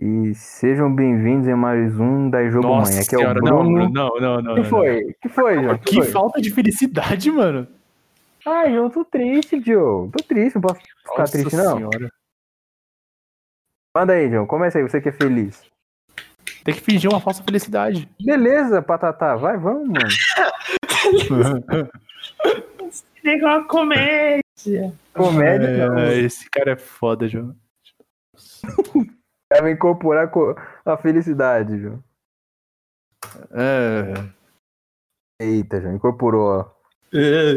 E 0.00 0.34
sejam 0.34 0.92
bem-vindos 0.92 1.46
em 1.46 1.54
mais 1.54 2.00
um 2.00 2.28
da 2.28 2.44
Jogo 2.50 2.66
Nossa 2.66 2.90
Mãe. 2.90 3.00
Aqui 3.00 3.14
é 3.14 3.18
o 3.18 3.34
Bruno. 3.34 3.88
não, 3.88 3.88
não, 3.88 4.20
não, 4.20 4.42
não. 4.42 4.54
que 4.56 4.60
não. 4.62 4.68
foi? 4.68 5.14
que 5.22 5.28
foi, 5.28 5.62
João? 5.62 5.78
Que 5.78 5.94
foi? 5.94 6.06
falta 6.06 6.40
de 6.40 6.50
felicidade, 6.50 7.30
mano. 7.30 7.68
Ai, 8.44 8.72
João, 8.72 8.90
tô 8.90 9.04
triste, 9.04 9.62
Joe. 9.64 10.10
Tô 10.10 10.24
triste, 10.24 10.56
não 10.56 10.62
posso 10.62 10.80
ficar 10.80 11.18
Nossa 11.20 11.32
triste, 11.32 11.54
não. 11.54 11.76
senhora. 11.76 12.10
Manda 13.96 14.14
aí, 14.14 14.28
João. 14.28 14.46
Começa 14.48 14.78
aí, 14.78 14.82
você 14.82 15.00
que 15.00 15.10
é 15.10 15.12
feliz. 15.12 15.62
Tem 16.64 16.74
que 16.74 16.80
fingir 16.80 17.08
uma 17.08 17.20
falsa 17.20 17.44
felicidade. 17.44 18.08
Beleza, 18.20 18.82
Patatá. 18.82 19.36
Vai, 19.36 19.56
vamos, 19.56 19.86
mano. 19.86 20.08
Liga 23.22 23.46
uma 23.46 23.64
comédia. 23.64 24.92
Comédia, 25.12 25.88
não. 25.88 25.98
É, 26.00 26.18
esse 26.18 26.50
cara 26.50 26.72
é 26.72 26.76
foda, 26.76 27.28
João. 27.28 27.54
Deve 29.54 29.70
incorporar 29.70 30.30
co- 30.30 30.56
a 30.84 30.96
felicidade, 30.96 31.78
João. 31.78 32.02
É, 33.52 34.12
Eita, 35.40 35.80
João. 35.80 35.94
Incorporou, 35.94 36.60
ó. 36.60 36.70
é, 37.14 37.52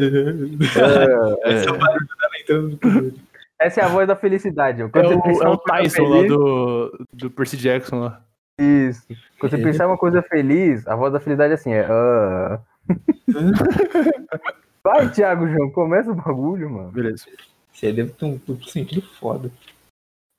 Esse 1.51 1.67
é 1.67 1.71
o 1.71 1.77
barulho 1.77 2.07
dela 2.07 2.39
entrando 2.41 2.69
no 2.69 2.77
pudeiro. 2.77 3.15
Essa 3.59 3.81
é 3.81 3.83
a 3.83 3.87
voz 3.87 4.07
da 4.07 4.15
felicidade, 4.15 4.83
é 4.83 4.87
Quando 4.87 5.07
você 5.07 5.15
o, 5.15 5.21
pensar 5.23 5.45
é 5.45 5.49
o 5.49 5.57
Tyson 5.57 6.03
lá 6.03 6.15
feliz- 6.17 6.29
do, 6.31 7.05
do 7.11 7.31
Percy 7.31 7.57
Jackson 7.57 7.99
lá. 8.01 8.21
Isso. 8.59 9.05
Quando 9.39 9.51
você 9.51 9.57
pensar 9.63 9.87
uma 9.87 9.97
coisa 9.97 10.21
feliz, 10.21 10.87
a 10.87 10.95
voz 10.95 11.11
da 11.13 11.19
felicidade 11.19 11.51
é 11.51 11.55
assim, 11.55 11.73
é. 11.73 11.85
ah. 11.89 12.59
Vai, 14.83 15.09
Thiago, 15.11 15.47
João, 15.47 15.71
começa 15.71 16.11
o 16.11 16.15
bagulho, 16.15 16.69
mano. 16.69 16.91
Beleza. 16.91 17.25
Você 17.73 17.91
deve 17.91 18.11
ter 18.11 18.25
um 18.25 18.37
duplo 18.37 18.63
sentido 18.69 19.01
foda. 19.01 19.51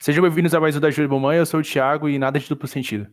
Sejam 0.00 0.22
bem-vindos 0.22 0.54
a 0.54 0.60
mais 0.60 0.76
um 0.76 0.80
da 0.80 0.90
Júlia 0.90 1.08
Mamãe. 1.10 1.38
Eu 1.38 1.46
sou 1.46 1.60
o 1.60 1.62
Thiago 1.62 2.08
e 2.08 2.18
nada 2.18 2.38
de 2.38 2.48
duplo 2.48 2.68
sentido. 2.68 3.06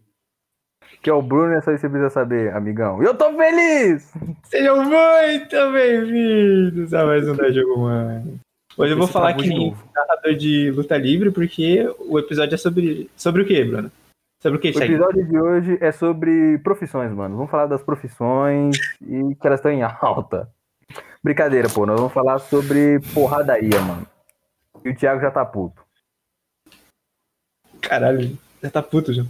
Que 1.01 1.09
é 1.09 1.13
o 1.13 1.21
Bruno, 1.21 1.53
é 1.53 1.61
só 1.61 1.71
isso 1.71 1.81
que 1.81 1.87
você 1.87 1.89
precisa 1.89 2.09
saber, 2.09 2.53
amigão. 2.55 3.01
E 3.01 3.05
eu 3.05 3.15
tô 3.15 3.33
feliz! 3.35 4.11
Sejam 4.43 4.83
muito 4.83 5.71
bem-vindos 5.73 6.93
a 6.93 7.05
mais 7.05 7.27
um 7.27 7.35
da 7.35 7.51
Jogo 7.51 7.81
Mãe. 7.81 8.39
Hoje 8.77 8.91
eu 8.93 8.97
vou 8.97 9.05
Esse 9.05 9.13
falar 9.13 9.33
que 9.33 9.43
de 9.43 9.49
nem 9.49 9.69
novo. 9.71 9.83
narrador 9.95 10.35
de 10.35 10.71
luta 10.71 10.97
livre, 10.97 11.31
porque 11.31 11.87
o 11.99 12.19
episódio 12.19 12.53
é 12.55 12.57
sobre. 12.57 13.09
Sobre 13.15 13.41
o 13.41 13.45
quê, 13.45 13.63
Bruno? 13.63 13.91
Sobre 14.41 14.57
o 14.57 14.61
que, 14.61 14.69
O 14.69 14.83
episódio 14.83 15.25
de 15.25 15.39
hoje 15.39 15.77
é 15.81 15.91
sobre 15.91 16.59
profissões, 16.59 17.11
mano. 17.11 17.35
Vamos 17.35 17.49
falar 17.49 17.65
das 17.65 17.81
profissões 17.81 18.77
e 19.01 19.35
que 19.35 19.47
elas 19.47 19.59
estão 19.59 19.71
em 19.71 19.81
alta. 19.81 20.49
Brincadeira, 21.23 21.67
pô. 21.67 21.85
Nós 21.85 21.99
vamos 21.99 22.13
falar 22.13 22.37
sobre 22.39 22.99
porradaria, 23.13 23.81
mano. 23.81 24.05
E 24.83 24.89
o 24.89 24.95
Thiago 24.95 25.19
já 25.21 25.31
tá 25.31 25.43
puto. 25.43 25.84
Caralho, 27.87 28.37
já 28.61 28.69
tá 28.69 28.81
puto, 28.81 29.13
já. 29.13 29.23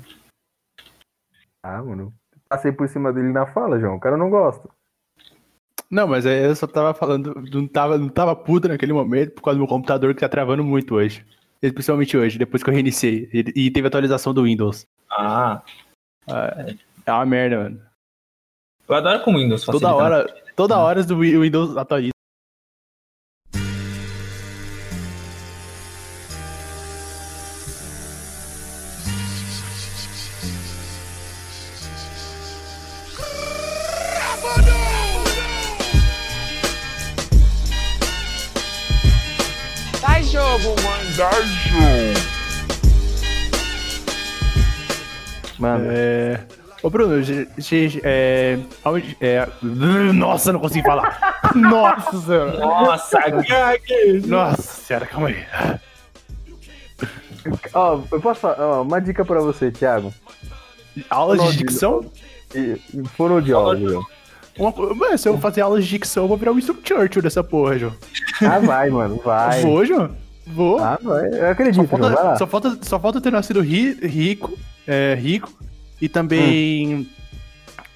Ah, 1.63 1.81
mano. 1.83 2.13
Passei 2.47 2.71
por 2.71 2.87
cima 2.87 3.11
dele 3.11 3.31
na 3.31 3.45
fala, 3.47 3.79
João. 3.79 3.95
O 3.95 3.99
cara 3.99 4.15
não 4.17 4.29
gosta. 4.29 4.69
Não, 5.89 6.07
mas 6.07 6.25
aí 6.25 6.43
eu 6.45 6.55
só 6.55 6.65
tava 6.67 6.93
falando, 6.93 7.33
não 7.51 7.67
tava, 7.67 7.97
não 7.97 8.09
tava 8.09 8.35
puto 8.35 8.67
naquele 8.67 8.93
momento 8.93 9.31
por 9.33 9.41
causa 9.43 9.57
do 9.57 9.61
meu 9.61 9.67
computador 9.67 10.13
que 10.13 10.21
tá 10.21 10.29
travando 10.29 10.63
muito 10.63 10.95
hoje. 10.95 11.25
Especialmente 11.61 12.15
hoje, 12.17 12.37
depois 12.37 12.61
que 12.63 12.69
eu 12.69 12.73
reiniciei. 12.73 13.29
E 13.33 13.71
teve 13.71 13.87
atualização 13.87 14.33
do 14.33 14.43
Windows. 14.43 14.85
Ah, 15.09 15.63
Ah, 16.27 16.65
É 17.05 17.11
uma 17.11 17.25
merda, 17.25 17.57
mano. 17.63 17.81
eu 18.89 18.95
adoro 18.95 19.23
com 19.23 19.35
Windows. 19.35 19.63
Toda 19.63 19.79
facilita. 19.79 19.95
hora, 20.03 20.43
toda 20.55 20.77
hora 20.77 21.01
o 21.01 21.41
Windows 21.41 21.77
atualiza. 21.77 22.11
Ô, 46.85 46.89
Bruno, 46.91 47.15
é... 48.03 48.59
aonde- 48.83 49.17
é... 49.19 49.47
Nossa, 50.13 50.53
não 50.53 50.59
consigo 50.59 50.85
falar. 50.85 51.41
Nossa 51.55 52.21
senhora. 52.21 52.59
Nossa, 52.59 53.19
Gag! 53.41 54.27
Nossa 54.27 54.61
senhora, 54.61 55.07
calma 55.07 55.29
aí. 55.29 55.43
ó, 57.73 57.99
eu 58.11 58.21
posso 58.21 58.41
falar, 58.41 58.59
ó, 58.59 58.81
uma 58.83 59.01
dica 59.01 59.25
pra 59.25 59.39
você, 59.39 59.71
Thiago. 59.71 60.13
Aulas 61.09 61.41
de 61.53 61.57
dicção? 61.57 62.05
Fonoaudiólogo, 63.15 63.89
João. 63.89 64.05
Uma... 64.59 64.71
Mano, 64.93 65.17
se 65.17 65.27
eu 65.27 65.39
fazer 65.39 65.61
aulas 65.61 65.83
de 65.85 65.89
dicção, 65.89 66.25
eu 66.25 66.27
vou 66.27 66.37
virar 66.37 66.51
o 66.51 66.53
Winston 66.53 66.75
Churchill 66.83 67.23
dessa 67.23 67.43
porra, 67.43 67.79
João. 67.79 67.95
Ah, 68.43 68.59
vai, 68.59 68.91
mano, 68.91 69.19
vai. 69.25 69.59
Vou, 69.63 69.83
João. 69.83 70.11
Vou. 70.45 70.77
Ah, 70.77 70.99
vai. 71.01 71.29
Eu 71.29 71.39
Só 71.39 71.47
acredito, 71.49 71.87
João. 71.87 71.87
Vai 71.87 72.11
lá. 72.11 72.15
falta, 72.15 72.37
só, 72.37 72.45
falta, 72.45 72.77
só 72.83 72.99
falta 72.99 73.19
ter 73.19 73.31
nascido 73.31 73.59
ri- 73.61 73.97
rico, 74.05 74.55
é, 74.85 75.15
rico 75.15 75.51
e 76.01 76.09
também 76.09 77.09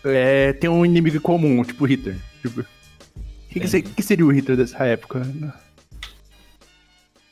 é, 0.03 0.53
ter 0.53 0.69
um 0.69 0.85
inimigo 0.85 1.19
comum, 1.19 1.63
tipo 1.63 1.85
Hitler. 1.85 2.17
Tipo, 2.41 2.61
o 2.61 2.65
que, 3.49 3.59
que, 3.59 3.81
que 3.81 4.03
seria 4.03 4.25
o 4.25 4.31
Hitler 4.31 4.57
dessa 4.57 4.83
época? 4.85 5.21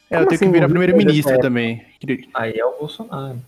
É, 0.10 0.16
eu 0.16 0.20
Como 0.20 0.28
tenho 0.28 0.28
assim, 0.28 0.38
que 0.38 0.46
virar 0.46 0.68
Hitler 0.68 0.70
primeiro-ministro 0.70 1.40
também. 1.40 1.86
Aí 2.34 2.54
é 2.58 2.66
o 2.66 2.78
Bolsonaro. 2.80 3.42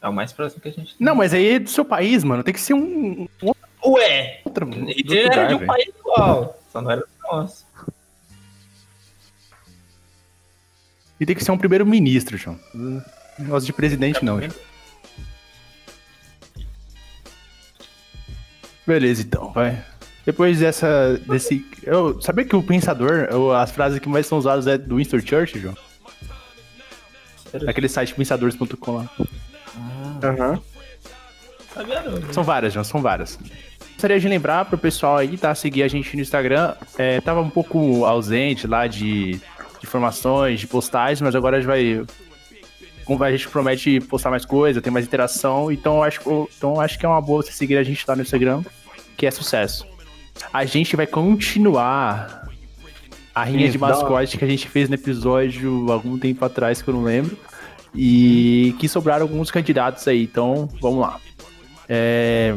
É 0.00 0.08
o 0.08 0.12
mais 0.12 0.32
próximo 0.32 0.62
que 0.62 0.68
a 0.68 0.72
gente 0.72 0.96
tem. 0.96 1.04
Não, 1.04 1.14
mas 1.14 1.34
aí 1.34 1.54
é 1.54 1.58
do 1.58 1.68
seu 1.68 1.84
país, 1.84 2.22
mano. 2.22 2.44
Tem 2.44 2.54
que 2.54 2.60
ser 2.60 2.74
um, 2.74 3.26
um 3.42 3.52
Ué! 3.84 4.40
outro, 4.44 4.68
Ele 4.72 4.94
outro 4.96 5.14
era 5.16 5.28
lugar, 5.28 5.48
de 5.48 5.54
um 5.54 5.66
país 5.66 5.88
igual, 5.88 6.62
só 6.72 6.80
não 6.80 6.90
era 6.90 7.00
do 7.00 7.08
nosso. 7.30 7.66
E 11.20 11.26
tem 11.26 11.34
que 11.34 11.44
ser 11.44 11.50
um 11.50 11.58
primeiro-ministro, 11.58 12.36
João. 12.36 12.58
Negócio 13.38 13.66
de 13.66 13.72
presidente, 13.72 14.24
não, 14.24 14.40
João. 14.40 14.54
Beleza, 18.88 19.20
então, 19.20 19.52
vai. 19.52 19.84
Depois 20.24 20.58
dessa. 20.60 21.20
desse. 21.28 21.64
Eu, 21.82 22.20
sabia 22.22 22.44
que 22.46 22.56
o 22.56 22.62
pensador, 22.62 23.28
eu- 23.30 23.52
as 23.54 23.70
frases 23.70 23.98
que 23.98 24.08
mais 24.08 24.26
são 24.26 24.38
usadas 24.38 24.66
é 24.66 24.78
do 24.78 24.96
Winston 24.96 25.20
Churchill, 25.20 25.60
João? 25.60 25.76
Naquele 27.62 27.88
site 27.88 28.14
pensadores.com 28.14 28.92
lá. 28.96 29.10
Aham. 30.22 30.58
Sabia 31.74 32.02
não. 32.02 32.32
São 32.32 32.42
várias, 32.42 32.72
João, 32.72 32.84
são 32.84 33.02
várias. 33.02 33.38
Gostaria 33.92 34.18
de 34.18 34.26
lembrar 34.28 34.64
pro 34.64 34.78
pessoal 34.78 35.18
aí, 35.18 35.36
tá? 35.36 35.54
Seguir 35.54 35.82
a 35.82 35.88
gente 35.88 36.16
no 36.16 36.22
Instagram. 36.22 36.74
É, 36.96 37.20
tava 37.20 37.40
um 37.42 37.50
pouco 37.50 38.06
ausente 38.06 38.66
lá 38.66 38.86
de, 38.86 39.32
de 39.34 39.40
informações, 39.82 40.60
de 40.60 40.66
postagens, 40.66 41.20
mas 41.20 41.34
agora 41.34 41.56
a 41.56 41.60
gente 41.60 41.68
vai. 41.68 42.04
A 43.20 43.30
gente 43.30 43.48
promete 43.48 44.00
postar 44.00 44.30
mais 44.30 44.44
coisa, 44.44 44.80
ter 44.80 44.90
mais 44.90 45.06
interação. 45.06 45.70
Então 45.72 45.96
eu 45.96 46.02
acho, 46.02 46.48
então 46.56 46.80
acho 46.80 46.98
que 46.98 47.06
é 47.06 47.08
uma 47.08 47.20
boa 47.20 47.42
você 47.42 47.52
seguir 47.52 47.76
a 47.76 47.82
gente 47.82 48.04
lá 48.06 48.14
no 48.14 48.22
Instagram, 48.22 48.62
que 49.16 49.26
é 49.26 49.30
sucesso. 49.30 49.86
A 50.52 50.64
gente 50.64 50.94
vai 50.94 51.06
continuar 51.06 52.48
a 53.34 53.44
rinha 53.44 53.64
Isso, 53.64 53.72
de 53.72 53.78
mascote 53.78 54.36
que 54.36 54.44
a 54.44 54.48
gente 54.48 54.68
fez 54.68 54.88
no 54.88 54.94
episódio 54.94 55.90
algum 55.90 56.18
tempo 56.18 56.44
atrás, 56.44 56.82
que 56.82 56.88
eu 56.88 56.94
não 56.94 57.02
lembro. 57.02 57.36
E 57.94 58.74
que 58.78 58.88
sobraram 58.88 59.22
alguns 59.22 59.50
candidatos 59.50 60.06
aí, 60.06 60.24
então 60.24 60.68
vamos 60.80 61.00
lá. 61.00 61.18
É, 61.88 62.54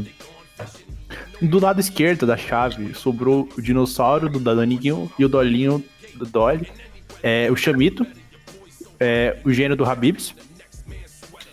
Do 1.41 1.59
lado 1.59 1.79
esquerdo 1.79 2.28
da 2.28 2.38
chave 2.38 2.94
sobrou 2.94 3.50
o 3.57 3.61
dinossauro 3.61 4.29
do 4.29 4.40
Danoninho 4.40 5.11
e 5.17 5.25
o 5.25 5.29
Dolinho 5.29 5.84
do 6.16 6.25
Dolly. 6.25 6.67
É, 7.23 7.50
o 7.51 7.56
Chamito, 7.56 8.06
é, 9.01 9.35
o 9.44 9.51
gênio 9.51 9.75
do 9.75 9.84
Habibs, 9.84 10.35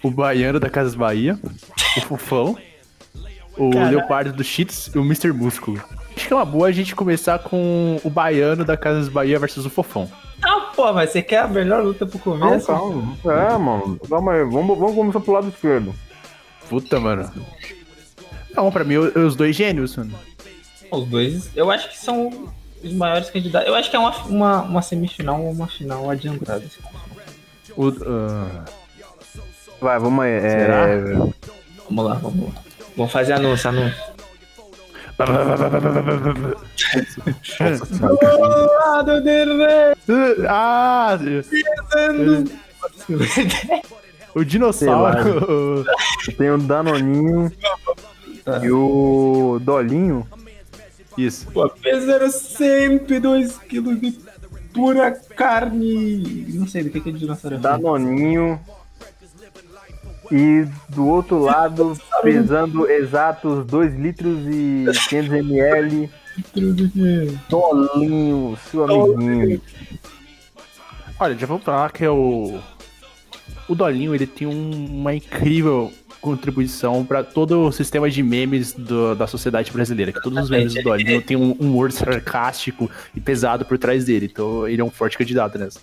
o 0.03 0.11
Baiano 0.11 0.61
da 0.61 0.69
Casas 0.69 0.95
Bahia, 0.95 1.39
o 1.97 2.01
Fofão, 2.03 2.59
o 3.57 3.71
Caralho. 3.71 3.97
Leopardo 3.97 4.33
do 4.35 4.45
Cheats 4.45 4.91
e 4.95 4.99
o 4.99 5.03
Mr. 5.03 5.33
Músculo. 5.33 5.83
Acho 6.15 6.27
que 6.27 6.33
é 6.33 6.37
uma 6.37 6.45
boa 6.45 6.69
a 6.69 6.73
gente 6.73 6.95
começar 6.95 7.39
com 7.39 7.99
o 8.05 8.11
Baiano 8.11 8.65
da 8.67 8.77
Casas 8.77 9.09
Bahia 9.09 9.39
versus 9.39 9.65
o 9.65 9.71
Fofão. 9.71 10.11
Ah, 10.43 10.73
pô, 10.77 10.93
mas 10.93 11.11
você 11.11 11.23
quer 11.23 11.39
a 11.39 11.49
melhor 11.49 11.83
luta 11.83 12.05
pro 12.05 12.19
Calma, 12.19 12.47
começo? 12.49 12.67
calma. 12.67 13.17
É, 13.25 13.57
mano. 13.57 13.99
Calma 14.09 14.33
aí. 14.35 14.45
Vamos, 14.45 14.79
vamos 14.79 14.95
começar 14.95 15.21
pro 15.21 15.33
lado 15.33 15.49
esquerdo. 15.49 15.95
Puta, 16.69 17.01
mano. 17.01 17.31
Não, 18.55 18.71
pra 18.71 18.85
mim, 18.85 18.97
os 18.97 19.35
dois 19.35 19.57
gênios, 19.57 19.97
mano. 19.97 20.13
Os 20.91 21.07
dois, 21.07 21.51
eu 21.57 21.71
acho 21.71 21.89
que 21.89 21.99
são 21.99 22.53
os 22.83 22.93
maiores 22.93 23.31
candidatos. 23.31 23.69
Eu 23.69 23.75
acho 23.75 23.91
que 23.91 23.97
é 23.97 23.99
uma, 23.99 24.17
uma, 24.27 24.63
uma 24.63 24.83
semifinal 24.83 25.41
ou 25.43 25.51
uma 25.51 25.67
final 25.67 26.11
adiantada. 26.11 26.65
O, 27.79 27.89
ah, 27.91 28.65
Vai, 29.81 29.99
vamos 30.01 30.25
aí. 30.25 30.33
É... 30.33 30.41
Será? 30.41 30.87
Vamos 31.89 32.05
lá, 32.05 32.15
vamos 32.15 32.53
lá. 32.53 32.61
Vamos 32.97 33.13
fazer 33.13 33.35
anúncio, 33.35 33.71
anúncio. 33.71 34.03
Ah, 38.85 39.03
do 39.03 39.21
dedo, 39.23 39.59
velho! 39.59 39.97
Ah! 40.49 41.19
O 44.35 44.45
dinossauro. 44.45 45.85
Tem 46.37 46.51
o 46.51 46.59
Danoninho 46.59 47.53
e 48.63 48.71
o 48.71 49.59
Dolinho. 49.61 50.27
Isso. 51.17 51.47
Pô, 51.53 51.69
pesaram 51.69 52.31
102 52.31 53.59
quilos 53.59 54.01
de 54.01 54.13
pura 54.79 55.11
carne. 55.37 56.47
Não 56.55 56.67
sei 56.67 56.85
do 56.85 56.91
que 56.91 57.01
que 57.01 57.11
é 57.11 57.13
dinossauro 57.13 57.57
é. 57.57 57.59
Danoninho. 57.59 58.61
E 60.31 60.67
do 60.91 61.07
outro 61.07 61.39
lado, 61.39 61.99
pesando 62.23 62.89
exatos 62.91 63.65
2 63.67 63.95
litros 63.95 64.39
e 64.47 64.85
500 65.09 65.33
ml, 65.33 66.11
Dolinho, 67.49 68.59
seu 68.71 68.85
amiguinho. 68.85 69.61
Olha, 71.19 71.37
já 71.37 71.47
vou 71.47 71.59
falar 71.59 71.91
que 71.93 72.05
é 72.05 72.11
o. 72.11 72.61
O 73.69 73.75
Dolinho 73.75 74.15
ele 74.15 74.27
tem 74.27 74.47
um- 74.47 75.01
uma 75.01 75.15
incrível 75.15 75.93
contribuição 76.21 77.05
para 77.05 77.23
todo 77.25 77.67
o 77.67 77.73
sistema 77.73 78.09
de 78.11 78.23
memes 78.23 78.73
do- 78.73 79.15
da 79.15 79.27
sociedade 79.27 79.71
brasileira. 79.73 80.13
Que 80.13 80.21
todos 80.23 80.45
os 80.45 80.51
memes 80.51 80.75
do 80.75 80.83
Dolinho 80.83 81.23
têm 81.23 81.37
um 81.37 81.53
humor 81.53 81.91
sarcástico 81.93 82.91
e 83.15 83.21
pesado 83.21 83.65
por 83.65 83.79
trás 83.79 84.05
dele. 84.05 84.29
Então 84.31 84.67
ele 84.69 84.81
é 84.81 84.85
um 84.85 84.91
forte 84.91 85.17
candidato 85.19 85.59
nessa. 85.59 85.81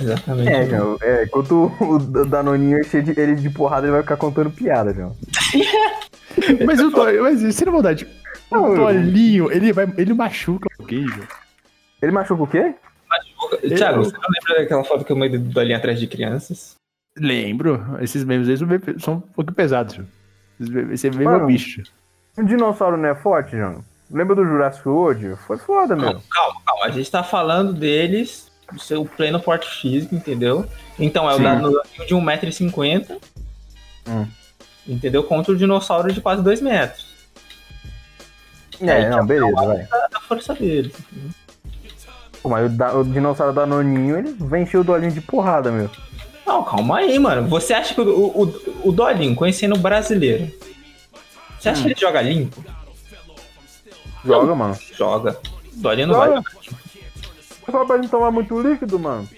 Exatamente. 0.00 0.48
É, 0.50 0.66
João, 0.68 0.98
é, 1.00 1.24
enquanto 1.24 1.72
o 1.80 1.98
Danoninho 2.26 2.78
é 2.78 2.82
cheio 2.84 3.02
de, 3.02 3.18
ele 3.18 3.34
de 3.34 3.48
porrada, 3.48 3.86
ele 3.86 3.92
vai 3.92 4.02
ficar 4.02 4.16
contando 4.18 4.50
piada, 4.50 4.92
João. 4.92 5.16
Mas 6.66 6.80
o 6.80 6.90
Dolinho, 6.90 7.22
mas 7.22 7.54
sem 7.54 7.66
maldade, 7.70 8.06
o 8.50 8.74
Dolinho, 8.74 9.50
ele, 9.50 9.72
vai, 9.72 9.90
ele 9.96 10.12
machuca 10.12 10.68
alguém, 10.78 11.06
João. 11.08 11.26
Ele 12.02 12.12
machuca 12.12 12.42
o 12.42 12.46
quê? 12.46 12.74
Thiago, 13.74 14.00
Eu- 14.00 14.04
você 14.04 14.12
não 14.12 14.28
lembra 14.28 14.62
daquela 14.62 14.84
foto 14.84 15.02
que 15.04 15.12
eu 15.12 15.16
mandei 15.16 15.38
do 15.38 15.48
Dolinho 15.48 15.76
atrás 15.78 15.98
de 15.98 16.06
crianças? 16.06 16.74
Lembro, 17.18 17.96
esses 18.00 18.24
memes 18.24 18.48
aí 18.48 18.56
são 18.58 18.66
bem- 18.66 18.80
são 18.98 19.14
um 19.14 19.20
pouco 19.20 19.52
pesados, 19.52 19.98
Esse 20.92 21.10
meme 21.10 21.24
é 21.24 21.28
um 21.36 21.46
bicho. 21.46 21.82
Um 22.38 22.44
dinossauro 22.44 22.96
não 22.96 23.08
é 23.08 23.14
forte, 23.14 23.56
João? 23.56 23.82
Lembra 24.10 24.36
do 24.36 24.44
Jurassic 24.44 24.86
World? 24.88 25.36
Foi 25.46 25.56
foda, 25.58 25.96
meu. 25.96 26.04
Calma, 26.06 26.22
calma, 26.30 26.60
calma. 26.66 26.84
A 26.84 26.90
gente 26.90 27.10
tá 27.10 27.22
falando 27.22 27.72
deles, 27.72 28.50
do 28.72 28.78
seu 28.78 29.04
pleno 29.04 29.40
porte 29.40 29.66
físico, 29.80 30.14
entendeu? 30.14 30.66
Então 30.98 31.28
é 31.30 31.34
o. 31.34 31.38
Danoninho 31.38 31.80
de 32.06 32.14
1,50m. 32.14 33.18
Hum. 34.08 34.26
Entendeu? 34.86 35.24
Contra 35.24 35.52
o 35.52 35.56
dinossauro 35.56 36.12
de 36.12 36.20
quase 36.20 36.42
2 36.42 36.60
metros. 36.60 37.06
É, 38.80 39.08
não, 39.08 39.26
beleza, 39.26 39.54
vai. 39.56 39.84
Da, 39.84 40.06
da 40.08 40.20
força 40.20 40.54
deles. 40.54 40.92
entendeu? 41.10 41.30
Pô, 42.42 42.48
mas 42.50 42.66
o, 42.70 42.76
da- 42.76 42.94
o 42.94 43.02
dinossauro 43.04 43.52
Danoninho, 43.54 44.18
ele 44.18 44.36
venceu 44.38 44.82
o 44.82 44.84
Dolinho 44.84 45.10
de 45.12 45.20
porrada, 45.22 45.70
meu. 45.72 45.90
Não, 46.46 46.62
calma 46.62 46.98
aí, 46.98 47.18
mano. 47.18 47.48
Você 47.48 47.74
acha 47.74 47.94
que 47.94 48.00
o, 48.00 48.06
o, 48.08 48.88
o 48.88 48.92
Dolinho, 48.92 49.34
conhecendo 49.34 49.74
o 49.74 49.78
brasileiro, 49.78 50.50
você 51.58 51.68
acha 51.70 51.82
que 51.82 51.88
ele 51.88 51.98
joga 52.00 52.22
limpo? 52.22 52.64
Joga, 54.24 54.54
mano. 54.54 54.78
Joga. 54.96 55.38
O 55.74 55.78
Dolinho 55.80 56.08
não 56.08 56.14
Joga. 56.14 56.26
vai 56.26 56.36
jogar 56.36 56.50
limpo. 56.62 56.76
Só 57.70 57.84
pra 57.84 57.96
gente 57.96 58.08
tomar 58.10 58.30
muito 58.30 58.60
líquido, 58.60 58.98
mano. 58.98 59.28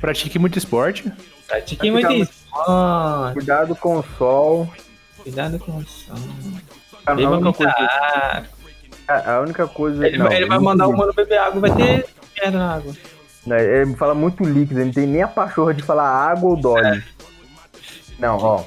Pratique 0.00 0.38
muito 0.38 0.58
esporte. 0.58 1.10
Pratique 1.46 1.90
muito. 1.90 2.28
Ah, 2.54 3.30
Cuidado 3.32 3.74
com 3.76 3.98
o 3.98 4.04
sol. 4.18 4.68
cuidado 5.22 5.58
com 5.58 5.76
o 5.76 5.86
som. 5.86 6.14
A, 7.06 7.12
a 7.12 7.14
Beba 7.14 7.30
única 7.36 7.44
muita 7.44 7.72
coisa, 7.72 7.90
água. 7.90 8.48
a, 9.08 9.32
a 9.34 9.40
única 9.40 9.66
coisa. 9.68 10.06
Ele, 10.06 10.18
não, 10.18 10.26
vai- 10.26 10.36
ele 10.36 10.46
vai 10.46 10.58
mandar 10.58 10.88
o 10.88 10.96
mano 10.96 11.12
beber 11.14 11.38
água, 11.38 11.60
vai 11.60 11.74
ter 11.76 12.06
merda 12.40 12.58
na 12.58 12.74
água. 12.74 12.94
Né, 13.46 13.80
Ele 13.80 13.94
fala 13.94 14.14
muito 14.14 14.44
líquido, 14.44 14.80
ele 14.80 14.86
não 14.86 14.92
tem 14.92 15.06
nem 15.06 15.22
a 15.22 15.28
pachorra 15.28 15.72
de 15.72 15.82
falar 15.82 16.08
água 16.08 16.50
ou 16.50 16.56
Dolly. 16.56 17.02
Não, 18.18 18.36
ó. 18.36 18.64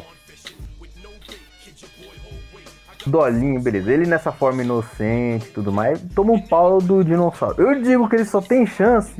Dolinho, 3.05 3.61
beleza. 3.61 3.91
Ele 3.91 4.05
nessa 4.05 4.31
forma 4.31 4.63
inocente 4.63 5.47
e 5.47 5.51
tudo 5.51 5.71
mais, 5.71 6.01
toma 6.15 6.33
um 6.33 6.39
pau 6.39 6.79
do 6.79 7.03
dinossauro. 7.03 7.61
Eu 7.61 7.81
digo 7.81 8.07
que 8.07 8.15
ele 8.15 8.25
só 8.25 8.41
tem 8.41 8.65
chance 8.65 9.13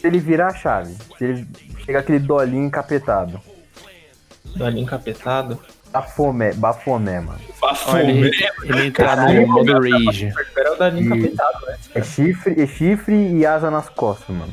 se 0.00 0.06
ele 0.06 0.18
virar 0.18 0.48
a 0.48 0.54
chave. 0.54 0.94
Se 1.16 1.24
ele 1.24 1.48
chegar 1.84 2.00
aquele 2.00 2.18
dolinho 2.18 2.66
encapetado. 2.66 3.40
Dolinho 4.54 4.84
encapetado. 4.84 5.58
Bafomé, 5.90 6.52
bafomé, 6.52 7.20
mano. 7.20 7.40
Olha, 7.86 8.10
ele, 8.10 8.30
ele 8.64 8.86
entrar 8.86 9.16
no 9.16 9.46
modo 9.46 9.80
rage. 9.80 10.26
Espera 10.26 10.72
o 10.72 10.76
Dolinho 10.76 11.16
encapetado, 11.16 11.66
né? 11.66 11.78
É 11.94 12.02
chifre, 12.02 12.60
é 12.60 12.66
chifre 12.66 13.14
e 13.14 13.46
asa 13.46 13.70
nas 13.70 13.88
costas, 13.88 14.36
mano. 14.36 14.52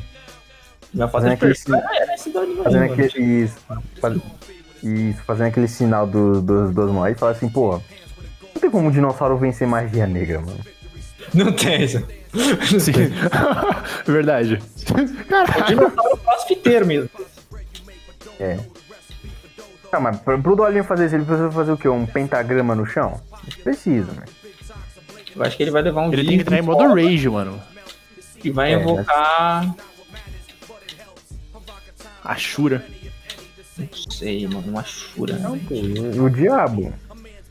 Fazendo 1.10 1.32
aquele 1.32 1.54
Dolinho 2.32 2.58
aí, 2.58 2.64
Fazendo 2.64 2.80
mano. 2.80 2.92
aquele. 2.92 3.24
Isso, 3.42 3.56
faz- 4.00 4.18
isso, 4.82 5.22
fazendo 5.22 5.46
aquele 5.48 5.68
sinal 5.68 6.06
dos 6.06 6.42
do, 6.42 6.72
dos 6.72 6.90
mãos 6.92 7.08
e 7.08 7.14
fala 7.14 7.32
assim, 7.32 7.48
porra. 7.48 7.80
Não 8.54 8.60
tem 8.60 8.70
como 8.70 8.88
um 8.88 8.90
dinossauro 8.90 9.36
vencer 9.36 9.66
magia 9.66 10.06
negra, 10.06 10.40
mano. 10.40 10.58
Não 11.34 11.52
tem 11.52 11.82
isso. 11.84 11.98
Sim. 12.80 12.92
Verdade. 14.06 14.58
O 14.90 15.64
dinossauro 15.66 16.16
crossfiteiro 16.18 16.86
mesmo. 16.86 17.10
É. 18.38 18.58
Não, 19.92 20.00
mas 20.00 20.16
pro, 20.18 20.40
pro 20.42 20.56
Dolinho 20.56 20.84
fazer 20.84 21.06
isso, 21.06 21.14
ele 21.14 21.24
precisa 21.24 21.50
fazer 21.50 21.72
o 21.72 21.76
quê? 21.76 21.88
Um 21.88 22.04
pentagrama 22.06 22.74
no 22.74 22.84
chão? 22.86 23.20
Precisa, 23.62 24.12
né? 24.12 24.24
Eu 25.34 25.42
acho 25.42 25.56
que 25.56 25.62
ele 25.64 25.70
vai 25.70 25.82
levar 25.82 26.02
um 26.02 26.12
Ele 26.12 26.24
tem 26.24 26.36
que 26.36 26.42
entrar 26.42 26.58
em 26.58 26.62
modo 26.62 26.94
rage, 26.94 27.28
mano. 27.28 27.60
e 28.42 28.50
vai 28.50 28.74
É, 28.74 28.78
invocar. 28.78 29.62
A 29.62 29.74
Shura. 32.36 32.84
Não 33.76 33.88
sei, 34.10 34.46
mano, 34.46 34.68
uma 34.68 34.84
chura. 34.84 35.36
Não, 35.38 35.58
pô, 35.58 35.74
o, 35.74 36.24
o 36.24 36.30
diabo. 36.30 36.92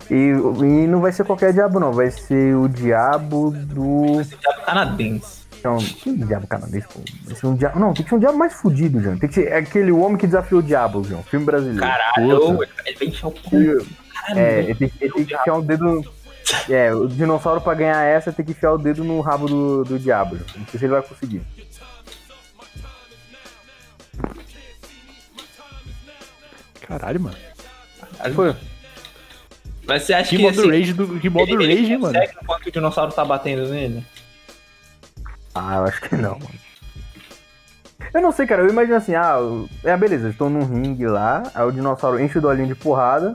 E, 0.10 0.16
e 0.16 0.88
não 0.88 1.00
vai 1.02 1.12
ser 1.12 1.26
qualquer 1.26 1.54
diabo, 1.54 1.80
não. 1.80 1.92
Vai 1.94 2.12
ser 2.12 2.56
o 2.56 2.68
diabo 2.68 3.52
do. 3.52 4.22
Diabo 4.24 4.66
canadense. 4.66 5.44
Não, 5.64 5.78
que 5.78 6.12
diabo 6.18 6.48
canadense, 6.48 6.88
pô? 6.88 7.00
Vai 7.26 7.36
ser 7.36 7.48
um 7.48 7.56
diabo. 7.56 7.80
Não, 7.80 7.94
tem 7.94 8.04
que 8.04 8.10
ser 8.10 8.16
um 8.16 8.20
diabo 8.20 8.38
mais 8.38 8.54
fudido, 8.54 9.02
João. 9.02 9.18
Tem 9.18 9.30
que 9.30 9.36
ser 9.36 9.54
aquele 9.54 9.92
homem 9.92 10.18
que 10.18 10.28
desafiou 10.28 10.60
o 10.60 10.64
diabo, 10.64 11.04
João. 11.04 11.24
Filme 11.24 11.46
brasileiro. 11.46 11.80
Caralho, 11.80 12.64
ele 12.86 12.98
vai 12.98 13.08
enfiar 13.08 13.28
o 13.28 13.32
pau. 13.32 13.42
Caralho, 13.52 14.40
É, 14.40 14.60
ele 14.60 14.76
tem, 14.76 14.92
ele 15.00 15.14
tem 15.14 15.26
que 15.26 15.36
enfiar 15.36 15.56
o 15.56 15.62
dedo. 15.62 16.14
É, 16.70 16.94
o 16.94 17.08
dinossauro 17.08 17.62
pra 17.62 17.74
ganhar 17.74 18.04
essa 18.04 18.32
tem 18.32 18.46
que 18.46 18.52
enfiar 18.52 18.74
o 18.74 18.78
dedo 18.78 19.04
no 19.04 19.22
rabo 19.22 19.48
do, 19.48 19.84
do 19.86 20.00
diabo. 20.00 20.36
João. 20.36 20.50
Não 20.58 20.68
sei 20.68 20.80
se 20.80 20.86
ele 20.86 20.94
vai 20.94 21.02
conseguir. 21.02 21.42
Caralho, 27.00 27.20
mano. 27.20 27.38
Foi. 28.36 28.56
Mas 29.88 30.04
você 30.04 30.14
acha 30.14 30.30
Que 30.30 30.38
que, 30.38 30.44
modo 30.44 30.60
assim, 30.60 30.70
rage 30.70 30.94
do 30.94 31.20
que 31.20 31.30
modo 31.30 31.52
ele, 31.52 31.64
ele 31.64 31.76
rage, 31.82 31.98
mano. 31.98 32.14
consegue 32.14 32.38
enquanto 32.42 32.66
o 32.68 32.72
dinossauro 32.72 33.12
tá 33.12 33.26
batendo 33.26 33.68
nele? 33.68 34.06
Ah, 35.56 35.78
eu 35.78 35.84
acho 35.86 36.02
que 36.02 36.16
não, 36.16 36.38
mano. 36.38 36.54
Eu 38.14 38.22
não 38.22 38.32
sei, 38.32 38.46
cara. 38.46 38.62
Eu 38.62 38.70
imagino 38.70 38.96
assim, 38.96 39.16
ah, 39.16 39.38
é 39.84 39.98
beleza, 39.98 40.28
eu 40.28 40.32
estou 40.32 40.52
num 40.52 40.66
ringue 40.66 41.08
lá, 41.08 41.42
aí 41.56 41.66
o 41.66 41.72
dinossauro 41.72 42.20
enche 42.20 42.38
o 42.38 42.42
dolinho 42.42 42.68
de 42.68 42.76
porrada. 42.76 43.34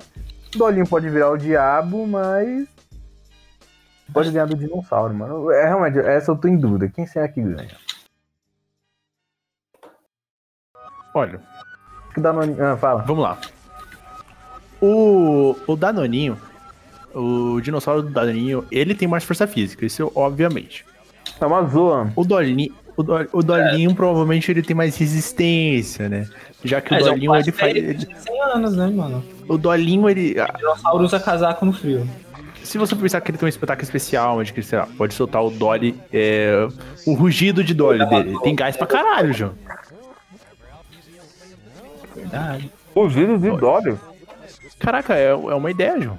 O 0.55 0.59
dolinho 0.59 0.87
pode 0.87 1.11
virar 1.11 1.31
o 1.31 1.37
diabo, 1.37 2.07
mas. 2.07 2.69
Pode 4.13 4.31
ganhar 4.31 4.47
do 4.47 4.57
dinossauro, 4.57 5.13
mano. 5.13 5.51
É, 5.51 5.67
realmente, 5.67 5.99
essa 5.99 6.31
eu 6.31 6.37
tô 6.37 6.47
em 6.47 6.57
dúvida. 6.57 6.89
Quem 6.89 7.07
será 7.07 7.27
que 7.29 7.43
ganha? 7.43 7.77
Olha, 11.13 11.41
que 12.19 12.23
dá 12.23 12.33
no. 12.33 12.63
Ah, 12.63 12.77
fala. 12.77 13.03
vamos 13.03 13.23
lá. 13.23 13.39
O, 14.81 15.57
o 15.67 15.77
Danoninho, 15.77 16.37
o 17.15 17.61
dinossauro 17.61 18.03
do 18.03 18.11
Danoninho, 18.11 18.65
ele 18.71 18.95
tem 18.95 19.09
mais 19.09 19.25
força 19.25 19.47
física, 19.47 19.85
isso 19.85 20.11
obviamente. 20.15 20.85
É 21.41 21.47
uma 21.47 21.63
zoa. 21.65 22.13
O 22.17 22.25
Dolinho, 22.25 22.73
o, 22.97 23.03
Do- 23.03 23.29
o 23.33 23.43
Dolinho 23.43 23.95
provavelmente 23.95 24.51
ele 24.51 24.63
tem 24.63 24.75
mais 24.77 24.97
resistência, 24.97 26.09
né? 26.09 26.29
Já 26.65 26.81
que 26.81 26.91
o 26.93 26.95
Mas 26.95 27.07
é 27.07 27.11
um 27.11 27.15
Dolinho 27.15 27.35
ele 27.37 27.53
faz. 27.53 27.75
ele- 27.77 27.95
de 27.95 28.07
100 28.21 28.43
anos, 28.43 28.77
né, 28.77 28.87
mano? 28.89 29.25
o 29.49 29.59
Dolinho 29.59 30.09
ele. 30.09 30.37
O 30.41 30.57
dinossauro 30.59 31.05
usa 31.05 31.19
casaco 31.21 31.65
no 31.67 31.73
frio. 31.73 32.09
Se 32.63 32.77
você 32.77 32.95
pensar 32.95 33.21
que 33.21 33.31
ele 33.31 33.39
tem 33.39 33.47
um 33.47 33.49
espetáculo 33.49 33.83
especial, 33.85 34.39
onde 34.39 34.53
que, 34.53 34.63
sei 34.63 34.79
lá, 34.79 34.87
pode 34.99 35.15
soltar 35.15 35.43
o 35.43 35.49
Dolly, 35.51 35.99
é, 36.13 36.69
o 37.07 37.15
rugido 37.15 37.65
de 37.65 37.73
Dolly 37.73 38.05
dele. 38.07 38.31
Ele 38.31 38.41
tem 38.41 38.55
gás 38.55 38.77
pra 38.77 38.87
caralho, 38.87 39.33
João. 39.33 39.53
Verdade. 42.31 42.71
Fugidos 42.95 43.41
de 43.41 43.51
Dolly. 43.57 43.99
Caraca, 44.79 45.15
é, 45.15 45.31
é 45.31 45.35
uma 45.35 45.71
ideia, 45.71 46.01
João. 46.01 46.19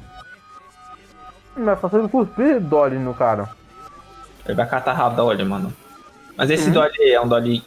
É 1.68 1.76
fácil 1.76 2.00
ele 2.00 2.08
cuspir 2.08 2.60
Dolly 2.60 2.98
no 2.98 3.14
cara. 3.14 3.50
Ele 4.46 4.56
vai 4.56 4.68
catar 4.68 4.94
rabo 4.94 5.16
da 5.16 5.24
Dolly, 5.24 5.44
mano. 5.44 5.74
Mas 6.38 6.50
Uhum. 6.50 6.56
esse 6.56 6.72
Dolly 6.72 7.12
é 7.12 7.20
um 7.22 7.28
Dolly. 7.28 7.64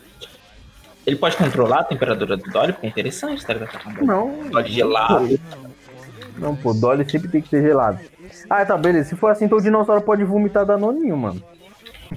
Ele 1.06 1.16
pode 1.16 1.36
controlar 1.36 1.80
a 1.80 1.84
temperatura 1.84 2.36
do 2.36 2.50
Dolly, 2.50 2.72
porque 2.72 2.86
é 2.86 2.90
interessante, 2.90 3.44
tá 3.44 3.52
ligado? 3.54 3.78
Um 4.00 4.06
Não. 4.06 4.48
Dolly 4.50 4.70
gelado. 4.70 5.40
Não, 6.38 6.56
pô, 6.56 6.72
Dolly 6.72 7.08
sempre 7.10 7.28
tem 7.28 7.42
que 7.42 7.48
ser 7.48 7.62
gelado. 7.62 7.98
Ah, 8.48 8.64
tá, 8.64 8.76
beleza. 8.78 9.10
Se 9.10 9.16
for 9.16 9.30
assim, 9.30 9.44
então 9.44 9.58
o 9.58 9.62
dinossauro 9.62 10.00
pode 10.02 10.24
vomitar 10.24 10.64
danoninho, 10.64 11.16
mano. 11.16 11.42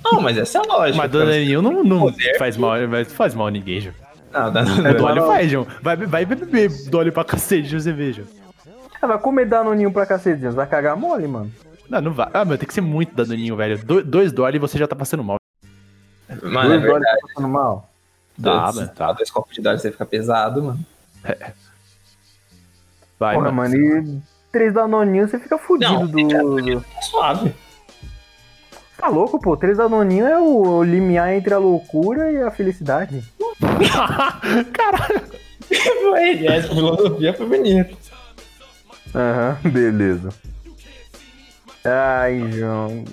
Não, 0.03 0.22
mas 0.22 0.38
essa 0.38 0.58
é 0.58 0.62
a 0.62 0.63
lógica. 0.63 0.98
Mas 0.98 1.12
Dolinho 1.12 1.62
não, 1.62 1.84
não 1.84 2.00
Poder. 2.01 2.38
faz 2.38 2.55
mal, 2.58 2.75
mas 2.88 3.12
faz 3.13 3.34
mal 3.34 3.48
a 3.48 3.51
ninguém, 3.51 3.82
João. 3.82 3.96
Não, 4.36 4.51
dá 4.51 4.62
É, 4.62 4.63
não. 4.63 4.94
Dolly 4.98 5.22
faz, 5.22 5.50
João. 5.51 5.68
Vai, 5.82 5.96
vai 5.98 6.25
beber 6.25 6.70
Dolly 6.89 7.12
pra 7.12 7.24
cacete, 7.24 7.74
você 7.80 7.94
vê, 7.94 8.12
João. 8.12 8.27
Ah, 9.01 9.08
vai 9.08 9.18
comer 9.18 9.46
danoninho 9.46 9.92
pra 9.92 10.06
cacete, 10.06 10.42
João. 10.42 10.54
Vai 10.54 10.68
cagar 10.68 10.98
mole, 10.98 11.27
mano. 11.27 11.51
Não, 11.89 12.01
não 12.01 12.13
vai. 12.13 12.27
Ah, 12.34 12.44
mas 12.44 12.58
tem 12.60 12.68
que 12.68 12.74
ser 12.74 12.82
muito 12.82 13.15
danoninho, 13.15 13.56
velho. 13.56 13.77
Do- 13.84 14.04
dois 14.04 14.32
Dolly 14.32 14.58
e 14.58 14.60
você 14.60 14.77
já 14.77 14.88
tá 14.88 14.96
passando 14.96 15.24
mal. 15.24 15.38
Mano, 16.27 16.74
é 16.74 16.80
Dois 16.80 16.82
dólares 16.82 16.84
verdade. 16.84 17.22
tá 17.22 17.27
passando 17.27 17.48
mal. 17.48 17.89
Tá, 18.42 18.62
Dois, 18.63 18.75
mano. 18.75 18.89
tá, 18.96 19.13
dois 19.13 19.32
copos 19.32 19.54
de 19.56 19.62
dólar 19.62 19.77
você 19.77 19.92
fica 19.92 20.06
pesado, 20.06 20.63
mano. 20.63 20.80
Vai, 23.20 23.36
Porra, 23.36 23.51
mano. 23.51 23.72
mano, 23.72 23.75
e 24.06 24.22
três 24.51 24.74
danoninhos 24.74 25.30
você 25.32 25.39
fica 25.39 25.58
fudido 25.58 25.92
Não, 25.94 26.06
do... 26.08 26.82
Tá 26.82 27.01
suave. 27.01 27.54
Tá 28.98 29.08
louco, 29.08 29.39
pô. 29.39 29.56
Três 29.56 29.77
danoninhos 29.77 30.27
é 30.27 30.38
o 30.39 30.84
limiar 30.84 31.34
entre 31.34 31.54
a 31.54 31.58
loucura 31.58 32.32
e 32.32 32.42
a 32.42 32.50
felicidade. 32.51 33.24
Caralho. 34.74 35.22
Foi, 36.02 36.46
essa 36.46 36.68
filosofia 36.68 37.34
foi 37.34 37.48
bonita. 37.48 37.96
Aham, 39.14 39.58
beleza. 39.72 40.30
Ai, 41.84 42.52
João. 42.52 43.04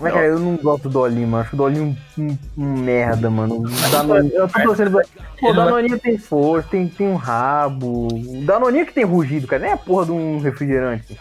Mas, 0.00 0.12
cara, 0.12 0.26
eu 0.26 0.38
não 0.40 0.56
gosto 0.56 0.84
do 0.84 0.90
Dolinho, 0.90 1.28
mano. 1.28 1.44
Acho 1.44 1.54
o 1.54 1.58
Dolinho 1.58 1.96
um, 2.18 2.38
um- 2.58 2.78
merda, 2.78 3.30
mano. 3.30 3.62
O 3.62 3.90
Danoninho, 3.90 4.34
eu 4.34 4.48
tô 4.48 4.62
torcendo 4.62 4.90
pra... 4.90 5.02
Pô, 5.38 5.50
o 5.50 5.54
Danoninho 5.54 5.98
tem 5.98 6.18
força, 6.18 6.68
tem, 6.68 6.88
tem 6.88 7.06
um 7.06 7.14
rabo. 7.14 8.08
O 8.08 8.44
Danoninho 8.44 8.86
que 8.86 8.92
tem 8.94 9.04
rugido, 9.04 9.46
cara. 9.46 9.62
Nem 9.62 9.72
a 9.72 9.76
porra 9.76 10.06
de 10.06 10.12
um 10.12 10.38
refrigerante. 10.38 11.18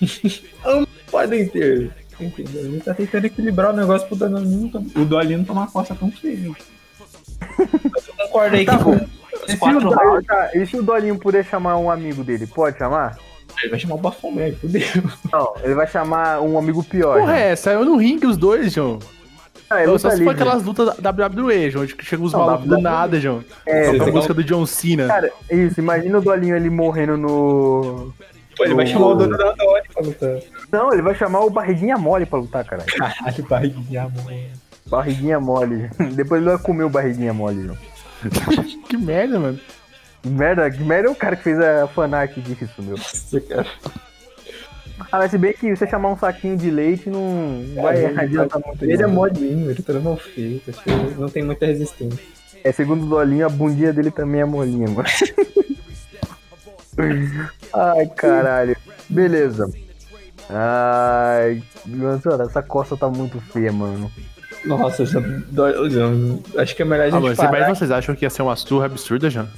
Podem 1.10 1.46
ter. 1.48 1.90
Entendeu? 2.18 2.64
Ele 2.64 2.80
tá 2.80 2.94
tentando 2.94 3.26
equilibrar 3.26 3.74
o 3.74 3.76
negócio 3.76 4.06
pro 4.06 4.16
Danoninho, 4.16 4.70
o 4.96 5.04
Dolinho 5.04 5.38
não 5.38 5.44
tomar 5.44 5.66
costa 5.70 5.94
tão 5.94 6.10
feio. 6.10 6.56
Concordo 8.32 8.56
aí 8.56 8.64
Tá 8.64 8.78
que 8.78 8.84
bom. 8.84 9.00
E 9.48 9.56
se, 9.56 9.64
o, 9.64 10.22
tá, 10.22 10.50
e 10.54 10.66
se 10.66 10.76
o 10.76 10.82
Dolinho 10.82 11.18
puder 11.18 11.44
chamar 11.44 11.76
um 11.76 11.90
amigo 11.90 12.22
dele, 12.22 12.46
pode 12.46 12.78
chamar? 12.78 13.18
ele 13.60 13.70
vai 13.70 13.78
chamar 13.78 13.94
o 13.96 13.98
Bafomé, 13.98 14.52
fudeu. 14.52 14.82
Não, 15.32 15.54
ele 15.62 15.74
vai 15.74 15.86
chamar 15.86 16.40
um 16.40 16.58
amigo 16.58 16.82
pior. 16.82 17.18
Porra, 17.18 17.34
João. 17.34 17.36
é, 17.36 17.56
saiu 17.56 17.84
no 17.84 17.96
ringue 17.96 18.26
os 18.26 18.36
dois, 18.36 18.72
João. 18.72 18.98
Ah, 19.68 19.80
é 19.80 19.84
Só 19.84 19.92
luta 19.92 20.10
se 20.10 20.24
for 20.24 20.30
aquelas 20.34 20.62
lutas 20.62 20.96
da 20.98 21.10
WWE, 21.10 21.70
João, 21.70 21.84
de 21.86 21.94
que 21.94 22.04
chega 22.04 22.22
os 22.22 22.32
Não, 22.32 22.40
malucos 22.40 22.66
do 22.68 22.78
nada, 22.78 23.18
João. 23.20 23.42
É, 23.66 23.88
a 23.88 24.06
música 24.06 24.34
do 24.34 24.44
John 24.44 24.64
Cena. 24.66 25.06
Cara, 25.06 25.32
isso, 25.50 25.80
imagina 25.80 26.18
o 26.18 26.22
Dolinho 26.22 26.54
ali 26.56 26.70
morrendo 26.70 27.16
no. 27.16 28.12
Pô, 28.56 28.64
ele 28.64 28.74
vai 28.74 28.86
chamar 28.86 29.06
o 29.06 29.14
dono 29.14 29.36
da 29.36 29.52
Dori 29.52 29.88
pra 29.92 30.02
lutar. 30.02 30.38
Não, 30.70 30.92
ele 30.92 31.02
vai 31.02 31.14
chamar 31.14 31.40
o 31.40 31.50
Barriguinha 31.50 31.96
Mole 31.96 32.26
pra 32.26 32.38
lutar, 32.38 32.64
caralho. 32.64 32.92
Caralho, 32.94 33.44
barriguinha, 33.48 34.02
amor. 34.02 34.32
Barriguinha 34.86 35.40
Mole. 35.40 35.90
Depois 36.14 36.42
ele 36.42 36.50
vai 36.50 36.58
comer 36.58 36.84
o 36.84 36.90
Barriguinha 36.90 37.32
Mole, 37.32 37.64
João. 37.64 37.78
que 38.88 38.96
merda, 38.96 39.38
mano. 39.38 39.60
Que 40.22 40.28
merda, 40.28 40.70
que 40.70 40.82
merda 40.82 41.08
é 41.08 41.10
o 41.10 41.14
cara 41.14 41.34
que 41.36 41.42
fez 41.42 41.58
a 41.58 41.86
fanart 41.88 42.32
disso, 42.38 42.80
meu. 42.82 42.96
Nossa, 42.96 43.40
cara. 43.40 43.66
Ah, 45.10 45.18
mas 45.18 45.30
se 45.32 45.38
bem 45.38 45.52
que 45.52 45.74
você 45.74 45.86
chamar 45.86 46.10
um 46.10 46.16
saquinho 46.16 46.56
de 46.56 46.70
leite 46.70 47.10
não 47.10 47.64
vai 47.74 48.04
ele- 48.04 48.20
adiantar 48.20 48.60
muito. 48.64 48.84
Ele 48.84 48.92
é 48.94 49.06
não. 49.06 49.10
molinho, 49.10 49.70
ele 49.70 49.82
tá 49.82 49.92
mal 49.94 50.16
feito, 50.16 50.70
acho 50.70 50.82
que 50.82 50.90
ele 50.90 51.14
não 51.18 51.28
tem 51.28 51.42
muita 51.42 51.66
resistência. 51.66 52.20
É, 52.62 52.70
segundo 52.70 53.04
o 53.04 53.08
Dolinho, 53.08 53.44
a 53.44 53.48
bundinha 53.48 53.92
dele 53.92 54.12
também 54.12 54.40
é 54.40 54.44
molinha, 54.44 54.88
mano. 54.88 55.08
Ai, 57.74 58.06
caralho. 58.14 58.76
Beleza. 59.08 59.68
Ai, 60.48 61.62
mano, 61.86 62.20
essa 62.44 62.62
costa 62.62 62.96
tá 62.96 63.08
muito 63.08 63.40
feia, 63.40 63.72
mano. 63.72 64.10
Nossa, 64.64 65.04
já 65.04 65.20
dói. 65.48 65.90
já- 65.90 66.06
Acho 66.62 66.76
que 66.76 66.82
é 66.82 66.84
melhor 66.84 67.04
a 67.04 67.06
Ah, 67.08 67.10
gente 67.10 67.22
mas, 67.22 67.36
parar. 67.36 67.68
mas 67.68 67.78
vocês 67.78 67.90
acham 67.90 68.14
que 68.14 68.24
ia 68.24 68.30
ser 68.30 68.42
uma 68.42 68.54
surra 68.56 68.86
absurda, 68.86 69.28
João? 69.28 69.48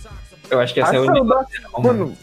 Eu 0.50 0.60
acho 0.60 0.72
que 0.72 0.80
é 0.80 0.82
a 0.82 0.86
Acho 0.88 0.98
única. 1.00 1.12
que 1.14 1.20
não 1.20 1.26
dá- 1.26 1.46
Mano, 1.82 2.16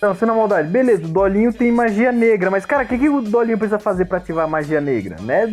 não, 0.00 0.14
sem 0.14 0.26
na 0.28 0.34
maldade. 0.34 0.68
Beleza, 0.68 1.04
o 1.04 1.08
Dolinho 1.08 1.52
tem 1.52 1.70
magia 1.70 2.10
negra, 2.12 2.50
mas, 2.50 2.64
cara, 2.66 2.84
o 2.84 2.86
que, 2.86 2.98
que 2.98 3.08
o 3.08 3.20
Dolinho 3.20 3.58
precisa 3.58 3.78
fazer 3.78 4.06
pra 4.06 4.18
ativar 4.18 4.44
a 4.44 4.48
magia 4.48 4.80
negra? 4.80 5.16
Né? 5.20 5.44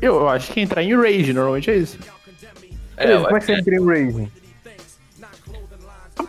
Eu, 0.00 0.14
eu 0.16 0.28
acho 0.28 0.52
que 0.52 0.60
entrar 0.60 0.82
em 0.82 0.94
rage, 0.96 1.32
normalmente 1.32 1.70
é 1.70 1.76
isso. 1.76 1.98
É, 2.96 3.06
Beleza, 3.06 3.24
como 3.24 3.36
é 3.36 3.40
que 3.40 3.46
você 3.46 3.52
entra 3.54 3.74
em 3.74 3.84
Rage? 3.86 4.32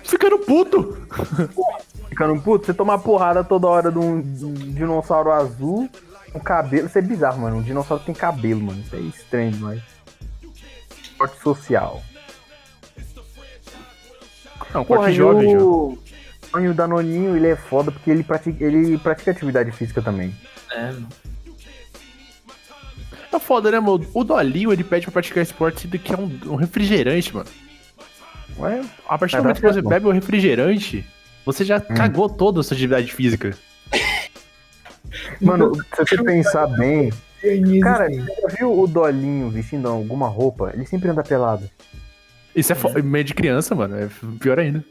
Ficando 0.03 0.39
puto. 0.39 0.97
Ficando 2.09 2.41
puto, 2.41 2.65
você 2.65 2.73
toma 2.73 2.97
porrada 2.99 3.43
toda 3.43 3.67
hora 3.67 3.91
de 3.91 3.97
um, 3.97 4.21
de 4.21 4.45
um 4.45 4.53
dinossauro 4.53 5.31
azul 5.31 5.89
com 6.29 6.39
cabelo. 6.39 6.87
Isso 6.87 6.97
é 6.97 7.01
bizarro, 7.01 7.41
mano. 7.41 7.57
Um 7.57 7.61
dinossauro 7.61 8.03
tem 8.03 8.13
cabelo, 8.13 8.61
mano. 8.61 8.81
Isso 8.81 8.95
é 8.95 8.99
estranho 8.99 9.51
demais. 9.51 9.81
Esporte 11.03 11.41
social. 11.41 12.03
Não, 14.73 14.85
Porra, 14.85 14.99
corte 14.99 15.11
e 15.11 15.15
jovem, 15.15 15.57
o... 15.57 15.97
e 16.59 16.67
o 16.67 16.73
Danoninho, 16.73 17.35
ele 17.35 17.47
é 17.47 17.55
foda 17.55 17.91
porque 17.91 18.11
ele 18.11 18.23
pratica, 18.23 18.63
ele 18.63 18.97
pratica 18.97 19.31
atividade 19.31 19.71
física 19.71 20.01
também. 20.01 20.35
É, 20.71 20.91
mano. 20.91 21.07
É 23.31 23.39
foda, 23.39 23.71
né, 23.71 23.79
mano? 23.79 24.05
O 24.13 24.23
Dolinho, 24.23 24.71
ele 24.71 24.83
pede 24.83 25.05
pra 25.05 25.13
praticar 25.13 25.41
esporte 25.41 25.81
sendo 25.81 25.97
que 25.97 26.13
é 26.13 26.17
um, 26.17 26.39
um 26.47 26.55
refrigerante, 26.55 27.33
mano. 27.33 27.49
Ué, 28.59 28.81
A 29.07 29.17
partir 29.17 29.37
do 29.37 29.43
momento 29.43 29.61
que 29.61 29.67
você 29.67 29.81
bebe 29.81 30.07
o 30.07 30.11
refrigerante, 30.11 31.05
você 31.45 31.63
já 31.63 31.79
cagou 31.79 32.27
toda 32.29 32.59
a 32.59 32.63
sua 32.63 32.75
atividade 32.75 33.11
física. 33.11 33.55
Mano, 35.41 35.73
se 35.75 35.81
você 35.97 36.23
pensar 36.23 36.67
bem, 36.67 37.11
cara, 37.81 38.07
você 38.09 38.41
já 38.41 38.47
viu 38.57 38.79
o 38.79 38.87
Dolinho 38.87 39.49
vestindo 39.49 39.87
alguma 39.87 40.27
roupa? 40.27 40.71
Ele 40.73 40.85
sempre 40.85 41.09
anda 41.09 41.23
pelado. 41.23 41.69
Isso 42.55 42.71
é 42.71 42.75
fo- 42.75 42.91
meio 43.03 43.23
de 43.23 43.33
criança, 43.33 43.73
mano. 43.75 43.95
É 43.97 44.09
pior 44.39 44.59
ainda. 44.59 44.83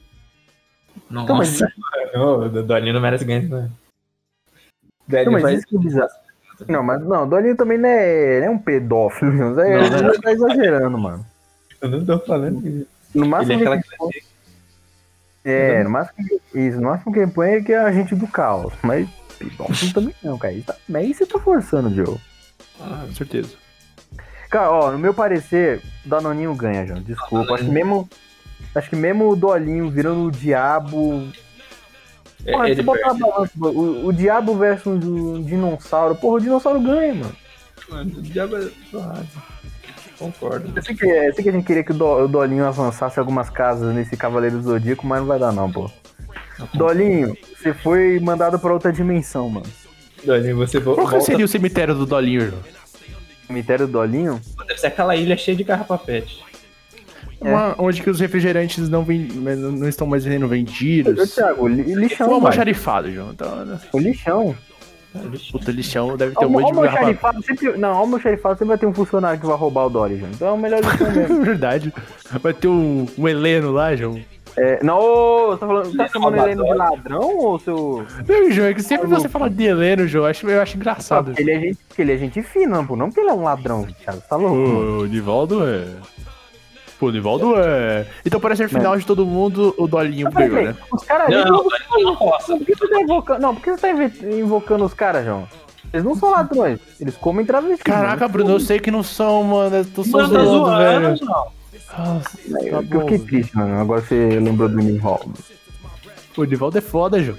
Então, 1.11 1.37
mas- 1.37 1.61
Nossa, 1.61 1.73
o 2.15 2.62
Dolinho 2.62 2.95
não 2.95 3.00
merece 3.00 3.25
ganhar, 3.25 3.43
né? 3.43 3.71
Velho, 5.07 5.27
Não, 5.27 5.33
mas 5.33 5.43
faz- 5.43 5.59
isso 5.59 5.67
que 5.67 5.77
é 5.77 5.79
bizarro. 5.79 6.11
Não, 6.69 6.83
mas 6.83 7.00
não, 7.05 7.23
o 7.25 7.27
Dolinho 7.27 7.57
também 7.57 7.79
não 7.79 7.88
é, 7.88 8.41
não 8.41 8.47
é 8.47 8.50
um 8.50 8.59
pedófilo, 8.59 9.33
não, 9.33 9.61
é, 9.61 9.79
Não, 9.91 9.91
não. 10.03 10.09
ele 10.11 10.21
tá 10.21 10.33
exagerando, 10.33 10.99
mano. 10.99 11.25
Eu 11.81 11.88
não 11.88 12.05
tô 12.05 12.19
falando 12.21 12.67
isso. 12.67 12.87
No 13.15 13.23
Ele 13.23 13.31
máximo 13.31 13.53
é 13.53 13.57
aquela 13.57 13.79
que 13.81 13.88
ele 14.15 14.25
É, 15.45 15.85
no 15.85 15.91
máximo 15.91 16.27
que, 16.27 16.59
isso, 16.59 16.81
no 16.81 16.88
máximo 16.88 17.12
que 17.12 17.21
ele 17.21 17.31
põe 17.31 17.50
é 17.50 17.61
que 17.62 17.73
é 17.73 17.79
agente 17.79 18.15
do 18.17 18.27
caos. 18.27 18.73
Mas 18.83 19.09
pedófilo 19.38 19.92
também 19.92 20.14
não, 20.23 20.37
cara. 20.38 20.54
Isso 20.54 20.66
tá, 20.66 20.76
mas 20.88 21.02
aí 21.04 21.14
você 21.14 21.26
tá 21.26 21.38
forçando, 21.38 21.95
Joe. 21.95 22.16
Ah, 22.80 23.04
Com 23.07 23.14
certeza. 23.14 23.54
Cara, 24.50 24.71
ó, 24.71 24.90
no 24.92 24.99
meu 24.99 25.12
parecer, 25.12 25.83
o 26.04 26.09
Danoninho 26.09 26.54
ganha, 26.54 26.87
João. 26.87 27.00
Desculpa. 27.02 27.54
Acho 27.54 27.64
que 27.64 27.71
mesmo. 27.71 28.09
Acho 28.75 28.90
que 28.90 28.97
mesmo 28.97 29.28
o 29.28 29.37
Dolinho 29.37 29.90
virando 29.90 30.25
o 30.25 30.30
diabo. 30.30 31.28
Porra, 32.45 32.66
ele 32.66 32.76
se 32.76 32.83
botar 32.83 33.09
na 33.09 33.14
balança, 33.14 33.52
o, 33.59 34.07
o 34.07 34.12
diabo 34.12 34.54
versus 34.57 35.04
um 35.04 35.42
dinossauro. 35.42 36.14
Porra, 36.14 36.37
o 36.37 36.40
dinossauro 36.40 36.80
ganha, 36.80 37.14
mano. 37.14 37.37
Mano, 37.90 38.18
o 38.18 38.23
diabo 38.23 38.57
é. 38.57 38.71
Concordo. 40.18 40.73
Eu 40.75 40.83
sei 40.83 40.95
que, 40.97 41.04
eu 41.07 41.35
sei 41.35 41.42
que 41.45 41.49
a 41.49 41.52
gente 41.52 41.64
queria 41.64 41.85
que 41.85 41.92
o, 41.92 41.95
Do- 41.95 42.25
o 42.25 42.28
Dolinho 42.28 42.66
avançasse 42.66 43.18
algumas 43.21 43.49
casas 43.50 43.95
nesse 43.95 44.16
Cavaleiro 44.16 44.57
do 44.59 44.62
Zodíaco, 44.62 45.07
mas 45.07 45.21
não 45.21 45.26
vai 45.26 45.38
dar 45.38 45.52
não, 45.52 45.71
pô. 45.71 45.90
Dolinho, 46.75 47.37
você 47.57 47.73
foi 47.73 48.19
mandado 48.21 48.59
pra 48.59 48.73
outra 48.73 48.93
dimensão, 48.93 49.49
mano. 49.49 49.67
Dolinho, 50.25 50.57
você 50.57 50.79
vo- 50.81 50.95
Qual 50.95 51.07
que 51.07 51.12
volta. 51.12 51.27
seria 51.27 51.45
o 51.45 51.49
cemitério 51.49 51.95
do 51.95 52.05
Dolinho, 52.05 52.50
João? 52.50 52.62
Cemitério 53.47 53.87
do 53.87 53.93
Dolinho? 53.93 54.41
Deve 54.67 54.81
ser 54.81 54.88
aquela 54.88 55.15
ilha 55.17 55.37
cheia 55.37 55.57
de 55.57 55.65
carrapapete. 55.65 56.43
É. 57.41 57.49
Uma- 57.49 57.75
onde 57.79 58.03
que 58.03 58.11
os 58.11 58.19
refrigerantes 58.19 58.88
não, 58.88 59.05
vem, 59.05 59.21
não 59.21 59.88
estão 59.88 60.07
mais 60.07 60.25
sendo 60.25 60.49
vendidos. 60.49 61.35
Thiago, 61.35 61.69
li- 61.69 61.85
Foi 61.85 61.95
lixão, 61.95 62.27
um 62.27 62.31
mano. 62.31 62.47
almoxarifado, 62.47 63.12
João. 63.12 63.31
Então, 63.31 63.65
né? 63.65 63.79
O 63.93 63.99
lixão. 63.99 64.57
puta, 65.53 65.71
lixão 65.71 66.17
deve 66.17 66.35
ter 66.35 66.45
um 66.45 66.50
monte 66.50 66.73
de 66.73 66.79
o 66.79 66.83
garrafa. 66.83 67.33
sempre. 67.43 67.79
Não, 67.79 68.03
o 68.05 68.07
meu 68.09 68.21
xerifado 68.21 68.55
sempre 68.59 68.69
vai 68.69 68.79
ter 68.79 68.87
um 68.87 68.93
funcionário 68.93 69.41
que 69.41 69.47
vai 69.47 69.57
roubar 69.57 69.87
o 69.87 69.91
Dory, 69.91 70.19
João. 70.19 70.31
Então 70.33 70.49
é 70.49 70.53
o 70.53 70.59
melhor 70.59 70.81
lixão 70.83 71.11
mesmo. 71.12 71.43
Verdade. 71.47 71.95
Vai 72.43 72.53
ter 72.53 72.69
um, 72.69 73.07
um 73.17 73.29
Heleno 73.29 73.71
lá, 73.71 73.95
João. 73.95 74.21
É, 74.61 74.83
não, 74.83 74.99
ô, 74.99 75.47
você 75.49 75.61
tá, 75.61 75.67
falando, 75.69 75.97
tá 75.97 76.09
chamando 76.09 76.35
rouba 76.35 76.50
ele 76.50 76.62
de 76.62 76.75
ladrão 76.75 77.37
ou 77.37 77.59
seu. 77.61 78.05
Não, 78.27 78.50
João, 78.50 78.69
é 78.69 78.75
que 78.75 78.83
sempre 78.83 79.07
você 79.07 79.29
fala 79.29 79.49
de 79.49 79.65
Heleno, 79.65 80.09
João. 80.09 80.25
Eu 80.25 80.31
acho, 80.31 80.50
eu 80.50 80.61
acho 80.61 80.75
Não, 80.75 80.81
engraçado. 80.81 81.27
porque 81.27 81.43
ele 81.43 81.53
é 81.53 81.61
gente, 81.61 81.79
porque 81.87 82.03
ele 82.03 82.12
é 82.12 82.17
gente 82.17 82.43
fina, 82.43 82.83
pô. 82.85 82.97
Não 82.97 83.07
porque 83.07 83.21
ele 83.21 83.31
é 83.31 83.33
um 83.33 83.45
ladrão, 83.45 83.87
Thiago. 83.87 84.21
Tá 84.29 84.35
louco? 84.35 84.57
O 84.57 85.07
Nivaldo 85.07 85.65
é. 85.65 85.85
Pô, 86.99 87.07
o 87.07 87.12
Nivaldo 87.12 87.55
é. 87.57 88.05
Então, 88.27 88.41
para 88.41 88.57
ser 88.57 88.69
final 88.69 88.99
de 88.99 89.07
todo 89.07 89.25
mundo, 89.25 89.73
o 89.79 89.87
Dolinho 89.87 90.29
ganhou, 90.33 90.62
né? 90.65 90.77
Os 90.93 91.05
caras. 91.05 91.29
Não, 91.31 91.45
não, 91.45 91.62
Dolinho 91.62 92.17
tá 92.17 92.25
roça. 92.25 92.57
Por 92.57 92.67
que 92.67 92.75
você 92.75 92.88
tá 92.88 93.00
invocando. 93.00 93.41
Não, 93.41 93.55
por 93.55 93.62
que 93.62 93.71
você 93.71 94.09
tá 94.09 94.27
invocando 94.27 94.85
os 94.85 94.95
caras, 94.95 95.25
João? 95.25 95.47
Eles 95.93 96.05
não 96.05 96.15
são 96.17 96.31
ladrões, 96.31 96.81
eles 97.00 97.17
comem 97.17 97.47
travesti. 97.47 97.85
Caraca, 97.85 98.23
mano. 98.23 98.33
Bruno, 98.33 98.50
eu 98.50 98.61
sei 98.61 98.79
que 98.79 98.91
não 98.91 99.03
são, 99.03 99.43
mano. 99.45 99.77
Eu 99.77 99.85
tô 99.87 100.05
só 100.05 100.19
tá 100.19 100.27
zoando, 100.27 100.77
velho. 100.77 101.17
João. 101.17 101.58
Nossa, 101.97 102.38
Eu, 102.47 102.52
tá 102.71 102.76
eu 102.76 102.83
bom. 102.83 103.00
fiquei 103.00 103.18
triste, 103.18 103.57
mano. 103.57 103.80
Agora 103.80 104.00
você 104.02 104.38
lembrou 104.40 104.68
do 104.68 104.76
Nimhall. 104.76 105.30
O 106.37 106.45
Nivaldo 106.45 106.78
é 106.78 106.80
foda, 106.80 107.23
João. 107.23 107.38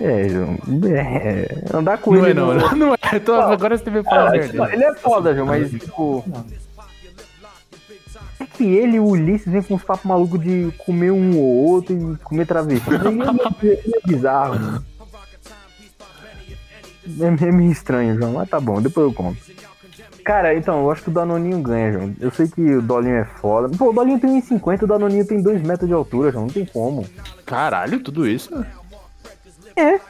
É, 0.00 0.28
João. 0.28 0.58
É, 0.94 1.76
andar 1.76 1.98
com 1.98 2.12
Não 2.14 2.26
é, 2.26 2.30
ele. 2.30 2.40
não. 2.40 2.54
no- 2.54 2.76
Não 2.76 2.94
é. 2.94 2.98
Então, 3.16 3.40
agora 3.40 3.78
você 3.78 4.02
falar 4.02 4.24
Não, 4.24 4.30
merda. 4.32 4.72
ele 4.74 4.84
é 4.84 4.94
foda, 4.94 5.34
João, 5.34 5.46
mas 5.46 5.70
tipo. 5.70 6.24
É 8.40 8.44
que 8.46 8.64
ele 8.64 8.96
e 8.96 9.00
o 9.00 9.06
Ulisses 9.06 9.50
vêm 9.52 9.62
com 9.62 9.74
uns 9.74 9.84
papos 9.84 10.04
malucos 10.04 10.40
de 10.40 10.72
comer 10.78 11.12
um 11.12 11.36
ou 11.38 11.44
outro 11.70 11.94
e 11.94 12.16
comer 12.24 12.46
travesti? 12.46 12.90
Aí 12.90 13.68
é, 13.70 13.74
é 13.74 14.00
bizarro, 14.04 14.58
mano. 14.58 14.84
É, 17.20 17.44
é 17.48 17.52
meio 17.52 17.70
estranho, 17.72 18.16
João, 18.18 18.32
mas 18.32 18.48
tá 18.48 18.58
bom, 18.60 18.80
depois 18.82 19.06
eu 19.06 19.12
conto. 19.14 19.38
Cara, 20.24 20.54
então, 20.54 20.80
eu 20.80 20.90
acho 20.90 21.02
que 21.02 21.10
o 21.10 21.12
Danoninho 21.12 21.60
ganha, 21.60 21.92
João. 21.92 22.14
Eu 22.20 22.30
sei 22.30 22.46
que 22.46 22.60
o 22.60 22.82
Dolinho 22.82 23.16
é 23.16 23.24
foda. 23.24 23.68
Pô, 23.76 23.90
o 23.90 23.92
Dolinho 23.92 24.20
tem 24.20 24.40
1,50, 24.40 24.82
o 24.82 24.86
Danoninho 24.86 25.26
tem 25.26 25.42
2 25.42 25.62
metros 25.62 25.88
de 25.88 25.94
altura, 25.94 26.30
João. 26.30 26.46
Não 26.46 26.52
tem 26.52 26.64
como. 26.64 27.04
Caralho, 27.44 28.00
tudo 28.00 28.26
isso? 28.26 28.64
É. 29.76 30.00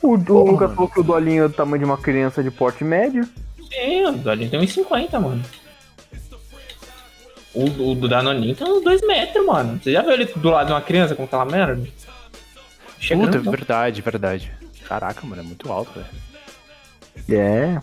O, 0.00 0.14
o 0.14 0.50
Lucas 0.50 0.74
falou 0.74 0.90
que 0.90 1.00
o 1.00 1.02
Dolinho 1.02 1.44
é 1.44 1.48
do 1.48 1.54
tamanho 1.54 1.80
de 1.80 1.84
uma 1.84 1.98
criança 1.98 2.42
de 2.42 2.50
porte 2.50 2.82
médio. 2.82 3.28
Sim, 3.70 4.06
o 4.06 4.12
Dolinho 4.12 4.50
tem 4.50 4.60
1,50, 4.60 5.20
mano. 5.20 5.42
O, 7.54 7.90
o 7.90 7.94
do 7.94 8.08
Danoninho 8.08 8.56
tem 8.56 8.66
uns 8.66 8.82
2 8.82 9.06
metros, 9.06 9.44
mano. 9.44 9.78
Você 9.82 9.92
já 9.92 10.00
viu 10.02 10.12
ele 10.12 10.24
do 10.24 10.48
lado 10.48 10.68
de 10.68 10.72
uma 10.72 10.80
criança 10.80 11.14
com 11.14 11.24
aquela 11.24 11.44
merda? 11.44 11.86
Chega 12.98 13.26
Puta, 13.26 13.38
não. 13.38 13.50
verdade, 13.50 14.00
verdade. 14.00 14.52
Caraca, 14.86 15.26
mano, 15.26 15.42
é 15.42 15.44
muito 15.44 15.70
alto, 15.70 15.92
velho. 15.92 17.40
É. 17.40 17.80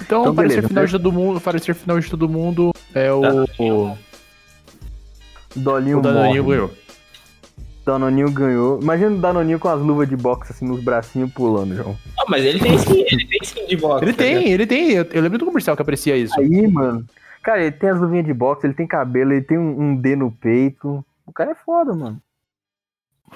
Então, 0.00 0.22
Então, 0.22 0.34
parecer 0.34 0.56
beleza, 0.56 0.68
final 0.68 0.82
né? 0.82 0.86
de 0.86 0.92
todo 0.92 1.12
mundo, 1.12 1.40
parecer 1.40 1.74
final 1.74 2.00
de 2.00 2.10
todo 2.10 2.28
mundo 2.28 2.72
é 2.94 3.12
o, 3.12 3.44
o, 3.58 3.98
Dolinho 5.54 5.98
o 5.98 6.02
Danoninho 6.02 6.42
morre. 6.44 6.56
ganhou. 6.56 6.70
Danoninho 7.84 8.30
ganhou. 8.30 8.80
Imagina 8.80 9.10
o 9.16 9.18
Danoninho 9.18 9.58
com 9.58 9.68
as 9.68 9.80
luvas 9.80 10.08
de 10.08 10.16
boxe 10.16 10.52
assim 10.52 10.66
nos 10.66 10.82
bracinhos 10.82 11.32
pulando, 11.32 11.74
João. 11.74 11.96
Ah, 12.18 12.24
mas 12.28 12.44
ele 12.44 12.58
tem 12.60 12.74
skin, 12.76 13.00
ele 13.10 13.26
tem 13.26 13.38
skin 13.42 13.66
de 13.66 13.76
boxe. 13.76 14.04
Ele 14.04 14.12
tá 14.12 14.18
tem, 14.18 14.48
ele 14.50 14.66
tem. 14.66 14.90
Eu, 14.92 15.04
eu 15.04 15.22
lembro 15.22 15.38
do 15.38 15.46
comercial 15.46 15.74
que 15.76 15.82
aprecia 15.82 16.16
isso. 16.16 16.38
Aí, 16.38 16.66
mano. 16.68 17.04
Cara, 17.42 17.62
ele 17.62 17.72
tem 17.72 17.88
as 17.88 17.98
luvinhas 17.98 18.26
de 18.26 18.34
boxe, 18.34 18.66
ele 18.66 18.74
tem 18.74 18.86
cabelo, 18.86 19.32
ele 19.32 19.42
tem 19.42 19.58
um, 19.58 19.80
um 19.80 19.96
D 19.96 20.14
no 20.14 20.30
peito. 20.30 21.04
O 21.26 21.32
cara 21.32 21.52
é 21.52 21.54
foda, 21.54 21.94
mano. 21.94 22.20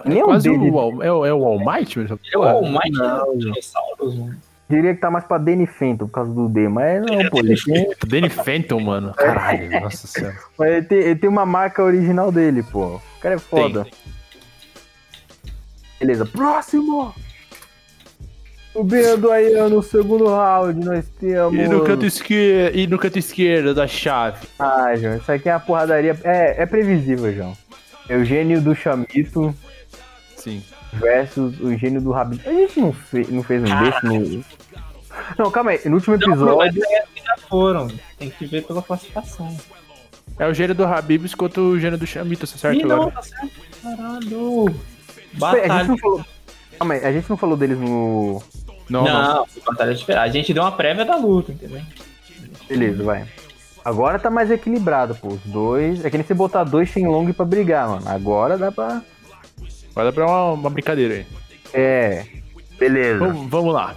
É 0.05 0.09
Nem 0.09 0.23
um 0.23 0.27
quase 0.27 0.51
o, 0.51 0.79
All- 0.79 1.03
é, 1.03 1.11
o- 1.13 1.25
é 1.25 1.33
o 1.33 1.45
All 1.45 1.59
Might, 1.59 1.99
é 2.33 2.39
o 2.39 2.43
All 2.43 2.63
Might 2.71 2.91
Não, 2.93 3.27
dos 3.35 3.39
dinossauros, 3.45 4.15
mano. 4.19 4.37
Diria 4.69 4.95
que 4.95 5.01
tá 5.01 5.11
mais 5.11 5.25
pra 5.25 5.37
Danny 5.37 5.67
Fenton 5.67 6.07
por 6.07 6.13
causa 6.13 6.33
do 6.33 6.49
D, 6.49 6.69
mas 6.69 7.03
não, 7.03 7.29
pô. 7.29 7.41
Ele 7.41 7.55
tem, 7.55 7.91
Danny 8.07 8.31
Phantom, 8.31 8.81
mano. 8.81 9.13
Caralho, 9.15 9.81
nossa 9.81 10.07
senhora. 10.07 10.37
mas 10.59 10.71
ele 10.71 10.87
tem, 10.87 10.99
ele 10.99 11.17
tem 11.17 11.29
uma 11.29 11.45
marca 11.45 11.83
original 11.83 12.33
dele, 12.33 12.63
pô. 12.63 12.97
O 12.97 13.21
cara 13.21 13.35
é 13.35 13.39
foda. 13.39 13.87
Beleza, 16.01 16.25
próximo! 16.25 17.15
Subindo 18.73 19.31
aí 19.31 19.53
no 19.71 19.83
segundo 19.83 20.27
round, 20.27 20.85
nós 20.85 21.07
temos. 21.21 21.55
E 21.55 21.69
no 21.69 21.85
canto 21.85 22.05
esquerdo, 22.05 22.77
e 22.77 22.87
no 22.87 22.99
canto 22.99 23.19
esquerdo 23.19 23.75
da 23.75 23.87
chave. 23.87 24.49
Ah, 24.59 24.97
João, 24.97 25.17
isso 25.17 25.31
aqui 25.31 25.49
é 25.49 25.53
uma 25.53 25.61
porradaria. 25.61 26.19
É, 26.25 26.63
é 26.63 26.67
previsível, 26.67 27.33
João. 27.33 27.57
Eugênio 28.09 28.61
do 28.61 28.75
Chamito 28.75 29.55
Sim. 30.45 30.63
Versus 31.01 31.61
o 31.61 31.77
gênio 31.77 32.01
do 32.01 32.11
Rabin. 32.13 32.41
A 32.47 32.51
gente 32.53 32.81
não, 32.81 32.93
fe- 32.93 33.27
não 33.31 33.43
fez 33.43 33.63
um 33.63 33.83
desse 33.83 34.05
no. 34.07 34.45
Não, 35.39 35.51
calma 35.51 35.71
aí. 35.73 35.81
No 35.87 35.95
último 35.97 36.15
episódio. 36.17 36.83
é 36.85 37.01
que 37.15 37.23
já 37.25 37.37
foram. 37.49 37.89
Tem 38.19 38.31
que 38.31 38.47
ver 38.47 38.65
pela 38.65 38.83
classificação. 38.83 39.57
É 40.39 40.47
o 40.49 40.55
gênio 40.55 40.75
do 40.75 40.85
Habibs 40.85 41.35
contra 41.35 41.61
o 41.61 41.79
gênio 41.79 41.97
do 41.97 42.07
Chamito, 42.07 42.41
tá 42.47 42.57
certo 42.59 42.81
Ih, 42.81 42.85
não, 42.85 43.09
tá 43.11 43.23
certo. 43.23 43.51
Caralho. 43.83 44.67
A 44.69 44.71
gente 44.71 45.39
Batalha. 45.39 45.85
não 45.85 45.99
falou. 45.99 46.25
Calma 46.79 46.95
aí, 46.95 47.05
a 47.05 47.13
gente 47.13 47.31
não 47.31 47.37
falou 47.37 47.57
deles 47.57 47.79
no. 47.79 48.43
Não, 48.91 49.05
não. 49.05 49.35
Não, 49.37 49.47
foi 49.47 49.63
batalha 49.65 49.95
diferente. 49.95 50.23
A 50.23 50.29
gente 50.29 50.53
deu 50.53 50.63
uma 50.65 50.73
prévia 50.73 51.05
da 51.05 51.17
luta, 51.17 51.53
entendeu? 51.53 51.81
Beleza, 52.69 53.03
vai. 53.05 53.25
Agora 53.85 54.19
tá 54.19 54.29
mais 54.31 54.51
equilibrado, 54.51 55.15
pô. 55.15 55.29
Os 55.29 55.41
dois. 55.45 56.05
É 56.05 56.11
que 56.11 56.17
nem 56.17 56.27
você 56.27 56.35
botar 56.35 56.65
dois 56.65 56.89
Shenlong 56.89 57.33
pra 57.33 57.45
brigar, 57.45 57.89
mano. 57.89 58.09
Agora 58.09 58.59
dá 58.59 58.73
pra. 58.73 59.03
Vai 59.95 60.05
dar 60.05 60.13
pra 60.13 60.27
uma, 60.27 60.53
uma 60.53 60.71
brincadeira 60.71 61.15
aí. 61.15 61.27
É. 61.73 62.25
Beleza. 62.79 63.19
Vamos, 63.19 63.49
vamos 63.51 63.75
lá. 63.75 63.95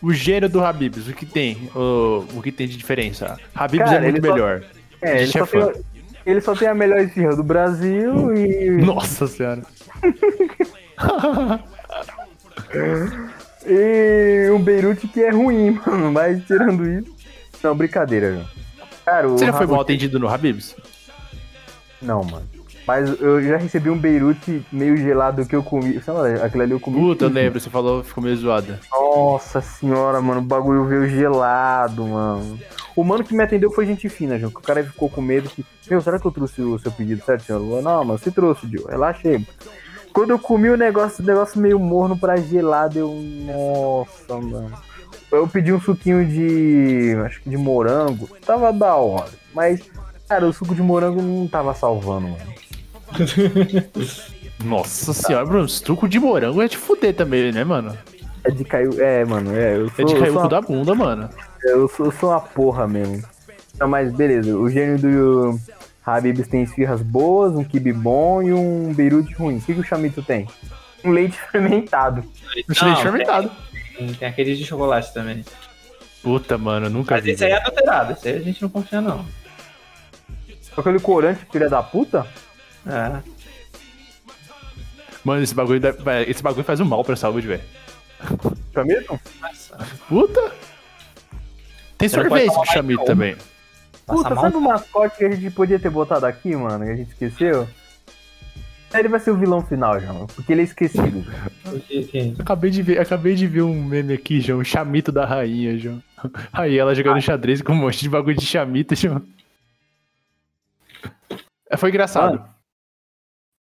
O 0.00 0.12
gênio 0.12 0.48
do 0.48 0.64
Habibs, 0.64 1.08
o 1.08 1.12
que 1.12 1.26
tem? 1.26 1.70
O, 1.74 2.24
o 2.34 2.42
que 2.42 2.52
tem 2.52 2.68
de 2.68 2.76
diferença? 2.76 3.36
Habibs 3.54 3.84
Cara, 3.90 4.06
é 4.06 4.12
muito 4.12 4.26
só- 4.26 4.32
melhor. 4.32 4.62
É, 5.02 5.22
ele 5.22 5.26
só, 5.32 5.38
é 5.40 5.46
tem, 5.46 5.72
ele 6.26 6.40
só 6.40 6.54
tem 6.54 6.68
a 6.68 6.74
melhor 6.74 7.00
esfirra 7.00 7.34
do 7.34 7.42
Brasil 7.42 8.34
e. 8.36 8.70
Nossa 8.84 9.26
senhora. 9.26 9.62
E 13.66 14.50
um 14.50 14.60
Beirute 14.62 15.08
que 15.08 15.22
é 15.22 15.30
ruim, 15.30 15.78
mano. 15.86 16.12
Mas 16.12 16.44
tirando 16.44 16.88
isso. 16.88 17.14
Não, 17.62 17.76
brincadeira. 17.76 18.46
Cara, 19.04 19.28
o 19.28 19.32
Você 19.38 19.46
já 19.46 19.52
foi 19.52 19.66
mal 19.66 19.80
atendido 19.80 20.18
no 20.18 20.28
Habibs? 20.28 20.76
Não, 22.00 22.22
mano. 22.22 22.48
Mas 22.88 23.20
eu 23.20 23.42
já 23.42 23.58
recebi 23.58 23.90
um 23.90 23.98
Beirute 23.98 24.64
meio 24.72 24.96
gelado 24.96 25.44
que 25.44 25.54
eu 25.54 25.62
comi. 25.62 26.00
Sei 26.02 26.10
lá, 26.10 26.26
aquilo 26.42 26.62
ali 26.62 26.72
eu 26.72 26.80
comi. 26.80 26.98
Puta, 26.98 27.26
eu 27.26 27.28
lembro, 27.28 27.60
você 27.60 27.68
falou, 27.68 28.02
ficou 28.02 28.24
meio 28.24 28.34
zoada. 28.34 28.80
Nossa 28.90 29.60
senhora, 29.60 30.22
mano. 30.22 30.40
O 30.40 30.44
bagulho 30.44 30.86
veio 30.86 31.06
gelado, 31.06 32.06
mano. 32.06 32.58
O 32.96 33.04
mano 33.04 33.22
que 33.22 33.36
me 33.36 33.42
atendeu 33.42 33.70
foi 33.70 33.84
gente 33.84 34.08
fina, 34.08 34.38
João. 34.38 34.50
Que 34.50 34.60
o 34.60 34.62
cara 34.62 34.82
ficou 34.82 35.10
com 35.10 35.20
medo 35.20 35.50
que. 35.50 35.66
Meu, 35.90 36.00
será 36.00 36.18
que 36.18 36.26
eu 36.26 36.32
trouxe 36.32 36.62
o 36.62 36.78
seu 36.78 36.90
pedido 36.90 37.22
certo, 37.22 37.44
senhor? 37.44 37.82
Não, 37.82 38.04
mano, 38.06 38.18
você 38.18 38.30
trouxe, 38.30 38.66
Dio. 38.66 38.86
Relaxei. 38.88 39.46
Quando 40.10 40.30
eu 40.30 40.38
comi 40.38 40.70
o 40.70 40.76
negócio, 40.78 41.22
o 41.22 41.26
negócio 41.26 41.60
meio 41.60 41.78
morno 41.78 42.16
pra 42.18 42.36
gelado, 42.36 42.98
eu. 42.98 43.12
Nossa, 43.12 44.34
mano. 44.34 44.72
Eu 45.30 45.46
pedi 45.46 45.74
um 45.74 45.80
suquinho 45.80 46.26
de. 46.26 47.14
Acho 47.26 47.42
que 47.42 47.50
de 47.50 47.58
morango. 47.58 48.30
Tava 48.46 48.72
da 48.72 48.94
hora. 48.94 49.28
Mas, 49.52 49.82
cara, 50.26 50.46
o 50.46 50.54
suco 50.54 50.74
de 50.74 50.80
morango 50.80 51.20
não 51.20 51.46
tava 51.46 51.74
salvando, 51.74 52.28
mano. 52.28 52.67
Nossa 54.64 55.12
senhora, 55.12 55.46
Bruno, 55.46 55.66
truco 55.66 56.08
de 56.08 56.18
morango 56.18 56.60
é 56.62 56.68
de 56.68 56.76
fuder 56.76 57.14
também, 57.14 57.52
né, 57.52 57.64
mano? 57.64 57.96
É 58.44 58.50
de 58.50 58.64
caiu. 58.64 59.00
É, 59.00 59.24
mano, 59.24 59.56
é. 59.56 59.76
Eu 59.76 59.88
sou, 59.90 60.04
É 60.04 60.04
de 60.04 60.14
eu 60.14 60.20
cair 60.20 60.30
o 60.30 60.32
sou 60.32 60.42
cu 60.42 60.46
uma 60.46 60.48
da 60.48 60.60
bunda, 60.60 60.94
mano. 60.94 61.30
Eu 61.62 61.88
sou, 61.88 62.06
eu 62.06 62.12
sou 62.12 62.30
uma 62.30 62.40
porra 62.40 62.88
mesmo. 62.88 63.22
Não, 63.78 63.86
mas 63.86 64.12
beleza, 64.12 64.56
o 64.56 64.68
gênio 64.68 64.98
do 64.98 65.60
Habibs 66.04 66.48
tem 66.48 66.62
esfirras 66.62 67.00
boas, 67.02 67.54
um 67.54 67.62
kibe 67.62 67.92
bom 67.92 68.42
e 68.42 68.52
um 68.52 68.92
beirute 68.92 69.32
ruim. 69.34 69.58
O 69.58 69.60
que, 69.60 69.74
que 69.74 69.80
o 69.80 69.84
chamito 69.84 70.22
tem? 70.22 70.48
Um 71.04 71.10
leite 71.10 71.38
fermentado. 71.52 72.24
Deixa 72.66 72.84
leite 72.86 73.02
fermentado. 73.02 73.50
Tem, 73.96 74.12
tem 74.14 74.28
aqueles 74.28 74.58
de 74.58 74.64
chocolate 74.64 75.14
também. 75.14 75.44
Puta, 76.22 76.58
mano, 76.58 76.90
nunca 76.90 77.14
Mas 77.14 77.24
vi. 77.24 77.30
esse 77.32 77.44
aí 77.44 77.52
é 77.52 77.56
adulterado, 77.58 78.12
esse 78.12 78.28
aí 78.28 78.36
a 78.36 78.40
gente 78.40 78.60
não 78.60 78.68
confia, 78.68 79.00
não. 79.00 79.24
Aquele 80.76 81.00
corante, 81.00 81.44
filha 81.50 81.68
da 81.68 81.82
puta? 81.82 82.26
É. 82.88 83.22
Mano, 85.24 85.42
esse 85.42 85.54
bagulho, 85.54 85.80
dá- 85.80 85.94
esse 86.26 86.42
bagulho 86.42 86.64
faz 86.64 86.80
um 86.80 86.84
mal 86.84 87.04
pra 87.04 87.16
saúde, 87.16 87.46
velho. 87.46 87.62
Chamito? 88.72 89.20
Nossa, 89.40 89.76
Puta! 90.08 90.52
Tem 91.98 92.08
sorvete 92.08 92.46
com 92.46 92.64
chamito 92.64 93.04
também. 93.04 93.36
Puta, 94.06 94.34
sabe 94.34 94.56
o 94.56 94.60
mascote 94.60 95.18
que 95.18 95.24
a 95.24 95.30
gente 95.30 95.50
podia 95.50 95.78
ter 95.78 95.90
botado 95.90 96.24
aqui, 96.24 96.54
mano, 96.56 96.84
que 96.84 96.90
a 96.92 96.96
gente 96.96 97.08
esqueceu? 97.10 97.68
Ele 98.94 99.08
vai 99.08 99.20
ser 99.20 99.32
o 99.32 99.36
vilão 99.36 99.60
final, 99.62 100.00
João, 100.00 100.26
porque 100.28 100.50
ele 100.52 100.62
é 100.62 100.64
esquecido. 100.64 101.24
Que- 101.86 102.04
que- 102.04 102.34
Acabei 102.38 102.70
de 102.70 102.82
ver, 102.82 102.98
acabei 102.98 103.34
de 103.34 103.46
ver 103.46 103.60
um 103.60 103.84
meme 103.84 104.14
aqui, 104.14 104.40
João, 104.40 104.64
chamito 104.64 105.12
da 105.12 105.26
rainha, 105.26 105.76
João. 105.78 106.02
Aí 106.50 106.78
ela 106.78 106.94
jogando 106.94 107.20
xadrez 107.20 107.60
com 107.60 107.72
um 107.72 107.76
monte 107.76 107.98
de 108.00 108.08
bagulho 108.08 108.36
de 108.38 108.46
chamito, 108.46 108.94
João. 108.94 109.20
É, 111.68 111.76
Foi 111.76 111.90
engraçado. 111.90 112.42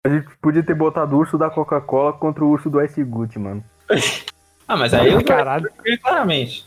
A 0.06 0.08
gente 0.10 0.26
podia 0.40 0.62
ter 0.62 0.74
botado 0.74 1.16
o 1.16 1.18
urso 1.18 1.38
da 1.38 1.48
Coca-Cola 1.48 2.12
contra 2.12 2.44
o 2.44 2.50
urso 2.50 2.68
do 2.68 2.80
Ice 2.82 3.02
Gut, 3.02 3.38
mano. 3.38 3.64
Ah, 4.66 4.78
mas 4.78 4.94
aí 4.94 5.12
eu 5.12 5.22
Caralho. 5.22 5.70
claramente. 6.02 6.64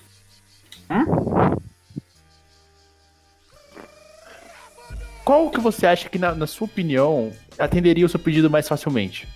Qual 5.26 5.50
que 5.50 5.60
você 5.60 5.88
acha 5.88 6.08
que, 6.08 6.20
na, 6.20 6.36
na 6.36 6.46
sua 6.46 6.66
opinião, 6.66 7.34
atenderia 7.58 8.06
o 8.06 8.10
seu 8.10 8.20
pedido 8.20 8.52
mais 8.52 8.68
facilmente? 8.68 9.28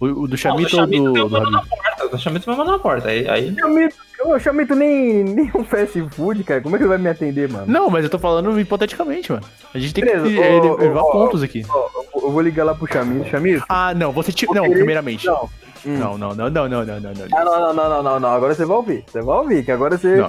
O, 0.00 0.06
o 0.06 0.28
do 0.28 0.36
chamito 0.36 0.76
ou 0.76 0.86
do 0.86 0.92
Chamito 0.92 1.12
do, 1.12 1.28
do. 1.28 2.16
O 2.16 2.18
Chamito 2.18 2.50
me 2.50 2.56
manda 2.56 2.72
na 2.72 2.78
porta. 2.80 3.10
Aí, 3.10 3.28
aí 3.28 3.54
Chamito, 3.54 3.96
o 4.34 4.38
Chamito 4.38 4.74
nem, 4.74 5.24
nem 5.24 5.50
um 5.54 5.64
fast 5.64 6.00
food, 6.10 6.42
cara. 6.44 6.60
Como 6.60 6.74
é 6.74 6.78
que 6.78 6.82
ele 6.84 6.88
vai 6.88 6.98
me 6.98 7.08
atender, 7.08 7.48
mano? 7.48 7.66
Não, 7.66 7.88
mas 7.90 8.04
eu 8.04 8.10
tô 8.10 8.18
falando 8.18 8.58
hipoteticamente, 8.58 9.30
mano. 9.32 9.44
A 9.74 9.78
gente 9.78 9.94
tem 9.94 10.04
que 10.04 10.10
Beleza, 10.10 10.40
é, 10.44 10.60
ô, 10.60 10.76
levar 10.76 11.02
pontos 11.04 11.42
aqui. 11.42 11.60
Eu 11.62 12.20
vou- 12.22 12.32
eu 12.32 12.40
ligar 12.40 12.64
lá 12.64 12.74
pro 12.74 12.86
Chamito. 12.90 13.28
Chamito? 13.30 13.64
Ah, 13.68 13.94
não, 13.94 14.12
você. 14.12 14.32
Vou 14.46 14.54
Não, 14.54 14.70
primeiramente. 14.70 15.26
Não. 15.26 15.48
Hum. 15.86 15.98
Não, 15.98 16.18
não, 16.18 16.34
não, 16.34 16.50
não, 16.50 16.68
não, 16.68 16.84
não, 16.84 17.00
não, 17.00 17.12
não. 17.12 17.26
Ah, 17.32 17.44
não, 17.44 17.60
não, 17.60 17.74
não, 17.74 17.88
não, 17.88 18.02
não, 18.02 18.20
não. 18.20 18.28
Agora 18.30 18.54
você 18.54 18.64
vai 18.64 18.76
ouvir. 18.76 19.04
Você 19.06 19.20
vai 19.22 19.36
ouvir, 19.38 19.64
que 19.64 19.70
agora 19.70 19.96
você 19.96 20.16
Não. 20.16 20.28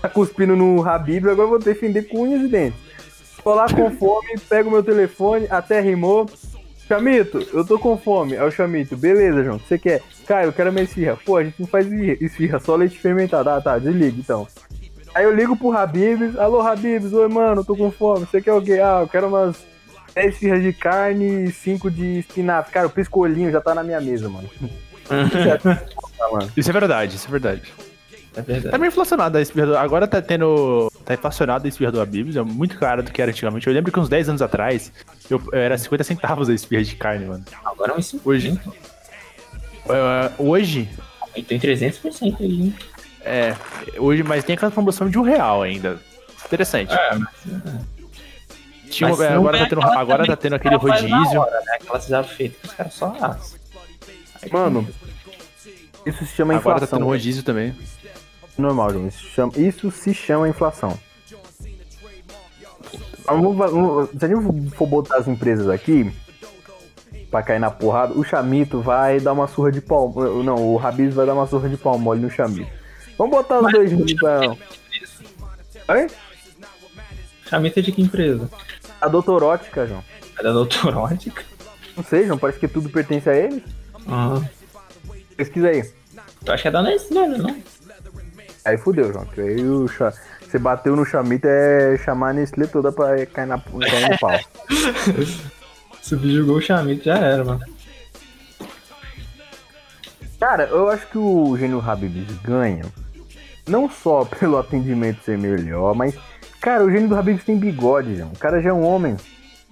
tá 0.00 0.08
cuspindo 0.08 0.56
no 0.56 0.88
Habib, 0.88 1.24
agora 1.28 1.42
eu 1.42 1.48
vou 1.50 1.58
defender 1.58 2.04
com 2.04 2.22
unhas 2.22 2.40
e 2.42 2.48
dentes. 2.48 2.78
Tô 3.44 3.54
lá 3.54 3.66
com 3.66 3.90
fome, 3.92 4.38
pego 4.48 4.70
meu 4.70 4.82
telefone, 4.82 5.46
até 5.50 5.80
rimou. 5.80 6.26
Chamito, 6.90 7.46
eu 7.52 7.64
tô 7.64 7.78
com 7.78 7.96
fome. 7.96 8.34
É 8.34 8.42
o 8.42 8.50
Chamito, 8.50 8.96
beleza, 8.96 9.44
João. 9.44 9.58
O 9.58 9.60
que 9.60 9.68
você 9.68 9.78
quer? 9.78 10.02
Cara, 10.26 10.46
eu 10.46 10.52
quero 10.52 10.72
minha 10.72 10.82
esfirra. 10.82 11.16
Pô, 11.24 11.36
a 11.36 11.44
gente 11.44 11.54
não 11.60 11.68
faz 11.68 11.86
esfirra, 11.88 12.58
só 12.58 12.74
leite 12.74 12.98
fermentado. 12.98 13.48
Ah, 13.48 13.60
tá, 13.60 13.78
desliga 13.78 14.18
então. 14.18 14.48
Aí 15.14 15.22
eu 15.22 15.32
ligo 15.32 15.56
pro 15.56 15.70
Habibs, 15.70 16.36
alô 16.36 16.60
Habibs, 16.60 17.12
oi 17.12 17.28
mano, 17.28 17.64
tô 17.64 17.76
com 17.76 17.92
fome, 17.92 18.26
você 18.26 18.40
quer 18.40 18.54
o 18.54 18.60
quê? 18.62 18.80
Ah, 18.82 19.02
eu 19.02 19.08
quero 19.08 19.28
umas 19.28 19.64
10 20.16 20.36
firras 20.36 20.62
de 20.62 20.72
carne 20.72 21.44
e 21.44 21.52
5 21.52 21.88
de 21.92 22.18
espinafre. 22.18 22.72
Cara, 22.72 22.88
o 22.88 22.90
piscolinho 22.90 23.52
já 23.52 23.60
tá 23.60 23.72
na 23.72 23.84
minha 23.84 24.00
mesa, 24.00 24.28
mano. 24.28 24.50
Mano. 25.08 26.50
Isso 26.56 26.70
é 26.70 26.72
verdade, 26.72 27.14
isso 27.14 27.28
é 27.28 27.30
verdade. 27.30 27.72
É 28.34 28.42
verdade. 28.42 28.70
Tá 28.70 28.78
meio 28.78 28.88
inflacionado 28.88 29.38
a 29.38 29.40
esfirra 29.40 29.66
do... 29.66 29.76
Agora 29.76 30.06
tá 30.06 30.20
tendo. 30.20 30.90
Tá 31.04 31.14
inflacionado 31.14 31.66
a 31.66 31.68
esfirra 31.68 31.92
do 31.92 32.00
Habib's, 32.00 32.36
é 32.36 32.42
muito 32.42 32.78
caro 32.78 33.02
do 33.02 33.10
que 33.10 33.22
era 33.22 33.30
antigamente. 33.30 33.66
Eu 33.66 33.72
lembro 33.72 33.92
que 33.92 33.98
uns 33.98 34.08
10 34.08 34.28
anos 34.28 34.42
atrás 34.42 34.92
eu, 35.34 35.42
era 35.52 35.76
50 35.78 36.04
centavos 36.04 36.48
a 36.48 36.54
esfirra 36.54 36.82
de 36.82 36.96
carne, 36.96 37.26
mano. 37.26 37.44
Agora 37.64 37.92
é 37.92 37.96
um 37.96 38.02
5. 38.02 38.28
Hoje. 38.28 38.60
É, 39.88 40.30
hoje. 40.38 40.88
Aí 41.34 41.42
tem 41.42 41.58
300% 41.58 42.36
aí, 42.40 42.46
hein? 42.62 42.74
É. 43.22 43.54
Hoje, 43.98 44.22
mas 44.22 44.44
tem 44.44 44.54
aquela 44.54 44.70
promoção 44.70 45.08
de 45.08 45.18
um 45.18 45.22
real 45.22 45.62
ainda. 45.62 46.00
Interessante. 46.46 46.92
É, 46.92 47.14
mas. 47.16 47.28
Tinha, 48.90 49.10
mas 49.10 49.20
é, 49.20 49.28
agora 49.34 49.56
é 49.56 49.60
tá 49.62 49.68
tendo, 49.68 49.82
agora 49.82 50.26
tá 50.26 50.36
tendo 50.36 50.58
que 50.58 50.66
aquele 50.66 50.76
rodízio. 50.76 51.40
Hora, 51.40 51.60
né? 51.64 51.72
Aquela 51.80 52.00
já 52.00 52.24
feita 52.24 52.56
que 52.60 52.66
os 52.66 52.72
caras 52.74 52.92
só 52.94 53.16
assam. 53.20 53.58
Aí, 54.42 54.52
Mano, 54.52 54.88
isso 56.04 56.26
se 56.26 56.34
chama 56.34 56.54
Agora 56.54 56.80
tá 56.80 56.84
inflação. 56.86 56.98
tendo 56.98 57.06
rodízio 57.08 57.42
também. 57.44 57.74
Normal, 58.58 58.90
João. 58.92 59.06
Isso, 59.06 59.24
chama- 59.28 59.52
isso 59.56 59.90
se 59.92 60.12
chama 60.12 60.48
inflação. 60.48 60.98
Se 64.18 64.24
a 64.24 64.28
gente 64.28 64.70
for 64.76 64.86
botar 64.86 65.16
as 65.18 65.28
empresas 65.28 65.68
aqui 65.68 66.12
pra 67.30 67.42
cair 67.42 67.58
na 67.60 67.70
porrada, 67.70 68.12
o 68.14 68.24
Chamito 68.24 68.80
vai 68.80 69.20
dar 69.20 69.32
uma 69.32 69.46
surra 69.46 69.70
de 69.70 69.80
pau. 69.80 70.12
Não, 70.42 70.74
o 70.74 70.78
Habibs 70.78 71.14
vai 71.14 71.26
dar 71.26 71.34
uma 71.34 71.46
surra 71.46 71.68
de 71.68 71.76
pau 71.76 71.98
mole 71.98 72.20
no 72.20 72.30
Chamito. 72.30 72.70
Vamos 73.16 73.36
botar 73.36 73.56
os 73.58 73.62
Mas- 73.64 73.72
dois 73.74 73.90
juntos 73.90 74.14
pra. 74.14 74.40
Oi? 75.88 76.06
Chamita 77.48 77.82
de 77.82 77.92
que 77.92 78.02
empresa? 78.02 78.48
A 79.00 79.08
Doutorótica, 79.08 79.86
João. 79.86 80.02
É 80.38 80.42
da 80.42 80.52
Doutorótica? 80.52 81.42
Não 81.96 82.04
sei, 82.04 82.26
João. 82.26 82.38
Parece 82.38 82.58
que 82.58 82.68
tudo 82.68 82.88
pertence 82.88 83.28
a 83.28 83.34
eles. 83.36 83.62
Ah. 84.08 84.40
Pesquisa 85.36 85.68
aí. 85.68 85.84
Eu 86.46 86.52
acho 86.54 86.62
que 86.62 86.68
é 86.68 86.70
da 86.70 86.82
Nestlé, 86.82 87.28
né, 87.28 87.38
não? 87.38 87.56
Aí 88.64 88.78
fudeu, 88.78 89.12
João. 89.12 89.24
Que 89.26 89.40
aí 89.40 89.64
o 89.68 89.86
cha... 89.88 90.12
Você 90.50 90.58
bateu 90.58 90.96
no 90.96 91.04
Chamito 91.06 91.46
é 91.46 91.96
chamar 91.98 92.30
a 92.30 92.32
Nestlé 92.32 92.66
toda 92.66 92.90
pra 92.90 93.24
cair, 93.26 93.46
na... 93.46 93.56
cair 93.58 94.10
no 94.10 94.18
pau. 94.18 94.40
Subjugou 96.02 96.56
o 96.56 96.60
Chamita, 96.60 97.04
já 97.04 97.18
era, 97.18 97.44
mano. 97.44 97.60
Cara, 100.40 100.64
eu 100.64 100.88
acho 100.88 101.06
que 101.06 101.18
o 101.18 101.56
Gênio 101.56 101.80
Habibs 101.86 102.36
ganha. 102.42 102.84
Não 103.68 103.88
só 103.88 104.24
pelo 104.40 104.58
atendimento 104.58 105.22
ser 105.22 105.38
melhor, 105.38 105.94
mas. 105.94 106.16
Cara, 106.60 106.84
o 106.84 106.90
gênio 106.90 107.08
do 107.08 107.16
Habibs 107.16 107.44
tem 107.44 107.56
bigode, 107.56 108.16
João. 108.16 108.32
O 108.32 108.38
cara 108.38 108.60
já 108.60 108.70
é 108.70 108.72
um 108.72 108.84
homem. 108.84 109.16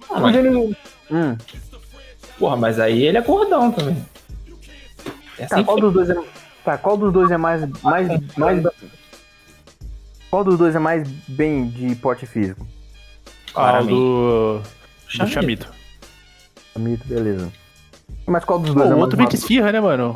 Ah, 0.09 0.17
O 0.17 0.21
mas, 0.21 0.33
gênio. 0.33 0.75
Hum. 1.11 1.37
porra, 2.39 2.55
mas 2.55 2.79
aí 2.79 3.03
ele 3.03 3.17
é 3.17 3.21
gordão 3.21 3.71
também. 3.71 3.97
É 5.37 5.45
Tá, 5.45 5.55
assim 5.57 5.63
qual 5.65 5.75
que- 5.75 5.81
dos 5.81 5.93
dois 5.93 6.09
é. 6.09 6.15
Tá, 6.63 6.77
qual 6.77 6.95
dos 6.97 7.11
dois 7.13 7.29
é 7.31 7.37
mais. 7.37 7.61
mais, 7.83 8.07
mais... 8.37 8.63
Qual 10.29 10.43
dos 10.43 10.57
dois 10.57 10.75
é 10.75 10.79
mais 10.79 11.07
bem 11.27 11.67
de 11.67 11.95
porte 11.95 12.25
físico? 12.25 12.65
Ah, 13.55 13.79
o 13.81 13.85
do. 13.87 14.59
Do 14.59 15.27
Chamito. 15.27 15.67
Chamito. 16.73 17.07
Beleza. 17.07 17.51
Mas 18.27 18.45
qual 18.45 18.59
dos 18.59 18.69
Pô, 18.69 18.75
dois 18.75 18.91
é 18.91 18.93
o 18.93 18.97
mais. 18.99 19.13
outro 19.13 19.27
de 19.27 19.35
esfirra, 19.35 19.71
né, 19.71 19.79
mano? 19.79 20.15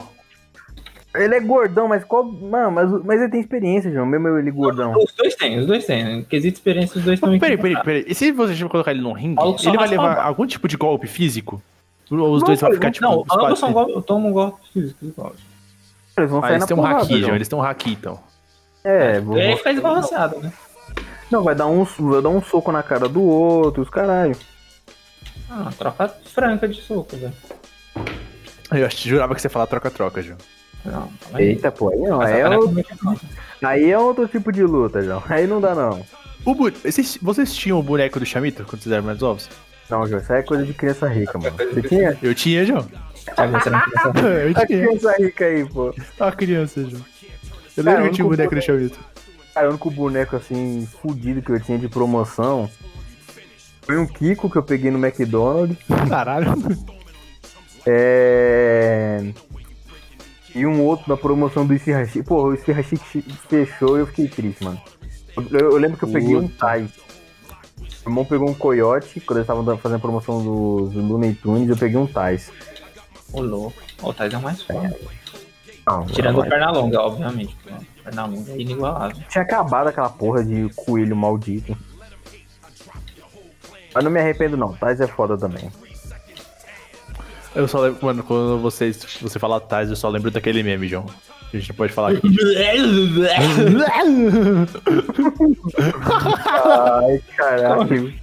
Ele 1.16 1.36
é 1.36 1.40
gordão, 1.40 1.88
mas 1.88 2.04
qual. 2.04 2.24
Mano, 2.24 2.72
mas, 2.72 2.90
mas 3.06 3.22
ele 3.22 3.30
tem 3.32 3.40
experiência, 3.40 3.92
João. 3.92 4.06
Mesmo 4.06 4.28
ele 4.38 4.52
gordão. 4.52 4.94
Os 4.98 5.14
dois 5.16 5.36
têm, 5.36 5.60
os 5.60 5.66
dois 5.66 5.86
têm. 5.86 6.20
Em 6.20 6.24
quesito 6.24 6.56
experiência, 6.58 6.98
os 6.98 7.04
dois 7.06 7.18
estão 7.18 7.38
Peraí, 7.40 7.58
peraí, 7.58 7.84
peraí. 7.84 8.06
E 8.08 8.16
se 8.16 8.32
você 8.32 8.56
colocar 8.68 8.92
ele 8.92 9.02
num 9.02 9.14
ringue, 9.14 9.40
ele 9.64 9.78
vai 9.78 9.88
a 9.88 9.90
levar 9.90 10.18
algum 10.22 10.46
tipo 10.46 10.68
de 10.68 10.76
golpe 10.78 11.08
físico? 11.08 11.62
Ou 12.12 12.34
os 12.34 12.42
Não, 12.42 12.48
dois 12.48 12.60
vão 12.62 12.70
pô, 12.70 12.76
ficar, 12.76 12.92
tipo, 12.92 13.06
Não, 13.06 13.22
os 13.22 13.38
ambos 13.38 13.60
são 13.60 13.72
golpe, 13.74 13.92
eu 13.94 14.02
tomo 14.02 14.30
um 14.30 14.32
golpe 14.32 14.60
físico. 14.72 15.06
igual. 15.06 15.34
Eles 16.18 16.30
vão 16.30 16.40
Ah, 16.40 16.42
sair 16.44 16.52
eles 16.54 16.62
na 16.62 16.68
têm 16.68 16.78
um 16.78 16.86
haki, 16.86 17.08
João. 17.10 17.22
João. 17.22 17.36
Eles 17.36 17.48
têm 17.48 17.60
um 17.60 17.64
haki, 17.64 17.92
então. 17.92 18.20
É, 18.84 19.20
vou, 19.20 19.38
E 19.38 19.42
aí 19.42 19.58
fica 19.58 19.72
esbalanceado, 19.72 20.40
né? 20.40 20.52
Não, 21.32 21.44
vai 21.44 21.56
dar 21.56 21.68
um, 21.68 21.84
vai 21.84 22.22
dar 22.22 22.30
um 22.30 22.42
soco 22.42 22.72
na 22.72 22.84
cara 22.84 23.08
do 23.08 23.22
outro, 23.24 23.82
os 23.82 23.90
caralho. 23.90 24.36
Ah, 25.50 25.70
troca 25.78 26.08
franca 26.26 26.68
de 26.68 26.82
soco, 26.82 27.16
velho. 27.16 27.34
Eu 28.72 28.86
acho- 28.86 29.08
jurava 29.08 29.34
que 29.36 29.42
você 29.42 29.48
ia 29.48 29.52
falar 29.52 29.68
troca-troca, 29.68 30.22
João. 30.22 30.38
Não, 30.84 31.10
aí. 31.34 31.50
Eita, 31.50 31.72
pô, 31.72 31.90
aí 31.90 32.00
não. 32.00 32.20
Aí 32.22 32.40
é, 32.42 32.50
outro, 32.50 32.84
aí 33.64 33.92
é 33.92 33.98
outro 33.98 34.28
tipo 34.28 34.52
de 34.52 34.64
luta, 34.64 35.02
João. 35.02 35.24
Aí 35.30 35.48
não 35.48 35.62
dá, 35.62 35.74
não. 35.74 36.06
O 36.46 36.54
bu... 36.54 36.70
vocês, 36.72 37.18
vocês 37.22 37.54
tinham 37.56 37.80
o 37.80 37.84
boneco 37.84 38.20
do 38.20 38.26
Chamito 38.26 38.66
quando 38.66 38.82
vocês 38.82 38.92
eram 38.92 39.04
mais 39.06 39.20
novos? 39.20 39.50
Não, 39.90 40.06
João, 40.06 40.20
isso 40.22 40.34
aí 40.34 40.40
é 40.40 40.44
coisa 40.44 40.66
de 40.66 40.74
criança 40.74 41.08
rica, 41.08 41.38
mano. 41.38 41.56
Você 41.56 41.82
tinha? 41.84 42.18
Eu 42.22 42.36
tinha, 42.36 42.66
João. 42.66 42.84
Tá? 43.36 43.48
Você 43.48 43.70
não 43.70 43.80
pensa- 43.80 44.20
Eu 44.28 44.50
A 44.52 44.66
tinha. 44.66 44.88
criança 44.88 45.16
rica 45.18 45.46
aí, 45.46 45.70
pô. 45.70 45.94
A 46.20 46.32
criança, 46.32 46.84
João. 46.90 47.06
Eu 47.76 47.84
lembro 47.84 48.04
que 48.06 48.16
tinha 48.16 48.26
o 48.26 48.30
boneco 48.30 48.56
do 48.56 48.62
Chamito. 48.62 49.00
Cara, 49.54 49.68
o 49.68 49.70
único 49.72 49.92
boneco, 49.92 50.36
assim, 50.36 50.88
fudido 51.02 51.42
que 51.42 51.52
eu 51.52 51.60
tinha 51.60 51.78
de 51.78 51.88
promoção 51.88 52.70
foi 53.84 53.98
um 53.98 54.08
Kiko 54.08 54.50
que 54.50 54.58
eu 54.58 54.64
peguei 54.64 54.90
no 54.90 55.04
McDonald's. 55.04 55.78
Caralho. 56.10 56.54
É... 57.86 59.32
E 60.56 60.66
um 60.66 60.82
outro 60.82 61.10
na 61.10 61.18
promoção 61.18 61.66
do 61.66 61.74
Isirashi. 61.74 62.24
Pô, 62.24 62.44
o 62.44 62.54
Isirashi 62.54 62.96
fechou 63.50 63.98
e 63.98 64.02
eu 64.02 64.08
fiquei 64.08 64.28
triste, 64.28 64.64
mano. 64.64 64.80
Eu, 65.36 65.72
eu 65.72 65.78
lembro 65.78 65.98
que 65.98 66.06
eu 66.06 66.10
peguei 66.10 66.36
um. 66.36 66.48
Tais. 66.48 66.92
Meu 68.06 68.12
irmão 68.12 68.26
pegou 68.26 68.50
um 68.50 68.54
Coyote, 68.54 69.20
quando 69.22 69.40
eles 69.40 69.50
estavam 69.50 69.78
fazendo 69.78 69.98
a 69.98 70.02
promoção 70.02 70.44
do, 70.44 70.90
do 70.90 71.02
Looney 71.02 71.34
Tunes, 71.34 71.70
eu 71.70 71.78
peguei 71.78 71.98
um 71.98 72.08
Tais. 72.08 72.52
Ô, 73.32 73.42
louco. 73.42 73.82
Ó, 74.02 74.10
O 74.10 74.14
Tais 74.14 74.34
é 74.34 74.38
o 74.38 74.42
mais 74.42 74.62
foda. 74.62 74.96
Não, 75.86 76.06
Tirando 76.06 76.40
o 76.40 76.48
Pernalonga, 76.48 77.02
obviamente. 77.02 77.56
porque 77.62 77.76
O 78.00 78.04
Pernalonga 78.04 78.52
é 78.52 78.58
inigualável. 78.62 79.18
Tinha 79.30 79.44
acabado 79.44 79.88
aquela 79.88 80.10
porra 80.10 80.44
de 80.44 80.70
coelho 80.76 81.16
maldito. 81.16 81.78
Mas 83.94 84.04
não 84.04 84.10
me 84.12 84.20
arrependo 84.20 84.58
não, 84.58 84.74
Tais 84.74 85.00
é 85.02 85.08
foda 85.08 85.38
também. 85.38 85.70
Eu 87.54 87.68
só 87.68 87.82
lembro, 87.82 88.04
mano, 88.06 88.24
quando 88.24 88.60
vocês, 88.60 88.98
você 89.22 89.38
fala 89.38 89.60
Tais, 89.62 89.90
eu 89.90 89.96
só 89.96 90.10
lembro 90.10 90.32
daquele 90.32 90.64
meme, 90.64 90.88
João. 90.88 91.06
A 91.54 91.58
gente 91.58 91.70
não 91.70 91.76
pode 91.76 91.94
falar 91.94 92.14
aqui. 92.14 92.22
Ai, 95.84 97.22
caralho. 97.38 98.14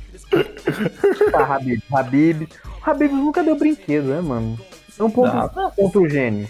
ah, 1.35 1.55
Habib, 1.55 1.81
Habib. 1.93 2.49
O 2.87 2.91
Habib 2.91 3.13
nunca 3.13 3.43
deu 3.43 3.57
brinquedo, 3.57 4.07
né, 4.07 4.21
mano? 4.21 4.59
É 4.99 5.03
um 5.03 5.11
ponto 5.11 5.33
Dava. 5.33 5.71
contra 5.77 6.01
o 6.01 6.09
gênio. 6.09 6.49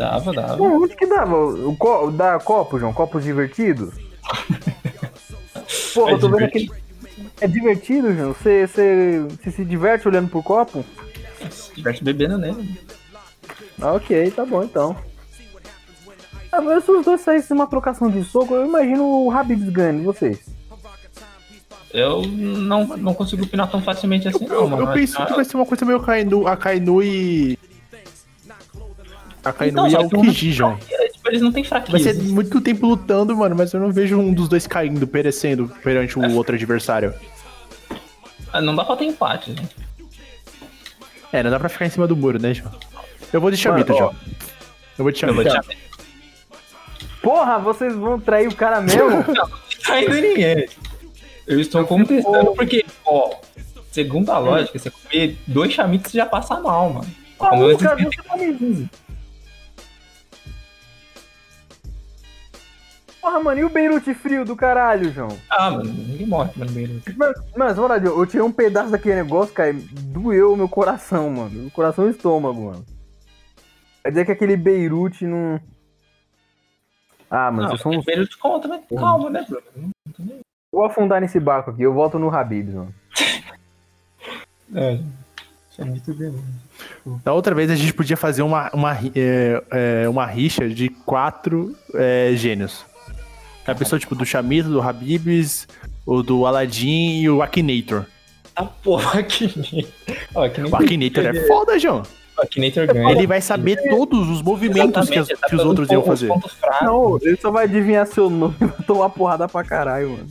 Dava, 0.00 0.32
dava. 0.32 0.56
Não, 0.56 0.82
onde 0.82 0.96
que 0.96 1.06
dava? 1.06 1.36
O 1.36 1.76
co 1.76 2.10
dá 2.10 2.38
copo, 2.38 2.78
João? 2.78 2.90
Copos 2.92 3.22
divertidos? 3.22 3.92
Pô, 5.94 6.08
É 6.08 6.12
eu 6.14 6.18
tô 6.18 6.28
vendo 6.30 6.38
divertido. 6.46 6.72
aquele. 6.72 6.80
É 7.42 7.46
divertido, 7.46 8.14
João? 8.14 8.32
Você, 8.32 8.66
você, 8.66 9.26
você 9.28 9.50
se 9.50 9.64
diverte 9.64 10.08
olhando 10.08 10.28
pro 10.30 10.42
copo? 10.42 10.82
Se 11.50 11.72
tivesse 11.74 12.02
bebendo 12.02 12.38
nele. 12.38 12.80
Ah, 13.80 13.92
ok, 13.92 14.30
tá 14.30 14.44
bom 14.46 14.62
então. 14.62 14.96
Ah, 16.50 16.60
mas 16.62 16.82
se 16.84 16.90
os 16.90 17.04
dois 17.04 17.20
saíssem 17.20 17.54
uma 17.54 17.66
trocação 17.66 18.08
de 18.10 18.24
soco, 18.24 18.54
eu 18.54 18.64
imagino 18.66 19.04
o 19.26 19.30
Habibs 19.30 19.68
ganhando, 19.68 20.02
vocês. 20.04 20.38
Eu 21.92 22.22
não, 22.22 22.86
não 22.96 23.12
consigo 23.14 23.44
opinar 23.44 23.70
tão 23.70 23.82
facilmente 23.82 24.28
assim, 24.28 24.46
não, 24.46 24.54
Eu, 24.54 24.68
mano. 24.68 24.82
eu 24.84 24.92
penso 24.92 25.24
que 25.26 25.32
vai 25.34 25.44
ser 25.44 25.56
uma 25.56 25.66
coisa 25.66 25.84
meio 25.84 26.00
Kainu, 26.00 26.46
a 26.46 26.56
Kainu 26.56 27.02
e. 27.02 27.58
A 29.44 29.52
Kainu 29.52 29.72
Então, 29.72 29.86
e 29.86 29.90
só 29.90 30.00
a 30.00 30.08
que 30.08 30.16
um- 30.16 30.20
Ukiji, 30.20 30.52
João. 30.52 30.78
É, 30.90 31.08
tipo, 31.08 31.28
eles 31.28 31.40
não 31.40 31.50
têm 31.52 31.62
Vai 31.62 31.82
fraqueza. 31.82 32.14
ser 32.14 32.22
muito 32.22 32.60
tempo 32.60 32.86
lutando, 32.86 33.36
mano, 33.36 33.54
mas 33.56 33.72
eu 33.72 33.80
não 33.80 33.90
vejo 33.92 34.18
um 34.18 34.32
dos 34.32 34.48
dois 34.48 34.66
caindo, 34.66 35.06
perecendo 35.06 35.70
perante 35.82 36.18
o 36.18 36.34
outro 36.34 36.54
adversário. 36.54 37.14
Ah, 38.52 38.60
Não 38.60 38.74
dá 38.74 38.84
pra 38.84 38.96
ter 38.96 39.04
empate, 39.04 39.50
né? 39.52 39.62
É, 41.32 41.42
não 41.42 41.50
dá 41.50 41.58
pra 41.60 41.68
ficar 41.68 41.86
em 41.86 41.90
cima 41.90 42.06
do 42.06 42.16
muro, 42.16 42.40
né, 42.40 42.52
João? 42.52 42.72
Eu 43.32 43.40
vou 43.40 43.50
de 43.50 43.56
Chamito, 43.56 43.92
Mano, 43.92 44.06
ó. 44.06 44.10
João. 44.10 44.14
Eu 44.98 45.04
vou 45.04 45.12
de 45.12 45.18
te 45.20 45.26
Porra, 47.22 47.58
vocês 47.58 47.94
vão 47.94 48.18
trair 48.18 48.48
o 48.48 48.54
cara 48.54 48.80
mesmo? 48.80 49.24
traindo 49.84 50.14
ninguém. 50.14 50.68
Eu 51.46 51.60
estou 51.60 51.84
contestando 51.86 52.52
porque, 52.54 52.84
ó, 53.06 53.30
segundo 53.92 54.30
a 54.30 54.38
lógica, 54.38 54.78
você 54.78 54.90
comer 54.90 55.38
dois 55.46 55.72
chamitos 55.72 56.10
você 56.12 56.18
já 56.18 56.26
passa 56.26 56.58
mal, 56.60 56.90
mano. 56.92 57.06
Como 57.38 57.70
o 57.70 57.78
cara 57.78 57.96
Porra, 63.20 63.38
mano, 63.40 63.60
e 63.60 63.64
o 63.64 63.68
Beirute 63.68 64.14
frio 64.14 64.44
do 64.44 64.56
caralho, 64.56 65.12
João? 65.12 65.36
Ah, 65.50 65.70
mano, 65.70 65.92
ninguém 65.92 66.26
morre. 66.26 66.52
Mano, 67.16 67.34
mano, 67.56 67.68
na 67.68 67.72
verdade, 67.72 68.06
eu 68.06 68.26
tirei 68.26 68.42
um 68.42 68.52
pedaço 68.52 68.90
daquele 68.90 69.16
negócio, 69.16 69.52
cara, 69.52 69.70
e 69.70 69.74
doeu 69.74 70.54
o 70.54 70.56
meu 70.56 70.68
coração, 70.68 71.28
mano. 71.28 71.66
O 71.66 71.70
coração 71.70 72.06
e 72.06 72.08
o 72.08 72.10
estômago, 72.10 72.66
mano. 72.66 72.86
Quer 74.02 74.08
dizer 74.08 74.24
que 74.24 74.32
aquele 74.32 74.56
Beirute 74.56 75.26
não. 75.26 75.60
Ah, 77.30 77.50
mano, 77.50 77.62
Não, 77.62 77.68
vocês 77.68 77.82
são 77.82 77.92
uns... 77.92 78.28
de 78.28 78.36
conta, 78.38 78.66
mas 78.66 78.82
calma, 78.98 79.30
né, 79.30 79.46
Bruno? 79.46 79.92
Vou 80.72 80.84
afundar 80.84 81.20
nesse 81.20 81.38
barco 81.38 81.70
aqui, 81.70 81.82
eu 81.82 81.92
volto 81.92 82.18
no 82.18 82.34
Habibs, 82.34 82.72
mano. 82.74 82.94
É, 84.74 84.94
isso 85.70 85.80
é 85.80 85.84
muito 85.84 86.14
bem. 86.14 86.34
Da 87.24 87.32
outra 87.32 87.54
vez 87.54 87.70
a 87.70 87.74
gente 87.74 87.92
podia 87.92 88.16
fazer 88.16 88.42
uma, 88.42 88.70
uma, 88.72 88.96
é, 89.14 89.62
é, 89.70 90.08
uma 90.08 90.26
rixa 90.26 90.68
de 90.68 90.88
quatro 90.88 91.76
é, 91.94 92.32
gênios. 92.34 92.84
A 93.70 93.74
pessoa, 93.74 93.98
tipo, 93.98 94.14
do 94.14 94.24
Chamito, 94.26 94.68
do 94.68 94.80
Habibs, 94.80 95.66
o 96.06 96.22
do 96.22 96.46
Aladdin 96.46 97.20
e 97.20 97.30
o 97.30 97.42
Akinator. 97.42 98.04
Ah, 98.56 98.64
porra, 98.64 99.18
Akinator. 99.20 99.84
Ó, 100.34 100.40
O 100.70 100.76
Akinator 100.76 101.24
é 101.26 101.46
foda, 101.46 101.78
João. 101.78 102.02
O 102.38 102.42
Akinator 102.42 102.86
ganha. 102.86 103.10
Ele 103.12 103.26
vai 103.26 103.40
saber 103.40 103.76
todos 103.88 104.28
os 104.28 104.42
movimentos 104.42 105.08
que, 105.08 105.18
as- 105.18 105.28
tá 105.28 105.48
que 105.48 105.54
os 105.56 105.64
outros 105.64 105.88
iam 105.90 106.02
pontos- 106.02 106.20
fazer. 106.60 106.84
Não, 106.84 107.18
ele 107.22 107.36
só 107.36 107.50
vai 107.50 107.64
adivinhar 107.64 108.06
seu 108.06 108.28
nome 108.30 108.54
e 108.60 108.64
vai 108.66 108.86
tomar 108.86 109.10
porrada 109.10 109.46
pra 109.48 109.62
caralho, 109.62 110.10
mano. 110.10 110.26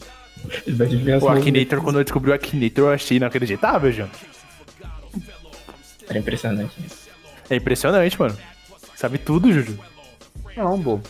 Ele 0.66 0.76
vai 0.76 0.88
adivinhar 0.88 1.18
O 1.18 1.22
seu 1.22 1.30
nome. 1.30 1.42
Akinator, 1.42 1.82
quando 1.82 2.00
eu 2.00 2.04
descobri 2.04 2.32
o 2.32 2.34
Akinator, 2.34 2.86
eu 2.86 2.94
achei 2.94 3.18
inacreditável, 3.18 3.92
João. 3.92 4.10
Era 6.10 6.18
impressionante. 6.20 6.76
É 7.50 7.56
impressionante, 7.56 8.20
mano. 8.20 8.38
Sabe 8.96 9.18
tudo, 9.18 9.52
Juju. 9.52 9.78
Não, 10.58 10.78
bobo. 10.80 11.04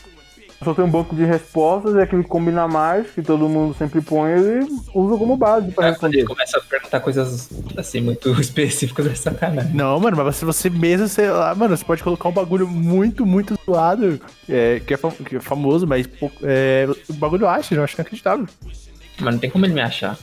Só 0.63 0.73
tem 0.73 0.83
um 0.83 0.89
banco 0.89 1.15
de 1.15 1.23
respostas, 1.23 1.95
é 1.95 2.03
aquele 2.03 2.21
que 2.23 2.27
combina 2.29 2.67
mais, 2.67 3.09
que 3.11 3.21
todo 3.21 3.47
mundo 3.47 3.73
sempre 3.77 4.01
põe 4.01 4.31
e 4.31 4.59
usa 4.93 5.17
como 5.17 5.37
base 5.37 5.71
pra 5.71 5.87
Aí 5.87 5.95
quando 5.95 6.13
ele 6.13 6.21
responder. 6.23 6.25
começa 6.25 6.57
a 6.57 6.61
perguntar 6.61 6.99
coisas 6.99 7.49
assim 7.77 8.01
muito 8.01 8.29
específicas, 8.41 9.07
é 9.07 9.15
sacanagem. 9.15 9.73
Não, 9.73 9.97
mano, 10.01 10.17
mas 10.17 10.35
se 10.35 10.43
você 10.43 10.69
mesmo, 10.69 11.07
sei 11.07 11.29
lá, 11.29 11.55
mano, 11.55 11.77
você 11.77 11.85
pode 11.85 12.03
colocar 12.03 12.27
um 12.27 12.33
bagulho 12.33 12.67
muito, 12.67 13.25
muito 13.25 13.57
zoado, 13.65 14.19
é, 14.49 14.81
que, 14.85 14.93
é 14.93 14.97
que 15.25 15.35
é 15.37 15.39
famoso, 15.39 15.87
mas 15.87 16.05
é, 16.43 16.87
o 17.07 17.13
bagulho 17.13 17.47
acha, 17.47 17.73
eu 17.73 17.83
acho 17.83 17.95
inacreditável. 17.95 18.45
Mas 19.17 19.33
não 19.33 19.39
tem 19.39 19.49
como 19.49 19.65
ele 19.65 19.73
me 19.73 19.81
achar. 19.81 20.17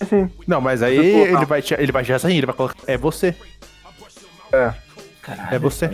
Assim, 0.00 0.28
Não, 0.46 0.60
mas 0.60 0.82
aí 0.82 0.96
ele 0.96 1.46
vai, 1.46 1.62
te, 1.62 1.74
ele 1.74 1.90
vai 1.92 2.04
te 2.04 2.12
assim, 2.12 2.36
ele 2.36 2.46
vai 2.46 2.54
colocar, 2.56 2.76
é 2.88 2.96
você. 2.96 3.34
é. 4.52 4.74
Caralho. 5.22 5.54
É 5.54 5.58
você. 5.58 5.90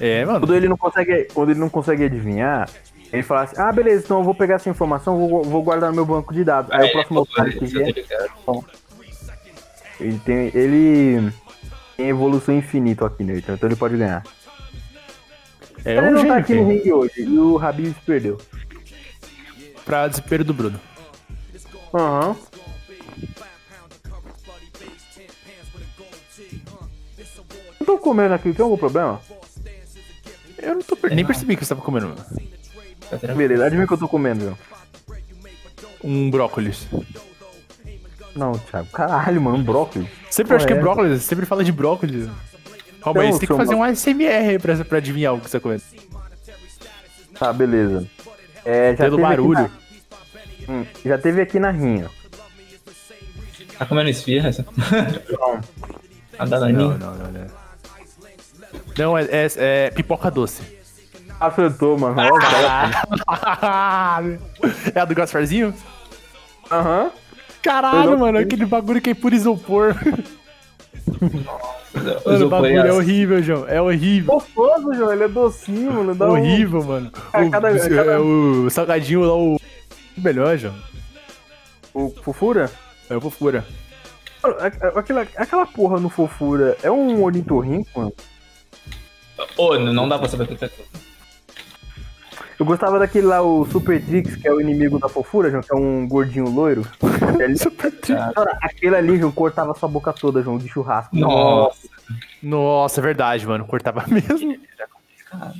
É, 0.00 0.24
mano. 0.24 0.40
Quando 0.40 0.54
ele 0.54 0.68
não 0.68 0.76
consegue, 0.76 1.28
quando 1.32 1.50
ele 1.50 1.60
não 1.60 1.68
consegue 1.68 2.04
adivinhar, 2.04 2.68
ele 3.12 3.22
fala 3.22 3.42
assim, 3.42 3.56
ah, 3.58 3.70
beleza, 3.70 4.04
então 4.04 4.18
eu 4.18 4.24
vou 4.24 4.34
pegar 4.34 4.54
essa 4.54 4.70
informação, 4.70 5.18
vou, 5.18 5.42
vou 5.42 5.62
guardar 5.62 5.90
no 5.90 5.96
meu 5.96 6.06
banco 6.06 6.32
de 6.32 6.42
dados. 6.42 6.70
Aí 6.72 6.86
É, 6.86 6.88
o 6.88 6.92
próximo 6.92 7.18
é, 7.18 7.22
otário 7.22 7.58
que 7.58 7.64
vier, 7.66 7.94
ele 10.00 10.18
tem, 10.24 10.50
ele 10.54 11.32
tem 11.96 12.08
evolução 12.08 12.56
infinita 12.56 13.06
aqui, 13.06 13.22
né? 13.22 13.38
Então 13.38 13.56
ele 13.62 13.76
pode 13.76 13.96
ganhar. 13.96 14.24
É 15.84 15.96
ele 15.96 16.06
um 16.06 16.10
não 16.10 16.16
tá 16.16 16.20
gênio, 16.20 16.34
aqui 16.34 16.54
no 16.54 16.68
ringue 16.68 16.92
hoje, 16.92 17.22
e 17.22 17.38
o 17.38 17.58
Habib 17.58 17.94
perdeu. 18.06 18.38
Pra 19.84 20.08
desespero 20.08 20.44
do 20.44 20.54
Bruno. 20.54 20.80
Aham. 21.92 22.36
Eu 27.80 27.86
tô 27.86 27.98
comendo 27.98 28.32
aqui, 28.32 28.52
tem 28.52 28.62
algum 28.62 28.78
problema? 28.78 29.20
Eu 30.62 30.74
não 30.76 30.82
tô 30.82 30.96
per- 30.96 31.14
nem 31.14 31.24
percebi 31.24 31.56
que 31.56 31.64
você 31.64 31.74
tava 31.74 31.84
comendo, 31.84 32.08
mano. 32.08 32.24
Tá. 33.10 33.34
Beleza, 33.34 33.66
adivinha 33.66 33.84
o 33.84 33.88
que 33.88 33.94
eu 33.94 33.98
tô 33.98 34.08
comendo, 34.08 34.40
viu? 34.46 34.58
Um 36.04 36.30
brócolis. 36.30 36.86
Não, 38.34 38.52
Thiago, 38.52 38.88
caralho, 38.90 39.40
mano, 39.40 39.62
brócolis. 39.62 40.08
Sempre 40.30 40.56
acho 40.56 40.66
que 40.66 40.72
é 40.72 40.80
brócolis, 40.80 41.20
você 41.22 41.28
sempre 41.28 41.44
fala 41.46 41.62
de 41.62 41.70
brócolis. 41.72 42.28
Calma 43.02 43.22
aí, 43.22 43.28
Então, 43.28 43.38
você 43.38 43.46
tem 43.46 43.56
que 43.56 43.62
fazer 43.62 43.74
um 43.74 43.82
ASMR 43.82 44.58
pra, 44.60 44.84
pra 44.84 44.98
adivinhar 44.98 45.34
o 45.34 45.40
que 45.40 45.50
você 45.50 45.58
tá 45.58 45.62
comendo. 45.62 45.82
Tá, 47.38 47.52
beleza. 47.52 48.06
É, 48.64 48.92
já 48.92 49.04
Pelo 49.04 49.16
teve 49.16 49.26
aqui 49.28 49.36
barulho. 49.36 49.62
na- 49.62 49.82
Hum, 50.68 50.86
já 51.04 51.18
teve 51.18 51.40
aqui 51.42 51.58
na 51.58 51.70
rinha. 51.72 52.08
Tá 53.76 53.84
comendo 53.84 54.08
esfirra? 54.10 54.48
essa? 54.50 54.64
Não. 55.28 55.60
A 56.38 56.44
dananinha? 56.46 56.96
não, 56.96 57.14
não, 57.14 57.14
não. 57.16 57.32
Não, 57.32 57.61
é, 59.18 59.36
é- 59.44 59.86
é 59.86 59.90
pipoca 59.90 60.30
doce. 60.30 60.62
Acertou, 61.40 61.98
mano. 61.98 62.16
Caralho. 63.26 64.38
é 64.94 65.00
a 65.00 65.04
do 65.04 65.14
Gasparzinho? 65.14 65.74
Aham. 66.70 67.10
Caralho, 67.62 68.10
não 68.12 68.18
mano, 68.18 68.38
sei. 68.38 68.46
aquele 68.46 68.64
bagulho 68.66 69.00
que 69.00 69.10
é 69.10 69.14
por 69.14 69.32
isopor. 69.32 69.94
Mano, 71.20 72.20
o 72.24 72.32
Isopor 72.32 72.48
bagulho 72.48 72.72
é 72.72 72.76
é 72.76 72.88
assim. 72.88 72.98
horrível, 72.98 73.42
João. 73.42 73.68
É 73.68 73.80
horrível. 73.82 74.34
Gostoso, 74.34 74.94
João. 74.94 75.12
Ele 75.12 75.24
é 75.24 75.28
docinho, 75.28 75.92
mano. 75.92 76.14
Dá 76.14 76.26
um- 76.26 76.30
horrível, 76.32 76.82
mano. 76.82 77.10
Cara, 77.10 77.44
o, 77.46 77.50
cada- 77.50 77.70
é 77.70 77.88
cada- 77.88 78.20
o 78.20 78.70
salgadinho 78.70 79.20
lá, 79.22 79.34
o 79.36 79.56
melhor, 80.16 80.56
João. 80.56 80.74
O 81.94 82.10
fofura? 82.22 82.70
É 83.10 83.16
o 83.16 83.20
fofura. 83.20 83.64
Aquela, 84.94 85.22
aquela 85.36 85.66
porra 85.66 86.00
no 86.00 86.08
fofura 86.08 86.76
é 86.82 86.90
um 86.90 87.22
ornitorrinco, 87.22 87.88
mano? 87.94 88.12
Ô, 89.56 89.78
não 89.78 89.92
não 89.92 90.08
dá 90.08 90.18
pra 90.18 90.28
saber 90.28 90.44
o 90.44 90.48
que 90.48 90.56
tá 90.56 90.68
tudo. 90.68 90.88
Eu 92.58 92.66
gostava 92.66 92.98
daquele 92.98 93.26
lá, 93.26 93.42
o 93.42 93.64
Super 93.66 94.04
Trix, 94.04 94.36
que 94.36 94.46
é 94.46 94.52
o 94.52 94.60
inimigo 94.60 94.98
da 94.98 95.08
fofura, 95.08 95.50
João, 95.50 95.62
que 95.62 95.72
é 95.72 95.76
um 95.76 96.06
gordinho 96.06 96.48
loiro. 96.48 96.86
Ele- 97.40 97.58
Cara, 98.34 98.58
aquele 98.62 98.94
ali, 98.94 99.18
João, 99.18 99.32
cortava 99.32 99.74
sua 99.74 99.88
boca 99.88 100.12
toda, 100.12 100.42
João, 100.42 100.58
de 100.58 100.68
churrasco. 100.68 101.16
Nossa, 101.16 101.88
Nossa, 102.42 103.00
é 103.00 103.02
verdade, 103.02 103.46
mano. 103.46 103.64
Cortava 103.66 104.04
mesmo. 104.06 104.56
cara. 105.28 105.54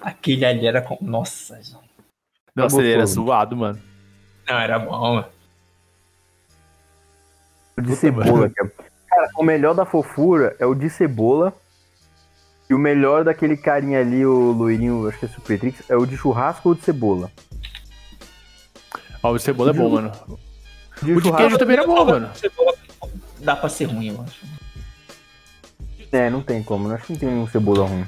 Aquele 0.00 0.44
ali 0.44 0.66
era 0.66 0.80
com. 0.80 0.96
Nossa, 1.00 1.56
gente. 1.56 1.76
Nossa, 2.54 2.80
ele 2.80 2.92
era 2.92 3.06
zoado, 3.06 3.56
mano. 3.56 3.80
Não, 4.48 4.58
era 4.58 4.78
bom, 4.78 5.14
mano. 5.14 5.26
De 7.80 7.96
cebola, 7.96 8.50
cara. 8.50 8.70
Cara, 9.08 9.28
o 9.36 9.42
melhor 9.42 9.74
da 9.74 9.84
fofura 9.84 10.54
é 10.58 10.66
o 10.66 10.74
de 10.74 10.88
cebola. 10.90 11.52
E 12.70 12.74
o 12.74 12.78
melhor 12.78 13.24
daquele 13.24 13.56
carinha 13.56 13.98
ali, 13.98 14.24
o 14.24 14.52
loirinho, 14.52 15.08
acho 15.08 15.18
que 15.18 15.24
é 15.24 15.28
Super 15.28 15.58
Trix, 15.58 15.82
é 15.90 15.96
o 15.96 16.06
de 16.06 16.16
churrasco 16.16 16.68
ou 16.68 16.74
de 16.76 16.82
cebola. 16.82 17.28
Ó, 19.20 19.32
o 19.32 19.36
de 19.36 19.42
cebola 19.42 19.70
é 19.70 19.72
bom, 19.72 19.90
mano. 19.90 20.12
De 21.02 21.12
O 21.12 21.16
de 21.16 21.22
churrasco, 21.22 21.36
queijo 21.36 21.58
também 21.58 21.76
era 21.76 21.84
bom, 21.84 22.04
mano. 22.04 22.30
Cebola 22.32 22.72
Dá 23.40 23.56
pra 23.56 23.68
ser 23.68 23.86
ruim, 23.86 24.10
eu 24.10 24.22
acho. 24.22 24.46
É, 26.12 26.30
não 26.30 26.42
tem 26.42 26.62
como, 26.62 26.86
não 26.86 26.94
acho 26.94 27.06
que 27.06 27.12
não 27.14 27.18
tem 27.18 27.28
um 27.28 27.48
cebola 27.48 27.88
ruim. 27.88 28.06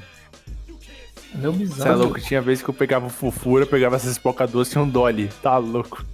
Meu 1.34 1.52
Você 1.52 1.62
é 1.62 1.66
bizarro. 1.66 1.98
louco, 1.98 2.20
tinha 2.20 2.40
vez 2.40 2.62
que 2.62 2.68
eu 2.68 2.74
pegava 2.74 3.08
fofura, 3.08 3.66
pegava 3.66 3.96
essas 3.96 4.16
pipoca 4.16 4.46
doce 4.46 4.76
e 4.76 4.80
um 4.80 4.88
dolly. 4.88 5.28
Tá 5.42 5.56
louco. 5.56 6.04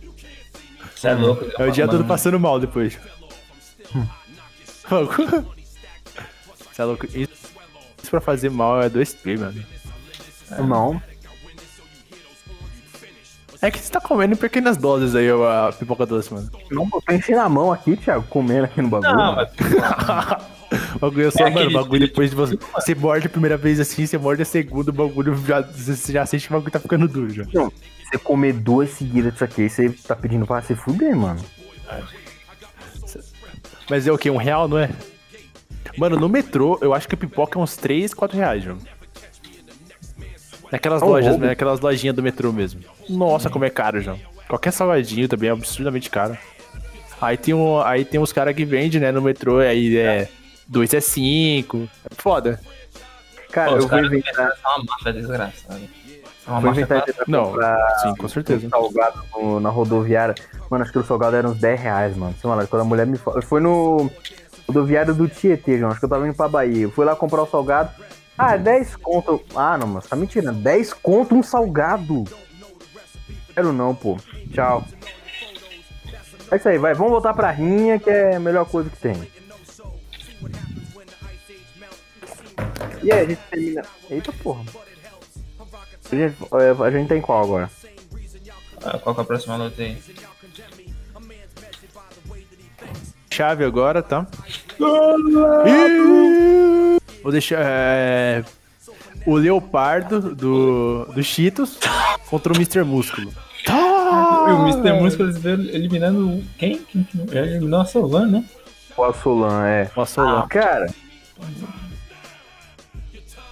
Você 0.97 1.09
é 1.09 1.15
louco. 1.15 1.45
É 1.59 1.69
o 1.69 1.71
dia 1.71 1.87
mano. 1.87 1.99
todo 1.99 2.09
passando 2.09 2.41
mal 2.41 2.59
depois. 2.59 2.99
Louco. 4.91 5.23
Você 6.73 6.81
é 6.81 6.85
louco. 6.85 7.07
Isso 7.07 7.48
isso 8.03 8.11
pra 8.11 8.21
fazer 8.21 8.51
mal 8.51 8.81
é 8.83 8.89
2P, 8.89 9.39
mano. 9.39 9.65
Não. 10.67 11.03
É 13.61 13.71
que 13.71 13.79
você 13.79 13.91
tá 13.91 14.01
comendo 14.01 14.35
em 14.35 14.37
pequenas 14.37 14.77
doses 14.77 15.17
aí 15.17 15.29
a 15.29 15.73
pipoca 15.77 16.07
doce, 16.07 16.33
mano. 16.33 16.49
Não, 16.71 16.89
eu 17.09 17.15
enchi 17.17 17.33
na 17.35 17.49
mão 17.49 17.73
aqui, 17.73 17.97
Thiago, 17.97 18.25
comendo 18.29 18.67
aqui 18.67 18.81
no 18.81 18.89
bagulho. 18.89 19.17
Não, 19.17 19.35
mas 19.35 19.49
O 20.95 20.99
bagulho 20.99 21.29
é 21.29 21.31
só, 21.31 21.47
É 21.47 21.51
mano, 21.51 21.71
o 21.71 21.73
bagulho 21.73 22.07
depois 22.07 22.31
de 22.31 22.37
você. 22.37 22.59
Você 22.75 22.95
morde 22.95 23.27
a 23.27 23.31
primeira 23.31 23.57
vez 23.57 23.81
assim, 23.81 24.07
você 24.07 24.19
morde 24.19 24.43
a 24.43 24.45
segunda, 24.45 24.91
o 24.91 24.95
bagulho 24.95 25.35
já, 25.47 25.63
você 25.63 26.13
já 26.13 26.27
sente 26.27 26.47
que 26.47 26.53
o 26.53 26.57
bagulho 26.57 26.71
tá 26.71 26.79
ficando 26.79 27.09
duro 27.09 27.31
já. 27.31 27.45
Não, 27.53 27.73
você 28.05 28.19
comer 28.19 28.53
duas 28.53 28.91
seguidas 28.91 29.33
disso 29.33 29.45
aqui, 29.45 29.69
você 29.69 29.89
tá 29.91 30.15
pedindo 30.15 30.47
pra 30.47 30.63
se 30.63 30.75
fuder, 30.75 31.17
mano. 31.17 31.41
Mas 33.89 34.07
é 34.07 34.13
o 34.13 34.19
quê? 34.19 34.31
Um 34.31 34.37
real, 34.37 34.69
não 34.69 34.79
é? 34.79 34.91
Mano, 35.99 36.17
no 36.17 36.29
metrô, 36.29 36.79
eu 36.81 36.95
acho 36.95 37.09
que 37.09 37.15
a 37.15 37.19
pipoca 37.19 37.59
é 37.59 37.63
uns 37.63 37.77
3, 37.77 38.15
4 38.15 38.37
reais, 38.37 38.63
João. 38.63 38.79
Naquelas 40.71 41.03
um 41.03 41.07
lojas, 41.07 41.39
né? 41.39 41.51
Aquelas 41.51 41.81
lojinhas 41.81 42.15
do 42.15 42.23
metrô 42.23 42.53
mesmo. 42.53 42.81
Nossa, 43.09 43.49
como 43.49 43.65
é 43.65 43.71
caro, 43.71 44.01
João. 44.01 44.19
Qualquer 44.49 44.71
salgadinho 44.73 45.29
também 45.29 45.49
é 45.49 45.53
absurdamente 45.53 46.11
caro. 46.11 46.37
Aí 47.21 47.37
tem, 47.37 47.53
um, 47.55 47.81
aí 47.81 48.05
tem 48.05 48.21
uns 48.21 48.33
caras 48.33 48.55
que 48.55 48.65
vendem, 48.65 49.01
né, 49.01 49.11
no 49.11 49.21
metrô, 49.23 49.59
aí 49.59 49.97
é. 49.97 50.29
2 50.69 50.93
é 50.95 51.01
5. 51.01 51.89
É 52.11 52.15
foda. 52.15 52.61
Cara, 53.51 53.73
Pô, 53.73 53.77
eu 53.79 53.89
vou 53.89 53.99
inventar, 54.05 54.47
É 54.51 54.69
uma 54.69 54.85
máfia 54.85 55.13
desgraçada. 55.15 55.75
É 55.75 56.51
uma 56.51 56.61
vou 56.61 56.71
máfia 56.71 56.83
inventar 56.83 57.03
pra- 57.15 57.25
Não, 57.27 57.55
sim, 58.03 58.15
com 58.17 58.29
certeza. 58.29 58.67
um 58.67 58.71
salgado 58.71 59.23
no- 59.35 59.59
na 59.61 59.71
rodoviária. 59.71 60.35
Mano, 60.71 60.85
acho 60.85 60.93
que 60.93 60.99
o 60.99 61.05
salgado 61.05 61.35
era 61.37 61.49
uns 61.49 61.57
10 61.59 61.81
reais, 61.81 62.15
mano. 62.15 62.35
Sei 62.39 62.49
lá, 62.49 62.67
quando 62.67 62.83
a 62.83 62.85
mulher 62.85 63.07
me 63.07 63.17
falou. 63.17 63.41
Foi 63.43 63.61
no 63.61 64.11
rodoviário 64.69 65.15
do 65.15 65.27
Tietê, 65.27 65.79
João. 65.79 65.91
Acho 65.91 65.99
que 65.99 66.05
eu 66.05 66.11
tava 66.11 66.29
indo 66.29 66.37
pra 66.37 66.49
Bahia. 66.49 66.83
Eu 66.83 66.91
fui 66.91 67.05
lá 67.05 67.17
comprar 67.17 67.43
o 67.43 67.47
salgado. 67.47 67.91
Ah, 68.37 68.57
10 68.57 68.97
conto. 68.97 69.43
Ah, 69.57 69.77
não, 69.79 69.87
mas 69.87 70.07
tá 70.07 70.15
mentindo. 70.15 70.53
10 70.53 70.93
conto 70.93 71.35
um 71.35 71.43
salgado. 71.43 72.25
Quero 73.55 73.73
não, 73.73 73.95
pô. 73.95 74.17
Tchau. 74.53 74.85
É 76.51 76.57
isso 76.57 76.69
aí, 76.69 76.79
vai. 76.79 76.95
Vamos 76.95 77.13
voltar 77.13 77.35
pra 77.35 77.51
rinha, 77.51 77.99
que 77.99 78.09
é 78.09 78.37
a 78.37 78.41
melhor 78.41 78.67
coisa 78.67 78.89
que 78.89 78.99
tem. 78.99 79.29
E 83.03 83.11
aí, 83.11 83.21
a 83.21 83.25
gente 83.27 83.41
termina. 83.51 83.83
Eita 84.11 84.33
porra. 84.33 84.65
A 86.11 86.15
gente, 86.15 86.37
é, 86.53 86.85
a 86.87 86.91
gente 86.91 87.09
tem 87.09 87.21
qual 87.21 87.43
agora? 87.43 87.71
Ah, 88.83 88.99
qual 88.99 89.15
que 89.15 89.21
é 89.21 89.25
a 89.25 89.27
próxima 89.27 89.57
luta 89.57 89.83
aí? 89.83 90.01
Chave 93.39 93.65
agora, 93.65 94.03
tá? 94.03 94.27
Ih! 95.65 96.99
Vou 97.23 97.31
deixar. 97.31 97.61
é, 97.63 98.43
o 99.25 99.37
Leopardo 99.37 100.35
do, 100.35 101.05
do 101.05 101.23
Cheetos 101.23 101.79
contra 102.29 102.53
o 102.53 102.57
Mr. 102.57 102.83
Músculo. 102.83 103.33
E 103.65 103.71
o 104.51 104.67
Mr. 104.69 104.93
Músculo 105.01 105.31
eliminando 105.73 106.43
quem? 106.59 106.79
Quem 106.79 107.07
Ele 107.31 107.39
eliminou 107.51 107.81
a 107.81 107.85
Solan, 107.85 108.27
né? 108.27 108.45
O 108.97 109.05
Assolan, 109.05 109.65
é. 109.69 109.89
Nossa, 109.97 110.21
lá. 110.21 110.47
Cara. 110.49 110.93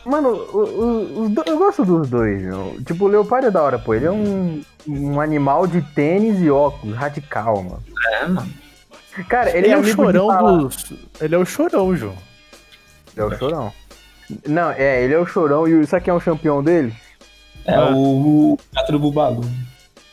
Mano, 0.04 0.30
o- 0.30 1.22
o- 1.26 1.28
do- 1.28 1.44
eu 1.46 1.58
gosto 1.58 1.84
dos 1.84 2.08
dois, 2.10 2.42
meu. 2.42 2.76
Tipo, 2.84 3.04
o 3.04 3.08
Leopardo 3.08 3.46
é 3.46 3.50
da 3.52 3.62
hora, 3.62 3.78
pô. 3.78 3.94
Ele 3.94 4.06
é 4.06 4.10
um, 4.10 4.62
um 4.88 5.20
animal 5.20 5.64
de 5.68 5.80
tênis 5.94 6.40
e 6.42 6.50
óculos, 6.50 6.96
radical, 6.96 7.62
mano. 7.62 7.84
É, 8.14 8.26
mano. 8.26 8.65
Cara, 9.24 9.50
ele, 9.50 9.66
Ele, 9.66 9.68
é 9.68 9.76
o 9.76 9.80
amigo 9.80 9.90
de 9.90 9.96
chorão 10.18 10.58
dos. 10.58 10.92
Ele 11.20 11.34
é 11.34 11.38
o 11.38 11.44
chorão, 11.44 11.96
João. 11.96 12.16
Ele 13.16 13.24
é 13.24 13.24
o 13.24 13.38
chorão. 13.38 13.72
Não, 14.46 14.70
é, 14.72 15.02
ele 15.02 15.14
é 15.14 15.18
o 15.18 15.26
chorão 15.26 15.66
e 15.68 15.74
o- 15.74 15.86
sabe 15.86 16.04
quem 16.04 16.12
é 16.12 16.16
o 16.16 16.20
campeão 16.20 16.62
dele? 16.62 16.92
É 17.64 17.74
Ah. 17.74 17.90
o, 17.90 18.52
o 18.54 18.58
gato 18.74 18.92
do 18.92 18.98
Bubalu. 18.98 19.42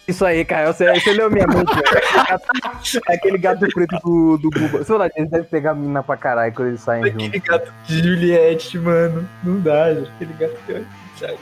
Isso 0.07 0.25
aí, 0.25 0.43
Caio, 0.43 0.73
você, 0.73 0.91
você 0.99 1.13
leu 1.13 1.31
minha 1.31 1.47
mente, 1.47 1.73
velho. 1.73 3.01
É 3.09 3.13
aquele 3.15 3.37
gato 3.37 3.65
preto 3.73 3.97
do, 4.03 4.37
do 4.37 4.49
Buba. 4.49 4.83
Sei 4.83 4.97
lá, 4.97 5.09
eles 5.15 5.29
devem 5.31 5.47
pegar 5.47 5.71
a 5.71 5.75
menina 5.75 6.03
pra 6.03 6.17
caralho 6.17 6.53
quando 6.53 6.67
eles 6.69 6.81
saem 6.81 7.05
Aquele 7.05 7.25
juntos. 7.25 7.41
gato 7.41 7.73
de 7.85 8.03
Juliette, 8.03 8.77
mano. 8.79 9.29
Não 9.43 9.59
dá, 9.61 9.93
gente. 9.93 10.09
Aquele 10.11 10.33
gato 10.33 10.55
que 10.65 10.71
eu 10.73 10.85
Thiago. 11.17 11.37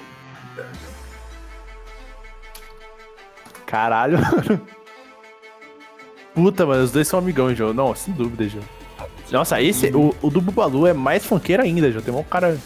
Caralho. 3.65 4.17
Puta, 6.33 6.65
mano, 6.65 6.83
os 6.83 6.91
dois 6.91 7.07
são 7.07 7.19
amigão, 7.19 7.53
João. 7.53 7.73
Não, 7.73 7.93
sem 7.95 8.13
dúvida, 8.13 8.47
João. 8.47 8.63
Nossa, 9.31 9.61
esse, 9.61 9.87
o, 9.95 10.13
o 10.21 10.29
do 10.29 10.41
Bubalu 10.41 10.87
é 10.87 10.93
mais 10.93 11.25
funkeiro 11.25 11.63
ainda, 11.63 11.91
João. 11.91 12.03
Tem 12.03 12.13
um 12.13 12.23
cara. 12.23 12.57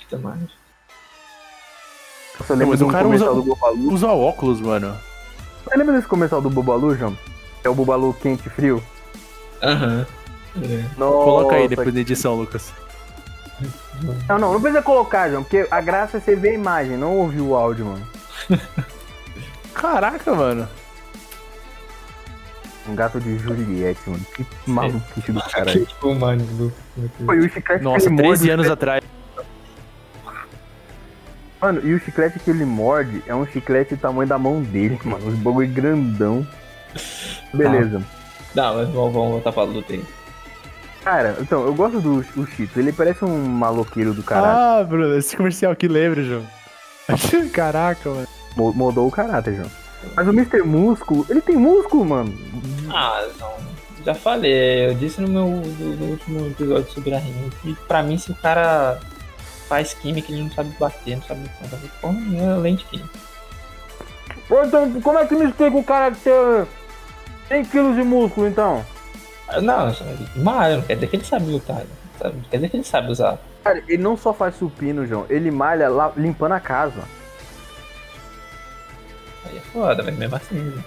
Eita, 0.00 0.18
mano. 0.18 0.48
Você 2.38 2.52
lembra 2.52 2.66
mas 2.68 2.78
do 2.80 2.86
o 2.86 2.90
cara 2.92 3.08
usa- 3.08 3.34
do 3.34 3.42
Bubalu? 3.42 3.92
Usa 3.92 4.08
óculos, 4.08 4.60
mano. 4.60 4.96
Você 5.64 5.76
lembra 5.76 5.94
desse 5.96 6.06
comercial 6.08 6.40
do 6.42 6.50
Bubalu, 6.50 6.94
João? 6.96 7.16
É 7.64 7.68
o 7.68 7.74
Bubalu 7.74 8.14
quente 8.14 8.46
e 8.46 8.50
frio? 8.50 8.82
Aham. 9.62 10.06
É. 10.62 10.84
Nossa, 10.98 11.24
Coloca 11.24 11.56
aí 11.56 11.68
depois 11.68 11.92
da 11.92 12.00
edição, 12.00 12.34
Lucas. 12.34 12.72
Não, 14.28 14.38
não, 14.38 14.52
não 14.52 14.60
precisa 14.60 14.82
colocar, 14.82 15.30
João, 15.30 15.42
porque 15.42 15.66
a 15.70 15.80
graça 15.80 16.18
é 16.18 16.20
você 16.20 16.36
ver 16.36 16.50
a 16.50 16.54
imagem, 16.54 16.96
não 16.98 17.16
ouvir 17.18 17.40
o 17.40 17.54
áudio, 17.54 17.86
mano. 17.86 18.06
Caraca, 19.74 20.34
mano. 20.34 20.68
Um 22.88 22.94
gato 22.94 23.20
de 23.20 23.38
Juliette, 23.38 24.00
mano. 24.08 24.24
Que 24.34 24.46
maluquice 24.66 25.32
do 25.32 25.40
caralho. 25.50 25.70
Aquele 25.70 25.86
tipo, 25.86 26.14
mano. 26.14 26.44
do- 26.44 26.72
Foi 27.24 27.38
o 27.38 27.48
chiclete 27.50 27.82
Nossa, 27.84 28.06
que 28.08 28.14
ele 28.14 28.16
13 28.22 28.28
morde. 28.28 28.50
anos 28.50 28.70
atrás. 28.70 29.02
Mano, 31.60 31.80
e 31.84 31.94
o 31.94 31.98
chiclete 32.00 32.38
que 32.38 32.50
ele 32.50 32.64
morde 32.64 33.22
é 33.26 33.34
um 33.34 33.46
chiclete 33.46 33.94
do 33.96 34.00
tamanho 34.00 34.28
da 34.28 34.38
mão 34.38 34.62
dele, 34.62 34.98
mano. 35.04 35.26
Os 35.26 35.34
bagulho 35.34 35.68
grandão. 35.68 36.46
Beleza. 37.52 38.02
Não, 38.54 38.74
mas 38.76 38.88
vamos, 38.88 39.12
vamos 39.12 39.30
voltar 39.30 39.52
pra 39.52 39.62
luta 39.64 39.92
aí. 39.92 40.04
Cara, 41.02 41.36
então, 41.40 41.64
eu 41.64 41.74
gosto 41.74 42.00
do 42.00 42.24
o 42.36 42.46
Cheetos. 42.46 42.76
Ele 42.76 42.92
parece 42.92 43.24
um 43.24 43.46
maloqueiro 43.48 44.12
do 44.12 44.22
caralho. 44.22 44.58
Ah, 44.80 44.84
Bruno, 44.84 45.16
esse 45.16 45.36
comercial 45.36 45.72
aqui 45.72 45.88
lembra, 45.88 46.22
João. 46.22 46.44
Caraca, 47.52 48.10
mano. 48.10 48.26
Mo- 48.56 48.72
Mudou 48.72 49.06
o 49.06 49.10
caráter, 49.10 49.54
João. 49.56 49.70
Mas 50.14 50.26
o 50.28 50.30
Mr. 50.30 50.62
Músculo, 50.62 51.26
ele 51.28 51.40
tem 51.40 51.56
músculo, 51.56 52.04
mano. 52.04 52.32
Ah, 52.90 53.26
não. 53.38 53.52
Já 54.04 54.14
falei, 54.14 54.90
eu 54.90 54.94
disse 54.94 55.20
no 55.20 55.28
meu 55.28 55.60
do- 55.60 55.96
no 55.96 56.06
último 56.12 56.46
episódio 56.46 56.90
sobre 56.92 57.14
a 57.14 57.18
rima 57.18 57.50
que 57.60 57.74
pra 57.88 58.02
mim 58.02 58.16
se 58.16 58.30
o 58.30 58.34
cara 58.36 59.00
faz 59.68 59.94
química, 59.94 60.30
ele 60.30 60.42
não 60.44 60.50
sabe 60.52 60.70
bater, 60.78 61.16
não 61.16 61.22
sabe 61.24 61.40
nada. 61.60 61.78
Porra, 62.00 62.16
é 62.36 62.52
além 62.52 62.76
de 62.76 62.84
química. 62.84 63.08
Pô, 64.48 64.62
então, 64.62 65.00
como 65.00 65.18
é 65.18 65.26
que 65.26 65.34
me 65.34 65.46
explica 65.46 65.76
o 65.76 65.82
cara 65.82 66.12
que 66.12 66.18
tem 66.20 66.66
100 67.48 67.64
quilos 67.64 67.96
de 67.96 68.02
músculo, 68.04 68.46
então? 68.46 68.84
Ah, 69.48 69.60
Não, 69.60 69.92
malha, 70.36 70.76
não 70.76 70.82
quer 70.84 70.94
dizer 70.94 71.06
que 71.08 71.16
ele 71.16 71.24
sabe 71.24 71.50
lutar? 71.50 71.82
Não 72.22 72.30
quer 72.50 72.56
dizer 72.58 72.68
que 72.68 72.76
ele 72.76 72.84
sabe 72.84 73.10
usar. 73.10 73.38
Cara, 73.64 73.82
ele 73.88 74.00
não 74.02 74.16
só 74.16 74.32
faz 74.32 74.54
supino, 74.56 75.04
João. 75.04 75.26
Ele 75.28 75.50
malha 75.50 75.88
lá, 75.88 76.12
limpando 76.16 76.52
a 76.52 76.60
casa. 76.60 77.02
É 79.68 79.72
foda, 79.72 80.02
mas 80.02 80.16
mesmo 80.16 80.36
assim. 80.36 80.54
né? 80.56 80.84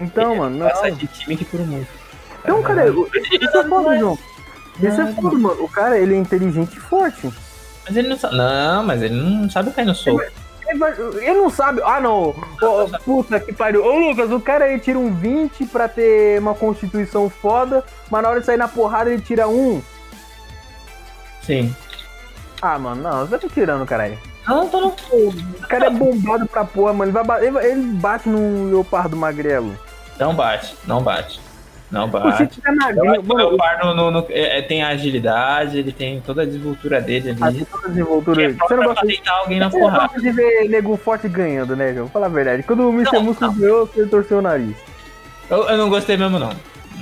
Então, 0.00 0.36
mano, 0.36 0.58
não. 0.58 0.90
De 0.96 1.06
química 1.06 1.44
por 1.50 1.60
muito. 1.60 1.88
Então, 2.42 2.62
cara, 2.62 2.92
o- 2.92 3.08
isso 3.14 3.56
é 3.58 3.64
foda, 3.68 3.98
João. 3.98 4.18
Isso 4.82 5.00
é 5.00 5.12
foda, 5.12 5.38
mano. 5.38 5.64
O 5.64 5.68
cara, 5.68 5.98
ele 5.98 6.14
é 6.14 6.18
inteligente 6.18 6.76
e 6.76 6.80
forte. 6.80 7.30
Mas 7.86 7.96
ele 7.96 8.08
não 8.08 8.18
sabe. 8.18 8.36
Não, 8.36 8.82
mas 8.82 9.02
ele 9.02 9.14
não 9.14 9.48
sabe 9.50 9.70
cair 9.70 9.86
no 9.86 9.94
soco. 9.94 10.20
Ele, 10.66 10.78
vai- 10.78 10.92
ele 10.98 11.34
não 11.34 11.50
sabe. 11.50 11.80
Ah, 11.84 12.00
não. 12.00 12.30
Ô, 12.30 12.88
puta 13.04 13.38
que 13.38 13.52
pariu. 13.52 13.84
Ô, 13.84 13.98
Lucas, 13.98 14.30
o 14.32 14.40
cara 14.40 14.64
aí 14.64 14.78
tira 14.80 14.98
um 14.98 15.14
20 15.14 15.66
pra 15.66 15.88
ter 15.88 16.40
uma 16.40 16.54
constituição 16.54 17.28
foda, 17.30 17.84
mas 18.10 18.22
na 18.22 18.30
hora 18.30 18.40
de 18.40 18.46
sair 18.46 18.56
na 18.56 18.66
porrada 18.68 19.10
ele 19.12 19.20
tira 19.22 19.46
um. 19.46 19.82
Sim. 21.42 21.74
Ah, 22.62 22.78
mano, 22.78 23.02
não. 23.02 23.26
Você 23.26 23.38
tá 23.38 23.48
tirando, 23.52 23.84
caralho. 23.86 24.18
Não, 24.46 24.68
tô 24.68 24.80
não. 24.80 24.88
O 24.88 25.68
cara 25.68 25.86
é 25.86 25.90
bombado 25.90 26.46
pra 26.46 26.64
porra, 26.64 26.92
mano. 26.92 27.10
Ele, 27.10 27.24
vai 27.24 27.46
ele, 27.46 27.58
ele 27.58 27.82
bate 27.94 28.28
num 28.28 28.68
leopardo 28.70 29.16
magrelo. 29.16 29.74
Não 30.18 30.34
bate, 30.34 30.74
não 30.86 31.02
bate. 31.02 31.40
Não 31.90 32.04
O 32.06 32.08
bate. 32.08 32.38
Chico 32.54 32.60
tá 32.60 32.72
magrinho. 32.72 33.20
O 33.20 33.24
Mano, 33.24 33.48
Leopardo 33.50 33.94
no- 33.94 34.10
no- 34.10 34.26
é- 34.30 34.58
é- 34.58 34.62
tem 34.62 34.82
a 34.82 34.88
agilidade, 34.88 35.78
ele 35.78 35.92
tem 35.92 36.20
toda 36.20 36.42
a 36.42 36.44
desenvoltura 36.44 37.00
dele 37.00 37.36
ali. 37.40 37.64
toda 37.66 37.86
a 37.86 37.88
desenvoltura. 37.88 38.36
Que 38.36 38.42
é 38.42 38.66
Você 38.66 38.74
não 38.74 38.84
gosta 38.84 39.00
de 39.02 39.06
deitar 39.12 39.34
alguém 39.38 39.60
na 39.60 39.70
Você 39.70 39.76
não 39.78 39.84
porrada. 39.84 40.02
gosta 40.08 40.20
de 40.20 40.30
ver 40.32 40.68
nego 40.68 40.96
forte 40.96 41.28
ganhando, 41.28 41.76
né, 41.76 41.94
João? 41.94 42.08
Fala 42.08 42.26
a 42.26 42.28
verdade. 42.28 42.62
Quando 42.64 42.88
o 42.88 42.92
Mr. 42.92 43.12
Não, 43.16 43.22
Músculo 43.22 43.52
ganhou, 43.52 43.86
você 43.86 44.06
torceu 44.06 44.38
o 44.38 44.42
nariz. 44.42 44.76
Eu, 45.48 45.68
eu 45.68 45.76
não 45.78 45.88
gostei 45.88 46.16
mesmo, 46.16 46.38
não. 46.38 46.50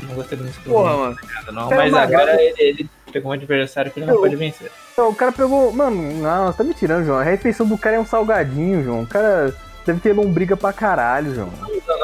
Não 0.02 0.14
gostei 0.14 0.36
do 0.36 0.44
Músculo. 0.44 0.84
mano. 0.84 1.16
não. 1.52 1.70
Mas- 1.70 1.94
agora 1.94 2.42
ele, 2.42 2.54
ele 2.58 2.90
pegou 3.12 3.30
um 3.30 3.34
adversário 3.34 3.90
que 3.90 4.00
ele 4.00 4.06
não 4.06 4.14
Eu- 4.14 4.20
pode 4.20 4.36
vencer. 4.36 4.70
Então, 4.92 5.08
o 5.10 5.14
cara 5.14 5.30
pegou. 5.32 5.72
Mano, 5.72 6.00
não, 6.20 6.46
você 6.46 6.58
tá 6.58 6.64
me 6.64 6.74
tirando, 6.74 7.04
João. 7.06 7.18
A 7.18 7.22
refeição 7.22 7.66
do 7.66 7.76
cara 7.78 7.96
é 7.96 8.00
um 8.00 8.06
salgadinho, 8.06 8.82
João. 8.82 9.02
O 9.02 9.06
cara 9.06 9.54
deve 9.86 10.00
ter 10.00 10.12
lombriga 10.12 10.56
pra 10.56 10.72
caralho, 10.72 11.34
João. 11.34 11.50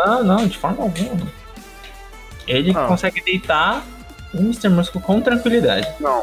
Não, 0.06 0.22
não, 0.24 0.46
de 0.46 0.56
forma 0.58 0.82
alguma. 0.82 1.26
Ele 2.46 2.72
Ah. 2.76 2.86
consegue 2.86 3.20
deitar 3.22 3.82
o 4.34 4.38
Mr. 4.38 4.68
Músculo 4.68 5.02
com 5.04 5.20
tranquilidade. 5.20 5.88
Não. 6.00 6.22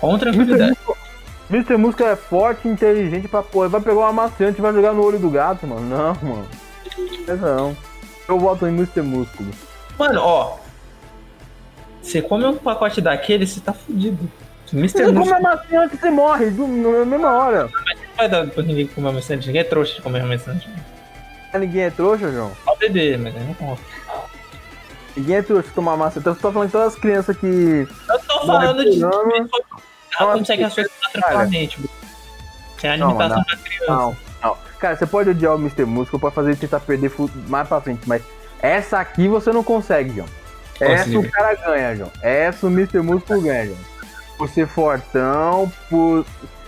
Com 0.00 0.18
tranquilidade. 0.18 0.76
Mr. 1.50 1.76
Músculo 1.76 2.08
é 2.08 2.16
forte, 2.16 2.66
inteligente 2.66 3.28
pra 3.28 3.42
porra. 3.42 3.68
Vai 3.68 3.80
pegar 3.80 4.00
uma 4.00 4.12
maçante 4.12 4.58
e 4.58 4.62
vai 4.62 4.72
jogar 4.72 4.92
no 4.94 5.04
olho 5.04 5.18
do 5.18 5.28
gato, 5.30 5.66
mano. 5.66 5.82
Não, 5.82 6.14
mano. 6.22 6.48
Essa 7.28 7.54
não. 7.56 7.76
Eu 8.26 8.38
voto 8.38 8.66
em 8.66 8.70
Mr. 8.70 9.02
Músculo. 9.02 9.50
Mano, 9.98 10.20
ó. 10.22 10.56
Você 12.04 12.20
come 12.22 12.44
um 12.44 12.56
pacote 12.56 13.00
daquele, 13.00 13.46
você 13.46 13.60
tá 13.60 13.72
fudido. 13.72 14.30
Mr. 14.72 15.04
Você 15.04 15.12
come 15.12 15.32
a 15.32 15.40
maçante, 15.40 15.96
você 15.96 16.10
morre 16.10 16.50
do- 16.50 16.66
na 16.66 17.04
mesma 17.04 17.32
hora. 17.32 17.64
não 17.64 18.16
vai 18.16 18.28
dar 18.28 18.46
pra 18.46 18.62
ninguém 18.62 18.86
comer 18.88 19.12
maçante. 19.12 19.46
Ninguém 19.46 19.60
é 19.60 19.64
trouxa 19.64 19.94
de 19.94 20.02
comer 20.02 20.24
maçante. 20.24 20.68
Ninguém 21.54 21.82
é 21.82 21.90
trouxa, 21.90 22.30
João. 22.32 22.50
Só 22.64 22.72
o 22.72 22.76
bebê, 22.76 23.16
mas 23.16 23.34
aí 23.36 23.44
não 23.44 23.54
conta. 23.54 23.80
Ninguém 25.16 25.36
é 25.36 25.42
trouxa 25.42 25.68
de 25.68 25.74
tomar 25.74 25.96
maçã. 25.96 26.18
Então 26.18 26.34
você 26.34 26.40
tá 26.40 26.50
falando 26.52 26.66
de 26.68 26.72
todas 26.72 26.92
as 26.94 26.98
crianças 26.98 27.36
que. 27.36 27.46
Eu 28.08 28.18
tô 28.26 28.46
falando 28.46 28.84
de. 28.84 29.00
Ela 30.20 30.32
consegue 30.38 30.62
raciocinar 30.64 31.12
tranquilamente. 31.12 31.78
Sem 32.80 32.90
a 32.90 32.96
limitação 32.96 33.28
não. 33.28 33.44
da 33.44 33.56
criança. 33.56 33.86
Não, 33.92 34.16
não. 34.42 34.56
Cara, 34.78 34.96
você 34.96 35.06
pode 35.06 35.30
odiar 35.30 35.54
o 35.54 35.58
Mr. 35.58 35.84
Músculo, 35.84 36.20
pode 36.20 36.34
fazer 36.34 36.50
ele 36.50 36.56
tentar 36.58 36.80
perder 36.80 37.10
mais 37.48 37.66
pra 37.68 37.80
frente, 37.80 38.02
mas 38.06 38.22
essa 38.60 38.98
aqui 38.98 39.28
você 39.28 39.52
não 39.52 39.62
consegue, 39.62 40.14
João. 40.16 40.26
Essa 40.80 41.18
o 41.18 41.30
cara 41.30 41.54
ganha, 41.54 41.96
João. 41.96 42.10
Essa 42.22 42.66
o 42.66 42.70
Mr. 42.70 43.00
Músculo 43.00 43.40
ganha, 43.42 43.66
João. 43.66 43.78
Por 44.36 44.48
ser 44.48 44.66
fortão, 44.66 45.70
por 45.88 46.24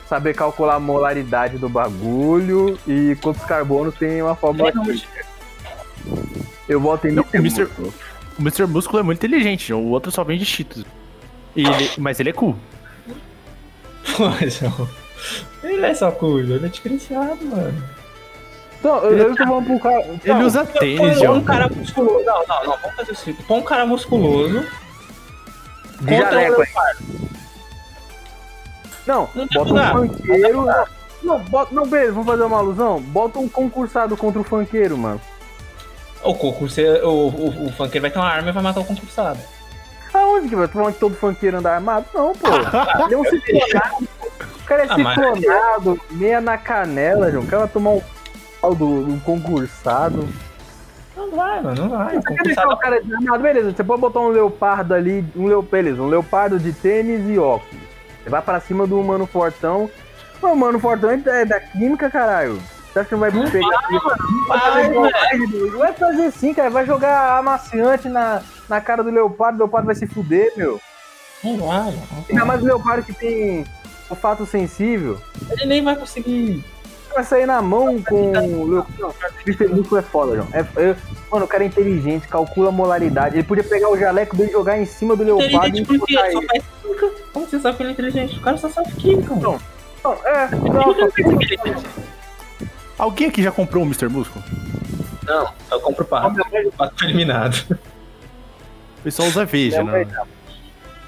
saber 0.09 0.35
calcular 0.35 0.77
a 0.77 0.81
molaridade 0.81 1.59
do 1.59 1.69
bagulho 1.69 2.79
e 2.87 3.17
quantos 3.21 3.43
carbonos 3.45 3.95
tem 3.97 4.23
uma 4.23 4.37
fórmula. 4.37 4.73
Eu 6.69 6.81
voto 6.81 7.09
em 7.09 7.13
Não, 7.13 7.25
Mr. 7.35 7.39
o 7.39 7.41
Mr. 7.41 7.61
Músculo. 7.65 7.95
O 8.39 8.43
Mr. 8.43 8.67
Músculo 8.67 8.99
é 9.01 9.03
muito 9.03 9.19
inteligente, 9.19 9.69
João. 9.69 9.83
O 9.83 9.89
outro 9.89 10.13
só 10.13 10.23
vende 10.23 10.45
cheetos. 10.45 10.85
Ele- 11.57 11.91
mas 11.99 12.21
ele 12.21 12.31
é 12.31 12.33
cool. 12.33 12.57
Pô, 14.17 14.29
João. 14.49 14.89
Ele 15.65 15.85
é 15.87 15.95
só 15.95 16.11
cujo, 16.13 16.53
ele 16.53 16.67
é 16.67 16.69
diferenciado, 16.69 17.45
mano. 17.47 17.83
Eu, 18.85 19.17
eu 19.19 19.35
tô 19.37 19.45
falando 19.45 19.67
pro 19.67 19.81
cara. 19.81 20.01
Ele 20.03 20.15
Então, 20.23 20.41
usa 20.47 20.65
Põe 20.65 20.79
tênis, 20.81 21.17
um 21.19 21.21
João. 21.25 21.45
cara 21.45 21.69
musculoso. 21.69 22.25
Não, 22.25 22.47
não, 22.47 22.65
não, 22.65 22.77
vamos 22.79 22.97
fazer 22.97 23.13
o 23.13 23.17
seguinte. 23.17 23.43
Põe 23.45 23.59
um 23.59 23.63
cara 23.63 23.87
musculoso 23.87 24.61
de 26.01 26.15
contra 26.17 26.31
jaleco 26.31 26.61
um 26.61 26.63
aí. 26.63 26.69
Não, 29.07 29.29
Não 29.35 29.47
bota 29.47 29.73
um 30.01 30.09
funkeiro. 30.09 30.67
Não, 31.23 31.39
bota, 31.41 31.75
não, 31.75 31.87
beleza, 31.87 32.13
vamos 32.13 32.27
fazer 32.27 32.43
uma 32.43 32.59
alusão? 32.59 33.01
Bota 33.01 33.39
um 33.39 33.49
concursado 33.49 34.17
contra 34.17 34.41
o 34.41 34.45
funkeiro, 34.45 34.97
mano. 34.99 35.21
O 36.23 36.35
concurseiro, 36.35 37.09
o, 37.09 37.29
o, 37.29 37.67
o 37.67 37.73
funkeiro 37.73 38.03
vai 38.03 38.11
ter 38.11 38.19
uma 38.19 38.29
arma 38.29 38.49
e 38.49 38.53
vai 38.53 38.63
matar 38.63 38.81
o 38.81 38.85
concursado. 38.85 39.39
Aonde 40.13 40.49
que 40.49 40.57
vai? 40.57 40.67
Tu 40.67 40.73
falando 40.73 40.95
que 40.95 41.01
todo 41.01 41.15
funkeiro 41.17 41.59
anda 41.59 41.73
armado? 41.73 42.07
Não, 42.15 42.33
pô. 42.33 42.47
Ele 43.05 43.15
é 43.15 43.19
um 43.19 43.25
ciclonado. 43.25 44.09
O 44.39 44.65
cara 44.67 44.83
é 44.85 44.87
Ah, 44.89 44.99
mas- 44.99 45.15
ciclonado, 45.15 46.01
meia 46.11 46.41
na 46.41 46.59
canela, 46.59 47.31
João. 47.31 47.45
O 47.45 47.47
cara 47.47 47.63
vai 47.65 47.69
tomar 47.73 47.91
um 47.91 48.03
do, 48.75 49.05
do 49.05 49.21
concursado. 49.23 50.29
Não 51.17 51.31
vai, 51.31 51.63
mano, 51.63 51.83
não 51.83 51.89
vai. 51.91 52.17
O 52.17 52.23
Você 52.23 52.35
quer 52.35 52.43
deixar 52.43 52.63
concursado 52.63 52.75
o 52.75 52.77
cara 52.77 53.03
desarmado? 53.03 53.43
Beleza, 53.43 53.73
você 53.73 53.85
pode 53.85 54.01
botar 54.01 54.21
um 54.21 54.29
leopardo 54.29 54.95
ali, 54.95 55.25
um 55.35 55.47
leo, 55.47 55.63
beleza, 55.63 56.03
um 56.03 56.09
leopardo 56.09 56.59
de 56.59 56.73
tênis 56.73 57.29
e 57.29 57.39
óculos. 57.39 57.83
Você 58.23 58.31
vai 58.31 58.43
pra 58.43 58.61
cima 58.61 58.87
do 58.87 59.01
humano 59.01 59.27
fortão. 59.27 59.91
O 60.43 60.47
humano 60.49 60.79
fortão 60.79 61.11
é 61.11 61.45
da 61.45 61.61
química, 61.61 62.11
caralho. 62.11 62.61
Você 62.93 63.01
acha 63.01 63.09
que 63.09 63.15
não 63.15 63.21
vai 63.21 63.31
pegar... 63.31 63.69
Vai 64.49 64.61
fazer 64.61 64.91
igualdade, 64.91 65.47
doido? 65.47 65.79
Vai 65.79 65.93
fazer 65.93 66.31
sim, 66.33 66.55
cara. 66.55 66.71
Vai 66.71 66.87
jogar 66.87 67.39
amaciante 67.39 68.09
na, 68.09 68.43
na 68.69 68.81
cara 68.81 69.03
do 69.03 69.11
leopardo, 69.11 69.57
o 69.57 69.59
leopardo 69.61 69.87
vai 69.87 69.95
se 69.95 70.07
fuder, 70.07 70.53
meu. 70.57 70.81
não 71.45 71.57
vai, 71.59 71.95
Ainda 72.29 72.45
mais 72.45 72.63
o 72.63 72.67
leopardo 72.67 73.05
que 73.05 73.13
tem 73.13 73.67
olfato 74.09 74.47
sensível. 74.47 75.21
Ele 75.51 75.67
nem 75.67 75.85
vai 75.85 75.97
conseguir. 75.97 76.65
Vai 77.15 77.25
sair 77.25 77.47
na 77.47 77.63
mão 77.63 78.03
com 78.03 78.31
o 78.33 78.85
Mr. 79.47 79.69
Músculo 79.69 79.99
é 79.99 80.03
foda, 80.03 80.37
João. 80.37 80.49
É, 80.53 80.61
é- 80.61 80.97
mano, 81.31 81.45
o 81.45 81.49
cara 81.49 81.65
é 81.65 81.67
inteligente, 81.67 82.29
calcula 82.29 82.69
a 82.69 82.73
molaridade. 82.73 83.37
Ele 83.37 83.43
podia 83.43 83.65
pegar 83.65 83.89
o 83.89 83.97
jaleco 83.97 84.37
dele 84.37 84.51
e 84.51 84.53
jogar 84.53 84.79
em 84.79 84.85
cima 84.85 85.17
do 85.17 85.25
leopardo 85.25 85.77
e 85.77 85.81
Inteligente 85.81 85.87
porque 85.87 86.15
botar 86.15 86.33
só 86.33 86.43
faz 86.43 86.65
química. 86.83 87.11
Como 87.33 87.47
você 87.47 87.61
sabe 87.61 87.77
que 87.77 87.83
ele 87.83 87.91
é 87.91 87.93
inteligente? 87.93 88.39
O 88.39 88.43
cara 88.43 88.57
só 88.59 88.69
sabe 88.69 88.93
química, 88.93 89.35
mano. 89.35 89.43
Não. 89.43 89.77
Não, 90.05 90.27
é, 90.27 90.51
não, 90.51 90.87
não 90.95 91.11
pensa 91.11 91.11
que 91.11 91.23
ele 91.23 91.31
é 91.31 91.55
inteligente. 91.55 91.87
Alguém 92.99 93.29
aqui 93.29 93.43
já 93.43 93.53
comprou 93.53 93.83
um 93.83 93.87
Mr. 93.87 94.09
Músculo? 94.09 94.45
Não, 95.27 95.53
eu 95.71 95.81
compro 95.81 96.05
o 96.05 96.07
pato. 96.07 96.41
O 96.41 96.73
pato 96.73 96.95
foi 96.99 97.09
eliminado. 97.09 97.65
O 98.99 99.03
pessoal 99.03 99.29
usa 99.29 99.45
Veja, 99.45 99.83
né? 99.83 100.07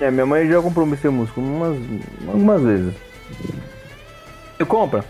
é, 0.00 0.10
minha 0.10 0.26
mãe 0.26 0.48
já 0.48 0.60
comprou 0.62 0.84
o 0.84 0.88
Mr. 0.88 1.08
Músculo 1.08 1.46
umas, 1.46 1.76
algumas 2.28 2.62
vezes. 2.62 2.94
Você 4.56 4.64
compra? 4.64 5.04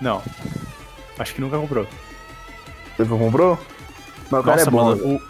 Não. 0.00 0.22
Acho 1.18 1.34
que 1.34 1.40
nunca 1.40 1.58
comprou. 1.58 1.86
Você 2.96 3.04
comprou? 3.04 3.58
Mas 4.30 4.40
o 4.40 4.44
cara 4.44 4.56
Nossa, 4.64 4.68
é 4.68 4.70
bom. 4.70 4.84
mano, 4.84 5.20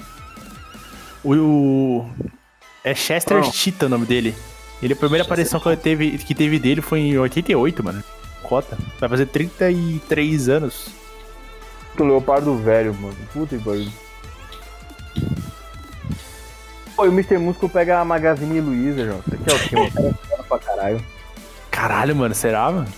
o, 1.24 1.32
o, 1.34 2.00
o- 2.00 2.10
É 2.84 2.94
Chester 2.94 3.38
Não. 3.38 3.52
Cheetah 3.52 3.86
o 3.86 3.88
nome 3.88 4.06
dele. 4.06 4.34
Ele, 4.82 4.92
a 4.92 4.96
primeira 4.96 5.24
aparição 5.24 5.58
que 5.60 5.76
teve, 5.76 6.18
que 6.18 6.34
teve 6.34 6.58
dele 6.58 6.80
foi 6.80 7.00
em 7.00 7.18
88, 7.18 7.82
mano. 7.84 8.02
Cota. 8.42 8.78
Vai 9.00 9.08
fazer 9.08 9.26
33 9.26 10.48
anos. 10.48 10.88
O 11.98 12.04
leopardo 12.04 12.56
velho, 12.56 12.94
mano. 12.94 13.16
Puta 13.32 13.56
que 13.58 13.64
pariu. 13.64 13.90
Pô, 16.94 17.04
e 17.04 17.08
o 17.08 17.12
Mr. 17.12 17.38
Músculo 17.38 17.70
pega 17.70 18.00
a 18.00 18.04
Magazine 18.04 18.60
Luiza, 18.60 19.04
João. 19.04 19.20
Isso 19.26 19.34
aqui 19.56 19.74
é 19.74 19.78
o 19.78 19.82
mano? 20.00 20.10
O 20.10 20.14
cara 20.28 20.40
é 20.40 20.42
pra 20.44 20.58
caralho. 20.58 21.04
Caralho, 21.70 22.16
mano, 22.16 22.34
será, 22.34 22.70
mano? 22.70 22.88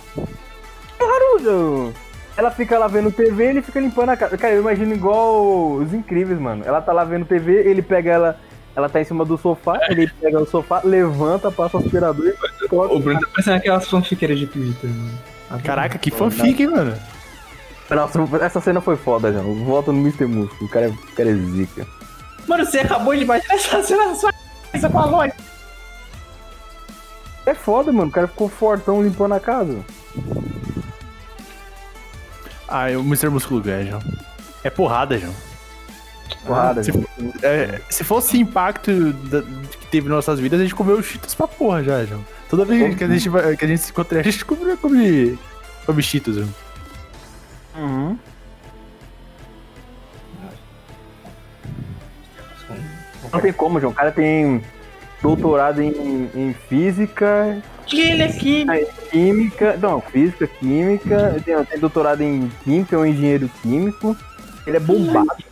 João. 1.43 1.93
Ela 2.37 2.51
fica 2.51 2.79
lá 2.79 2.87
vendo 2.87 3.11
TV 3.11 3.45
ele 3.49 3.63
fica 3.63 3.81
limpando 3.81 4.11
a 4.11 4.17
casa. 4.17 4.37
Cara, 4.39 4.55
eu 4.55 4.61
imagino 4.61 4.95
igual 4.95 5.75
os 5.75 5.93
incríveis, 5.93 6.39
mano. 6.39 6.63
Ela 6.65 6.81
tá 6.81 6.93
lá 6.93 7.05
vendo 7.05 7.27
TV, 7.27 7.53
ele 7.69 7.83
pega 7.83 8.11
ela. 8.13 8.41
Ela 8.75 8.89
tá 8.89 9.01
em 9.01 9.05
cima 9.05 9.25
do 9.25 9.37
sofá, 9.37 9.79
ele 9.89 10.09
pega 10.21 10.41
o 10.41 10.47
sofá, 10.47 10.81
levanta, 10.85 11.51
passa 11.51 11.77
o 11.77 11.81
aspirador 11.81 12.25
e 12.63 12.69
coloca. 12.69 12.95
O 12.95 13.01
Bruno 13.01 13.21
tá 13.21 13.27
parecendo 13.33 13.57
aquelas 13.57 13.89
fanfiqueiras 13.89 14.39
de 14.39 14.47
Twitter, 14.47 14.89
mano. 14.89 15.63
Caraca, 15.65 15.99
que 15.99 16.11
fanfic, 16.11 16.63
hein, 16.63 16.69
mano? 16.71 16.95
Nossa, 17.91 18.21
essa 18.41 18.61
cena 18.61 18.81
foi 18.81 18.97
foda, 18.97 19.33
João. 19.33 19.65
Volta 19.65 19.91
no 19.91 19.99
Mr. 19.99 20.25
Músculo. 20.27 20.67
O 20.67 20.69
cara, 20.69 20.87
é- 20.87 20.91
o 20.91 21.15
cara 21.17 21.31
é 21.31 21.35
zica. 21.35 21.85
Mano, 22.47 22.65
você 22.65 22.79
acabou 22.79 23.15
de 23.17 23.23
imaginar 23.25 23.55
essa 23.55 23.83
cena 23.83 24.07
na 24.07 24.15
sua 24.15 24.33
cabeça 24.33 24.89
com 24.89 24.99
a. 25.21 25.29
É 27.47 27.55
foda, 27.55 27.91
mano. 27.91 28.09
O 28.09 28.13
cara 28.13 28.29
ficou 28.29 28.49
fortão 28.49 29.03
limpando 29.03 29.35
a 29.35 29.41
casa. 29.41 29.79
Ah, 32.71 32.87
o 32.97 33.01
Mr. 33.01 33.29
Músculo 33.29 33.61
ganha, 33.61 33.85
João. 33.91 34.03
É 34.63 34.71
porrada, 34.71 35.19
João. 35.19 35.35
Porrada, 36.47 36.83
se, 36.85 36.93
João. 36.93 37.05
é, 37.43 37.81
se 37.91 38.05
fosse 38.05 38.39
impacto 38.39 39.13
da- 39.13 39.43
que 39.43 39.87
teve 39.91 40.09
nas 40.09 40.17
nossas 40.17 40.39
vidas, 40.39 40.61
a 40.61 40.63
gente 40.63 40.75
comeu 40.75 41.03
Cheetos 41.03 41.35
pra 41.35 41.49
porra 41.49 41.83
já, 41.83 42.05
João. 42.05 42.25
Toda 42.49 42.65
vez 42.65 42.97
que 42.97 43.05
a 43.05 43.09
gente, 43.09 43.29
que 43.59 43.65
a 43.65 43.69
gente 43.69 43.81
se 43.83 43.91
encontra, 43.91 44.21
a 44.21 44.23
gente 44.23 44.45
come, 44.45 44.77
come, 44.77 45.39
come 45.85 46.03
Cheetos, 46.03 46.37
João. 46.37 46.49
Uhum. 47.77 48.19
Não 53.33 53.41
tem 53.41 53.53
como, 53.53 53.81
João. 53.81 53.93
O 53.93 53.95
cara 53.95 54.11
tem 54.13 54.63
doutorado 55.23 55.81
em, 55.83 56.31
em 56.35 56.55
física, 56.69 57.61
Que 57.87 58.01
ele 58.01 58.23
é 58.23 58.29
químico. 58.33 58.73
em 58.73 59.09
química. 59.11 59.77
Não, 59.77 60.01
física, 60.01 60.47
química. 60.47 61.41
Tem, 61.45 61.65
tem 61.65 61.79
doutorado 61.79 62.23
em 62.23 62.51
química, 62.65 62.97
é 62.97 62.99
um 62.99 63.07
engenheiro 63.07 63.51
químico. 63.63 64.17
Ele 64.67 64.77
é 64.77 64.81
bombado. 64.81 65.45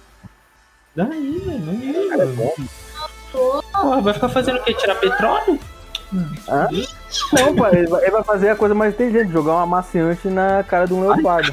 Daí, 0.97 1.43
velho, 1.45 1.61
não 1.61 2.23
é 2.23 2.27
bom. 2.27 2.55
Porra, 3.33 4.01
vai 4.01 4.15
ficar 4.15 4.29
fazendo 4.29 4.57
o 4.59 4.65
quê? 4.65 4.75
Tirar 4.75 4.95
petróleo? 4.97 5.59
Hã? 6.49 6.69
Não, 7.33 7.49
ele 7.69 7.87
vai, 7.87 8.03
ele 8.03 8.11
vai 8.11 8.25
fazer 8.25 8.49
a 8.49 8.57
coisa 8.57 8.75
mais 8.75 8.95
inteligente, 8.95 9.31
jogar 9.31 9.53
um 9.53 9.59
amaciante 9.59 10.29
na 10.29 10.63
cara 10.65 10.87
de 10.87 10.95
um 10.95 11.07
leopardo. 11.07 11.53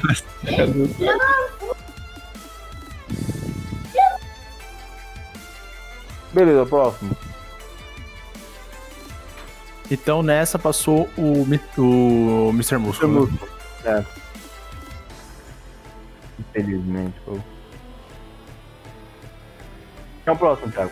Beleza, 6.32 6.66
próximo. 6.66 7.16
Então 9.90 10.22
nessa 10.22 10.58
passou 10.58 11.08
o, 11.16 11.42
o 11.42 12.50
Mr. 12.50 12.76
Músculo. 12.78 13.26
né? 13.26 13.38
É. 13.84 14.04
Infelizmente, 16.40 17.14
pô. 17.24 17.38
É 20.26 20.32
o 20.32 20.36
próximo, 20.36 20.70
Thiago? 20.72 20.90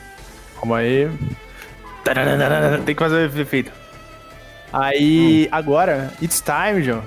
Calma 0.59 0.79
aí. 0.79 1.09
Tem 2.85 2.95
que 2.95 3.03
fazer 3.03 3.29
o 3.31 3.41
efeito. 3.41 3.73
Aí, 4.73 5.49
agora, 5.51 6.13
It's 6.23 6.41
Time, 6.43 6.83
João. 6.83 7.03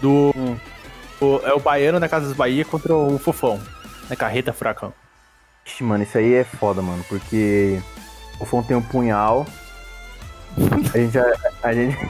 Do. 0.00 0.32
Hum. 0.36 0.56
o- 1.20 1.40
é 1.44 1.52
o 1.52 1.60
baiano 1.60 1.98
da 2.00 2.08
Casa 2.08 2.26
das 2.28 2.36
Bahia 2.36 2.64
contra 2.64 2.94
o 2.94 3.18
Fofão. 3.18 3.60
Na 4.08 4.16
carreta 4.16 4.52
furacão. 4.52 4.92
Ixi, 5.66 5.84
mano, 5.84 6.02
isso 6.04 6.16
aí 6.16 6.34
é 6.34 6.44
foda, 6.44 6.80
mano, 6.80 7.04
porque 7.08 7.80
o 8.40 8.44
Fon 8.46 8.62
tem 8.62 8.76
um 8.76 8.82
punhal. 8.82 9.46
A 10.94 10.98
gente 10.98 11.12
já. 11.12 11.24
A 11.62 11.72
gente. 11.72 11.96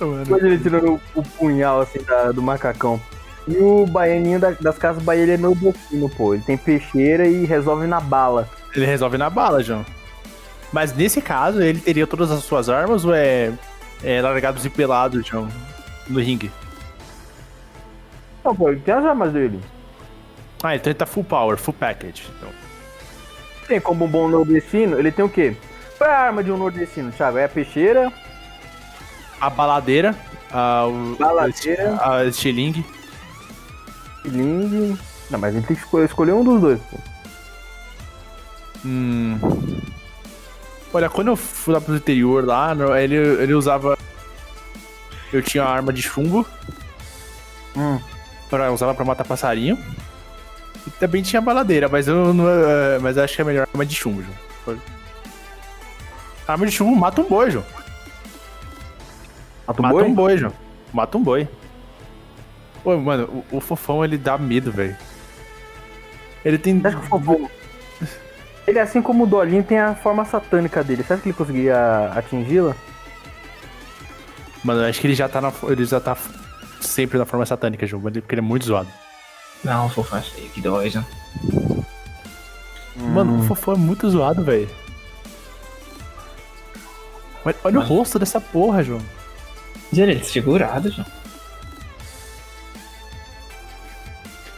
Imagina 0.00 0.48
ele 0.48 0.58
tirando 0.58 0.92
o, 0.94 1.00
o 1.20 1.22
punhal 1.22 1.80
assim 1.80 2.00
da- 2.02 2.32
do 2.32 2.42
macacão. 2.42 3.00
E 3.48 3.56
o 3.58 3.86
baianinho 3.86 4.38
da- 4.40 4.50
das 4.60 4.76
casas 4.76 5.02
Bahia 5.02 5.22
ele 5.22 5.32
é 5.32 5.36
nordestino, 5.36 6.08
pô. 6.10 6.34
Ele 6.34 6.42
tem 6.42 6.56
peixeira 6.56 7.26
e 7.26 7.44
resolve 7.44 7.86
na 7.86 8.00
bala. 8.00 8.48
Ele 8.74 8.84
resolve 8.86 9.16
na 9.16 9.30
bala, 9.30 9.62
João. 9.62 9.84
Mas 10.72 10.92
nesse 10.94 11.20
caso, 11.22 11.62
ele 11.62 11.80
teria 11.80 12.06
todas 12.06 12.30
as 12.30 12.42
suas 12.44 12.68
armas 12.68 13.04
ou 13.04 13.14
é, 13.14 13.52
é 14.02 14.20
largados 14.20 14.64
e 14.66 14.70
pelados, 14.70 15.24
João? 15.26 15.48
No 16.08 16.20
ringue. 16.20 16.50
Não, 18.44 18.54
pô, 18.54 18.68
ele 18.70 18.80
tem 18.80 18.92
as 18.94 19.04
armas 19.04 19.32
dele. 19.32 19.60
Ah, 20.62 20.74
então 20.74 20.90
ele 20.90 20.98
tá 20.98 21.06
full 21.06 21.24
power, 21.24 21.56
full 21.56 21.74
package. 21.74 22.24
Então, 22.36 22.48
Tem 23.68 23.80
como 23.80 24.04
um 24.04 24.08
bom 24.08 24.28
nordestino, 24.28 24.98
ele 24.98 25.10
tem 25.12 25.24
o 25.24 25.28
quê? 25.28 25.56
Qual 25.98 26.10
é 26.10 26.14
a 26.14 26.18
arma 26.18 26.44
de 26.44 26.50
um 26.52 26.56
nordestino, 26.58 27.10
Thiago? 27.12 27.38
É 27.38 27.44
a 27.44 27.48
peixeira, 27.48 28.12
a 29.40 29.48
baladeira, 29.50 30.14
a, 30.52 30.86
o, 30.86 31.16
Baladeira. 31.18 31.98
a 32.02 32.24
estilingue. 32.24 32.84
estilingue. 34.24 34.98
Não, 35.30 35.38
mas 35.38 35.54
ele 35.54 35.66
tem 35.66 35.76
que 35.76 35.82
escolher, 35.82 36.04
escolher 36.06 36.32
um 36.32 36.44
dos 36.44 36.60
dois, 36.60 36.80
pô. 36.90 36.98
Hum. 38.84 39.38
Olha, 40.92 41.10
quando 41.10 41.28
eu 41.28 41.36
fui 41.36 41.74
lá 41.74 41.80
pro 41.80 41.96
interior 41.96 42.44
lá, 42.44 42.72
ele, 43.02 43.16
ele 43.16 43.54
usava. 43.54 43.96
Eu 45.32 45.42
tinha 45.42 45.64
a 45.64 45.68
arma 45.70 45.92
de 45.92 46.00
chumbo, 46.02 46.46
Hum. 47.76 48.00
pra, 48.48 48.70
usava 48.70 48.94
pra 48.94 49.04
matar 49.04 49.24
passarinho. 49.24 49.78
E 50.86 50.90
também 50.90 51.20
tinha 51.22 51.40
a 51.40 51.42
baladeira, 51.42 51.88
mas 51.88 52.06
eu 52.06 52.32
não. 52.32 52.48
eh, 52.48 52.98
Mas 53.02 53.16
eu 53.16 53.24
acho 53.24 53.34
que 53.34 53.40
é 53.42 53.44
melhor 53.44 53.66
a 53.66 53.70
arma 53.72 53.84
de 53.84 53.94
chumbo, 53.94 54.22
João. 54.22 54.78
Arma 56.46 56.66
de 56.66 56.72
chumbo 56.72 56.94
mata 56.94 57.20
um 57.20 57.24
boi, 57.28 57.50
João. 57.50 57.64
Mata 59.66 59.80
um 59.80 59.82
Mata 59.82 59.94
boi? 59.94 60.04
um 60.04 60.14
boi, 60.14 60.38
João. 60.38 60.52
Mata 60.92 61.18
um 61.18 61.22
boi. 61.22 61.48
Pô, 62.84 62.96
mano, 62.96 63.44
o, 63.50 63.56
o 63.56 63.60
fofão 63.60 64.04
ele 64.04 64.16
dá 64.16 64.38
medo, 64.38 64.70
velho. 64.70 64.96
Ele 66.44 66.58
tem. 66.58 66.78
Você 66.80 66.86
acha 66.88 66.96
que 66.98 67.06
o 67.06 67.08
Fofão... 67.08 67.50
Ele, 68.66 68.78
assim 68.78 69.02
como 69.02 69.24
o 69.24 69.26
Dolinho, 69.26 69.62
tem 69.64 69.78
a 69.78 69.94
forma 69.94 70.24
satânica 70.24 70.82
dele. 70.82 71.02
Você 71.02 71.12
acha 71.12 71.22
que 71.22 71.28
ele 71.28 71.36
conseguiria 71.36 72.12
atingi-la? 72.14 72.74
Mano, 74.62 74.80
eu 74.80 74.88
acho 74.88 75.00
que 75.00 75.06
ele 75.06 75.14
já 75.14 75.28
tá 75.28 75.40
na. 75.40 75.52
Ele 75.64 75.84
já 75.84 76.00
tá 76.00 76.16
sempre 76.80 77.18
na 77.18 77.24
forma 77.24 77.46
satânica, 77.46 77.86
João, 77.86 78.02
porque 78.02 78.34
ele 78.34 78.40
é 78.40 78.44
muito 78.44 78.66
zoado. 78.66 78.88
Não, 79.64 79.88
fofão 79.88 80.18
é 80.18 80.22
feio, 80.22 80.48
que 80.50 80.60
dói, 80.60 80.92
né? 80.94 81.04
Mano, 82.96 83.40
o 83.40 83.42
Fofão 83.42 83.74
é 83.74 83.76
muito 83.76 84.08
zoado, 84.08 84.42
velho. 84.42 84.68
Olha, 87.46 87.56
olha 87.64 87.78
o 87.78 87.82
rosto 87.82 88.18
dessa 88.18 88.40
porra, 88.40 88.82
João. 88.82 89.00
Ele 89.96 90.12
é 90.12 90.14
desfigurado, 90.16 90.90
João. 90.90 91.06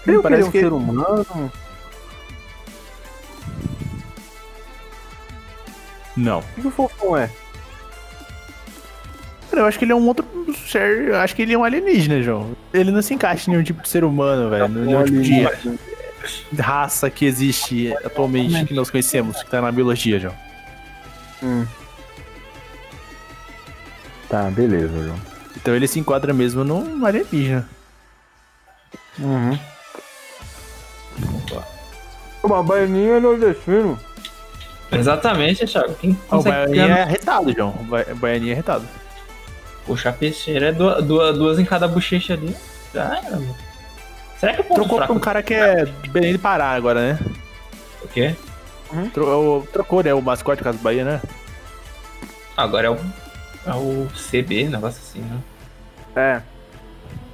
Ele 0.06 0.22
parece 0.22 0.48
um 0.48 0.50
que- 0.50 0.60
ser 0.60 0.72
humano. 0.72 1.52
Não. 6.16 6.38
O 6.40 6.42
que 6.42 6.60
que 6.62 6.66
o 6.66 6.70
Fofão 6.70 7.16
é? 7.16 7.30
Cara, 9.50 9.62
eu 9.62 9.66
acho 9.66 9.78
que 9.78 9.84
ele 9.84 9.92
é 9.92 9.94
um 9.94 10.06
outro 10.06 10.26
ser. 10.66 11.14
Acho 11.14 11.34
que 11.36 11.42
ele 11.42 11.52
é 11.54 11.58
um 11.58 11.64
alienígena, 11.64 12.22
João. 12.22 12.56
Ele 12.72 12.90
não 12.90 13.00
se 13.02 13.14
encaixa 13.14 13.48
em 13.48 13.52
nenhum 13.52 13.64
tipo 13.64 13.82
de 13.82 13.88
ser 13.88 14.02
humano, 14.04 14.50
velho. 14.50 14.68
Nenhum 14.68 15.04
tipo 15.04 15.78
de 16.52 16.60
raça 16.60 17.08
que 17.08 17.24
existe 17.24 17.94
atualmente 18.04 18.64
que 18.64 18.74
nós 18.74 18.90
conhecemos, 18.90 19.42
que 19.42 19.50
tá 19.50 19.60
na 19.60 19.70
biologia, 19.70 20.18
João. 20.18 20.34
Hum. 21.42 21.66
Tá, 24.28 24.44
beleza, 24.50 24.88
João. 25.04 25.16
Então 25.56 25.74
ele 25.74 25.88
se 25.88 25.98
enquadra 25.98 26.32
mesmo 26.32 26.62
num 26.64 27.04
alienígena. 27.04 27.68
Uhum. 29.18 29.58
Uma 32.42 32.62
baianinha 32.62 33.14
é 33.16 33.20
nordestino. 33.20 33.98
Exatamente, 34.92 35.66
Thiago. 35.66 35.94
Quem 35.94 36.16
Ah, 36.30 36.38
o 36.38 36.42
Baianinha 36.42 36.84
é 36.98 37.04
retado, 37.04 37.52
João. 37.52 37.70
O 37.80 37.84
Ba- 37.84 38.06
o 38.10 38.14
Baianinha 38.14 38.52
é 38.52 38.56
retado. 38.56 38.86
Puxa 39.84 40.10
a 40.10 40.12
peixeira, 40.12 40.68
é 40.68 40.72
duas, 40.72 41.04
duas, 41.04 41.36
duas 41.36 41.58
em 41.58 41.64
cada 41.64 41.86
bochecha 41.88 42.34
ali. 42.34 42.56
Mano. 42.94 43.54
Será 44.38 44.54
que 44.54 44.60
o 44.60 44.64
ponto 44.64 44.74
Trocou 44.76 44.96
pra 44.98 45.06
fraco 45.06 45.18
um 45.18 45.20
cara 45.22 45.42
que 45.42 45.52
é 45.52 45.84
Belém 46.10 46.32
de 46.32 46.38
Pará 46.38 46.70
agora, 46.70 47.00
né? 47.12 47.18
o 48.02 48.08
quê? 48.08 48.34
Tro- 49.12 49.66
Trocou, 49.72 50.02
né? 50.02 50.14
O 50.14 50.22
mascote 50.22 50.62
Casa 50.62 50.78
Bahia, 50.80 51.04
né? 51.04 51.20
Agora 52.56 52.86
é 52.86 52.90
o, 52.90 52.94
é 52.94 52.98
o 53.76 54.08
CB, 54.30 54.68
negócio 54.68 55.00
assim, 55.02 55.20
né? 55.20 55.38
É. 56.16 56.42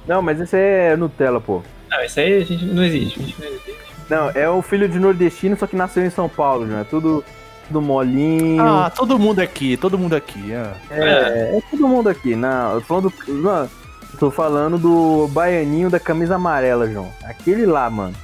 Não, 0.07 0.21
mas 0.21 0.39
esse 0.39 0.55
é 0.55 0.95
Nutella, 0.95 1.41
pô. 1.41 1.61
Não, 1.89 2.03
isso 2.03 2.19
aí 2.19 2.41
a 2.41 2.45
gente 2.45 2.65
não 2.65 2.83
existe. 2.83 3.19
A 3.19 3.23
gente 3.23 3.39
não 3.39 3.47
existe. 3.47 3.85
Não, 4.09 4.29
é 4.29 4.47
o 4.49 4.61
filho 4.61 4.87
de 4.87 4.99
nordestino, 4.99 5.57
só 5.57 5.65
que 5.65 5.75
nasceu 5.75 6.05
em 6.05 6.09
São 6.09 6.29
Paulo, 6.29 6.67
João. 6.67 6.79
É 6.79 6.83
tudo, 6.83 7.23
tudo 7.67 7.81
molinho. 7.81 8.63
Ah, 8.63 8.89
todo 8.89 9.17
mundo 9.17 9.39
aqui, 9.39 9.75
todo 9.77 9.97
mundo 9.97 10.15
aqui. 10.15 10.53
ah. 10.53 10.75
é, 10.91 11.57
é 11.57 11.61
todo 11.71 11.87
mundo 11.87 12.09
aqui. 12.09 12.35
Não, 12.35 12.75
eu 12.75 12.81
tô 12.81 12.87
falando, 12.87 13.09
do, 13.09 13.33
não, 13.33 13.69
tô 14.19 14.31
falando 14.31 14.77
do 14.77 15.27
baianinho 15.29 15.89
da 15.89 15.99
camisa 15.99 16.35
amarela, 16.35 16.89
João. 16.89 17.11
Aquele 17.23 17.65
lá, 17.65 17.89
mano. 17.89 18.15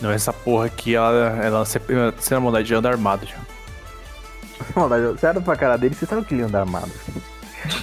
Não, 0.00 0.12
essa 0.12 0.32
porra 0.32 0.66
aqui, 0.66 0.94
ela, 0.94 1.38
ela 1.42 1.64
sempre 1.64 1.96
sem 2.20 2.36
a 2.36 2.40
maldade 2.40 2.68
de 2.68 2.74
andar 2.74 2.92
armado, 2.92 3.26
João. 3.26 3.47
Você 5.16 5.26
olha 5.26 5.40
pra 5.40 5.56
cara 5.56 5.76
dele, 5.76 5.94
você 5.94 6.06
sabe 6.06 6.24
que 6.24 6.34
ele 6.34 6.42
anda 6.42 6.60
armado. 6.60 6.90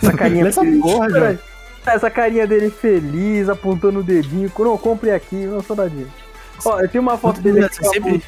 Essa 0.02 0.14
carinha 0.18 0.48
Essa 0.48 0.62
porra, 0.64 1.10
João. 1.10 1.40
Essa 1.86 2.10
carinha 2.10 2.48
dele 2.48 2.70
feliz, 2.70 3.48
apontando 3.50 4.00
o 4.00 4.04
dedinho. 4.04 4.52
Não, 4.58 4.78
compre 4.78 5.12
aqui, 5.12 5.36
não 5.46 5.62
saudadinho. 5.62 6.08
Ó, 6.66 6.80
eu 6.80 6.90
tenho 6.90 7.02
uma 7.02 7.18
foto 7.18 7.40
dele 7.42 7.64
aqui. 7.64 7.76
Você 7.78 7.90
sempre, 7.90 8.24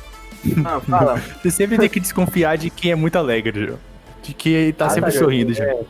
Ah, 0.66 0.80
fala. 0.80 1.22
você 1.42 1.50
sempre 1.52 1.78
tem 1.78 1.90
que 1.90 2.00
desconfiar 2.00 2.58
de 2.58 2.70
quem 2.70 2.92
é 2.92 2.96
muito 2.96 3.18
alegre, 3.18 3.66
João. 3.66 3.80
De 4.22 4.34
que 4.34 4.74
tá 4.78 4.86
Ah, 4.86 4.90
sempre 4.90 5.12
tá, 5.12 5.18
sorrindo, 5.20 5.52
é. 5.54 5.56
João. 5.56 5.86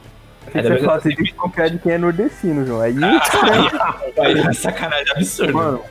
Você, 0.47 0.61
bem 0.61 0.77
que 0.77 0.85
fala, 0.85 1.01
você 1.01 1.15
tem 1.15 1.25
que 1.25 1.33
confiar 1.33 1.69
de 1.69 1.77
quem 1.79 1.91
é 1.91 1.97
nordestino, 1.97 2.65
João. 2.65 2.79
Aí, 2.81 2.95
Aí 4.17 4.39
é 4.39 4.53
sacanagem 4.53 5.11
absurda. 5.13 5.51
mano, 5.53 5.81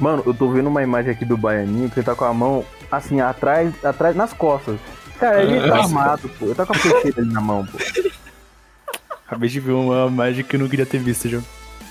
mano, 0.00 0.22
eu 0.26 0.34
tô 0.34 0.48
vendo 0.48 0.66
uma 0.68 0.82
imagem 0.82 1.12
aqui 1.12 1.24
do 1.24 1.36
Baianinho 1.36 1.88
que 1.88 2.00
ele 2.00 2.06
tá 2.06 2.14
com 2.16 2.24
a 2.24 2.34
mão, 2.34 2.64
assim, 2.90 3.20
atrás, 3.20 3.72
atrás 3.84 4.16
nas 4.16 4.32
costas. 4.32 4.76
Cara, 5.18 5.42
ele 5.42 5.68
tá 5.68 5.76
Ah. 5.76 5.82
armado, 5.82 6.28
pô. 6.28 6.44
Ele 6.46 6.54
tá 6.54 6.66
com 6.66 6.72
a 6.72 6.78
peixeira 6.78 7.20
ali 7.20 7.32
na 7.32 7.40
mão, 7.40 7.64
pô. 7.66 7.78
Acabei 9.26 9.48
de 9.48 9.60
ver 9.60 9.72
uma 9.72 10.06
imagem 10.06 10.44
que 10.44 10.56
eu 10.56 10.60
não 10.60 10.68
queria 10.68 10.86
ter 10.86 10.98
visto, 10.98 11.28
João. 11.28 11.42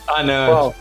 Ah, 0.07 0.23
não. 0.23 0.47
Qual? 0.53 0.75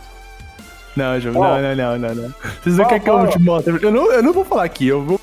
Não, 0.96 1.20
João, 1.20 1.34
não, 1.34 1.60
não, 1.62 1.74
não, 1.74 1.98
não, 1.98 2.14
não. 2.14 2.34
Vocês 2.62 2.76
não 2.76 2.84
querem 2.86 3.02
que 3.02 3.10
eu 3.10 3.26
te 3.28 3.38
mostre? 3.40 3.78
Eu 3.82 3.90
não, 3.90 4.12
eu 4.12 4.22
não 4.22 4.32
vou 4.32 4.44
falar 4.44 4.64
aqui, 4.64 4.86
eu 4.86 5.02
vou. 5.02 5.20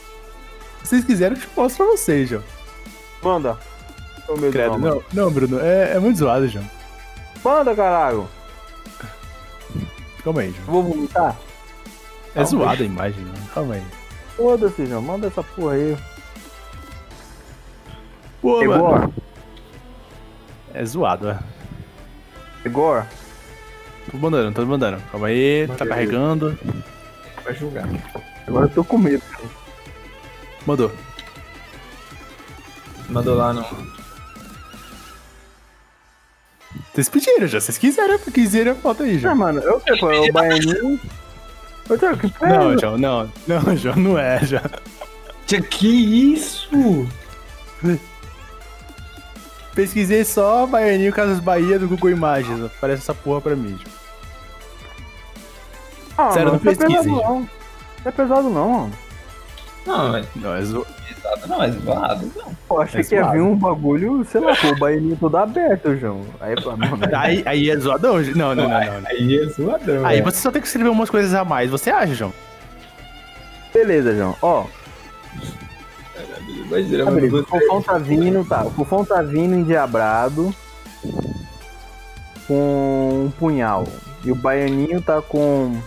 Se 0.83 0.89
vocês 0.89 1.05
quiserem, 1.05 1.37
eu 1.37 1.41
te 1.41 1.47
mostro 1.55 1.85
pra 1.85 1.95
vocês, 1.95 2.27
João. 2.29 2.43
Manda. 3.23 3.57
Tô 4.27 4.35
medo, 4.35 4.51
Credo, 4.51 4.77
não, 4.77 4.89
não, 4.95 5.03
não, 5.13 5.31
Bruno, 5.31 5.59
é, 5.61 5.93
é 5.95 5.99
muito 5.99 6.17
zoado, 6.19 6.47
João. 6.47 6.65
Manda, 7.43 7.73
caralho. 7.75 8.27
Calma 10.23 10.41
aí, 10.41 10.51
João. 10.51 10.65
Vou 10.67 10.83
vomitar? 10.83 11.35
É 12.35 12.43
zoada 12.43 12.83
a 12.83 12.85
imagem, 12.85 13.23
João. 13.23 13.47
Calma 13.53 13.73
aí. 13.75 13.83
Foda-se, 14.35 14.85
João. 14.85 15.01
Manda 15.01 15.27
essa 15.27 15.41
porra 15.43 15.73
aí. 15.75 15.97
Pô, 18.41 18.61
Igor, 18.63 18.77
mano. 18.99 19.13
É 20.73 20.85
zoado, 20.85 21.29
é. 21.29 21.39
Igor. 22.65 23.05
Tô 24.09 24.17
mandando, 24.17 24.51
tô 24.53 24.65
mandando. 24.65 25.01
Calma 25.11 25.27
aí, 25.27 25.67
tá 25.67 25.73
Manda 25.73 25.83
aí. 25.83 25.89
carregando. 25.89 26.59
Vai 27.43 27.53
julgar. 27.55 27.87
Agora 28.47 28.65
eu 28.65 28.69
tô 28.69 28.83
com 28.83 28.97
medo. 28.97 29.23
Mandou. 30.65 30.91
Mandou 33.09 33.35
lá 33.35 33.53
no. 33.53 33.65
Vocês 36.93 37.09
pediram 37.09 37.47
já, 37.47 37.59
vocês 37.61 37.77
quiseram, 37.77 38.17
quiseram, 38.19 38.75
falta 38.75 39.03
aí, 39.03 39.15
Ah, 39.15 39.19
João. 39.19 39.35
mano, 39.35 39.61
eu 39.61 39.79
sei, 39.81 39.97
pô, 39.99 40.11
é 40.11 40.19
o 40.19 40.31
Baianinho. 40.33 40.99
Que 41.89 42.45
Não, 42.45 42.77
João, 42.77 42.97
não. 42.97 43.31
Não, 43.47 43.75
João, 43.77 43.95
não 43.97 44.17
é, 44.17 44.39
João. 44.45 44.61
Que 45.69 46.33
isso? 46.33 47.07
Pesquisei 49.73 50.25
só 50.25 50.65
Baianinho 50.65 51.13
Casas 51.13 51.39
Bahia 51.39 51.79
do 51.79 51.87
Google 51.87 52.09
Imagens. 52.09 52.63
Aparece 52.65 53.03
essa 53.03 53.13
porra 53.13 53.41
pra 53.41 53.55
mim, 53.55 53.77
João. 53.81 54.01
Ah, 56.17 56.31
Sério, 56.31 56.51
mano, 56.51 56.61
não 56.63 56.71
é 56.71 56.75
pesquisa, 56.75 57.03
pesado, 57.03 57.09
não. 57.09 57.39
Não 57.39 57.47
é 58.05 58.11
pesado, 58.11 58.49
não, 58.49 58.69
mano. 58.69 58.93
Não, 59.85 60.15
é 60.15 60.23
Não, 60.35 60.55
é 60.55 60.61
zo... 60.61 60.85
pesado, 61.07 61.47
não, 61.47 61.63
é 61.63 61.71
zoado, 61.71 62.31
não. 62.35 62.55
Pô, 62.67 62.81
achei 62.81 63.01
É 63.01 63.03
que 63.03 63.15
ia 63.15 63.31
vir 63.31 63.41
um 63.41 63.55
bagulho, 63.55 64.23
sei 64.25 64.41
lá, 64.41 64.55
pô, 64.55 64.67
o 64.67 64.77
baianinho 64.77 65.17
todo 65.17 65.37
aberto, 65.37 65.97
João. 65.97 66.21
Aí, 66.39 66.55
pô, 66.61 66.75
não, 66.75 66.99
aí, 67.17 67.41
aí 67.45 67.69
é 67.69 67.77
zoadão, 67.77 68.21
João. 68.23 68.37
Não, 68.37 68.55
não, 68.55 68.69
não, 68.69 68.79
não. 68.79 69.01
não. 69.01 69.09
Aí 69.09 69.39
é 69.39 69.45
zoadão. 69.47 70.05
Aí 70.05 70.19
é. 70.19 70.21
você 70.21 70.37
só 70.37 70.51
tem 70.51 70.61
que 70.61 70.67
escrever 70.67 70.89
umas 70.89 71.09
coisas 71.09 71.33
a 71.33 71.45
mais. 71.45 71.71
Você 71.71 71.89
acha, 71.89 72.13
João? 72.13 72.33
Beleza, 73.73 74.15
João. 74.15 74.35
Ó, 74.41 74.65
Imagina, 76.71 77.11
beleza. 77.11 77.37
O 77.37 77.45
Fofão 77.45 77.81
tá 77.81 77.97
vindo, 77.97 78.45
tá. 78.45 78.63
O 78.63 78.71
Fofão 78.71 79.03
tá 79.03 79.21
vindo 79.21 79.55
endiabrado 79.55 80.55
com 82.47 83.25
um 83.25 83.31
punhal. 83.37 83.85
E 84.23 84.31
o 84.31 84.35
baianinho 84.35 85.01
tá 85.01 85.21
com 85.21 85.81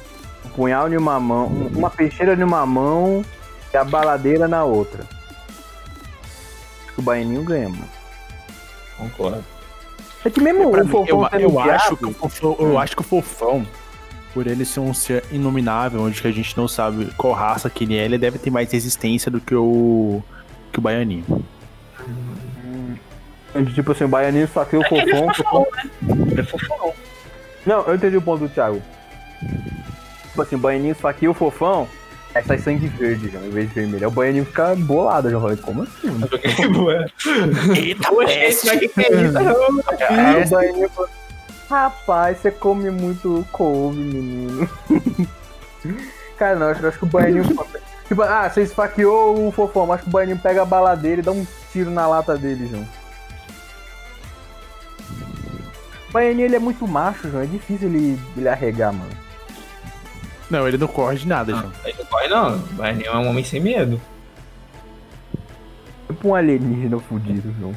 um 0.45 0.49
punhal 0.55 0.93
em 0.93 0.97
uma 0.97 1.19
mão, 1.19 1.47
uma 1.75 1.89
peixeira 1.89 2.35
em 2.35 2.43
uma 2.43 2.67
mão 2.67 3.25
e 3.73 3.77
a 3.77 3.85
baladeira 3.85 4.47
na 4.47 4.65
outra. 4.65 5.05
Acho 6.83 6.95
que 6.95 7.01
o 7.01 7.03
baianinho 7.03 7.43
ganha, 7.43 7.69
mano. 7.69 7.89
Concordo. 8.99 9.45
É 10.25 10.31
que 10.31 10.41
mesmo 10.41 10.71
Pra 10.71 10.83
o 10.83 10.85
mim, 10.85 10.91
Fofão 10.91 11.29
eu, 11.33 11.41
eu 11.41 11.61
acho 11.61 11.97
que 11.97 12.07
o 12.07 12.13
fofão, 12.13 12.57
eu 12.59 12.79
acho 12.79 12.97
que 12.97 13.03
o 13.03 13.05
fofão, 13.05 13.67
por 14.33 14.47
ele 14.47 14.65
ser 14.65 14.81
um 14.81 14.95
ser 14.95 15.25
inominável, 15.31 16.03
onde 16.03 16.21
que 16.21 16.29
a 16.29 16.33
gente 16.33 16.57
não 16.57 16.67
sabe 16.67 17.11
qual 17.17 17.33
raça 17.33 17.69
que 17.69 17.85
ele 17.85 17.97
é, 17.97 18.05
ele 18.05 18.19
deve 18.19 18.39
ter 18.39 18.51
mais 18.51 18.71
resistência 18.73 19.31
do 19.31 19.41
que 19.41 19.55
o 19.55 20.23
que 20.75 20.79
o 20.81 20.83
baianinho. 20.83 21.25
Onde, 23.55 23.73
Tipo 23.73 23.93
assim, 23.93 24.05
o 24.05 24.09
baianinho 24.09 24.49
saqueou 24.49 24.83
o 24.83 24.87
Fofão. 24.89 25.27
o 25.29 25.35
Fofão- 25.35 25.67
É 26.37 26.43
fofão. 26.43 26.93
Não, 27.65 27.83
eu 27.87 27.95
entendi 27.95 28.17
o 28.17 28.23
ponto 28.23 28.41
do 28.41 28.49
Thiago. 28.49 28.83
Tipo 30.29 30.43
assim, 30.43 30.57
o 30.57 30.59
baianinho 30.59 30.93
esfaqueia 30.93 31.31
o 31.31 31.35
fofão, 31.35 31.89
aí 32.35 32.43
sai 32.45 32.59
sangue 32.59 32.89
verde, 32.89 33.31
já, 33.31 33.39
em 33.39 33.51
vez 33.51 33.69
de 33.69 33.75
vermelho. 33.75 33.99
Aí 34.05 34.07
o 34.07 34.11
baianinho 34.11 34.45
fica 34.45 34.75
bolado, 34.75 35.31
já 35.31 35.41
falei, 35.41 35.57
como 35.57 35.85
assim? 35.85 36.09
mano? 36.11 36.29
Eita, 37.77 38.09
Poxa, 38.11 38.39
mas 38.67 38.81
que 38.81 38.89
que 38.89 39.01
é 39.01 39.23
isso? 39.23 39.39
Aí 39.39 40.43
o 40.45 40.49
baianinho 40.51 40.89
fala, 40.91 41.09
rapaz, 41.71 42.39
você 42.39 42.51
come 42.51 42.91
muito 42.91 43.47
couve, 43.53 43.99
menino. 44.01 44.69
Cara, 46.37 46.57
não, 46.57 46.69
acho, 46.71 46.85
acho 46.87 46.99
que 46.99 47.05
o 47.05 47.07
baianinho... 47.09 47.45
tipo, 48.15 48.23
ah, 48.23 48.49
você 48.49 48.63
esfaqueou 48.63 49.47
o 49.49 49.53
fofão, 49.53 49.87
mas 49.87 49.97
acho 49.97 50.05
que 50.05 50.09
o 50.09 50.13
baianinho 50.13 50.39
pega 50.39 50.63
a 50.63 50.67
bala 50.67 50.95
dele 50.95 51.21
e 51.21 51.25
dá 51.25 51.33
um 51.33 51.47
tiro 51.73 51.91
na 51.91 52.07
lata 52.07 52.37
dele, 52.37 52.69
João. 52.69 52.87
O 56.09 56.13
baianinho, 56.13 56.47
ele 56.47 56.57
é 56.57 56.61
muito 56.61 56.87
macho, 56.87 57.29
João, 57.31 57.43
é 57.43 57.47
difícil 57.47 57.89
ele, 57.89 58.19
ele 58.37 58.49
arregar, 58.49 58.93
mano. 58.93 59.11
Não, 60.51 60.69
ele 60.69 60.77
não 60.79 60.87
corre 60.87 61.17
de 61.17 61.27
nada, 61.27 61.53
João. 61.53 61.73
Aí 61.85 61.95
não 61.99 62.05
corre, 62.07 62.29
não. 62.29 62.63
Mas 62.77 63.01
é 63.01 63.11
um 63.11 63.29
homem 63.29 63.43
sem 63.45 63.61
medo. 63.61 64.01
Tipo 66.07 66.29
um 66.29 66.35
alienígena 66.35 66.99
fudido, 67.01 67.53
João. 67.59 67.75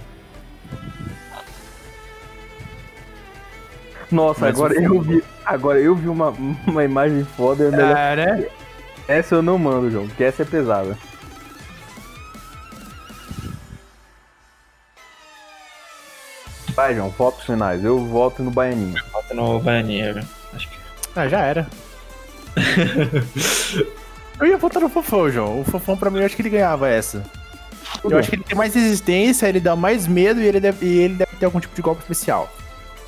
Nossa, 4.12 4.42
Mas 4.46 4.56
agora 4.56 4.74
o- 4.80 4.84
eu 4.84 5.02
vi. 5.02 5.24
Agora 5.46 5.80
eu 5.80 5.96
vi 5.96 6.08
uma, 6.08 6.30
uma 6.66 6.84
imagem 6.84 7.24
foda. 7.26 7.66
É 7.66 7.72
melhor- 7.72 7.98
É, 7.98 8.16
né? 8.16 8.48
Essa 9.08 9.36
eu 9.36 9.42
não 9.42 9.58
mando, 9.58 9.90
João, 9.90 10.08
porque 10.08 10.24
essa 10.24 10.42
é 10.42 10.46
pesada. 10.46 10.98
Vai, 16.76 16.94
João, 16.94 17.12
fotos 17.12 17.46
finais. 17.46 17.84
Eu 17.84 18.06
volto 18.06 18.44
no 18.44 18.52
Baianinho. 18.52 19.02
Bota 19.12 19.34
no 19.34 19.60
Baianinho. 19.60 20.20
Acho 20.54 20.70
que. 20.70 20.78
Ah, 21.16 21.28
já 21.28 21.40
era. 21.40 21.68
eu 24.40 24.46
ia 24.46 24.58
votar 24.58 24.82
no 24.82 24.90
Fofão, 24.90 25.32
João. 25.32 25.62
O 25.62 25.64
Fofão, 25.64 25.98
pra 25.98 26.12
mim, 26.12 26.20
eu 26.20 26.26
acho 26.26 26.36
que 26.36 26.42
ele 26.44 26.50
ganhava 26.50 26.88
essa. 26.88 27.24
Eu 28.04 28.18
acho 28.18 28.30
que 28.30 28.36
ele 28.36 28.44
tem 28.44 28.56
mais 28.56 28.76
resistência, 28.76 29.48
ele 29.48 29.60
dá 29.60 29.76
mais 29.76 30.06
medo 30.06 30.40
e 30.40 30.46
ele 30.46 30.60
deve, 30.60 30.86
e 30.86 31.00
ele 31.00 31.16
deve 31.16 31.36
ter 31.38 31.46
algum 31.46 31.60
tipo 31.60 31.76
de 31.76 31.82
golpe 31.82 32.02
especial. 32.02 32.52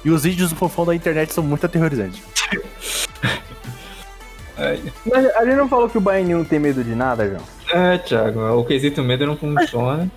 E 0.03 0.09
os 0.09 0.23
vídeos 0.23 0.49
do 0.49 0.55
Fofão 0.55 0.85
da 0.85 0.95
internet 0.95 1.33
são 1.33 1.43
muito 1.43 1.65
aterrorizantes. 1.65 2.23
Mas 5.05 5.25
a 5.35 5.45
gente 5.45 5.55
não 5.55 5.69
falou 5.69 5.89
que 5.89 5.97
o 5.97 6.01
Baianinho 6.01 6.39
não 6.39 6.45
tem 6.45 6.59
medo 6.59 6.83
de 6.83 6.93
nada, 6.95 7.27
João? 7.27 7.41
É, 7.71 7.97
Thiago, 7.97 8.39
o 8.59 8.65
quesito 8.65 9.01
medo 9.03 9.25
não 9.25 9.37
funciona. 9.37 10.09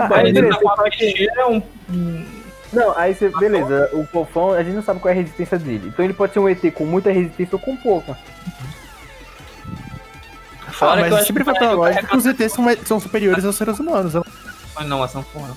Ah, 0.00 0.08
aí, 0.12 0.28
ele 0.28 0.32
beleza, 0.32 0.54
tá 0.54 0.60
com 0.60 0.66
uma 0.68 0.76
fala 0.76 0.90
que- 0.90 0.98
peixeira, 0.98 1.48
um. 1.48 1.62
Não, 2.72 2.98
aí 2.98 3.14
você. 3.14 3.28
Beleza, 3.28 3.90
o 3.92 4.04
Fofão, 4.06 4.52
a 4.52 4.62
gente 4.62 4.74
não 4.74 4.82
sabe 4.82 4.98
qual 5.00 5.10
é 5.10 5.16
a 5.16 5.20
resistência 5.20 5.58
dele. 5.58 5.88
Então 5.88 6.04
ele 6.04 6.14
pode 6.14 6.32
ser 6.32 6.40
um 6.40 6.48
ET 6.48 6.60
com 6.72 6.84
muita 6.84 7.12
resistência 7.12 7.54
ou 7.54 7.60
com 7.60 7.76
pouca. 7.76 8.18
Fora 10.72 11.00
ah, 11.02 11.04
que 11.04 11.10
eu 11.12 11.16
mas 11.16 11.26
sempre 11.26 11.44
que 11.44 11.50
vai 11.50 11.58
ter 11.58 11.66
a 11.66 11.72
lógica 11.72 12.06
que 12.06 12.16
os 12.16 12.26
ETs 12.26 12.52
são, 12.52 12.64
são 12.84 12.98
superiores 12.98 13.44
aos 13.44 13.54
seres 13.54 13.78
humanos. 13.78 14.14
né? 14.14 14.22
Ah, 14.74 14.82
não, 14.84 15.02
ação 15.02 15.22
fora. 15.22 15.52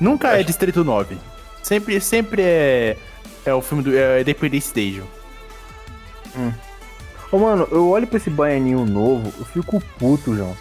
Nunca 0.00 0.36
é 0.36 0.42
Distrito 0.42 0.82
9. 0.82 1.16
Sempre, 1.62 2.00
sempre 2.00 2.42
é, 2.42 2.96
é 3.44 3.54
o 3.54 3.60
filme 3.60 3.84
do 3.84 3.96
é 3.96 4.20
Independence 4.22 4.74
Day, 4.74 4.94
João. 4.94 6.54
Ô, 7.32 7.38
mano, 7.38 7.68
eu 7.70 7.88
olho 7.88 8.06
pra 8.06 8.16
esse 8.16 8.28
baianinho 8.30 8.84
novo, 8.84 9.32
eu 9.38 9.44
fico 9.44 9.80
puto, 9.98 10.34
João. 10.34 10.56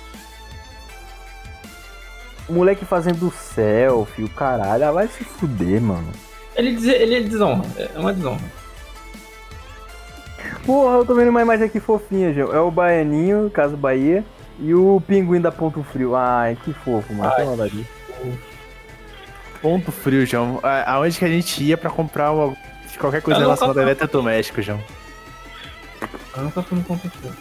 O 2.47 2.53
moleque 2.53 2.86
fazendo 2.86 3.32
selfie, 3.32 4.24
o 4.24 4.30
caralho, 4.30 4.86
ah, 4.88 4.91
vai 4.91 5.07
se 5.07 5.24
fuder, 5.24 5.82
mano. 5.82 6.07
Ele, 6.55 6.76
diz- 6.76 6.88
ele 6.88 7.22
desonra, 7.28 7.63
é 7.78 7.97
uma 7.99 8.13
desonra. 8.13 8.41
Porra, 10.65 10.97
eu 10.97 11.05
tô 11.05 11.15
vendo 11.15 11.30
uma 11.30 11.41
imagem 11.41 11.65
aqui 11.65 11.80
fofinha, 11.80 12.34
João. 12.34 12.53
É 12.53 12.59
o 12.59 12.70
baianinho, 12.72 13.49
Caso 13.49 13.76
Bahia, 13.78 14.24
e 14.59 14.74
o 14.74 15.01
pinguim 15.07 15.41
da 15.41 15.51
Ponto 15.51 15.82
Frio. 15.84 16.15
Ai, 16.15 16.57
que 16.63 16.74
fofo, 16.74 17.13
mano. 17.13 17.32
Ai. 17.36 17.86
Ponto 19.61 19.91
frio, 19.91 20.26
João. 20.26 20.59
Aonde 20.86 21.17
que 21.20 21.26
a 21.26 21.30
gente 21.30 21.63
ia 21.63 21.78
pra 21.78 21.89
comprar 21.89 22.32
uma- 22.32 22.55
qualquer 22.99 23.22
coisa 23.22 23.39
relacionada 23.39 23.80
a 23.80 23.84
eletrodoméstico, 23.84 24.61
João? 24.61 24.80
Eu 26.40 26.46
nunca 26.46 26.62
fui 26.64 26.78
no 26.78 26.84
ponto 26.84 27.10
frio. 27.10 27.32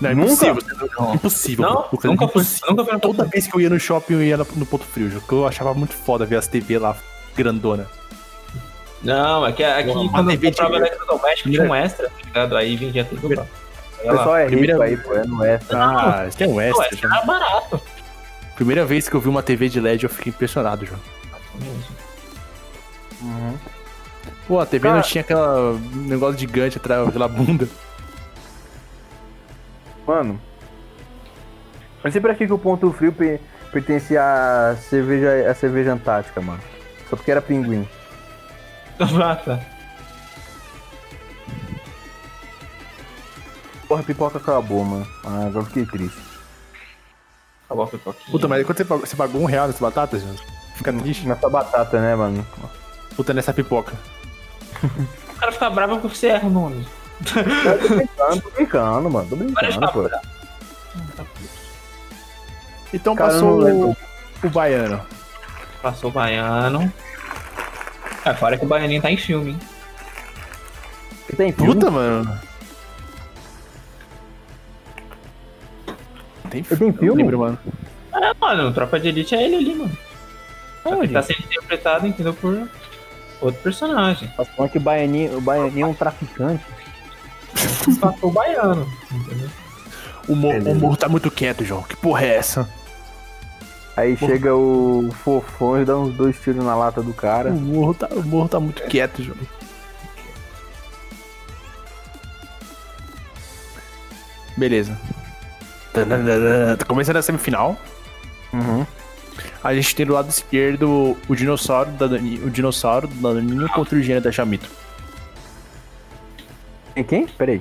Não, 0.00 0.10
é 0.10 0.14
Nunca? 0.14 0.32
impossível. 0.46 0.90
Não. 0.98 1.14
Impossível. 1.14 1.64
Não, 1.64 1.86
Lucas, 1.90 2.10
nunca 2.10 2.28
fui, 2.28 2.42
nunca 2.68 2.84
fui 2.84 2.92
no 2.92 3.00
ponto 3.00 3.16
Toda 3.16 3.28
vez 3.30 3.46
que 3.46 3.56
eu 3.56 3.60
ia 3.62 3.70
no 3.70 3.80
shopping, 3.80 4.12
eu 4.14 4.22
ia 4.22 4.36
no, 4.36 4.44
ponto 4.66 4.84
frio. 4.84 5.20
Que 5.22 5.32
eu 5.32 5.46
achava 5.46 5.72
muito 5.72 5.94
foda 5.94 6.26
ver 6.26 6.36
as 6.36 6.46
TV 6.46 6.78
lá 6.78 6.94
grandona. 7.34 7.86
Não, 9.02 9.46
é 9.46 9.52
que 9.52 9.62
aqui 9.64 9.90
Uma 9.90 10.10
quando 10.10 10.30
eu 10.30 10.38
TV 10.38 10.50
comprava 10.50 10.76
eletrodoméstico 10.76 11.50
tinha 11.50 11.62
um 11.62 11.74
extra, 11.74 12.08
tá 12.10 12.14
ligado? 12.24 12.56
Aí 12.56 12.76
vendia 12.76 13.04
tudo 13.04 13.34
lá. 13.34 13.46
O 14.04 14.10
pessoal 14.10 14.36
é 14.36 14.46
primeira- 14.46 14.72
rico 14.74 14.82
aí, 14.82 14.96
pô, 14.98 15.14
é 15.14 15.24
no 15.26 15.44
extra. 15.44 15.78
Ah, 15.82 16.28
tem 16.36 16.46
um 16.48 16.52
Pô, 16.54 16.60
extra, 16.60 16.84
extra 16.86 17.08
João. 17.08 17.16
era 17.16 17.26
barato. 17.26 17.80
Primeira 18.54 18.84
vez 18.84 19.08
que 19.08 19.14
eu 19.14 19.20
vi 19.20 19.28
uma 19.28 19.42
TV 19.42 19.68
de 19.68 19.80
LED, 19.80 20.04
eu 20.04 20.10
fiquei 20.10 20.30
impressionado, 20.30 20.84
João. 20.84 21.00
Uhum. 23.22 23.54
Pô, 24.46 24.60
a 24.60 24.66
TV 24.66 24.82
Cara- 24.82 24.96
não 24.96 25.02
tinha 25.02 25.22
aquela 25.22 25.72
negócio 25.94 26.38
gigante 26.38 26.76
atrás, 26.76 27.08
aquela 27.08 27.28
bunda. 27.28 27.68
Mano, 30.06 30.40
eu 32.04 32.12
sei 32.12 32.20
pra 32.20 32.34
que, 32.34 32.46
que 32.46 32.52
o 32.52 32.58
Ponto 32.58 32.92
Frio 32.92 33.12
pe- 33.12 33.40
pertencia 33.72 34.22
à 34.22 34.76
cerveja, 34.76 35.50
à 35.50 35.54
cerveja 35.54 35.92
antártica, 35.92 36.40
mano. 36.40 36.60
Só 37.10 37.16
porque 37.16 37.30
era 37.30 37.42
pinguim. 37.42 37.88
Ah, 39.00 39.36
tá. 39.36 39.60
Porra, 43.88 44.00
a 44.00 44.04
pipoca 44.04 44.38
acabou, 44.38 44.84
mano. 44.84 45.06
Ah, 45.24 45.46
agora 45.46 45.58
eu 45.58 45.64
fiquei 45.66 45.86
triste. 45.86 46.18
Acabou 47.66 47.84
a 47.84 47.88
pipoquinha. 47.88 48.30
Puta, 48.30 48.48
mas 48.48 48.64
quando 48.66 48.78
você 48.78 48.84
pagou, 48.84 49.06
você 49.06 49.16
pagou 49.16 49.42
um 49.42 49.44
real 49.44 49.66
nessas 49.66 49.80
batatas, 49.80 50.22
João? 50.22 50.34
Fica 50.76 50.92
triste. 50.92 51.26
Nessa 51.26 51.48
batata, 51.48 52.00
né, 52.00 52.14
mano? 52.14 52.46
Puta, 53.16 53.32
nessa 53.34 53.52
pipoca. 53.52 53.92
O 55.36 55.38
cara 55.38 55.52
fica 55.52 55.68
bravo 55.68 55.98
porque 55.98 56.16
você 56.16 56.28
erra 56.28 56.46
o 56.48 56.50
nome. 56.50 56.86
Eu 57.24 57.78
tô 57.88 57.94
brincando, 57.94 58.40
tô 58.42 58.50
brincando, 58.50 59.10
mano. 59.10 59.28
Tô 59.28 59.36
brincando, 59.36 59.92
pô. 59.92 60.10
Então 62.92 63.14
Cara, 63.16 63.32
passou 63.32 63.62
o, 63.62 63.96
o 64.44 64.50
baiano. 64.50 65.06
Passou 65.82 66.10
o 66.10 66.12
baiano. 66.12 66.92
É, 68.24 68.34
fora 68.34 68.58
que 68.58 68.64
o 68.64 68.68
baianinho 68.68 69.02
tá 69.02 69.10
em 69.10 69.16
filme, 69.16 69.52
hein? 69.52 69.58
Tem 71.36 71.52
filme? 71.52 71.74
Puta, 71.74 71.90
mano. 71.90 72.40
Tem 76.50 76.64
Eu 76.70 76.76
tenho 76.78 76.92
Não 76.92 76.98
filme? 76.98 77.22
lembro, 77.22 77.38
mano. 77.40 77.58
É, 78.14 78.32
mano, 78.40 78.72
Tropa 78.72 78.98
de 78.98 79.08
Elite 79.08 79.34
é 79.34 79.42
ele 79.44 79.56
ali, 79.56 79.74
mano. 79.74 79.98
Só 80.82 81.02
ele 81.02 81.12
tá 81.12 81.22
sendo 81.22 81.40
interpretado, 81.40 82.06
entendeu? 82.06 82.32
Por 82.34 82.68
outro 83.40 83.60
personagem. 83.62 84.28
Tá 84.36 84.44
falando 84.44 84.70
que 84.70 84.78
o 84.78 84.80
baianinho, 84.80 85.38
o 85.38 85.40
baianinho 85.40 85.84
é 85.84 85.88
um 85.88 85.94
traficante. 85.94 86.64
Passou 87.94 88.30
o 88.30 88.32
baiano, 88.32 88.86
entendeu? 89.12 89.48
O, 90.28 90.32
o 90.32 90.74
morro 90.74 90.96
tá 90.96 91.08
muito 91.08 91.30
quieto, 91.30 91.64
João. 91.64 91.82
Que 91.82 91.96
porra 91.96 92.24
é 92.24 92.36
essa? 92.36 92.68
Aí 93.96 94.16
chega 94.16 94.54
o 94.54 95.10
fofão 95.24 95.80
e 95.80 95.84
dá 95.84 95.96
uns 95.96 96.14
dois 96.14 96.38
tiros 96.38 96.62
na 96.62 96.74
lata 96.74 97.02
do 97.02 97.14
cara. 97.14 97.50
O 97.50 97.54
morro 97.54 97.94
tá, 97.94 98.08
o 98.10 98.22
morro 98.22 98.48
tá 98.48 98.60
muito 98.60 98.82
quieto, 98.82 99.22
João. 99.22 99.38
Beleza. 104.56 104.98
Tá 105.92 106.84
começando 106.86 107.16
a 107.16 107.22
semifinal. 107.22 107.78
Uhum. 108.52 108.86
A 109.62 109.74
gente 109.74 109.94
tem 109.94 110.06
do 110.06 110.12
lado 110.12 110.28
esquerdo 110.28 111.16
o 111.28 111.34
dinossauro 111.34 111.90
da 111.92 112.06
Dani, 112.06 112.38
o 112.40 112.50
dinossauro 112.50 113.08
da 113.08 113.32
Daninho 113.32 113.68
contra 113.70 113.96
o 113.98 114.02
gênio 114.02 114.20
da 114.22 114.30
Chamito. 114.30 114.70
Tem 116.94 117.04
quem? 117.04 117.26
Peraí. 117.26 117.60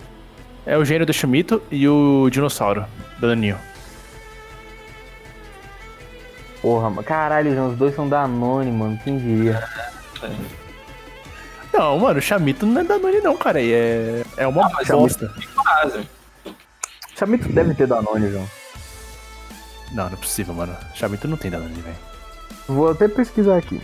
É 0.66 0.78
o 0.78 0.84
gênio 0.84 1.06
da 1.06 1.14
Chamito 1.14 1.62
e 1.70 1.88
o 1.88 2.30
dinossauro 2.32 2.86
da 3.20 3.28
Daninho. 3.28 3.58
Porra, 6.62 6.90
mano. 6.90 7.04
Caralho, 7.04 7.54
João, 7.54 7.70
os 7.70 7.78
dois 7.78 7.94
são 7.96 8.10
da 8.10 8.24
Danone, 8.24 8.72
mano. 8.72 9.00
Quem 9.04 9.20
diria? 9.20 9.64
Não, 11.72 12.00
mano, 12.00 12.18
o 12.18 12.22
Chamito 12.22 12.66
não 12.66 12.82
é 12.82 12.84
Danone 12.84 13.22
não, 13.22 13.38
cara. 13.38 13.62
É, 13.62 14.24
é 14.38 14.48
uma 14.48 14.68
mas 14.70 14.88
bosta. 14.88 15.32
Chamito 17.16 17.48
deve 17.50 17.76
ter 17.76 17.86
Danone, 17.86 18.32
João. 18.32 18.50
Não, 19.92 20.06
não 20.06 20.14
é 20.14 20.16
possível, 20.16 20.54
mano. 20.56 20.76
Chamito 20.96 21.28
não 21.28 21.38
tem 21.38 21.52
Danone, 21.52 21.82
velho. 21.82 21.96
Vou 22.68 22.90
até 22.90 23.08
pesquisar 23.08 23.58
aqui. 23.58 23.80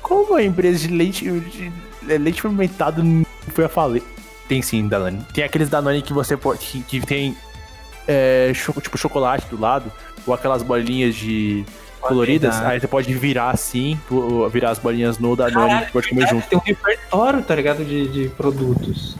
Como 0.00 0.34
a 0.34 0.42
empresa 0.42 0.88
de 0.88 0.94
leite, 0.94 1.24
de 1.24 1.72
é, 2.08 2.16
leite 2.16 2.40
fermentado 2.40 3.02
foi 3.50 3.64
a 3.64 3.68
falir? 3.68 4.02
Tem 4.48 4.60
sim, 4.62 4.86
Danone. 4.88 5.24
Tem 5.32 5.44
aqueles 5.44 5.68
Danone 5.68 6.02
que 6.02 6.12
você 6.12 6.36
pode. 6.36 6.58
que, 6.60 6.82
que 6.82 7.00
tem 7.06 7.36
é, 8.06 8.52
cho- 8.54 8.72
tipo 8.80 8.98
chocolate 8.98 9.46
do 9.46 9.58
lado, 9.60 9.90
ou 10.26 10.34
aquelas 10.34 10.62
bolinhas 10.62 11.14
de 11.14 11.64
coloridas. 12.00 12.56
Aí 12.62 12.80
você 12.80 12.88
pode 12.88 13.12
virar 13.14 13.50
assim, 13.50 13.98
virar 14.50 14.70
as 14.70 14.78
bolinhas 14.78 15.18
no 15.18 15.34
Danone 15.36 15.68
Caralho, 15.68 15.88
e 15.88 15.92
pode 15.92 16.08
comer 16.08 16.28
junto. 16.28 16.48
Tem 16.48 16.58
um 16.58 16.62
repertório, 16.62 17.42
tá 17.42 17.54
ligado? 17.54 17.84
De, 17.84 18.08
de 18.08 18.28
produtos. 18.30 19.16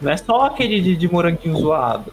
Não 0.00 0.10
é 0.12 0.16
só 0.16 0.46
aquele 0.46 0.80
de, 0.80 0.96
de 0.96 1.10
moranguinho 1.10 1.56
zoado. 1.56 2.12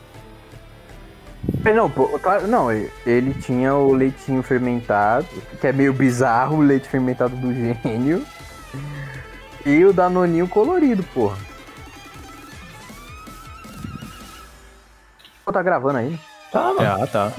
É, 1.65 1.73
Não, 1.73 1.89
pô, 1.89 2.07
claro, 2.19 2.47
não, 2.47 2.71
ele- 2.71 2.89
ele 3.05 3.33
tinha 3.33 3.73
o 3.75 3.93
leitinho 3.93 4.41
fermentado, 4.41 5.27
que 5.59 5.67
é 5.67 5.73
meio 5.73 5.91
bizarro, 5.93 6.57
o 6.57 6.61
leite 6.61 6.87
fermentado 6.87 7.35
do 7.35 7.53
gênio. 7.53 8.23
E 9.65 9.83
o 9.83 9.91
danoninho 9.91 10.47
colorido, 10.47 11.03
porra. 11.13 11.37
Tá 15.51 15.61
gravando 15.63 15.97
aí? 15.99 16.19
Tá, 16.51 16.73
mano. 16.73 16.81
Ah, 17.03 17.07
tá. 17.07 17.31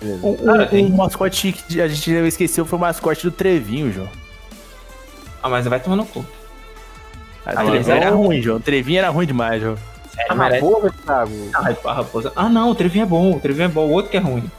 Beleza. 0.00 0.26
O, 0.26 0.32
o- 0.32 0.66
tem- 0.66 0.86
o 0.86 0.96
mascote 0.96 1.52
que 1.52 1.80
a 1.80 1.88
gente 1.88 2.10
esqueceu 2.10 2.64
foi 2.66 2.78
o 2.78 2.82
mascote 2.82 3.22
do 3.24 3.30
Trevinho, 3.30 3.92
João. 3.92 4.08
Ah, 5.42 5.48
mas 5.48 5.66
vai 5.66 5.80
tomar 5.80 5.96
no 5.96 6.04
cu. 6.06 6.24
Ah, 7.46 7.52
Ah, 7.56 7.64
o 7.64 7.70
Trevinho 7.70 7.96
era 7.96 8.10
ruim, 8.10 8.42
João. 8.42 8.56
O 8.58 8.60
Trevinho 8.60 8.98
era 8.98 9.08
ruim 9.10 9.26
demais, 9.26 9.62
João. 9.62 9.76
Sério, 10.12 10.32
Ah, 10.32 10.34
merece. 10.34 10.60
porra, 10.60 10.90
Thiago. 11.04 11.50
Ah, 11.54 11.90
a 11.90 11.92
raposa. 11.92 12.32
Ah, 12.36 12.48
não, 12.48 12.70
o 12.70 12.74
Trevinho 12.74 13.04
é 13.04 13.06
bom. 13.06 13.36
O 13.36 13.40
Trevinho 13.40 13.64
é 13.66 13.68
bom. 13.68 13.86
O 13.86 13.90
outro 13.92 14.10
que 14.10 14.16
é 14.16 14.20
ruim. 14.20 14.50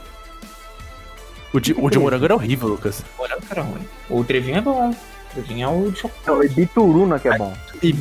O 1.53 1.59
de, 1.59 1.73
o 1.78 1.89
de 1.89 1.97
morango 1.99 2.25
era 2.25 2.36
horrível, 2.36 2.67
Lucas. 2.67 3.03
O 3.17 3.21
morango 3.21 3.41
era 3.49 3.61
ruim. 3.61 3.88
O 4.09 4.23
Trevinho 4.23 4.57
é 4.57 4.61
bom. 4.61 4.89
O 4.89 4.95
Trevinho 5.34 5.65
é 5.67 5.71
o 5.71 5.91
de 5.91 5.99
chocolate. 5.99 6.28
Não, 6.28 6.43
e 6.43 6.49
Bituruna 6.49 7.19
que 7.19 7.28
é 7.28 7.38
bom. 7.38 7.53
E, 7.84 7.95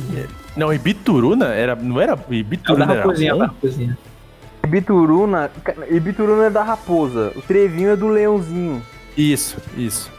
não, 0.55 0.73
Ibituruna 0.73 1.47
era, 1.53 1.75
não 1.75 1.99
era 2.01 2.13
É 2.13 2.15
o 2.15 2.17
da 2.17 2.35
Ibituruna 2.35 2.85
era 2.85 3.01
raposinha, 3.01 3.33
bom? 3.33 3.39
da 3.39 3.45
raposinha. 3.47 3.97
Ibituruna. 4.67 5.49
Ibituruna 5.89 6.45
é 6.45 6.49
da 6.49 6.61
raposa. 6.63 7.31
O 7.35 7.41
Trevinho 7.41 7.89
é 7.91 7.95
do 7.95 8.07
leãozinho. 8.09 8.81
Isso, 9.15 9.57
isso. 9.77 10.11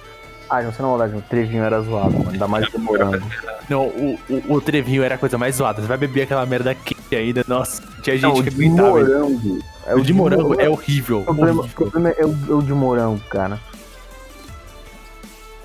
Ah, 0.50 0.62
não 0.62 0.72
sei 0.72 0.82
na 0.82 0.88
maldade, 0.88 1.14
o 1.14 1.20
Trevinho 1.20 1.62
era 1.62 1.78
zoado, 1.82 2.12
mano. 2.18 2.30
Ainda 2.30 2.48
mais 2.48 2.68
do 2.72 2.78
morango. 2.78 3.26
Não, 3.68 3.86
o, 3.86 4.18
o, 4.30 4.54
o 4.54 4.60
Trevinho 4.62 5.02
era 5.02 5.16
a 5.16 5.18
coisa 5.18 5.36
mais 5.36 5.56
zoada. 5.56 5.82
Você 5.82 5.86
vai 5.86 5.98
beber 5.98 6.22
aquela 6.22 6.46
merda 6.46 6.74
quente 6.74 7.14
ainda, 7.14 7.44
nossa. 7.46 7.82
Tinha 8.02 8.16
gente 8.16 8.22
Não, 8.22 8.32
o 8.40 8.42
que 8.42 8.48
de 8.50 8.64
aguentava. 8.64 8.88
morango. 8.90 9.58
É 9.86 9.94
O 9.94 10.00
de 10.02 10.12
morango 10.14 10.58
é 10.60 10.68
horrível. 10.68 11.20
O 11.20 11.24
problema, 11.24 11.52
o 11.52 11.58
horrível. 11.64 11.90
problema 11.90 12.08
é, 12.18 12.24
o, 12.24 12.36
é 12.48 12.54
o 12.54 12.62
de 12.62 12.72
morango, 12.72 13.20
cara. 13.28 13.60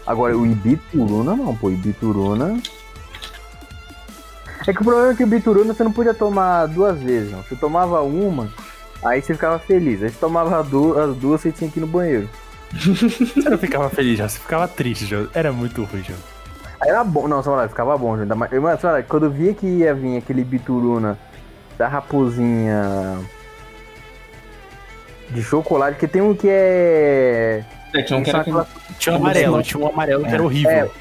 Agora, 0.06 0.38
o 0.38 0.46
Ibituruna 0.46 1.34
não, 1.34 1.56
pô. 1.56 1.70
Ibituruna. 1.72 2.58
É 4.68 4.74
que 4.74 4.82
o 4.82 4.84
problema 4.84 5.12
é 5.12 5.16
que 5.16 5.24
o 5.24 5.28
Ibituruna 5.28 5.74
você 5.74 5.84
não 5.84 5.92
podia 5.94 6.14
tomar 6.14 6.66
duas 6.68 7.02
vezes, 7.02 7.32
não. 7.32 7.42
Você 7.44 7.56
tomava 7.56 8.02
uma, 8.02 8.50
aí 9.06 9.22
você 9.22 9.34
ficava 9.34 9.60
feliz. 9.60 10.02
Aí 10.04 10.10
você 10.10 10.18
tomava 10.20 10.60
as 10.60 10.68
duas, 10.68 11.42
você 11.42 11.52
tinha 11.52 11.70
que 11.70 11.80
ir 11.80 11.82
no 11.82 11.88
banheiro. 11.88 12.30
Você 12.74 13.50
não 13.50 13.58
ficava 13.58 13.90
feliz 13.90 14.18
já, 14.18 14.28
você 14.28 14.40
ficava 14.40 14.68
triste 14.68 15.06
já. 15.06 15.26
Era 15.34 15.52
muito 15.52 15.84
ruim 15.84 16.04
já. 16.04 16.16
Aí 16.82 16.90
era 16.90 17.04
bom. 17.04 17.28
Não, 17.28 17.42
só 17.44 17.68
ficava 17.68 17.98
bom, 17.98 18.18
mais- 18.36 18.52
Mas, 18.52 19.06
quando 19.08 19.26
eu 19.28 19.32
via 19.32 19.54
que 19.54 19.66
ia 19.68 19.94
vir 19.94 20.18
aquele 20.18 20.44
Bituruna 20.44 21.18
da 21.78 21.88
raposinha 21.88 23.20
de 25.30 25.42
chocolate, 25.42 25.98
que 25.98 26.08
tem 26.08 26.22
um 26.22 26.36
que 26.36 26.48
é. 26.50 27.64
É, 27.96 28.02
tinha 28.02 28.18
um 28.20 28.24
que 28.24 28.30
era 28.30 28.42
aquelas- 28.42 28.68
Tinha 28.98 29.14
um 29.14 29.18
amarelo, 29.18 29.62
tinha 29.64 29.84
um 29.84 29.88
amarelo 29.88 30.24
que 30.26 30.34
era 30.34 30.44
horrível. 30.44 30.92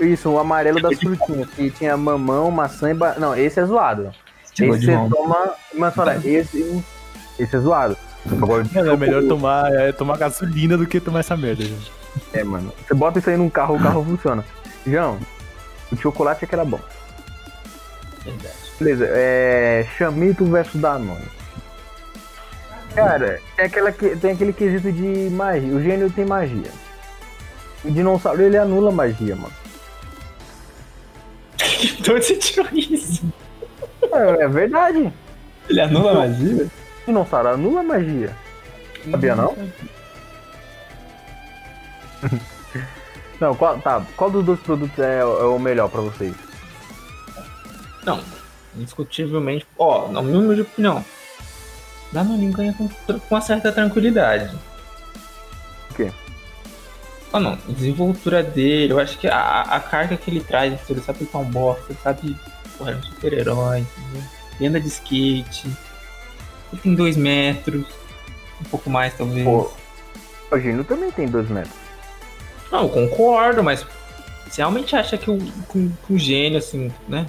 É, 0.00 0.04
isso, 0.04 0.30
o 0.30 0.38
amarelo 0.38 0.80
das 0.80 0.98
frutinhas, 0.98 1.48
que 1.50 1.70
tinha 1.70 1.96
mamão, 1.96 2.50
maçã 2.50 2.90
e. 2.90 2.94
Ba... 2.94 3.14
Não, 3.18 3.34
esse 3.34 3.58
é 3.60 3.64
zoado. 3.64 4.10
Chegou 4.54 4.76
esse 4.76 4.86
você 4.86 4.92
mão. 4.92 5.08
toma. 5.10 5.52
Mas 5.74 5.96
olha, 5.98 6.20
esse. 6.24 6.84
Esse 7.38 7.56
é 7.56 7.58
zoado. 7.58 7.96
Agora, 8.30 8.64
É, 8.74 8.78
é 8.78 8.96
melhor 8.96 9.22
tomar, 9.24 9.72
é, 9.74 9.92
tomar 9.92 10.16
gasolina 10.16 10.76
do 10.78 10.86
que 10.86 11.00
tomar 11.00 11.20
essa 11.20 11.36
merda, 11.36 11.62
gente. 11.64 11.92
É, 12.32 12.42
mano. 12.44 12.72
Você 12.86 12.94
bota 12.94 13.18
isso 13.18 13.28
aí 13.28 13.36
num 13.36 13.50
carro, 13.50 13.76
o 13.76 13.80
carro 13.82 14.04
funciona. 14.04 14.44
João, 14.86 15.18
o 15.92 15.96
chocolate 15.96 16.44
é 16.44 16.48
que 16.48 16.54
era 16.54 16.64
bom. 16.64 16.80
Verdade. 18.24 18.54
Beleza, 18.78 19.06
é. 19.10 19.86
Chamito 19.98 20.44
versus 20.46 20.80
Danone. 20.80 21.24
Cara, 22.94 23.40
tem, 23.56 23.64
aquela, 23.66 23.90
que- 23.92 24.16
tem 24.16 24.32
aquele 24.32 24.52
quesito 24.52 24.90
de 24.92 25.28
magia. 25.30 25.74
O 25.74 25.82
gênio 25.82 26.10
tem 26.10 26.24
magia. 26.24 26.70
O 27.84 27.90
dinossauro 27.90 28.40
ele 28.40 28.56
anula 28.56 28.90
a 28.90 28.94
magia, 28.94 29.34
mano. 29.36 29.52
De 32.00 32.10
onde 32.10 32.24
você 32.24 32.36
tirou 32.36 32.68
isso? 32.72 33.24
É, 34.12 34.44
é 34.44 34.48
verdade. 34.48 35.12
Ele 35.68 35.80
anula 35.80 36.12
a 36.12 36.14
magia? 36.28 36.66
O 37.04 37.06
dinossauro 37.06 37.48
anula 37.48 37.80
a 37.80 37.84
magia. 37.84 38.36
Sabia 39.10 39.36
não? 39.36 39.56
Não, 43.40 43.54
qual, 43.54 43.78
tá. 43.78 44.02
Qual 44.16 44.30
dos 44.30 44.44
dois 44.44 44.60
produtos 44.60 44.98
é, 44.98 45.18
é 45.18 45.24
o 45.24 45.58
melhor 45.58 45.90
pra 45.90 46.00
vocês? 46.00 46.34
Não, 48.04 48.20
indiscutivelmente. 48.76 49.66
Ó, 49.76 50.08
na 50.08 50.22
minha 50.22 50.62
opinião, 50.62 51.04
Danoninho 52.12 52.52
ganha 52.52 52.72
com, 52.72 52.88
com 52.88 53.34
uma 53.34 53.40
certa 53.40 53.72
tranquilidade. 53.72 54.56
Por 55.88 55.96
quê? 55.96 56.12
Ah, 57.32 57.40
não, 57.40 57.54
a 57.54 57.72
desenvoltura 57.72 58.42
dele, 58.42 58.92
eu 58.92 59.00
acho 59.00 59.18
que 59.18 59.26
a, 59.26 59.62
a 59.62 59.80
carga 59.80 60.16
que 60.16 60.30
ele 60.30 60.40
traz, 60.40 60.78
ele 60.88 61.00
sabe 61.00 61.26
que 61.26 61.36
é 61.36 61.38
um 61.38 61.44
bosta, 61.44 61.84
ele 61.90 61.98
sabe, 62.00 62.36
porra, 62.78 62.92
é 62.92 62.96
um 62.96 63.02
super-herói, 63.02 63.80
entendeu? 63.80 64.22
Ele 64.60 64.68
anda 64.68 64.80
de 64.80 64.86
skate, 64.86 65.68
ele 66.74 66.80
tem 66.82 66.94
dois 66.94 67.16
metros, 67.16 67.84
um 68.60 68.64
pouco 68.70 68.90
mais 68.90 69.16
talvez. 69.16 69.44
Pô. 69.44 69.70
O 70.50 70.58
gênio 70.58 70.84
também 70.84 71.10
tem 71.10 71.26
dois 71.26 71.48
metros. 71.48 71.74
Não, 72.70 72.82
eu 72.82 72.88
concordo, 72.88 73.62
mas 73.62 73.84
você 74.48 74.60
realmente 74.60 74.94
acha 74.94 75.16
que 75.16 75.30
o, 75.30 75.38
que 75.38 75.90
que 76.06 76.12
o 76.12 76.18
gênio, 76.18 76.58
assim, 76.58 76.92
né? 77.08 77.26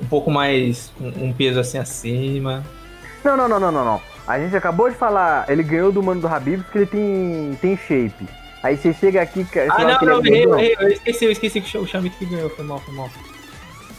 Um 0.00 0.06
pouco 0.06 0.30
mais, 0.30 0.92
um, 1.00 1.26
um 1.26 1.32
peso 1.32 1.60
assim 1.60 1.78
acima. 1.78 2.64
Não, 3.24 3.36
não, 3.36 3.48
não, 3.48 3.58
não, 3.60 3.72
não, 3.72 3.84
não. 3.84 4.02
A 4.26 4.38
gente 4.38 4.56
acabou 4.56 4.88
de 4.88 4.96
falar, 4.96 5.44
ele 5.48 5.62
ganhou 5.62 5.92
do 5.92 6.02
mano 6.02 6.20
do 6.20 6.28
Habib 6.28 6.62
porque 6.62 6.78
ele 6.78 6.86
tem, 6.86 7.58
tem 7.60 7.76
shape. 7.76 8.26
Aí 8.62 8.76
você 8.76 8.94
chega 8.94 9.20
aqui, 9.20 9.46
Ah, 9.70 9.84
não, 10.02 10.20
ele 10.24 10.46
não, 10.46 10.58
é 10.58 10.64
eu, 10.64 10.70
eu, 10.70 10.80
eu 10.80 10.88
esqueci, 10.88 11.24
eu 11.26 11.30
esqueci 11.30 11.60
que 11.60 11.76
o 11.76 11.86
Chamito 11.86 12.16
que 12.16 12.24
ganhou, 12.24 12.48
foi 12.50 12.64
mal, 12.64 12.80
foi 12.80 12.94
mal. 12.94 13.10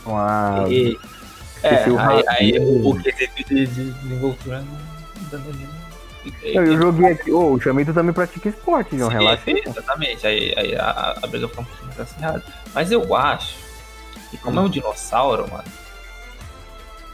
Ah, 0.08 0.66
E- 0.70 0.98
é, 1.66 1.90
o 1.90 2.00
aí, 2.00 2.24
aí 2.28 2.60
o, 2.60 2.96
quesito 3.02 3.54
de, 3.54 3.66
de 3.68 3.92
desenvoltura 3.92 4.60
não 4.60 5.30
dá 5.32 5.38
nenhum. 5.38 5.70
eu, 6.44 6.66
eu 6.66 6.78
joguei 6.82 7.12
aqui. 7.12 7.32
Ô, 7.32 7.54
o 7.54 7.60
Chamito 7.60 7.94
também 7.94 8.14
pratica 8.14 8.50
esporte, 8.50 8.98
João. 8.98 9.10
Sim, 9.12 9.18
Relaxa. 9.18 9.44
Exatamente, 9.48 10.28
aí, 10.28 10.54
aí 10.58 10.76
a, 10.76 11.16
a 11.22 11.28
briga 11.28 11.48
fica 11.48 11.62
um 11.62 11.66
pouquinho 11.66 11.88
mais 11.88 12.00
acirrada. 12.00 12.44
Mas 12.74 12.92
eu 12.92 13.16
acho 13.16 13.56
que 14.32 14.38
como 14.38 14.60
é 14.60 14.64
um 14.64 14.70
dinossauro, 14.70 15.50
mano, 15.52 15.64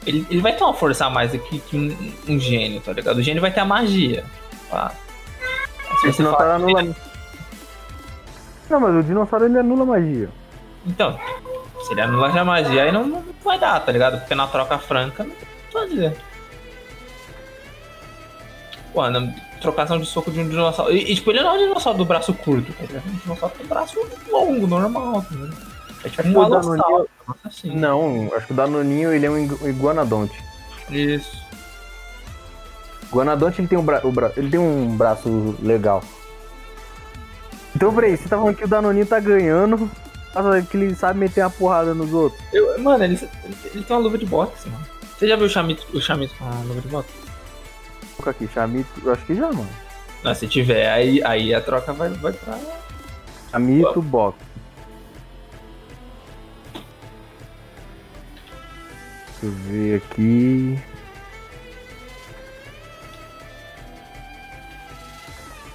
ele, 0.06 0.26
ele 0.30 0.42
vai 0.42 0.54
ter 0.56 0.64
uma 0.64 0.74
força 0.74 1.06
a 1.06 1.10
mais 1.10 1.32
do 1.32 1.40
que, 1.40 1.62
um, 1.78 2.34
um 2.34 2.40
gênio, 2.40 2.82
tá 2.82 2.94
ligado? 2.94 3.18
O 3.18 3.24
gênio 3.24 3.42
vai 3.42 3.52
ter 3.52 3.60
a 3.60 3.66
magia. 3.66 4.26
Tá? 4.70 4.92
Se 6.00 6.08
você 6.08 6.24
dinossauro 6.24 6.38
falar- 6.38 6.56
anula. 6.56 6.96
Não, 8.70 8.80
mas 8.80 8.96
o 8.96 9.04
dinossauro 9.04 9.46
ele 9.46 9.60
anula 9.60 9.86
magia. 9.86 10.30
Então, 10.88 11.20
se 11.84 11.92
ele 11.94 12.02
anular 12.02 12.36
a 12.38 12.46
magia, 12.46 12.84
aí 12.84 12.92
não, 12.92 13.06
não 13.08 13.24
vai 13.44 13.60
dar, 13.60 13.80
tá 13.80 13.92
ligado? 13.92 14.20
Porque 14.20 14.36
na 14.36 14.48
troca 14.48 14.78
franca 14.78 15.24
não 15.24 15.32
tem 15.32 15.44
o 15.44 15.46
que 15.46 15.74
fazer. 15.74 16.18
Pô, 18.94 19.10
na 19.10 19.34
trocação 19.62 20.00
de 20.00 20.06
soco 20.06 20.32
de 20.32 20.40
um 20.40 20.48
dinossauro. 20.50 20.92
E, 20.94 21.12
e, 21.12 21.16
tipo, 21.16 21.32
ele 21.32 21.42
não 21.42 21.52
é 21.52 21.54
um 21.54 21.58
dinossauro 21.68 21.98
do 21.98 22.06
braço 22.06 22.34
curto, 22.34 22.72
tá 22.74 22.82
ligado? 22.86 23.04
É 23.06 23.10
um 23.10 23.16
dinossauro 23.18 23.56
com 23.58 23.66
braço 23.66 24.00
longo, 24.30 24.68
normal, 24.68 25.22
tá 25.22 25.36
ligado? 25.36 25.58
É 26.04 26.10
tipo 26.10 26.28
um 26.28 26.50
Danoninho- 26.50 27.08
assim. 27.46 27.76
Não, 27.76 28.32
acho 28.36 28.48
que 28.48 28.54
o 28.54 28.56
Danoninho 28.56 29.14
ele 29.14 29.26
é 29.26 29.30
um 29.30 29.38
igu- 29.38 29.70
iguanodonte. 29.70 30.44
Isso. 30.90 31.40
O 33.04 33.16
Iguanodonte 33.16 33.62
ele 33.62 33.68
tem 33.68 33.78
um, 33.78 33.84
bra... 33.84 34.02
bra... 34.02 34.32
ele 34.36 34.50
tem 34.50 34.60
um 34.60 34.96
braço 34.98 35.56
legal. 35.62 36.04
Então, 37.76 37.94
peraí, 37.94 38.18
você 38.18 38.28
tá 38.28 38.38
falando 38.38 38.56
que 38.56 38.66
o 38.66 38.68
Danoninho 38.68 39.06
tá 39.06 39.20
ganhando, 39.20 39.90
que 40.70 40.78
ele 40.78 40.96
sabe 40.96 41.20
meter 41.20 41.42
uma 41.42 41.50
porrada 41.50 41.94
nos 41.94 42.14
outros. 42.14 42.42
Eu, 42.54 42.80
mano, 42.80 43.04
ele, 43.04 43.20
ele, 43.44 43.58
ele 43.74 43.84
tem 43.84 43.96
uma 43.96 44.04
luva 44.04 44.18
de 44.18 44.26
boxe, 44.26 44.70
mano. 44.70 44.86
Você 45.18 45.28
já 45.28 45.36
viu 45.36 45.46
o 45.46 45.50
Chamito, 45.50 45.86
o 45.94 46.02
Chamito 46.02 46.34
com 46.36 46.46
a 46.46 46.62
luva 46.64 46.82
de 46.82 46.88
boxe? 46.88 47.10
Colocar 48.16 48.32
aqui, 48.32 48.48
Chamito, 48.54 48.90
eu 49.04 49.12
acho 49.12 49.26
que 49.26 49.36
já, 49.36 49.48
mano. 49.52 49.70
Não, 50.24 50.36
se 50.36 50.48
tiver, 50.48 50.90
aí, 50.90 51.24
aí 51.24 51.54
a 51.54 51.62
troca 51.62 51.94
vai, 51.94 52.10
vai 52.10 52.34
pra. 52.34 52.58
Chamito 53.52 54.02
Box. 54.02 54.38
Deixa 59.42 59.46
eu 59.46 59.52
ver 59.52 59.96
aqui. 59.98 60.80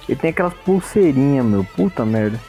Ele 0.07 0.17
tem 0.17 0.29
aquelas 0.29 0.53
pulseirinhas, 0.53 1.45
meu. 1.45 1.63
Puta 1.63 2.05
merda. 2.05 2.39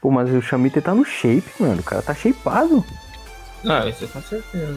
Pô, 0.00 0.10
mas 0.10 0.30
o 0.30 0.40
Chamito 0.40 0.78
ele 0.78 0.84
tá 0.84 0.94
no 0.94 1.04
shape, 1.04 1.50
mano. 1.58 1.80
O 1.80 1.82
cara 1.82 2.00
tá 2.02 2.14
shapeado. 2.14 2.84
Não, 3.62 3.88
isso 3.88 4.08
com 4.08 4.22
certeza. 4.22 4.76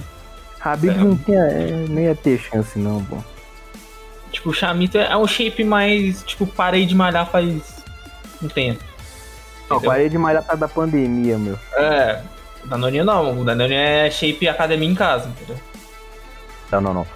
Habib 0.60 0.92
É. 0.92 0.98
não, 0.98 1.16
tinha, 1.18 1.40
é, 1.40 1.86
não 1.90 2.02
ia 2.02 2.16
ter 2.16 2.38
chance, 2.40 2.78
não, 2.78 3.04
pô. 3.06 3.18
Tipo, 4.32 4.50
o 4.50 4.54
Chamito 4.54 4.98
é 4.98 5.16
um 5.16 5.28
shape 5.28 5.64
mais. 5.64 6.24
Tipo, 6.24 6.46
parei 6.46 6.86
de 6.86 6.96
malhar 6.96 7.26
faz 7.30 7.46
um 8.42 8.48
tempo. 8.50 8.84
Não, 9.70 9.78
Entendeu? 9.78 9.92
parei 9.92 10.10
de 10.10 10.18
malhar 10.18 10.44
por 10.44 10.58
da 10.58 10.68
pandemia, 10.68 11.38
meu. 11.38 11.58
É. 11.76 12.22
O 12.64 12.68
Danoninho 12.68 13.06
não. 13.06 13.40
O 13.42 13.46
Danoninho 13.46 13.80
é 13.80 14.10
shape 14.10 14.48
academia 14.48 14.90
em 14.90 14.96
casa, 14.96 15.30
entendeu? 15.30 15.56
Não, 16.72 16.82
não, 16.82 16.94
não. 16.94 17.08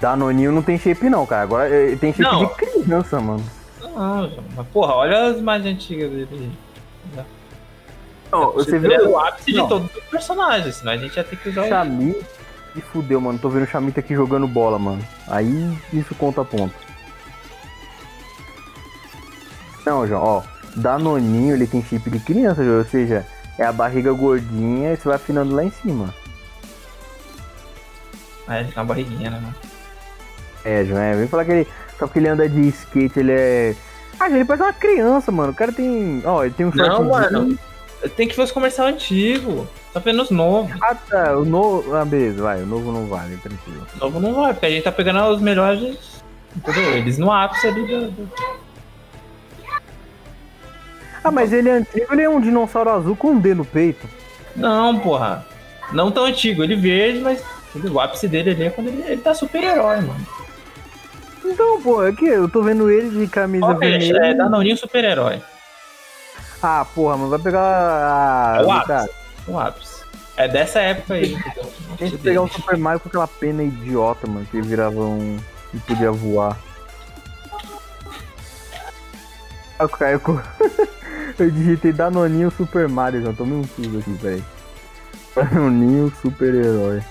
Danoninho 0.00 0.50
não 0.50 0.62
tem 0.62 0.78
shape, 0.78 1.08
não, 1.08 1.24
cara. 1.26 1.42
Agora 1.42 1.68
ele 1.68 1.96
tem 1.96 2.12
shape 2.12 2.22
Não. 2.24 2.46
de 2.46 2.54
criança, 2.54 3.20
mano. 3.20 3.44
Não, 3.80 4.32
mas 4.56 4.66
porra, 4.68 4.94
olha 4.94 5.26
as 5.26 5.40
mais 5.40 5.64
antigas 5.66 6.10
dele 6.10 6.50
Ó, 8.32 8.50
você 8.52 8.76
Ele 8.76 8.94
é 8.94 8.98
viu 8.98 9.10
o 9.10 9.18
ápice 9.20 9.52
Não. 9.52 9.62
de 9.64 9.68
todos 9.68 9.94
os 9.96 10.04
personagens, 10.04 10.76
senão 10.76 10.92
a 10.92 10.96
gente 10.96 11.14
ia 11.16 11.22
ter 11.24 11.36
que 11.36 11.50
usar 11.50 11.62
o 11.62 11.68
o. 12.10 12.22
E 12.74 12.80
fudeu, 12.80 13.20
mano. 13.20 13.38
Tô 13.38 13.50
vendo 13.50 13.64
o 13.64 13.66
Chamito 13.66 14.00
aqui 14.00 14.14
jogando 14.14 14.48
bola, 14.48 14.78
mano. 14.78 15.06
Aí 15.28 15.78
isso 15.92 16.14
conta 16.14 16.42
ponto. 16.42 16.74
Não, 19.84 20.06
João, 20.06 20.22
ó. 20.22 20.42
Danoninho, 20.76 21.54
ele 21.54 21.66
tem 21.66 21.82
shape 21.84 22.08
de 22.08 22.18
criança, 22.20 22.64
João. 22.64 22.78
Ou 22.78 22.84
seja, 22.86 23.26
é 23.58 23.64
a 23.64 23.72
barriga 23.72 24.10
gordinha 24.12 24.92
e 24.92 24.96
você 24.96 25.08
vai 25.08 25.16
afinando 25.16 25.54
lá 25.54 25.64
em 25.64 25.70
cima. 25.70 26.14
Ah, 28.48 28.60
ele 28.60 28.68
tem 28.72 28.78
uma 28.78 28.86
barriguinha, 28.86 29.30
né, 29.30 29.38
mano? 29.40 29.54
É, 30.64 30.84
João, 30.84 31.00
é. 31.00 31.14
Vem 31.14 31.28
falar 31.28 31.44
que 31.44 31.52
ele. 31.52 31.68
Só 31.98 32.06
que 32.06 32.18
ele 32.18 32.28
anda 32.28 32.48
de 32.48 32.68
skate, 32.68 33.18
ele 33.20 33.32
é. 33.32 33.76
Ah, 34.18 34.30
ele 34.30 34.44
parece 34.44 34.62
uma 34.62 34.72
criança, 34.72 35.30
mano. 35.30 35.52
O 35.52 35.54
cara 35.54 35.72
tem. 35.72 36.22
Ó, 36.24 36.42
ele 36.44 36.54
tem 36.54 36.64
um 36.64 36.72
Não, 36.74 36.86
shortzinho. 36.86 37.10
mano. 37.10 37.58
Tem 38.16 38.26
que 38.28 38.36
ver 38.36 38.42
os 38.42 38.52
comercial 38.52 38.86
antigo. 38.88 39.66
Tá 39.92 40.00
vendo 40.00 40.22
os 40.22 40.30
novos. 40.30 40.72
Ah, 40.82 40.94
tá. 40.94 41.36
O 41.36 41.44
novo. 41.44 41.94
Ah, 41.94 42.04
beleza, 42.04 42.42
vai. 42.42 42.62
O 42.62 42.66
novo 42.66 42.90
não 42.92 43.06
vale, 43.06 43.36
tranquilo. 43.36 43.86
O 43.96 43.98
novo 44.04 44.20
não 44.20 44.34
vai, 44.34 44.52
porque 44.52 44.66
a 44.66 44.70
gente 44.70 44.82
tá 44.84 44.92
pegando 44.92 45.22
os 45.30 45.40
melhores. 45.40 45.96
Entendeu? 46.56 46.96
Eles 46.96 47.18
no 47.18 47.30
ápice 47.32 47.66
ali 47.66 47.86
do. 47.86 48.10
do- 48.10 48.28
Ah, 51.24 51.30
mas 51.30 51.52
ele 51.52 51.68
é 51.68 51.72
antigo, 51.72 52.06
ele 52.12 52.22
é 52.22 52.28
um 52.28 52.40
dinossauro 52.40 52.90
azul 52.90 53.14
com 53.16 53.28
um 53.30 53.38
D 53.38 53.54
no 53.54 53.64
peito. 53.64 54.06
Não, 54.56 54.98
porra. 54.98 55.46
Não 55.92 56.10
tão 56.10 56.24
antigo. 56.24 56.64
Ele 56.64 56.74
verde, 56.76 57.20
mas. 57.20 57.42
O 57.90 58.00
ápice 58.00 58.28
dele 58.28 58.50
ali 58.50 58.64
é 58.64 58.70
quando 58.70 58.88
ele, 58.88 59.02
ele 59.06 59.20
tá 59.22 59.32
super-herói, 59.34 60.00
mano. 60.02 60.26
Então, 61.44 61.80
pô, 61.80 62.00
aqui, 62.00 62.26
eu 62.26 62.48
tô 62.48 62.62
vendo 62.62 62.90
ele 62.90 63.08
de 63.20 63.26
camisa 63.28 63.64
Ó, 63.66 63.72
é, 63.72 63.76
vermelha. 63.78 64.18
é 64.26 64.34
Danoninho 64.34 64.76
super-herói. 64.76 65.40
Ah, 66.62 66.86
porra, 66.94 67.16
mas 67.16 67.30
vai 67.30 67.38
pegar 67.40 67.60
a. 67.60 68.56
É 68.60 68.64
o 68.64 68.70
ápice. 68.70 69.10
O 69.48 69.58
ápice. 69.58 70.04
É 70.36 70.48
dessa 70.48 70.80
época 70.80 71.14
aí. 71.14 71.36
Tem 71.98 72.10
que 72.10 72.18
pegar 72.18 72.42
o 72.42 72.48
Super 72.48 72.76
Mario 72.76 73.00
com 73.00 73.08
aquela 73.08 73.26
pena 73.26 73.64
idiota, 73.64 74.26
mano, 74.28 74.46
que 74.46 74.62
virava 74.62 75.00
um. 75.00 75.38
e 75.74 75.78
podia 75.78 76.12
voar. 76.12 76.56
Ah, 79.78 79.88
cara, 79.88 80.12
eu, 80.12 80.20
eu 81.38 81.50
digitei 81.50 81.92
Danoninho 81.92 82.50
Super 82.52 82.88
Mario, 82.88 83.22
já 83.22 83.32
tomei 83.32 83.58
um 83.58 83.64
susto 83.64 83.98
aqui, 83.98 84.18
peraí. 84.18 84.44
Danoninho 85.34 86.12
super-herói. 86.22 87.02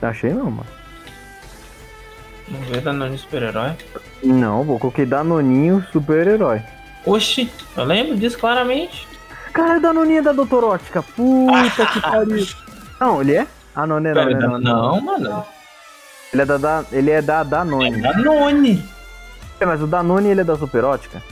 Achei 0.00 0.32
não, 0.32 0.50
mano. 0.50 0.75
Não 2.48 2.60
vê 2.60 2.80
Danoninho 2.80 3.18
super-herói. 3.18 3.72
Não, 4.22 4.62
vou 4.64 4.78
coloquei 4.78 5.04
Danoninho 5.06 5.84
super-herói. 5.92 6.62
Oxi, 7.04 7.50
eu 7.76 7.84
lembro 7.84 8.16
disso 8.16 8.38
claramente. 8.38 9.06
Cara, 9.52 9.80
Danoninho 9.80 10.18
é 10.18 10.22
da 10.22 10.32
Doutorótica. 10.32 11.02
Puta 11.02 11.86
que 11.92 12.00
pariu. 12.00 12.46
Não, 13.00 13.20
ele 13.20 13.34
é? 13.36 13.46
Ah, 13.74 13.86
não, 13.86 14.00
não 14.00 14.10
é 14.10 14.14
não, 14.14 14.24
Pera, 14.26 14.38
não, 14.48 14.56
é 14.56 14.58
não. 14.60 14.60
não, 14.60 15.00
mano. 15.00 15.44
Ele 16.32 16.42
é 16.42 16.44
da, 16.46 16.56
da- 16.56 16.84
ele 16.92 17.10
é 17.10 17.22
da 17.22 17.40
É 17.40 17.44
Danone. 17.44 18.00
Danone. 18.02 18.88
É, 19.60 19.66
mas 19.66 19.80
o 19.82 19.86
Danone 19.86 20.28
ele 20.28 20.40
é 20.40 20.44
da 20.44 20.56
Superótica? 20.56 21.22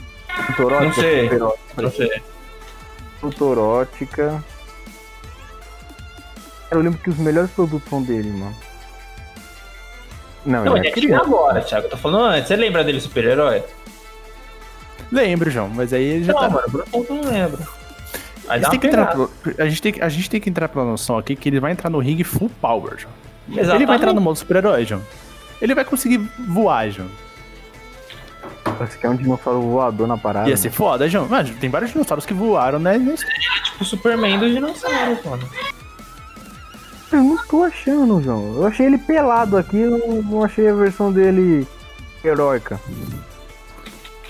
Superótica? 0.47 0.85
Não 0.85 0.93
sei. 0.93 1.23
Superótica. 1.29 1.81
Não 1.81 1.91
sei. 1.91 2.23
Superótica. 3.19 4.43
Eu 6.71 6.81
lembro 6.81 6.99
que 6.99 7.09
os 7.09 7.17
melhores 7.17 7.51
produtos 7.51 7.87
são 7.89 8.01
dele, 8.01 8.29
mano. 8.31 8.55
Não, 10.45 10.63
Não, 10.63 10.77
ele 10.77 10.81
ele 10.81 10.87
é 10.87 10.91
é 10.91 10.93
criança. 10.93 11.23
agora, 11.25 11.61
Thiago. 11.61 11.85
Eu 11.87 11.89
tô 11.89 11.97
falando 11.97 12.25
antes. 12.25 12.47
Você 12.47 12.55
lembra 12.55 12.83
dele 12.83 12.99
super-herói? 13.01 13.63
Lembro, 15.11 15.49
João, 15.49 15.69
mas 15.69 15.91
aí 15.93 16.03
ele 16.03 16.23
já 16.23 16.33
Não, 16.33 16.39
tá. 16.41 16.49
mano, 16.49 16.69
por 16.71 16.83
enquanto 16.87 17.09
eu 17.09 17.15
não 17.15 17.31
lembro. 17.31 17.61
Tem 18.69 18.79
que 18.79 18.87
entrar 18.87 19.15
a, 19.57 19.65
gente 19.67 19.81
tem, 19.81 19.91
que- 19.93 20.01
a 20.03 20.09
gente 20.09 20.29
tem 20.29 20.39
que 20.39 20.49
entrar 20.49 20.69
pela 20.69 20.85
noção 20.85 21.17
aqui 21.17 21.35
que 21.35 21.49
ele 21.49 21.59
vai 21.59 21.71
entrar 21.71 21.89
no 21.89 21.97
ringue 21.99 22.23
full 22.23 22.49
power, 22.61 22.95
João. 22.97 23.13
Ele 23.49 23.59
Exatamente. 23.59 23.87
vai 23.87 23.95
entrar 23.97 24.13
no 24.13 24.21
modo 24.21 24.37
super-herói, 24.37 24.85
João. 24.85 25.01
Ele 25.61 25.73
vai 25.73 25.83
conseguir 25.85 26.17
voar, 26.47 26.89
João. 26.91 27.07
Você 28.79 28.97
quer 28.97 29.09
um 29.09 29.15
dinossauro 29.15 29.61
voador 29.61 30.07
na 30.07 30.17
parada? 30.17 30.49
Ia 30.49 30.57
ser 30.57 30.69
foda, 30.69 31.07
João. 31.09 31.27
Mas 31.29 31.49
tem 31.51 31.69
vários 31.69 31.91
dinossauros 31.91 32.25
que 32.25 32.33
voaram, 32.33 32.77
né? 32.77 32.97
nesse- 32.97 33.25
Tipo 33.63 33.83
o 33.83 33.85
Superman 33.85 34.37
dos 34.37 34.51
dinossauros, 34.53 35.23
mano. 35.23 35.49
Eu 37.11 37.23
não 37.23 37.37
tô 37.45 37.63
achando, 37.63 38.21
João. 38.21 38.55
Eu 38.55 38.67
achei 38.67 38.85
ele 38.85 38.97
pelado 38.97 39.57
aqui, 39.57 39.77
eu 39.79 40.23
não 40.23 40.43
achei 40.43 40.67
a 40.69 40.73
versão 40.73 41.11
dele 41.11 41.67
heróica. 42.23 42.79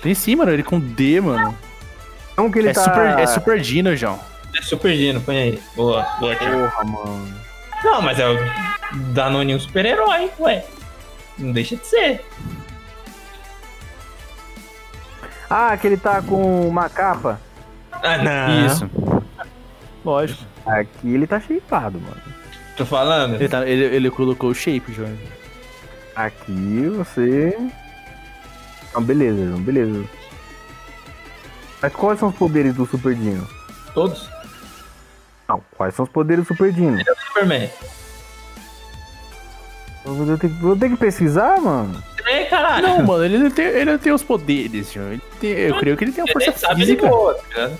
Tem 0.02 0.14
sim, 0.14 0.36
mano. 0.36 0.52
Ele 0.52 0.64
com 0.64 0.80
D, 0.80 1.22
mano. 1.22 1.58
Não 2.38 2.52
que 2.52 2.60
ele 2.60 2.70
É, 2.70 2.74
tá... 2.74 2.84
super, 2.84 3.20
é 3.20 3.26
super 3.28 3.60
Dino, 3.60 3.96
João. 3.96 4.20
É 4.58 4.62
Super 4.62 4.96
Dino, 4.96 5.20
põe 5.22 5.38
aí. 5.38 5.64
Boa, 5.76 6.06
boa. 6.20 6.36
Porra, 6.36 6.84
mano. 6.86 7.34
Não, 7.84 8.02
mas 8.02 8.20
é 8.20 8.28
o 8.30 8.38
Danoninho 9.14 9.60
super-herói, 9.60 10.32
ué. 10.40 10.66
Não 11.38 11.52
deixa 11.52 11.76
de 11.76 11.86
ser. 11.86 12.26
Ah, 15.50 15.76
que 15.78 15.88
ele 15.88 15.98
tá 15.98 16.22
com 16.22 16.68
uma 16.68 16.90
capa. 16.90 17.40
Ah, 17.92 18.18
não. 18.18 18.66
Isso. 18.66 18.90
Lógico. 20.04 20.44
Aqui 20.66 21.14
ele 21.14 21.28
tá 21.28 21.40
shapeado, 21.40 22.00
mano. 22.00 22.22
Tô 22.78 22.86
falando. 22.86 23.36
Ele, 23.36 23.48
tá- 23.50 23.66
ele- 23.68 23.96
ele 23.96 24.10
colocou 24.12 24.50
o 24.50 24.56
shape, 24.56 24.92
João. 24.94 25.16
Aqui 26.16 26.88
você. 26.96 27.58
Não, 28.94 29.02
beleza, 29.04 29.46
João, 29.48 29.60
beleza. 29.60 30.04
Mas 31.82 31.94
quais 31.94 32.20
são 32.20 32.30
os 32.30 32.36
poderes 32.36 32.74
do 32.74 32.86
Super 32.86 33.14
Dino? 33.16 33.48
Todos. 33.94 34.30
Não, 35.48 35.62
quais 35.78 35.94
são 35.94 36.04
os 36.04 36.12
poderes 36.12 36.44
do 36.44 36.48
Super 36.48 36.72
Dino? 36.74 36.98
Superman. 37.28 37.70
Eu 40.06 40.14
vou 40.16 40.38
ter, 40.38 40.50
que- 40.50 40.56
vou 40.62 40.76
ter 40.76 40.90
que 40.90 40.98
pesquisar, 40.98 41.60
mano. 41.62 42.02
É, 42.26 42.46
caralho. 42.46 42.88
Não, 42.88 43.04
mano, 43.04 43.24
ele 43.26 43.38
não 43.38 43.52
tem, 43.52 43.66
ele 43.66 43.92
não 43.92 43.98
tem 44.00 44.12
os 44.14 44.24
poderes, 44.24 44.92
João. 44.92 45.12
Ele 45.14 45.22
tem- 45.40 45.52
eu 45.52 45.78
creio 45.78 45.96
que 45.98 46.04
ele 46.04 46.12
tem 46.12 46.24
a 46.24 46.26
Ele 46.26 46.34
força 46.34 46.60
sabe 46.60 46.76
de 46.82 46.86
física. 46.88 47.08
boa, 47.08 47.34
tá 47.36 47.42
ligado? 47.50 47.80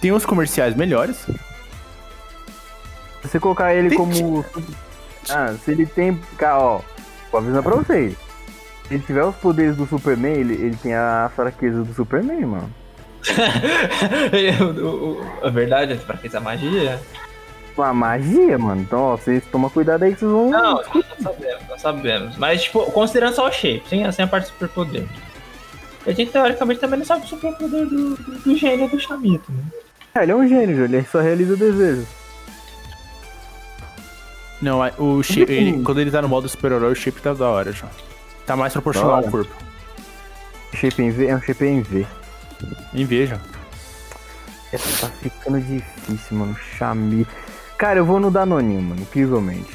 Tem 0.00 0.12
os 0.12 0.24
comerciais 0.26 0.74
melhores. 0.74 1.26
Se 3.26 3.32
você 3.32 3.40
colocar 3.40 3.74
ele 3.74 3.96
como. 3.96 4.44
Ah, 5.28 5.52
se 5.64 5.72
ele 5.72 5.84
tem. 5.84 6.14
Cara, 6.38 6.58
ó, 6.58 6.80
vou 7.30 7.40
avisar 7.40 7.62
pra 7.62 7.74
vocês. 7.74 8.14
Se 8.86 8.94
ele 8.94 9.02
tiver 9.02 9.24
os 9.24 9.34
poderes 9.36 9.76
do 9.76 9.86
Superman, 9.86 10.34
ele, 10.34 10.54
ele 10.54 10.76
tem 10.76 10.94
a 10.94 11.30
fraqueza 11.34 11.82
do 11.82 11.92
Superman, 11.92 12.46
mano. 12.46 12.70
A 15.42 15.48
verdade 15.48 15.94
é 15.94 15.98
a 16.36 16.40
magia. 16.40 17.00
Uma 17.76 17.92
magia, 17.92 18.56
mano. 18.56 18.82
Então, 18.82 19.00
ó, 19.00 19.16
vocês 19.16 19.42
tomam 19.50 19.68
cuidado 19.68 20.04
aí 20.04 20.14
que 20.14 20.20
vocês 20.20 20.30
vão. 20.30 20.50
Não, 20.50 20.74
nós 20.74 20.86
sabemos, 21.20 21.68
nós 21.68 21.82
sabemos. 21.82 22.36
Mas, 22.36 22.62
tipo, 22.62 22.88
considerando 22.92 23.34
só 23.34 23.48
o 23.48 23.52
shape, 23.52 23.82
sem, 23.88 24.12
sem 24.12 24.24
a 24.24 24.28
parte 24.28 24.44
do 24.44 24.52
superpoder. 24.52 25.04
A 26.06 26.12
gente, 26.12 26.30
teoricamente, 26.30 26.78
também 26.78 27.00
não 27.00 27.06
sabe 27.06 27.24
o 27.24 27.28
superpoder 27.28 27.86
do, 27.86 28.14
do, 28.14 28.38
do 28.38 28.56
gênio 28.56 28.88
do 28.88 29.00
Chamito, 29.00 29.50
né? 29.50 29.64
É, 30.14 30.22
ele 30.22 30.30
é 30.30 30.36
um 30.36 30.46
gênio, 30.46 30.84
ele 30.84 31.04
só 31.04 31.20
realiza 31.20 31.56
desejos. 31.56 32.06
Não, 34.60 34.80
o 34.98 35.22
shape, 35.22 35.52
ele- 35.52 35.82
quando 35.82 36.00
ele 36.00 36.10
tá 36.10 36.22
no 36.22 36.28
modo 36.28 36.48
super-herói, 36.48 36.92
o 36.92 36.96
shape 36.96 37.20
tá 37.20 37.34
da 37.34 37.48
hora, 37.48 37.72
João. 37.72 37.90
Tá 38.46 38.56
mais 38.56 38.72
proporcional 38.72 39.16
ao 39.16 39.22
corpo. 39.24 39.52
Shape 40.74 41.02
em 41.02 41.10
V 41.10 41.26
é 41.26 41.36
um 41.36 41.40
shape 41.40 41.64
em 41.64 41.82
V. 41.82 42.06
Inveja. 42.94 43.40
Essa 44.72 45.06
tá 45.06 45.12
ficando 45.14 45.60
difícil, 45.60 46.36
mano. 46.38 46.56
Chami. 46.78 47.26
Cara, 47.78 47.98
eu 47.98 48.04
vou 48.04 48.18
no 48.18 48.30
Danoninho, 48.30 48.80
mano, 48.82 49.00
incrivelmente. 49.02 49.72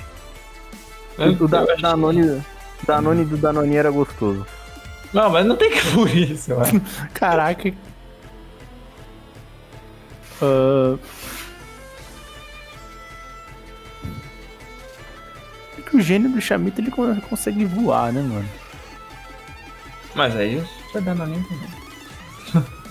O 1.39 1.47
da, 1.47 1.65
Danone, 1.75 2.41
Danone 2.87 3.25
do 3.25 3.37
Danoninho 3.37 3.77
era 3.77 3.91
gostoso. 3.91 4.45
Não, 5.13 5.29
mas 5.29 5.45
não 5.45 5.55
tem 5.55 5.69
que 5.69 5.81
por 5.93 6.09
isso, 6.09 6.55
mano. 6.55 6.81
Caraca. 7.13 7.71
Ah. 10.41 10.97
É 15.91 15.93
que 15.93 15.97
o 15.97 16.01
gênio 16.01 16.29
do 16.29 16.39
Chamito 16.39 16.79
ele 16.79 16.89
con- 16.89 17.19
consegue 17.21 17.65
voar, 17.65 18.13
né, 18.13 18.21
mano? 18.21 18.47
Mas 20.15 20.35
aí 20.37 20.57
o 20.57 20.65
Super 20.87 21.01
Danoninho 21.01 21.45
também. 21.47 22.65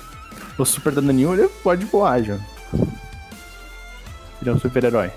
O 0.58 0.64
Super 0.66 0.92
Danoninho 0.92 1.32
ele 1.32 1.48
pode 1.62 1.86
voar, 1.86 2.22
já. 2.22 2.34
Ele 4.42 4.50
é 4.50 4.52
um 4.52 4.58
super-herói. 4.58 5.10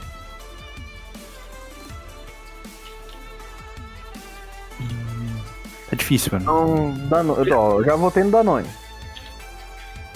Tá 5.90 5.96
difícil, 5.96 6.32
mano. 6.34 6.44
Então, 6.44 7.08
Danone, 7.08 7.52
ó, 7.52 7.80
eu 7.80 7.84
já 7.86 7.96
votei 7.96 8.24
no 8.24 8.32
Danone. 8.32 8.68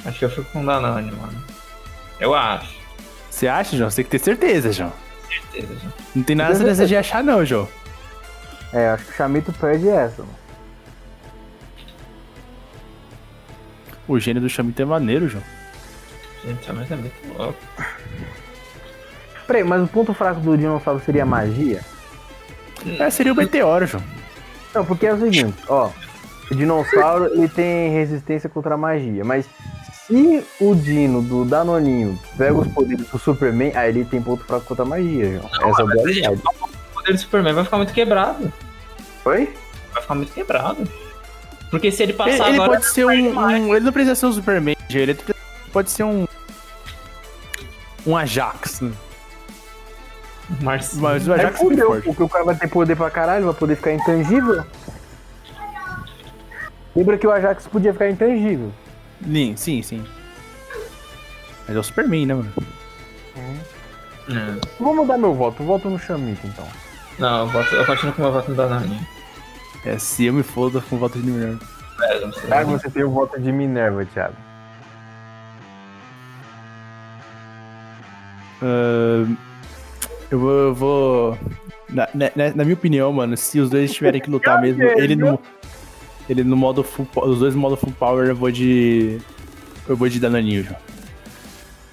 Acho 0.06 0.20
que 0.20 0.26
eu 0.26 0.30
fico 0.30 0.50
com 0.52 0.64
o 0.64 0.66
Danone, 0.66 1.12
mano. 1.12 1.44
Eu 2.20 2.34
acho. 2.34 2.76
Você 3.30 3.48
acha, 3.48 3.78
João? 3.78 3.90
Você 3.90 3.98
tem 3.98 4.06
que 4.06 4.12
ter 4.12 4.20
certeza, 4.24 4.72
João. 4.72 4.94
Certeza, 5.60 5.80
já. 5.80 5.90
Não 6.16 6.24
tem 6.24 6.36
nada 6.36 6.56
certeza 6.56 6.86
de 6.86 6.96
achar, 6.96 7.24
não, 7.24 7.46
João. 7.46 7.68
É, 8.74 8.90
acho 8.90 9.06
que 9.06 9.12
o 9.12 9.16
Chamito 9.16 9.54
perde 9.54 9.90
essa, 9.90 10.22
mano. 10.22 10.36
O 14.08 14.20
gênio 14.20 14.42
do 14.42 14.50
Chamito 14.50 14.82
é 14.82 14.86
maneiro, 14.86 15.28
João. 15.28 15.44
Gente, 16.46 16.72
mas 16.72 16.92
é 16.92 16.96
muito 16.96 17.38
louco. 17.38 17.60
Peraí, 19.46 19.64
mas 19.64 19.84
o 19.84 19.88
ponto 19.88 20.14
fraco 20.14 20.40
do 20.40 20.58
dinossauro 20.58 21.02
seria 21.06 21.24
a 21.24 21.26
magia? 21.26 21.82
É, 23.00 23.10
seria 23.10 23.34
o 23.34 23.36
meteoro, 23.36 23.86
João. 23.86 24.04
Não, 24.74 24.86
porque 24.86 25.08
é 25.08 25.14
o 25.14 25.20
seguinte, 25.20 25.58
ó. 25.68 25.90
O 26.50 26.56
dinossauro, 26.56 27.34
ele 27.34 27.50
tem 27.50 27.92
resistência 27.92 28.50
contra 28.50 28.76
a 28.76 28.78
magia, 28.78 29.24
mas 29.26 29.46
se 30.08 30.46
o 30.60 30.74
Dino 30.76 31.22
do 31.22 31.44
Danoninho 31.46 32.18
pega 32.38 32.54
os 32.56 32.68
poderes 32.70 33.06
do 33.08 33.20
Superman, 33.20 33.72
aí 33.76 33.90
ele 33.90 34.06
tem 34.06 34.22
ponto 34.22 34.44
fraco 34.46 34.66
contra 34.66 34.84
a 34.84 34.88
magia, 34.88 35.34
João. 35.40 35.70
Essa 35.72 35.82
é 35.82 35.86
a 35.86 35.88
ele- 35.88 35.96
dualidade. 36.22 36.42
O 36.46 36.94
poder 36.94 37.14
do 37.14 37.20
Superman 37.20 37.54
vai 37.54 37.64
ficar 37.64 37.78
muito 37.78 37.94
quebrado. 37.94 38.54
Oi? 39.26 39.54
Vai 39.94 40.02
ficar 40.02 40.16
muito 40.16 40.34
quebrado. 40.34 40.90
Porque 41.70 41.92
se 41.92 42.02
ele 42.04 42.14
Ele, 42.14 42.18
passar 42.18 42.48
ele 42.48 42.56
agora. 42.56 42.72
pode 42.80 42.86
ser 42.86 43.06
um, 43.06 43.38
um- 43.40 43.76
Ele 43.76 43.86
não 43.86 43.92
precisa 43.92 44.16
ser 44.16 44.26
um 44.28 44.32
Superman, 44.32 44.76
ele 44.90 45.18
pode 45.74 45.92
ser 45.92 46.04
um. 46.04 46.26
Um 48.06 48.16
Ajax. 48.16 48.80
né? 48.82 48.92
Marcinho. 50.62 51.02
Mas 51.02 51.28
o 51.28 51.34
Ajax 51.34 51.60
é 51.60 51.64
muito 51.64 51.76
fudeu, 51.76 51.88
forte. 51.88 52.06
porque 52.06 52.24
o 52.24 52.30
cara 52.30 52.46
vai 52.46 52.56
ter 52.56 52.70
poder 52.70 52.96
pra 52.96 53.10
caralho, 53.12 53.44
vai 53.46 53.54
poder 53.54 53.76
ficar 53.76 53.92
intangível. 53.92 54.64
Lembra 56.96 57.18
que 57.18 57.28
o 57.28 57.32
Ajax 57.32 57.68
podia 57.68 57.92
ficar 57.92 58.10
intangível. 58.10 58.72
Sim, 59.24 59.56
sim, 59.56 59.82
sim. 59.82 60.06
Mas 61.68 61.76
é 61.76 61.80
o 61.80 61.84
Superman, 61.84 62.26
né, 62.26 62.34
mano? 62.34 62.54
Hum. 64.30 64.60
Vou 64.80 64.96
mudar 64.96 65.18
meu 65.18 65.34
voto, 65.34 65.64
voto 65.64 65.90
no 65.90 66.00
Chamito 66.00 66.46
então. 66.46 66.68
Não, 67.20 67.40
eu, 67.42 67.48
voto, 67.48 67.76
eu 67.76 67.86
continuo 67.86 68.14
com 68.14 68.22
o 68.22 68.26
meu 68.26 68.34
voto 68.34 68.50
no 68.52 68.58
Dananinho. 68.58 69.08
É, 69.86 69.98
se 69.98 70.26
eu 70.26 70.34
me 70.34 70.44
foda 70.44 70.82
com 70.82 70.98
voto 70.98 71.18
de 71.20 71.26
Minerva. 71.30 71.60
É, 72.02 72.20
não 72.20 72.32
sei. 72.34 72.52
Ah, 72.52 72.64
você 72.64 72.90
tem 72.90 73.04
o 73.04 73.10
voto 73.12 73.40
de 73.40 73.52
Minerva, 73.52 74.06
Thiago. 74.06 74.36
Ahn, 78.62 79.36
eu 80.32 80.40
vou. 80.40 80.52
eu 80.52 80.74
vou- 80.76 81.38
na, 81.90 82.08
na- 82.14 82.32
na 82.56 82.64
minha 82.64 82.74
opinião, 82.74 83.12
mano, 83.14 83.38
se 83.38 83.60
os 83.60 83.70
dois 83.70 83.94
tiverem 83.94 84.20
que 84.20 84.30
lutar 84.30 84.60
mesmo, 84.62 84.84
ele 84.84 85.16
no. 85.16 85.40
Ele 86.30 86.44
no 86.44 86.56
modo 86.58 86.84
full 86.84 87.06
po- 87.06 87.26
Os 87.26 87.40
dois 87.40 87.56
no 87.56 87.62
modo 87.62 87.78
full 87.78 87.94
power, 87.98 88.28
eu 88.28 88.36
vou 88.36 88.52
de. 88.52 89.20
Eu 89.88 89.96
vou 89.96 90.10
de 90.10 90.20
Dananinho, 90.20 90.64
João. 90.64 90.76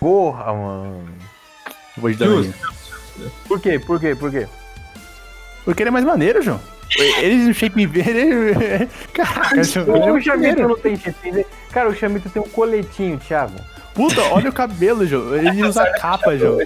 Porra, 0.01 0.53
mano. 0.53 1.05
Eu 1.97 2.01
vou 2.03 2.11
de 2.11 2.17
Dananinho. 2.17 2.55
Por 3.47 3.61
quê? 3.61 3.79
Por 3.79 4.01
quê? 4.01 4.15
Por 4.15 4.31
quê? 4.31 4.47
Porque 5.65 5.83
ele 5.83 5.89
é 5.89 5.93
mais 5.93 6.05
maneiro, 6.05 6.43
João. 6.43 6.61
Ele 6.99 7.37
no 7.45 7.55
shape 7.55 7.87
verde. 7.87 8.11
Ele... 8.19 8.89
Caraca, 9.15 9.57
é 9.57 9.61
o 9.61 9.65
Chamito 9.65 10.27
maneiro. 10.29 10.69
não 10.69 10.77
tem 10.79 10.97
chip. 10.97 11.47
Cara, 11.71 11.89
o 11.89 11.95
Chamito 11.95 12.29
tem 12.29 12.43
um 12.43 12.49
coletinho, 12.49 13.19
Thiago. 13.19 13.55
Puta, 13.95 14.21
olha 14.25 14.51
o 14.51 14.53
cabelo, 14.53 15.07
João. 15.07 15.35
Ele 15.37 15.65
usa 15.65 15.85
capa, 15.93 16.35
eu- 16.35 16.59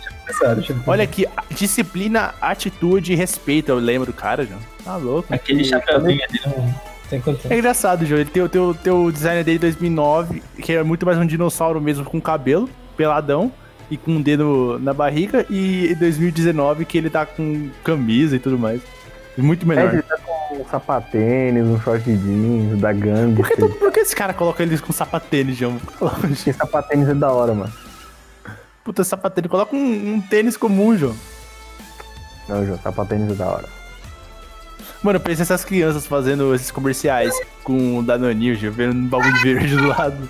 Olha 0.86 1.04
aqui, 1.04 1.26
disciplina, 1.50 2.34
atitude 2.40 3.12
e 3.12 3.16
respeito. 3.16 3.68
Eu 3.70 3.76
lembro 3.76 4.06
do 4.06 4.12
cara, 4.14 4.44
João. 4.44 4.58
Tá 4.84 4.96
louco. 4.96 5.32
Aquele 5.32 5.62
chapeuzinho 5.64 6.20
ali 6.24 6.74
tem. 7.08 7.22
É 7.50 7.58
engraçado, 7.58 8.04
João. 8.06 8.20
Ele 8.20 8.30
tem, 8.30 8.42
o- 8.42 8.48
tem, 8.48 8.60
o- 8.60 8.74
tem 8.74 8.92
o 8.92 9.10
design 9.10 9.42
dele 9.44 9.58
de 9.58 9.62
2009, 9.62 10.42
que 10.62 10.72
é 10.72 10.82
muito 10.82 11.04
mais 11.06 11.18
um 11.18 11.26
dinossauro 11.26 11.80
mesmo, 11.80 12.04
com 12.04 12.20
cabelo, 12.20 12.68
peladão 12.96 13.50
e 13.90 13.96
com 13.96 14.12
um 14.12 14.20
dedo 14.22 14.78
na 14.82 14.92
barriga. 14.92 15.46
E 15.50 15.94
2019, 15.98 16.84
que 16.84 16.98
ele 16.98 17.08
tá 17.10 17.24
com 17.26 17.68
camisa 17.82 18.36
e 18.36 18.38
tudo 18.38 18.58
mais. 18.58 18.80
Muito 19.36 19.64
É, 19.64 19.68
melhor. 19.68 19.92
ele 19.92 20.02
tá 20.02 20.16
com 20.18 20.60
um 20.60 20.64
sapatênis, 20.68 21.64
um 21.64 21.80
short 21.80 22.02
jeans, 22.04 22.80
da 22.80 22.92
gangue. 22.92 23.36
Por 23.36 23.46
que, 23.48 23.56
tu- 23.56 23.68
por 23.68 23.92
que 23.92 24.00
esse 24.00 24.16
cara 24.16 24.34
coloca 24.34 24.62
eles 24.62 24.80
com 24.80 24.92
sapatênis, 24.92 25.56
João? 25.56 25.76
Esse 26.32 26.52
sapatênis 26.52 27.08
é 27.08 27.14
da 27.14 27.30
hora, 27.32 27.54
mano. 27.54 27.72
Puta, 28.82 29.04
sapatênis. 29.04 29.48
Coloca 29.50 29.76
um, 29.76 30.14
um 30.14 30.20
tênis 30.20 30.56
comum, 30.56 30.96
João. 30.96 31.14
Não, 32.48 32.66
João, 32.66 32.78
sapatênis 32.82 33.30
é 33.30 33.34
da 33.34 33.46
hora. 33.46 33.77
Mano, 35.02 35.20
pensa 35.20 35.42
essas 35.42 35.64
crianças 35.64 36.06
fazendo 36.06 36.54
esses 36.54 36.70
comerciais 36.70 37.32
com 37.62 37.98
o 37.98 38.02
Danoninho, 38.02 38.56
vendo 38.72 38.94
um 38.96 39.06
bagulho 39.06 39.40
verde 39.42 39.76
do 39.76 39.86
lado. 39.88 40.28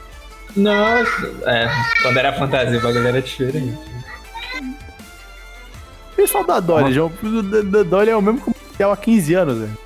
Nossa, 0.57 1.33
é, 1.47 1.69
quando 2.03 2.17
era 2.19 2.33
fantasia, 2.35 2.79
o 2.79 2.83
bagulho 2.83 3.07
era 3.07 3.23
diferente. 3.23 3.79
Pessoal 6.17 6.45
da 6.45 6.61
Dolly, 6.61 6.93
João. 6.93 7.13
O 7.23 7.43
da- 7.43 7.83
Dolly 7.83 8.11
é 8.11 8.17
o 8.17 8.21
mesmo 8.23 8.41
comercial 8.41 8.93
há 8.93 8.97
15 8.97 9.35
anos, 9.35 9.59
velho. 9.59 9.79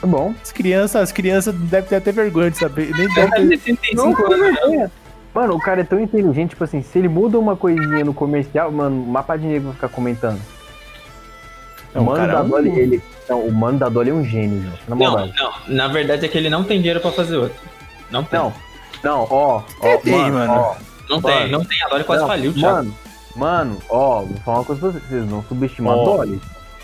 Tá 0.00 0.06
bom. 0.06 0.34
As 0.42 0.52
crianças, 0.52 1.02
as 1.02 1.12
crianças 1.12 1.54
devem 1.54 1.88
ter 1.88 1.96
até 1.96 2.12
vergonha 2.12 2.50
de 2.50 2.58
saber. 2.58 2.90
Nem 2.96 3.08
devem 3.08 3.30
ter... 3.30 3.40
Deve 3.40 3.48
ter 3.58 3.76
35 3.76 4.32
anos. 4.32 4.70
né? 4.70 4.90
Mano, 5.34 5.54
o 5.56 5.60
cara 5.60 5.80
é 5.80 5.84
tão 5.84 5.98
inteligente, 5.98 6.50
tipo 6.50 6.62
assim, 6.62 6.80
se 6.80 6.96
ele 6.98 7.08
muda 7.08 7.38
uma 7.38 7.56
coisinha 7.56 8.04
no 8.04 8.14
comercial, 8.14 8.70
mano, 8.70 9.02
o 9.02 9.06
mapa 9.06 9.36
de 9.36 9.46
negro 9.46 9.64
vai 9.68 9.74
ficar 9.74 9.88
comentando. 9.88 10.40
Não, 11.92 12.02
o 12.02 12.04
mano 12.06 12.16
cara, 12.18 12.34
da 12.34 12.40
é 12.40 12.48
Dolly, 12.48 12.70
ele. 12.78 13.02
Não, 13.28 13.40
o 13.40 13.52
mano 13.52 13.78
da 13.78 13.88
Dolly 13.88 14.10
é 14.10 14.14
um 14.14 14.24
gênio, 14.24 14.62
João. 14.62 14.74
Na 14.88 14.96
Não, 14.96 15.26
não, 15.26 15.52
na 15.68 15.88
verdade 15.88 16.26
é 16.26 16.28
que 16.28 16.36
ele 16.36 16.50
não 16.50 16.62
tem 16.64 16.78
dinheiro 16.78 17.00
pra 17.00 17.10
fazer 17.10 17.36
outro. 17.36 17.58
Não 18.10 18.22
tem. 18.22 18.38
Não, 18.38 18.52
não, 19.02 19.26
ó, 19.30 19.62
ó, 19.80 19.96
tem, 19.98 20.12
mano, 20.12 20.34
mano. 20.34 20.52
ó, 20.52 20.74
não 21.08 21.20
mano. 21.20 21.36
tem, 21.38 21.50
não 21.50 21.64
tem. 21.64 21.82
A 21.82 21.88
Dolly 21.88 22.04
quase 22.04 22.20
não, 22.22 22.28
faliu, 22.28 22.52
Thiago. 22.52 22.76
Mano, 22.76 22.94
mano, 23.36 23.78
ó, 23.88 24.20
vou 24.22 24.36
falar 24.38 24.58
uma 24.58 24.64
coisa 24.64 24.80
pra 24.80 24.90
vocês, 24.90 25.08
vocês 25.08 25.30
não 25.30 25.42
subestimam 25.44 25.96
Ó. 25.96 26.00
a 26.00 26.04
Dolly. 26.04 26.40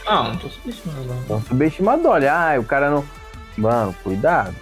Não, 0.06 0.24
não 0.24 0.36
tô 0.36 0.48
subestimando. 0.48 1.04
não. 1.04 1.36
Não 1.36 1.42
subestima 1.44 1.92
a 1.92 1.96
Dolly. 1.96 2.26
Ah, 2.26 2.56
o 2.58 2.64
cara 2.64 2.90
não. 2.90 3.04
Mano, 3.56 3.94
cuidado. 4.02 4.54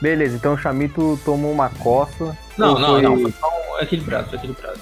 Beleza, 0.00 0.36
então 0.36 0.54
o 0.54 0.58
Chamito 0.58 1.18
tomou 1.24 1.50
uma 1.52 1.70
coça. 1.70 2.36
Não, 2.58 2.78
não, 2.78 2.88
foi, 2.90 3.02
não. 3.02 3.20
Foi 3.22 3.32
só 3.32 3.46
um 3.48 3.78
equilibrado, 3.82 4.28
foi 4.28 4.38
equilibrado. 4.38 4.78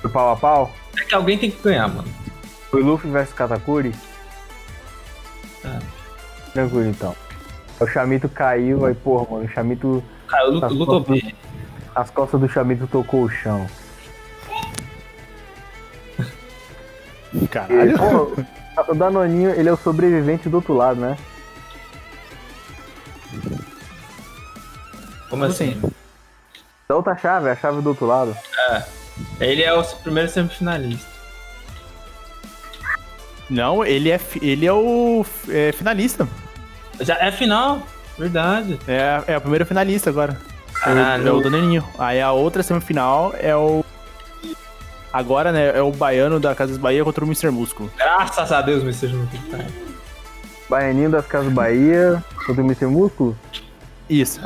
Foi 0.00 0.10
pau 0.10 0.32
a 0.32 0.36
pau? 0.36 0.72
É 0.98 1.04
que 1.04 1.14
alguém 1.14 1.36
tem 1.36 1.50
que 1.50 1.62
ganhar, 1.62 1.88
mano. 1.88 2.08
Foi 2.70 2.82
Luffy 2.82 3.10
versus 3.10 3.34
Katakuri? 3.34 3.92
É. 5.64 5.78
Tranquilo 6.52 6.88
então. 6.88 7.14
O 7.80 7.86
Chamito 7.86 8.28
caiu, 8.28 8.84
aí, 8.86 8.94
porra, 8.94 9.26
mano, 9.30 9.44
o 9.44 9.48
Chamito. 9.48 10.02
Tá 10.28 10.42
lutou 10.68 11.02
só- 11.04 11.10
bem. 11.12 11.34
As 11.94 12.10
costas 12.10 12.40
do 12.40 12.48
Chamito 12.48 12.86
tocou 12.86 13.24
o 13.24 13.28
chão. 13.30 13.66
E, 17.34 17.46
Caralho. 17.48 17.98
pô, 17.98 18.92
o 18.92 18.94
Danoninho, 18.94 19.50
ele 19.50 19.68
é 19.68 19.72
o 19.72 19.76
sobrevivente 19.76 20.48
do 20.48 20.56
outro 20.56 20.74
lado, 20.74 21.00
né? 21.00 21.16
Como 25.30 25.44
assim? 25.44 25.80
Da 26.88 26.96
outra 26.96 27.16
chave, 27.16 27.48
a 27.48 27.56
chave 27.56 27.80
do 27.80 27.88
outro 27.90 28.06
lado. 28.06 28.36
Ele 29.40 29.62
é 29.62 29.72
o 29.72 29.82
primeiro 29.96 30.28
semifinalista. 30.28 31.10
Não, 33.52 33.84
ele 33.84 34.10
é, 34.10 34.18
ele 34.40 34.66
é 34.66 34.72
o 34.72 35.24
é, 35.48 35.72
finalista. 35.72 36.26
Já 37.00 37.16
é 37.18 37.30
final, 37.30 37.82
verdade. 38.18 38.78
É, 38.88 39.22
é 39.26 39.36
o 39.36 39.40
primeiro 39.40 39.66
finalista 39.66 40.08
agora. 40.08 40.38
É 40.86 40.88
o- 40.90 40.92
Ah, 40.98 41.14
é, 41.14 41.18
não. 41.18 41.24
o. 41.38 41.84
Aí 41.98 42.20
a 42.20 42.32
outra 42.32 42.62
semifinal 42.62 43.34
é 43.38 43.54
o. 43.54 43.84
Agora, 45.12 45.52
né? 45.52 45.76
É 45.76 45.82
o 45.82 45.92
baiano 45.92 46.40
da 46.40 46.54
Casas 46.54 46.78
Bahia 46.78 47.04
contra 47.04 47.22
o 47.22 47.28
Mr. 47.28 47.50
Músculo. 47.50 47.90
Graças 47.98 48.50
a 48.50 48.62
Deus, 48.62 48.96
seja 48.96 49.14
muito 49.14 49.36
Baianinho 50.70 51.10
das 51.10 51.26
Casas 51.26 51.52
Bahia 51.52 52.24
contra 52.46 52.62
o 52.62 52.64
Mr. 52.64 52.86
Músculo. 52.86 53.36
Isso. 54.08 54.40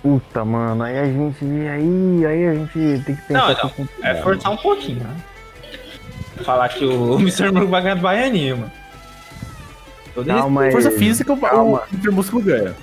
Puta, 0.00 0.44
mano, 0.44 0.84
aí 0.84 0.98
a 0.98 1.04
gente. 1.06 1.44
Aí, 1.44 2.26
aí 2.26 2.46
a 2.46 2.54
gente 2.54 3.02
tem 3.04 3.16
que 3.16 3.22
pensar. 3.22 3.40
Não, 3.40 3.50
então, 3.50 3.68
com- 3.70 3.88
É 4.02 4.14
forçar 4.22 4.52
um 4.52 4.56
pouquinho, 4.56 5.00
né? 5.02 5.16
Falar 6.42 6.68
que 6.70 6.84
o 6.84 7.18
Mr. 7.20 7.50
Murgo 7.52 7.70
vai 7.70 7.82
ganhar 7.82 7.94
do 7.96 8.00
Baianinho, 8.00 8.58
mano. 8.58 8.72
Todo 10.14 10.26
Calma 10.26 10.62
aí. 10.62 10.72
Força 10.72 10.90
física, 10.90 11.32
o, 11.32 11.36
calma. 11.36 11.82
o 11.90 11.94
Mr. 11.94 12.10
Músculo 12.10 12.42
ganha. 12.42 12.74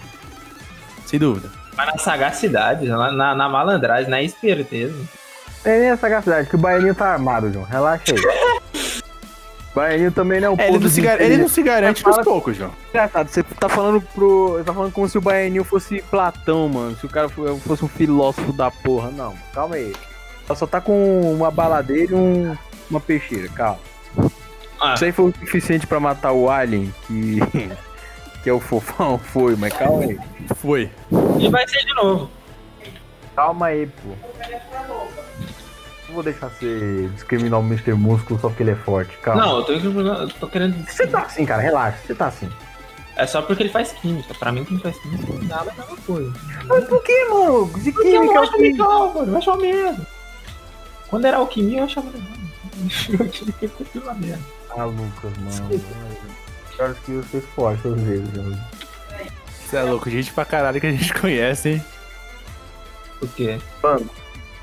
Sem 1.06 1.20
dúvida. 1.20 1.50
Mas 1.76 1.88
na 1.88 1.98
sagacidade, 1.98 2.88
na, 2.88 3.12
na, 3.12 3.36
na 3.36 3.50
malandragem, 3.50 4.10
na 4.10 4.22
esperteza. 4.22 4.96
É 5.64 5.80
nem 5.80 5.90
a 5.92 5.98
sagacidade, 5.98 6.50
que 6.50 6.56
o 6.56 6.60
Baianinho 6.60 6.96
tá 6.96 7.08
armado, 7.14 7.52
João. 7.52 7.66
Relaxa 7.66 8.04
aí. 8.14 9.02
Baianinho 9.74 10.12
também 10.12 10.42
não 10.42 10.48
é 10.48 10.52
um 10.52 10.56
É, 10.60 10.68
ele, 10.68 10.80
não 10.80 10.90
se, 10.90 11.02
gar- 11.02 11.22
ele 11.22 11.38
não 11.38 11.48
se 11.48 11.64
garante 11.64 12.02
Fala- 12.04 12.18
nos 12.18 12.26
poucos, 12.26 12.58
João. 12.58 12.72
Engraçado, 12.90 13.30
você 13.30 13.42
tá 13.44 13.70
falando 13.70 14.02
pro. 14.02 14.54
Você 14.58 14.64
tá 14.66 14.74
falando 14.74 14.92
como 14.92 15.08
se 15.08 15.18
o 15.18 15.22
Baianinho 15.22 15.64
fosse 15.64 16.02
Platão, 16.12 16.68
mano. 16.68 16.98
Se 16.98 17.06
o 17.06 17.10
cara 17.10 17.30
fo- 17.30 17.56
fosse 17.66 17.86
um 17.86 17.88
filósofo 17.88 18.52
da 18.52 18.70
porra. 18.70 19.10
Não, 19.12 19.34
calma 19.54 19.76
aí. 19.76 19.94
Ela 20.50 20.56
só 20.58 20.68
tá 20.68 20.82
com 20.82 21.22
uma 21.34 21.50
baladeira 21.50 22.12
e 22.12 22.16
um, 22.16 22.58
uma 22.92 23.00
peixeira, 23.00 23.48
calma. 23.50 23.80
Ah, 24.80 24.94
Isso 24.96 25.06
aí 25.06 25.12
foi 25.12 25.30
o 25.30 25.34
suficiente 25.40 25.86
pra 25.88 26.00
matar 26.00 26.32
o 26.32 26.50
Alien, 26.50 26.94
que. 27.08 27.40
que 28.44 28.50
é 28.50 28.54
o 28.54 28.60
fofão, 28.60 29.18
foi, 29.18 29.56
mas 29.56 29.74
calma 29.74 30.04
aí. 30.04 30.20
Foi. 30.56 30.90
e 31.40 31.50
vai 31.50 31.68
ser 31.68 31.86
de 31.86 31.94
novo. 31.94 32.30
Calma 33.36 33.68
aí, 33.68 33.88
pô. 33.88 34.10
Não 36.08 36.16
vou 36.16 36.24
deixar 36.24 36.50
você 36.50 37.10
discriminar 37.14 37.60
o 37.60 37.64
Mr. 37.64 37.94
Músculo 37.94 38.40
só 38.40 38.50
porque 38.50 38.64
ele 38.64 38.72
é 38.72 38.76
forte, 38.76 39.16
calma. 39.20 39.46
Não, 39.46 39.58
eu 39.58 39.64
tô, 39.64 39.74
eu 39.74 40.30
tô 40.30 40.48
querendo. 40.48 40.76
Você 40.86 41.08
tá 41.08 41.22
assim, 41.22 41.46
cara, 41.46 41.62
relaxa, 41.62 41.98
você 42.06 42.14
tá 42.16 42.28
assim. 42.28 42.50
É 43.16 43.28
só 43.28 43.42
porque 43.42 43.64
ele 43.64 43.70
faz 43.70 43.92
química. 43.94 44.34
Pra 44.34 44.52
mim, 44.52 44.64
quem 44.66 44.80
faz 44.80 44.98
química 44.98 45.32
não 45.32 45.42
nada 45.44 45.70
é 45.70 45.74
a 45.74 45.78
mesma 45.86 45.98
coisa. 46.06 46.34
Mas 46.66 46.84
por 46.86 47.04
que, 47.04 47.26
mano? 47.26 47.72
De 47.80 47.92
Porque 47.92 48.08
eu 48.08 48.22
química 48.22 48.34
não 48.34 48.42
é 48.42 48.44
acho 48.46 48.52
o 48.52 48.58
que? 48.58 48.62
legal, 48.64 49.14
mano. 49.14 49.32
Eu 49.32 49.38
acho 49.38 49.58
merda. 49.58 50.08
Quando 51.10 51.26
era 51.26 51.38
alquimia, 51.38 51.80
eu 51.80 51.84
achava 51.86 52.08
legal. 52.08 52.41
Que 52.90 54.00
merda. 54.20 54.40
Ah, 54.70 54.86
Lucas, 54.86 55.32
mano. 55.38 55.82
Acho 56.80 57.02
que 57.02 57.12
você 57.12 57.42
forte 57.56 57.88
às 57.88 58.00
vezes, 58.02 58.34
mano. 58.34 58.58
Você 59.66 59.78
é 59.78 59.84
louco, 59.84 60.10
gente 60.10 60.32
pra 60.34 60.46
caralho 60.46 60.80
que 60.82 60.88
a 60.88 60.92
gente 60.92 61.14
conhece, 61.20 61.70
hein? 61.70 61.86
Por 63.20 63.30
quê? 63.30 63.58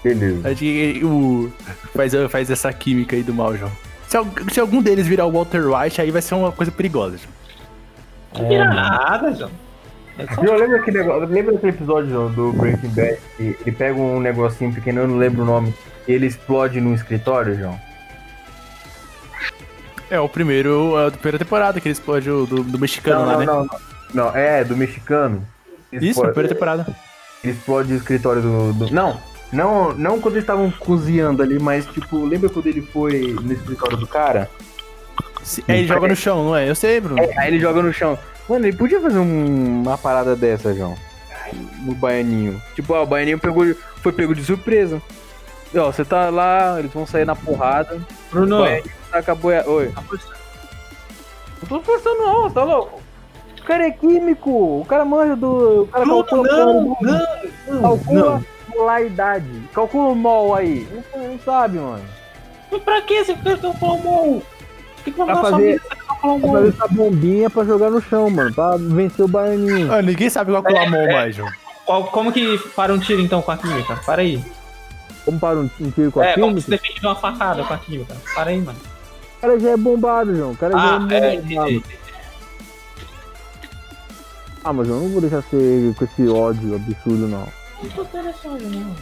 Beleza. 0.03 0.49
A 0.49 0.53
gente 0.53 1.05
o, 1.05 1.53
faz, 1.95 2.13
faz 2.31 2.51
essa 2.51 2.73
química 2.73 3.15
aí 3.17 3.23
do 3.23 3.33
mal, 3.35 3.57
João. 3.57 3.71
Se, 4.09 4.17
se 4.53 4.61
algum 4.61 4.83
deles 4.83 5.07
virar 5.07 5.27
o 5.27 5.33
Walter 5.33 5.67
White, 5.67 6.01
aí 6.01 6.11
vai 6.11 6.23
ser 6.23 6.35
uma 6.35 6.51
coisa 6.53 6.73
perigosa. 6.73 7.19
João. 7.19 8.43
Não 8.43 8.49
vira 8.49 8.65
nada, 8.67 9.33
João. 9.35 9.51
É 10.19 10.27
só- 10.35 10.43
João, 10.45 10.57
lembra 10.57 10.79
aquele, 10.81 10.99
negócio, 10.99 11.29
lembra 11.29 11.53
daquele 11.53 11.73
episódio 11.73 12.11
João, 12.11 12.33
do 12.33 12.53
Breaking 12.53 12.89
Bad? 12.89 13.19
Que 13.37 13.57
ele 13.61 13.73
pega 13.73 13.99
um 14.01 14.19
negocinho 14.21 14.73
pequeno, 14.73 15.01
eu 15.03 15.09
não 15.09 15.17
lembro 15.19 15.43
o 15.43 15.47
nome, 15.47 15.73
e 16.09 16.13
ele 16.13 16.27
explode 16.27 16.81
no 16.81 16.95
escritório, 16.95 17.57
João? 17.57 17.79
É 20.11 20.19
o 20.19 20.29
primeiro, 20.29 20.97
a 20.97 21.11
primeira 21.11 21.39
temporada 21.39 21.81
que 21.81 21.89
ele 21.89 21.93
explode 21.93 22.31
o 22.31 22.47
do, 22.47 22.63
do 22.63 22.79
mexicano 22.79 23.21
Não, 23.21 23.27
lá, 23.27 23.33
não, 23.33 23.39
né? 23.41 23.47
não, 23.47 23.65
não. 23.65 23.79
Não, 24.33 24.37
é, 24.37 24.65
do 24.65 24.75
mexicano. 24.77 25.47
Isso, 25.93 26.05
a 26.05 26.11
Explode- 26.11 26.33
primeira 26.33 26.55
temporada. 26.55 26.87
Ele 27.45 27.53
explode 27.53 27.93
o 27.93 27.97
escritório 27.97 28.41
do. 28.43 28.73
do- 28.73 28.91
Não, 28.93 29.21
não, 29.53 29.93
não 29.93 30.19
quando 30.21 30.35
eles 30.35 30.45
estavam 30.45 30.71
cozinhando 30.71 31.43
ali, 31.43 31.59
mas 31.59 31.85
tipo, 31.87 32.25
lembra 32.25 32.49
quando 32.49 32.67
ele 32.67 32.81
foi 32.83 33.37
no 33.43 33.53
escritório 33.53 33.97
do 33.99 34.07
cara? 34.07 34.51
Se- 35.43 35.63
É, 35.69 35.79
ele 35.79 35.87
joga 35.87 36.09
no 36.09 36.17
chão, 36.17 36.43
não 36.45 36.57
é? 36.57 36.69
Eu 36.69 36.75
sei, 36.75 37.01
Bruno. 37.01 37.21
É, 37.23 37.39
aí 37.39 37.49
ele 37.49 37.61
joga 37.61 37.83
no 37.83 37.93
chão. 37.93 38.19
Mano, 38.49 38.67
ele 38.67 38.77
podia 38.77 39.01
fazer 39.01 39.19
um- 39.19 39.83
uma 39.83 39.99
parada 39.99 40.35
dessa, 40.35 40.75
João. 40.75 40.97
No 41.85 41.95
baianinho. 41.95 42.61
Tipo, 42.75 42.95
ó, 42.95 43.03
o 43.03 43.07
baianinho 43.07 43.39
pegou, 43.39 43.65
foi 44.03 44.13
pego 44.13 44.35
de 44.35 44.43
surpresa. 44.43 45.01
Ó, 45.77 45.93
você 45.93 46.05
tá 46.05 46.31
lá, 46.31 46.77
eles 46.79 46.93
vão 46.93 47.07
sair 47.07 47.25
na 47.27 47.37
porrada. 47.37 48.01
Bruno, 48.31 48.57
O 48.57 48.61
baianinho 48.63 48.98
com 49.23 49.31
a 49.33 49.35
boia. 49.35 49.65
Oi. 49.69 49.93
Não 51.63 51.69
tô 51.69 51.81
forçando 51.83 52.19
não, 52.19 52.51
tá 52.51 52.63
louco? 52.65 53.01
O 53.61 53.63
cara 53.65 53.87
é 53.87 53.91
químico, 53.91 54.51
o 54.81 54.87
cara 54.89 55.05
manja 55.05 55.37
do. 55.37 55.83
O 55.83 55.87
cara 55.89 56.05
Bruno, 56.05 56.25
calcula 56.25 56.49
não, 56.65 56.85
do- 56.85 56.97
não, 57.03 57.81
não, 57.81 57.81
Calcula 57.83 58.93
a 58.93 59.03
idade. 59.03 59.63
Calcula 59.75 60.09
o 60.11 60.15
mol 60.15 60.55
aí. 60.55 60.89
Não, 61.15 61.29
não 61.29 61.39
sabe, 61.41 61.79
mano. 61.79 62.05
Mas 62.71 62.83
pra 62.83 63.03
que 63.03 63.25
você 63.25 63.35
quer 63.35 63.59
calcular 63.61 63.93
o 63.93 63.99
mol? 64.03 64.43
Que 65.05 65.11
que 65.11 65.19
vai 65.19 65.27
Pra 65.27 65.37
fazer 65.37 65.81
Pra 66.07 66.29
mol? 66.29 66.53
fazer 66.53 66.69
essa 66.69 66.89
bombinha 66.89 67.51
pra 67.51 67.65
jogar 67.65 67.91
no 67.91 68.01
chão, 68.01 68.31
mano. 68.31 68.55
Pra 68.55 68.77
vencer 68.79 69.25
o 69.25 69.29
baianinho. 69.29 69.93
Ah, 69.93 70.01
ninguém 70.01 70.31
sabe 70.31 70.53
calcular 70.53 70.83
a 70.87 70.91
mão 70.91 71.07
mais, 71.13 71.35
João. 71.37 71.51
Como 71.85 72.33
que 72.33 72.59
para 72.77 72.93
um 72.93 72.99
tiro 72.99 73.21
então 73.21 73.41
com 73.43 73.51
a 73.51 73.57
química? 73.57 73.97
Para 74.07 74.23
aí. 74.23 74.43
Como 75.25 75.39
para 75.39 75.59
um, 75.59 75.71
um 75.81 75.91
tiro 75.91 76.11
com 76.13 76.21
a 76.21 76.27
É, 76.27 76.35
como 76.35 76.47
que 76.47 76.49
química? 76.49 76.61
se 76.63 76.71
defende 76.71 77.01
de 77.01 77.07
uma 77.07 77.15
facada 77.17 77.65
com 77.65 77.75
a 77.75 77.79
química? 77.79 78.17
Para 78.35 78.51
aí, 78.51 78.61
mano. 78.61 78.79
O 79.39 79.41
cara 79.41 79.61
já 79.61 79.71
é 79.71 79.77
bombado, 79.77 80.35
João. 80.37 80.51
O 80.51 80.57
cara 80.57 80.75
Ah, 80.77 81.07
já 81.09 81.17
é, 81.17 81.35
é 81.37 81.41
bombado. 81.41 81.71
entendi. 81.71 81.85
Ah, 84.65 84.73
mas 84.73 84.89
eu 84.89 84.97
não 84.97 85.09
vou 85.09 85.21
deixar 85.21 85.43
ser 85.43 85.95
com 85.95 86.05
esse 86.05 86.29
ódio 86.29 86.75
absurdo, 86.75 87.29
não. 87.29 87.47
Não 87.83 87.91
tô 87.91 88.03
interessado, 88.03 88.59
não. 88.61 88.97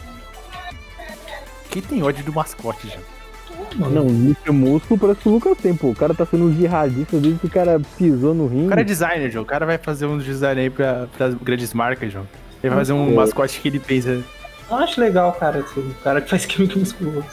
Quem 1.71 1.81
tem 1.81 2.03
ódio 2.03 2.23
do 2.23 2.31
mascote, 2.31 2.87
João? 2.87 3.89
Não, 3.89 4.03
o 4.05 4.09
Mr. 4.09 4.51
Músculo 4.51 4.99
parece 4.99 5.19
que 5.21 5.29
o 5.29 5.31
Lucas 5.31 5.57
tem, 5.57 5.75
pô. 5.75 5.87
O 5.89 5.95
cara 5.95 6.13
tá 6.13 6.25
sendo 6.25 6.45
um 6.45 6.53
jihadista 6.53 7.17
desde 7.17 7.39
que 7.39 7.47
o 7.47 7.49
cara 7.49 7.81
pisou 7.97 8.33
no 8.33 8.45
ringue. 8.47 8.67
O 8.67 8.69
cara 8.69 8.81
é 8.81 8.83
designer, 8.83 9.31
João. 9.31 9.43
O 9.43 9.47
cara 9.47 9.65
vai 9.65 9.77
fazer 9.79 10.05
um 10.05 10.17
design 10.19 10.61
aí 10.61 10.69
pra, 10.69 11.07
pras 11.17 11.33
grandes 11.33 11.73
marcas, 11.73 12.13
João. 12.13 12.27
Ele 12.63 12.69
vai 12.69 12.79
fazer 12.79 12.93
um 12.93 13.11
É. 13.11 13.15
mascote 13.15 13.59
que 13.59 13.67
ele 13.67 13.79
pensa. 13.79 14.21
Eu 14.69 14.75
acho 14.77 14.99
legal, 15.01 15.33
cara, 15.33 15.59
esse 15.59 15.81
cara 16.03 16.21
que 16.21 16.29
faz 16.29 16.45
química 16.45 16.77
musculosa. 16.79 17.25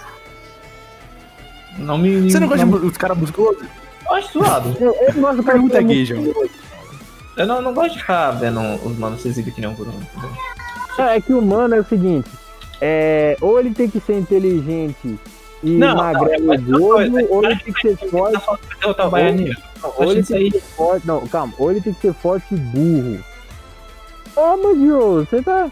Não 1.79 1.99
me. 1.99 2.31
Você 2.31 2.39
não 2.39 2.49
gosta 2.49 2.65
não, 2.65 2.79
de 2.79 2.87
os 2.87 2.97
caras 2.97 3.19
musculosos? 3.19 3.63
Eu 4.07 4.15
acho 4.15 4.33
zoado. 4.33 4.77
Eu, 4.81 4.95
eu 4.95 5.15
gosto 5.15 5.37
do 5.37 5.43
cara 5.43 5.59
Pergunta 5.59 5.79
é 5.79 5.81
aqui, 5.81 6.05
João. 6.05 6.23
musculoso. 6.23 6.51
Eu 7.37 7.47
não, 7.47 7.61
não 7.63 7.75
gosto 7.75 7.95
de 7.95 7.99
ficar 7.99 8.31
vendo 8.33 8.61
os 8.85 8.97
manos 8.97 9.21
se 9.21 9.29
exibir 9.29 9.53
que 9.53 9.61
nem 9.61 9.71
um 9.71 9.75
por 9.75 9.89
um. 9.89 11.03
É, 11.03 11.17
é 11.17 11.21
que 11.21 11.33
o 11.33 11.43
mano 11.43 11.75
é 11.75 11.81
o 11.81 11.85
seguinte. 11.85 12.31
É, 12.81 13.37
ou 13.41 13.59
ele 13.59 13.73
tem 13.73 13.89
que 13.89 13.99
ser 14.01 14.19
inteligente 14.19 15.19
e 15.63 15.71
Não, 15.71 15.97
magrelo 15.97 16.45
não, 16.45 16.55
e 16.55 16.59
uma 16.59 16.79
gordo, 16.79 17.17
ou 17.31 17.45
ele 17.45 17.55
para 17.55 17.65
tem 17.65 17.73
que 17.73 17.81
ser 17.81 17.97
Tá 17.97 18.07
forte. 18.09 18.39
Ou 19.97 20.13
ele 20.13 20.23
tem 20.23 20.51
que 20.51 20.59
ser 20.59 20.63
forte. 20.77 21.07
Não, 21.07 21.27
calma. 21.27 21.55
Ou 21.59 21.71
ele 21.71 21.81
tem 21.81 21.93
que 21.95 22.01
ser 22.01 22.13
forte 22.13 22.55
e 22.55 22.57
burro. 22.57 23.19
Mas 24.37 24.79
Joe, 24.79 25.25
você 25.25 25.43
tá 25.43 25.71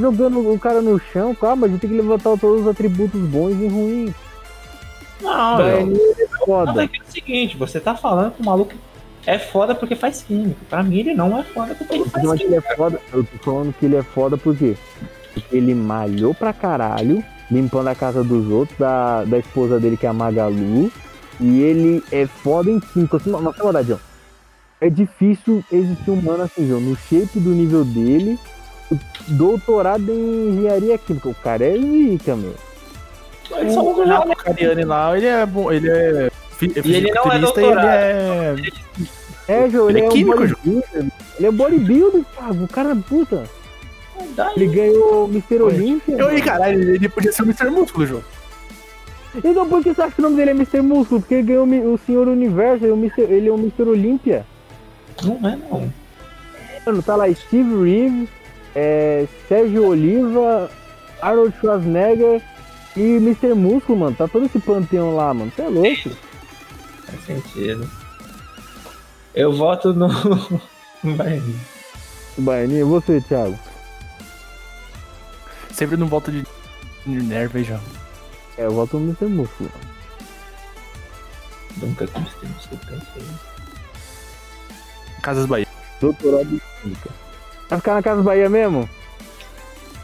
jogando 0.00 0.52
o 0.52 0.58
cara 0.58 0.82
no 0.82 1.00
chão, 1.12 1.34
calma, 1.34 1.66
a 1.66 1.70
gente 1.70 1.80
tem 1.80 1.90
que 1.90 1.96
levantar 1.96 2.36
todos 2.38 2.62
os 2.62 2.68
atributos 2.68 3.20
bons 3.20 3.52
e 3.52 3.66
ruins. 3.66 4.14
Não, 5.20 5.56
Baianinho 5.56 6.14
é 6.18 6.44
foda. 6.44 6.82
é 6.82 6.84
é 6.84 6.88
o 7.08 7.12
seguinte, 7.12 7.56
você 7.56 7.80
tá 7.80 7.94
falando 7.94 8.32
que 8.34 8.42
o 8.42 8.44
maluco 8.44 8.72
é 9.26 9.38
foda 9.38 9.74
porque 9.74 9.94
faz 9.94 10.22
química. 10.22 10.60
Pra 10.68 10.82
mim 10.82 10.98
ele 10.98 11.14
não 11.14 11.38
é 11.38 11.42
foda 11.42 11.74
porque 11.74 11.94
ele 11.94 12.04
faz 12.08 12.22
falando 12.22 12.38
que 12.38 12.44
ele 12.44 12.52
química. 12.52 12.72
é 12.72 12.76
foda. 12.76 13.00
Eu 13.12 13.24
tô 13.24 13.38
falando 13.38 13.74
que 13.74 13.86
ele 13.86 13.96
é 13.96 14.02
foda 14.02 14.36
por 14.36 14.56
quê? 14.56 14.76
Porque 15.34 15.56
ele 15.56 15.74
malhou 15.74 16.34
pra 16.34 16.52
caralho, 16.52 17.22
limpando 17.50 17.88
a 17.88 17.94
casa 17.94 18.24
dos 18.24 18.50
outros, 18.50 18.78
da, 18.78 19.24
da 19.24 19.38
esposa 19.38 19.78
dele, 19.78 19.96
que 19.96 20.06
é 20.06 20.08
a 20.08 20.12
Magalu. 20.12 20.90
E 21.40 21.60
ele 21.60 22.02
é 22.10 22.26
foda 22.26 22.70
em 22.70 22.80
química. 22.80 23.16
Assim, 23.18 23.30
Mas, 23.30 23.42
na 23.42 23.50
ó. 23.50 23.98
É 24.80 24.88
difícil 24.88 25.64
existir 25.72 26.10
um 26.10 26.22
mano 26.22 26.44
assim, 26.44 26.66
João, 26.66 26.80
no 26.80 26.96
shape 26.96 27.40
do 27.40 27.50
nível 27.50 27.84
dele, 27.84 28.38
doutorado 29.28 30.10
em 30.10 30.50
engenharia 30.50 30.96
química. 30.96 31.28
O 31.28 31.34
cara 31.34 31.64
é 31.64 31.76
zica, 31.76 32.36
meu. 32.36 32.54
Ele 33.56 33.70
só 33.72 33.82
usa 33.82 34.02
O 34.02 34.86
lá, 34.86 35.16
ele 35.16 35.26
é 35.26 35.46
bom, 35.46 35.72
ele 35.72 35.88
é. 35.88 36.30
fi- 36.56 36.72
E 36.84 36.94
ele 36.94 37.10
não 37.12 37.32
é 37.32 37.36
e 37.36 37.40
doutorado. 37.40 38.58
Ele 38.58 38.68
é. 38.68 39.62
É, 39.64 39.70
João, 39.70 39.88
Ele 39.88 40.00
ele, 40.00 40.04
é 40.06 40.08
é, 40.08 40.12
químico, 40.12 40.42
um. 40.66 40.82
Ele 41.38 41.46
é 41.46 41.50
bodybuilder, 41.50 42.22
cara. 42.38 42.52
O 42.52 42.68
cara, 42.68 42.96
puta. 42.96 43.44
Daí, 44.36 44.52
Ele 44.56 44.66
ganhou 44.66 45.24
o 45.24 45.28
Mr. 45.28 45.62
Olímpia. 45.62 46.14
Eu, 46.18 46.26
mano. 46.26 46.42
caralho, 46.44 46.80
ele, 46.80 46.90
ele 46.96 47.08
podia 47.08 47.32
ser 47.32 47.42
o 47.42 47.44
Mr. 47.46 47.70
Músculo, 47.70 48.06
João. 48.06 48.22
Então 49.42 49.68
por 49.68 49.82
que 49.82 49.94
você 49.94 50.02
acha 50.02 50.12
que 50.12 50.20
o 50.20 50.22
nome 50.22 50.36
dele 50.36 50.50
é 50.50 50.54
Mr. 50.54 50.80
Músculo? 50.82 51.20
Porque 51.20 51.34
ele 51.36 51.42
ganhou 51.44 51.66
o 51.94 51.98
Senhor 51.98 52.26
Universo, 52.28 52.84
ele 52.84 52.90
é 52.90 52.94
o 52.94 52.98
Mr. 52.98 53.22
ele 53.22 53.48
é 53.48 53.52
o 53.52 53.54
Mr. 53.56 53.82
Olímpia. 53.88 54.44
Não 55.22 55.36
é 55.48 55.56
não. 55.56 55.92
Mano, 56.84 57.02
tá 57.02 57.14
lá 57.16 57.32
Steve 57.32 57.84
Reeves, 57.84 58.28
é, 58.74 59.26
Sérgio 59.48 59.86
Oliva, 59.86 60.70
Arnold 61.22 61.54
Schwarzenegger 61.60 62.42
e 62.98 63.16
Mr. 63.16 63.54
Músculo, 63.54 63.98
mano. 63.98 64.16
Tá 64.16 64.26
todo 64.26 64.46
esse 64.46 64.58
panteão 64.58 65.14
lá, 65.14 65.32
mano. 65.32 65.52
Você 65.54 65.62
é 65.62 65.68
louco. 65.68 66.10
Faz 67.06 67.24
sentido. 67.24 67.88
Eu 69.34 69.52
voto 69.52 69.94
no. 69.94 70.08
no 71.04 71.14
Baianinho. 71.14 71.60
Baianinho, 72.38 72.80
e 72.80 72.84
você, 72.84 73.20
Thiago? 73.20 73.58
Sempre 75.72 75.96
não 75.96 76.08
volta 76.08 76.32
de, 76.32 76.44
hein, 77.06 77.64
João. 77.64 77.80
É, 78.56 78.64
eu 78.66 78.72
voto 78.72 78.98
no 78.98 79.04
Mr. 79.06 79.26
Músculo. 79.26 79.70
Nunca 81.76 82.06
que 82.06 82.18
eu 82.18 82.78
pensei. 82.78 83.22
Casas 85.22 85.46
Bahia. 85.46 85.66
Doutorado. 86.00 86.60
Vai 87.68 87.78
ficar 87.78 87.94
na 87.94 88.02
Casa 88.02 88.22
Bahia 88.22 88.48
mesmo? 88.48 88.88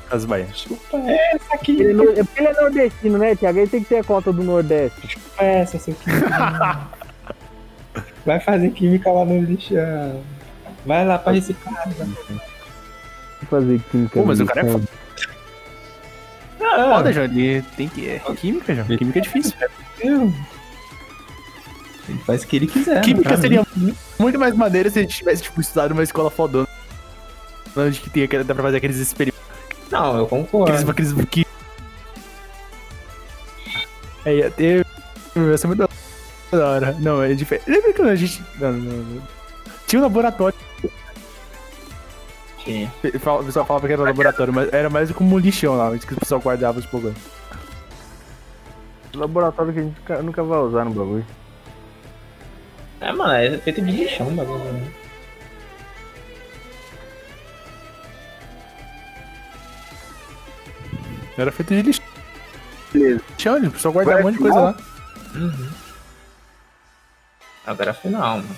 Casas 0.08 0.24
Bahia. 0.24 0.48
Chupa 0.52 0.98
essa 0.98 1.54
aqui. 1.54 1.80
Ele 1.80 2.02
é, 2.02 2.20
é 2.20 2.24
ele 2.36 2.46
é 2.46 2.52
nordestino, 2.52 3.18
né, 3.18 3.34
Thiago? 3.34 3.58
Ele 3.58 3.68
tem 3.68 3.82
que 3.82 3.88
ter 3.88 3.98
a 3.98 4.04
cota 4.04 4.32
do 4.32 4.42
Nordeste. 4.42 5.08
Chupa 5.08 5.44
essa, 5.44 5.78
seu 5.78 5.94
química. 5.94 6.88
Vai 8.24 8.40
fazer 8.40 8.70
química 8.70 9.10
lá 9.10 9.24
no 9.24 9.42
lixão. 9.42 10.22
Vai 10.86 11.04
lá 11.04 11.18
pra 11.18 11.32
reciclar. 11.32 11.88
Vou 11.88 12.08
fazer 13.48 13.80
química. 13.90 14.18
Pô, 14.18 14.24
mas 14.26 14.38
no 14.38 14.44
o 14.44 14.48
cara 14.48 14.66
é. 14.66 14.80
Ah, 16.60 16.96
Foda, 16.96 17.12
João. 17.12 17.26
Ele 17.26 17.62
tem 17.76 17.88
que. 17.88 18.08
É 18.08 18.20
química, 18.36 18.74
João. 18.74 18.86
Química 18.86 19.18
é 19.18 19.22
difícil. 19.22 19.54
Ele 22.08 22.18
faz 22.26 22.42
o 22.42 22.46
que 22.46 22.56
ele 22.56 22.66
quiser. 22.66 23.00
Química 23.02 23.28
pra 23.28 23.36
mim. 23.36 23.42
seria 23.42 23.66
muito 24.18 24.38
mais 24.38 24.54
maneiro 24.54 24.90
se 24.90 24.98
a 24.98 25.02
gente 25.02 25.16
tivesse, 25.16 25.42
tipo, 25.42 25.60
estudado 25.60 25.90
numa 25.90 26.02
escola 26.02 26.30
fodona. 26.30 26.68
Onde 27.76 28.00
que 28.00 28.10
tem, 28.10 28.26
dá 28.26 28.54
pra 28.54 28.62
fazer 28.62 28.76
aqueles 28.78 28.96
experimentos. 28.96 29.43
Não, 29.94 30.18
eu 30.18 30.26
concordo. 30.26 30.72
Aqueles, 30.90 31.12
aqueles 31.12 31.28
que... 31.30 31.46
É, 34.24 34.34
ia 34.34 34.50
ter. 34.50 34.84
Ia 35.36 35.58
ser 35.58 35.66
muito 35.68 35.88
da 36.50 36.66
hora. 36.68 36.96
Não, 36.98 37.22
é 37.22 37.32
diferente. 37.34 37.70
Lembra 37.70 37.92
que 37.92 38.02
a 38.02 38.14
gente. 38.16 38.42
Não, 38.58 38.72
não, 38.72 38.96
não. 39.04 39.22
Tinha 39.86 40.00
um 40.00 40.02
laboratório. 40.02 40.56
Tinha. 42.58 42.92
O 43.04 43.44
pessoal 43.44 43.66
falava 43.66 43.86
que 43.86 43.92
era 43.92 44.02
um 44.02 44.06
laboratório, 44.06 44.52
mas 44.52 44.72
era 44.72 44.88
mais 44.90 45.10
como 45.12 45.36
um 45.36 45.38
lixão 45.38 45.76
lá, 45.76 45.90
onde 45.90 46.06
que 46.06 46.14
o 46.14 46.18
pessoal 46.18 46.40
guardava 46.40 46.78
os 46.78 46.86
programas. 46.86 47.18
Laboratório 49.14 49.72
que 49.72 49.78
a 49.78 49.82
gente 49.82 49.96
nunca- 50.00 50.22
nunca 50.22 50.42
vai 50.42 50.58
usar 50.58 50.84
no 50.86 50.90
bagulho. 50.92 51.26
É, 53.00 53.12
mano, 53.12 53.32
é 53.34 53.58
feito 53.58 53.80
de 53.82 53.92
lixão 53.92 54.26
o 54.26 54.30
bagulho. 54.32 55.03
Era 61.36 61.50
feito 61.52 61.74
de 61.74 61.82
lixo. 61.82 62.02
Lixão, 62.94 63.56
ele 63.56 63.72
só 63.78 63.90
guardar 63.90 64.20
um 64.20 64.22
monte 64.22 64.34
de 64.34 64.40
coisa 64.40 64.60
lá. 64.60 64.76
Uhum. 65.34 65.70
Agora 67.66 67.90
é 67.90 67.92
a 67.92 67.94
final, 67.94 68.36
mano. 68.38 68.56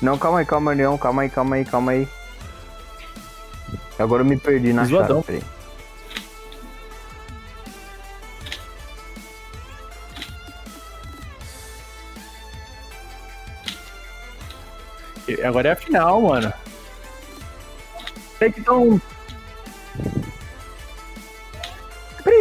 Não, 0.00 0.18
calma 0.18 0.38
aí, 0.40 0.46
calma 0.46 0.72
aí. 0.72 0.78
Calma 0.98 1.22
aí, 1.22 1.30
calma 1.30 1.56
aí, 1.56 1.64
calma 1.64 1.92
aí. 1.92 2.08
Agora 3.98 4.22
eu 4.22 4.26
me 4.26 4.36
perdi 4.36 4.72
na 4.72 4.84
Zoadão. 4.84 5.22
chave. 5.22 5.42
Peraí. 15.26 15.44
Agora 15.44 15.68
é 15.68 15.72
a 15.72 15.76
final, 15.76 16.20
mano. 16.22 16.52
Tem 18.38 18.52
que 18.52 18.60
estão 18.60 19.00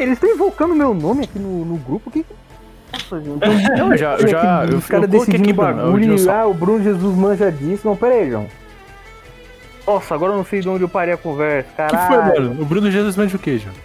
Eles 0.01 0.13
estão 0.13 0.29
invocando 0.29 0.75
meu 0.75 0.93
nome 0.93 1.23
aqui 1.23 1.39
no, 1.39 1.63
no 1.65 1.77
grupo? 1.77 2.09
Que 2.11 2.23
que- 2.23 2.35
Nossa, 2.93 3.19
gente. 3.21 3.35
Então, 3.37 3.77
Não, 3.77 3.91
eu 3.91 3.97
já, 3.97 4.15
eu 4.15 4.27
já, 4.27 4.63
Os 4.77 4.85
caras 4.87 5.09
decidindo 5.09 5.43
aqui, 5.43 5.53
bagulho. 5.53 5.99
dinossauro. 5.99 6.39
Ah, 6.41 6.47
o 6.47 6.53
Bruno 6.53 6.83
Jesus 6.83 7.15
manja 7.15 7.51
disso. 7.51 7.87
Não, 7.87 7.95
pera 7.95 8.15
aí, 8.15 8.29
João. 8.29 8.47
Nossa, 9.85 10.15
agora 10.15 10.31
eu 10.33 10.37
não 10.37 10.45
sei 10.45 10.61
de 10.61 10.69
onde 10.69 10.83
eu 10.83 10.89
parei 10.89 11.13
a 11.13 11.17
conversa. 11.17 11.69
O 11.69 11.87
que 11.87 11.97
foi, 11.97 12.17
Caralho. 12.17 12.49
mano? 12.49 12.61
O 12.61 12.65
Bruno 12.65 12.89
Jesus 12.91 13.17
manda 13.17 13.35
o 13.35 13.39
quê, 13.39 13.57
João? 13.57 13.75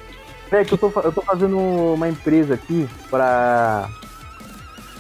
É 0.50 0.64
que 0.64 0.72
eu 0.72 0.78
tô, 0.78 0.92
eu 1.00 1.12
tô 1.12 1.20
fazendo 1.22 1.58
uma 1.58 2.08
empresa 2.08 2.54
aqui 2.54 2.88
pra 3.10 3.88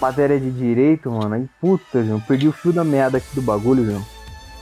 matéria 0.00 0.38
de 0.38 0.50
direito, 0.50 1.10
mano. 1.10 1.34
Aí, 1.34 1.46
puta, 1.60 2.02
João, 2.04 2.20
perdi 2.20 2.48
o 2.48 2.52
fio 2.52 2.72
da 2.72 2.84
meada 2.84 3.18
aqui 3.18 3.28
do 3.34 3.40
bagulho, 3.42 3.84
João. 3.84 4.04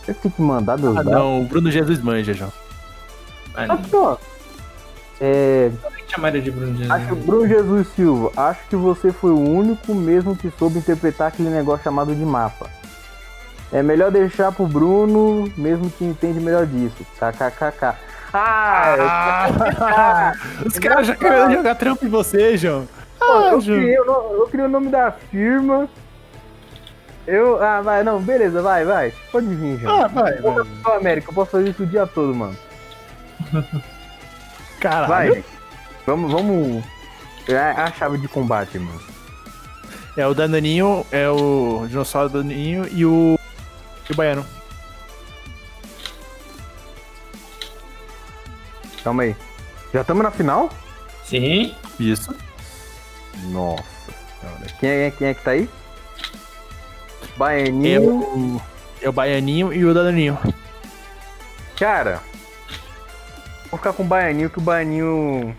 Eu 0.07 0.15
tenho 0.15 0.33
que 0.35 0.43
mandar 0.43 0.79
meus 0.79 0.97
Ah, 0.97 1.03
dados. 1.03 1.13
não, 1.13 1.41
o 1.41 1.45
Bruno 1.45 1.71
Jesus 1.71 2.01
manja, 2.01 2.33
João. 2.33 2.53
Mas 3.55 3.69
Ah, 3.71 3.75
não 3.75 3.83
pô. 3.83 4.19
É, 5.21 5.71
tem 5.95 6.05
que 6.05 6.13
chamar 6.15 6.29
ele 6.29 6.43
de 6.43 6.51
Bruno 6.51 6.77
Jesus. 6.77 6.91
acho 6.91 7.17
Bruno 7.17 7.49
Jesus 7.49 7.89
Silva, 7.97 8.33
acho 8.37 8.61
que 8.69 8.77
você 8.77 9.11
foi 9.13 9.31
o 9.31 9.39
único 9.39 9.95
mesmo 9.95 10.37
que 10.37 10.51
soube 10.59 10.79
interpretar 10.79 11.29
aquele 11.29 11.49
negócio 11.49 11.85
chamado 11.85 12.15
de 12.15 12.25
mapa. 12.25 12.69
É 13.73 13.83
melhor 13.83 14.11
deixar 14.11 14.53
pro 14.53 14.67
Bruno, 14.67 15.51
mesmo 15.57 15.91
que 15.91 16.05
entende 16.05 16.39
melhor 16.39 16.67
disso. 16.67 17.05
KKKK. 17.19 17.95
Ah, 18.33 20.33
Os 20.65 20.79
caras 20.79 21.07
já 21.07 21.17
querendo 21.17 21.53
jogar 21.55 21.75
trampo 21.77 22.05
em 22.05 22.09
você, 22.09 22.57
João. 22.57 22.87
Pô, 23.19 23.25
Ah, 23.25 23.51
eu, 23.53 23.61
João. 23.61 23.79
criei 23.79 23.99
o 23.99 24.05
no- 24.05 24.35
eu 24.43 24.47
criei 24.49 24.67
o 24.67 24.71
nome 24.71 24.89
da 24.89 25.11
firma. 25.11 25.89
Eu. 27.27 27.61
Ah, 27.63 27.81
vai, 27.81 28.05
não, 28.05 28.21
beleza, 28.21 28.61
vai, 28.63 28.85
vai. 28.85 29.13
Pode 29.33 29.47
vir, 29.47 29.79
João. 29.81 30.05
Ah, 30.05 30.09
vai, 30.09 30.35
vai. 30.41 30.55
Ô, 30.85 30.91
América, 30.93 31.31
eu 31.31 31.35
posso 31.35 31.51
fazer 31.53 31.71
isso 31.71 31.83
o 31.83 31.87
dia 31.87 32.07
todo, 32.07 32.35
mano. 32.35 32.57
Caralho. 34.87 35.35
Vai. 35.35 35.45
Vamos, 36.07 36.31
vamos. 36.31 36.85
É 37.49 37.59
a 37.59 37.91
chave 37.91 38.19
de 38.19 38.29
combate, 38.29 38.79
mano. 38.79 39.01
É 40.17 40.27
o 40.27 40.33
Danoninho, 40.33 41.05
é 41.11 41.29
o 41.29 41.87
dinossauro 41.89 42.29
Danoninho 42.29 42.87
e 42.93 43.05
o. 43.05 43.39
E 44.09 44.13
o 44.13 44.17
Baiano. 44.17 44.47
Calma 49.03 49.25
aí. 49.25 49.37
Já 49.93 50.03
estamos 50.03 50.23
na 50.23 50.31
final? 50.31 50.71
Sim. 51.25 51.75
Isso. 51.99 52.35
Nossa 53.49 53.83
senhora. 54.41 54.67
Quem 54.79 54.89
é, 54.89 55.11
quem 55.11 55.29
é 55.29 55.35
que 55.35 55.43
tá 55.43 55.51
aí? 55.51 55.69
É 57.23 57.39
Baianinho. 57.39 58.03
o. 58.03 58.63
É 59.03 59.09
o 59.09 59.13
Baianinho 59.13 59.73
e 59.73 59.85
o 59.85 59.93
Danoninho. 59.93 60.39
Cara. 61.77 62.23
Vou 63.71 63.79
ficar 63.79 63.93
com 63.93 64.03
o 64.03 64.07
Baianinho, 64.07 64.51
que 64.51 64.59
o 64.59 64.63
Baianinho. 64.63 65.55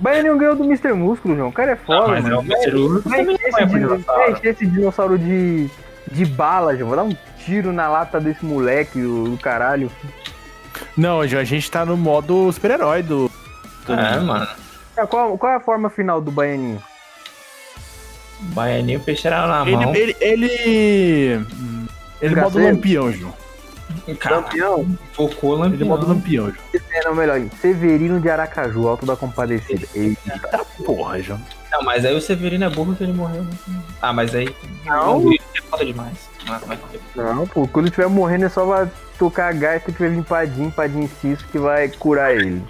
O 0.00 0.02
Baianinho 0.02 0.36
ganhou 0.38 0.56
do 0.56 0.64
Mr. 0.64 0.92
Músculo, 0.92 1.36
João. 1.36 1.48
O 1.48 1.52
cara 1.52 1.72
é 1.72 1.76
foda, 1.76 2.08
mas 2.08 2.24
é 2.24 2.28
mano. 2.30 2.38
o 2.40 2.42
Mr. 2.42 2.70
É 3.10 4.48
esse, 4.50 4.66
dinossauro. 4.66 5.18
de, 5.18 5.68
de 6.10 6.24
bala, 6.26 6.76
João. 6.76 6.88
Vou 6.88 6.96
dar 6.96 7.04
um 7.04 7.16
tiro 7.44 7.72
na 7.72 7.88
lata 7.88 8.20
desse 8.20 8.44
moleque, 8.44 9.00
o 9.00 9.24
do 9.28 9.38
caralho. 9.38 9.90
Não, 10.96 11.26
João, 11.26 11.40
a 11.42 11.44
gente 11.44 11.70
tá 11.70 11.84
no 11.84 11.96
modo 11.96 12.50
super-herói 12.52 13.02
do. 13.02 13.30
do- 13.86 13.92
É, 13.92 14.18
mano. 14.20 14.46
É, 14.96 15.06
Qual, 15.06 15.36
qual 15.38 15.52
é 15.52 15.56
a 15.56 15.60
forma 15.60 15.88
final 15.90 16.20
do 16.20 16.30
Baianinho? 16.30 16.82
Baianinho 18.40 19.00
peixeira 19.00 19.46
na 19.46 19.62
Ele. 19.62 19.76
mão. 19.76 19.94
Ele. 19.94 20.16
Ele. 20.20 20.46
Ele 22.20 22.34
modo 22.36 22.48
Engraçado. 22.58 22.62
lampião, 22.62 23.12
João. 23.12 23.34
Cara, 24.18 24.42
Campeão? 24.42 24.86
focou 25.12 25.54
Ele 25.54 25.62
lampião. 25.62 25.88
modo 25.88 26.08
lampião, 26.08 26.50
João. 26.50 26.82
É, 26.92 27.04
não, 27.04 27.14
melhor. 27.14 27.40
Severino 27.60 28.20
de 28.20 28.28
Aracaju, 28.28 28.88
Alto 28.88 29.06
da 29.06 29.16
Compadecida. 29.16 29.86
Eita. 29.94 30.40
Porra, 30.84 31.20
João. 31.20 31.40
Não, 31.72 31.82
mas 31.82 32.04
aí 32.04 32.14
o 32.14 32.20
Severino 32.20 32.64
é 32.64 32.70
burro 32.70 32.94
que 32.94 33.02
ele 33.02 33.12
morreu. 33.12 33.46
Ah, 34.00 34.12
mas 34.12 34.34
aí. 34.34 34.54
Não. 34.84 35.18
O 35.18 35.32
é 35.34 35.38
foda 35.70 35.84
demais. 35.84 36.28
Não, 37.16 37.46
pô, 37.46 37.66
quando 37.66 37.86
ele 37.86 37.90
estiver 37.90 38.08
morrendo 38.08 38.44
é 38.44 38.48
só 38.48 38.64
vai 38.64 38.88
tocar 39.18 39.48
a 39.48 39.52
gaita 39.52 39.90
que 39.90 39.98
vai 39.98 40.10
vir 40.10 40.24
padinho, 40.24 40.70
padinho 40.70 41.10
ciso 41.20 41.44
que 41.50 41.58
vai 41.58 41.88
curar 41.88 42.34
ele. 42.34 42.62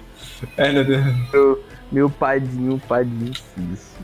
É, 0.57 0.71
meu 0.71 0.83
Deus. 0.83 1.05
Meu, 1.31 1.63
meu 1.91 2.09
padinho, 2.09 2.81
padinho 2.87 3.33
ciso. 3.35 3.95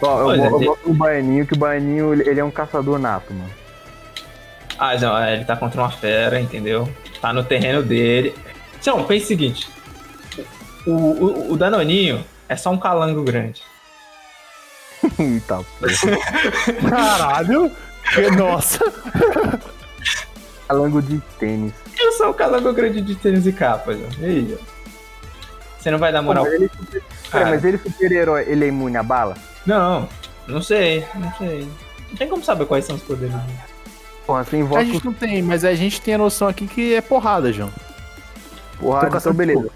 Ó, 0.00 0.32
eu, 0.32 0.44
é, 0.44 0.46
eu 0.46 0.60
gosto 0.60 0.88
do 0.88 0.94
Baianinho, 0.94 1.46
que 1.46 1.54
o 1.54 1.58
Baianinho 1.58 2.14
ele 2.14 2.38
é 2.38 2.44
um 2.44 2.50
caçador 2.50 2.98
nato, 2.98 3.34
mano. 3.34 3.50
Ah, 4.78 4.96
não, 4.96 5.18
é, 5.18 5.34
ele 5.34 5.44
tá 5.44 5.56
contra 5.56 5.80
uma 5.80 5.90
fera, 5.90 6.40
entendeu? 6.40 6.88
Tá 7.20 7.32
no 7.32 7.42
terreno 7.42 7.82
dele. 7.82 8.34
Então, 8.80 9.02
pense 9.04 9.24
o 9.24 9.28
seguinte: 9.28 9.68
o, 10.86 10.92
o, 10.92 11.52
o 11.52 11.56
Danoninho 11.56 12.24
é 12.48 12.56
só 12.56 12.70
um 12.70 12.78
calango 12.78 13.22
grande. 13.24 13.62
Eita, 15.18 15.56
pô. 15.80 16.88
Caralho! 16.88 17.70
Que- 18.14 18.30
Nossa! 18.30 18.80
Calango 20.66 21.00
de 21.02 21.18
tênis. 21.38 21.72
Eu 21.98 22.12
sou 22.12 22.30
um 22.30 22.32
calango 22.32 22.72
grande 22.72 23.00
de 23.00 23.14
tênis 23.14 23.46
e 23.46 23.52
capa, 23.52 23.92
já. 23.94 24.06
E 24.20 24.24
aí, 24.24 24.58
ó. 24.60 24.64
Você 25.78 25.90
não 25.90 25.98
vai 25.98 26.12
dar 26.12 26.22
moral? 26.22 26.44
Mas 26.44 26.52
ele, 26.54 26.68
super- 26.76 27.02
Pera, 27.02 27.04
Cara, 27.30 27.46
mas 27.50 27.64
ele 27.64 27.78
super-herói, 27.78 28.44
ele 28.48 28.64
é 28.64 28.68
imune 28.68 28.96
a 28.96 29.02
bala? 29.02 29.34
Não, 29.64 30.08
não 30.46 30.60
sei, 30.62 31.04
não 31.14 31.32
sei. 31.36 31.68
Não 32.10 32.16
tem 32.16 32.28
como 32.28 32.42
saber 32.44 32.66
quais 32.66 32.84
são 32.84 32.96
os 32.96 33.02
poderes. 33.02 33.34
dele. 33.34 33.58
Porra, 34.28 34.44
você 34.44 34.56
A 34.56 34.58
invoca 34.58 34.84
gente 34.84 35.06
não 35.06 35.14
tem, 35.14 35.42
mas 35.42 35.64
a 35.64 35.74
gente 35.74 36.02
tem 36.02 36.12
a 36.12 36.18
noção 36.18 36.48
aqui 36.48 36.66
que 36.66 36.92
é 36.92 37.00
porrada, 37.00 37.50
João. 37.50 37.70
porrada, 38.78 39.16
então 39.16 39.32
de 39.32 39.38
beleza. 39.38 39.70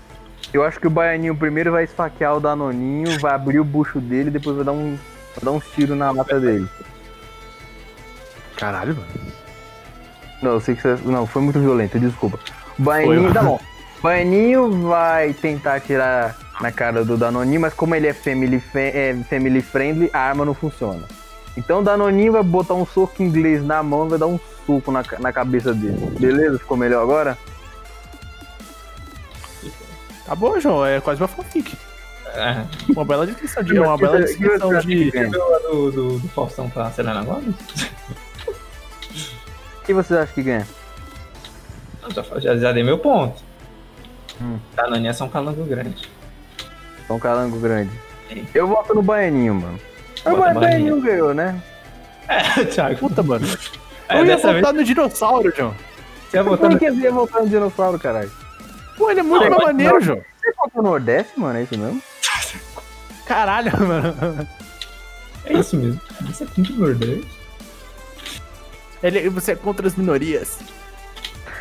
Eu 0.53 0.62
acho 0.62 0.79
que 0.79 0.87
o 0.87 0.91
Baianinho 0.91 1.35
primeiro 1.35 1.73
vai 1.73 1.85
esfaquear 1.85 2.37
o 2.37 2.41
Danoninho, 2.41 3.19
vai 3.19 3.33
abrir 3.33 3.61
o 3.61 3.65
bucho 3.65 3.99
dele 3.99 4.29
e 4.29 4.33
depois 4.33 4.55
vai 4.55 4.66
dar 4.66 4.73
um, 4.73 4.99
vai 5.35 5.43
dar 5.43 5.53
uns 5.53 5.65
tiros 5.69 5.97
na 5.97 6.11
lata 6.11 6.39
dele. 6.39 6.69
Caralho, 8.55 8.95
mano. 8.95 9.09
Não, 10.43 10.51
eu 10.51 10.61
sei 10.61 10.74
que 10.74 10.83
você. 10.83 10.99
Não, 11.03 11.27
foi 11.27 11.41
muito 11.41 11.59
violento, 11.59 11.99
desculpa. 11.99 12.39
O 12.79 12.83
Baianinho. 12.83 13.23
Foi. 13.23 13.33
Tá 13.33 13.43
bom. 13.43 13.59
O 14.01 14.03
Baianinho 14.03 14.83
vai 14.83 15.33
tentar 15.33 15.77
atirar 15.77 16.37
na 16.61 16.70
cara 16.70 17.03
do 17.03 17.16
Danoninho, 17.16 17.62
mas 17.62 17.73
como 17.73 17.95
ele 17.95 18.07
é 18.07 18.12
family, 18.12 18.62
é 18.74 19.16
family 19.31 19.62
friendly, 19.62 20.11
a 20.12 20.19
arma 20.19 20.45
não 20.45 20.53
funciona. 20.53 21.09
Então 21.57 21.81
o 21.81 21.83
Danoninho 21.83 22.33
vai 22.33 22.43
botar 22.43 22.74
um 22.74 22.87
soco 22.87 23.23
inglês 23.23 23.65
na 23.65 23.83
mão 23.83 24.07
e 24.07 24.11
vai 24.11 24.19
dar 24.19 24.27
um 24.27 24.39
soco 24.66 24.91
na, 24.91 25.03
na 25.19 25.33
cabeça 25.33 25.74
dele. 25.74 25.99
Beleza? 26.19 26.59
Ficou 26.59 26.77
melhor 26.77 27.03
agora? 27.03 27.37
Tá 30.24 30.35
bom, 30.35 30.59
João, 30.59 30.87
é 30.87 31.01
quase 31.01 31.20
uma 31.20 31.29
fanfic. 31.29 31.77
É. 32.35 32.65
Uma 32.91 33.05
bela 33.05 33.27
descrição 33.27 33.62
de. 33.62 33.79
Uma 33.79 33.99
bela 33.99 34.20
descrição 34.23 34.70
acha 34.70 34.87
que 34.87 35.11
de. 35.11 35.27
Do, 35.27 35.91
do, 35.91 36.19
do 36.19 36.29
Faustão 36.29 36.70
tá 36.70 36.91
Selena 36.91 37.23
Gomes? 37.23 37.55
O 39.79 39.85
que 39.85 39.93
vocês 39.93 40.19
acham 40.19 40.35
que 40.35 40.43
ganha? 40.43 40.66
Já, 42.09 42.41
já, 42.41 42.57
já 42.57 42.73
dei 42.73 42.83
meu 42.83 42.99
ponto. 42.99 43.43
Hum. 44.41 44.59
Danoninho 44.74 45.11
é 45.11 45.12
só 45.12 45.27
um 45.27 45.29
calango 45.29 45.65
grande. 45.65 46.09
É 47.09 47.12
um 47.12 47.19
calango 47.19 47.59
grande. 47.59 47.91
Eu 48.55 48.66
voto 48.66 48.95
no 48.95 49.03
Baianinho, 49.03 49.55
mano. 49.55 49.79
O 50.24 50.31
Bota 50.36 50.51
o 50.51 50.61
Baianinho 50.61 51.01
ganhou, 51.01 51.35
né? 51.35 51.61
É, 52.28 52.65
Thiago. 52.66 52.97
Puta, 52.97 53.23
mano. 53.23 53.47
É, 54.09 54.19
eu 54.19 54.27
ia 54.27 54.36
dessa 54.36 54.53
vez 54.53 54.62
voltar 54.62 54.73
no 54.78 54.85
dinossauro, 54.85 55.53
João. 55.57 55.74
você 56.31 56.36
ia 56.36 56.44
botar 56.44 56.66
Quem 56.69 56.74
no... 56.74 56.78
quer 56.81 56.93
dizer 56.93 57.11
votar 57.12 57.43
no 57.43 57.49
dinossauro, 57.49 57.99
caralho? 57.99 58.31
Pô, 58.97 59.11
ele 59.11 59.20
é 59.20 59.23
muito 59.23 59.43
Não, 59.44 59.51
mais 59.51 59.65
maneiro, 59.65 60.01
João. 60.01 60.23
Você 60.40 60.53
votou 60.57 60.82
no 60.82 60.90
Nordeste, 60.90 61.39
mano? 61.39 61.59
É 61.59 61.62
isso 61.62 61.78
mesmo? 61.78 62.03
Caralho, 63.27 63.73
mano. 63.86 64.49
É 65.44 65.53
isso 65.55 65.77
mesmo. 65.77 66.01
Você 66.23 66.44
é 66.44 66.47
muito 66.57 66.73
Nordeste. 66.74 67.28
Ele, 69.03 69.28
você 69.31 69.53
é 69.53 69.57
contra 69.57 69.86
as 69.86 69.97
minorias. 69.97 70.59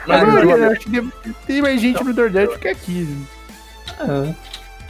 Mas 0.06 0.24
Mas, 0.24 0.44
o 0.46 0.50
eu 0.50 0.72
acho 0.72 0.80
que 0.82 1.12
tem- 1.48 1.62
mais 1.62 1.82
gente 1.82 2.04
no 2.04 2.14
Nordeste 2.14 2.60
que 2.60 2.68
aqui. 2.68 3.26
Ah, 4.00 4.34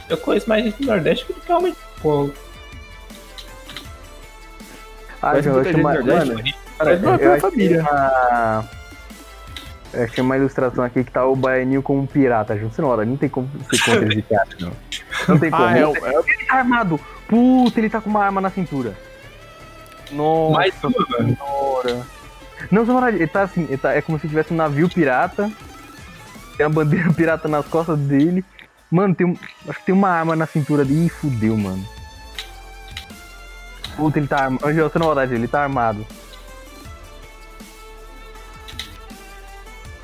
eu 0.08 0.16
conheço 0.18 0.48
mais 0.48 0.64
gente 0.64 0.80
do 0.82 0.86
Nordeste 0.86 1.24
que 1.26 1.34
realmente. 1.46 1.76
Pô, 2.00 2.30
Ah, 5.22 5.34
Mas 5.34 5.46
eu 5.46 5.60
achei 5.60 5.74
uma, 5.74 5.94
Nordeste, 5.94 6.28
mano, 6.28 6.42
é 6.80 6.94
eu 6.94 7.18
pela 7.18 7.34
achei. 7.48 7.78
Uma... 7.78 8.64
Eu 9.94 10.04
achei 10.04 10.24
uma 10.24 10.36
ilustração 10.36 10.82
aqui 10.82 11.04
que 11.04 11.12
tá 11.12 11.24
o 11.24 11.36
Baianinho 11.36 11.82
como 11.82 12.00
um 12.00 12.06
pirata, 12.06 12.58
junto. 12.58 12.74
Você 12.74 12.82
não, 12.82 12.88
olha, 12.88 13.04
não 13.04 13.16
tem 13.16 13.28
como 13.28 13.48
ser 13.70 13.84
contra 13.84 14.08
esse 14.08 14.22
cara, 14.22 14.48
não. 14.58 14.72
Não 15.28 15.38
tem 15.38 15.50
como. 15.52 15.62
Ah, 15.64 15.78
é, 15.78 15.82
é 15.82 16.18
Ele 16.18 16.46
tá 16.46 16.54
armado. 16.54 17.00
Puta, 17.28 17.78
ele 17.78 17.88
tá 17.90 18.00
com 18.00 18.10
uma 18.10 18.24
arma 18.24 18.40
na 18.40 18.50
cintura. 18.50 18.94
Nossa 20.10 20.54
mais 20.54 20.74
senhora. 20.74 22.06
Não, 22.70 22.84
não, 22.84 23.08
ele 23.08 23.26
tá 23.26 23.42
assim, 23.42 23.64
ele 23.64 23.76
tá- 23.78 23.92
é 23.92 24.02
como 24.02 24.18
se 24.18 24.28
tivesse 24.28 24.52
um 24.52 24.56
navio 24.56 24.88
pirata. 24.88 25.50
Tem 26.56 26.66
uma 26.66 26.74
bandeira 26.74 27.12
pirata 27.14 27.46
nas 27.48 27.66
costas 27.66 27.98
dele. 27.98 28.44
Mano, 28.90 29.14
tem 29.14 29.26
um, 29.26 29.36
acho 29.68 29.78
que 29.78 29.86
tem 29.86 29.94
uma 29.94 30.08
arma 30.10 30.34
na 30.34 30.46
cintura 30.46 30.84
dele. 30.84 31.06
Ih, 31.06 31.08
fudeu, 31.08 31.56
mano. 31.56 31.84
Puta, 33.96 34.18
ele 34.18 34.26
tá 34.26 34.44
armado. 34.44 34.62
Você 34.74 34.98
não, 34.98 35.22
ele 35.22 35.48
tá 35.48 35.62
armado. 35.62 36.06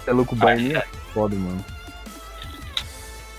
É 0.06 0.12
louco, 0.12 0.35
o 0.35 0.39
Baianinho 0.39 0.78
é 0.78 0.86
foda, 1.12 1.36
mano. 1.36 1.65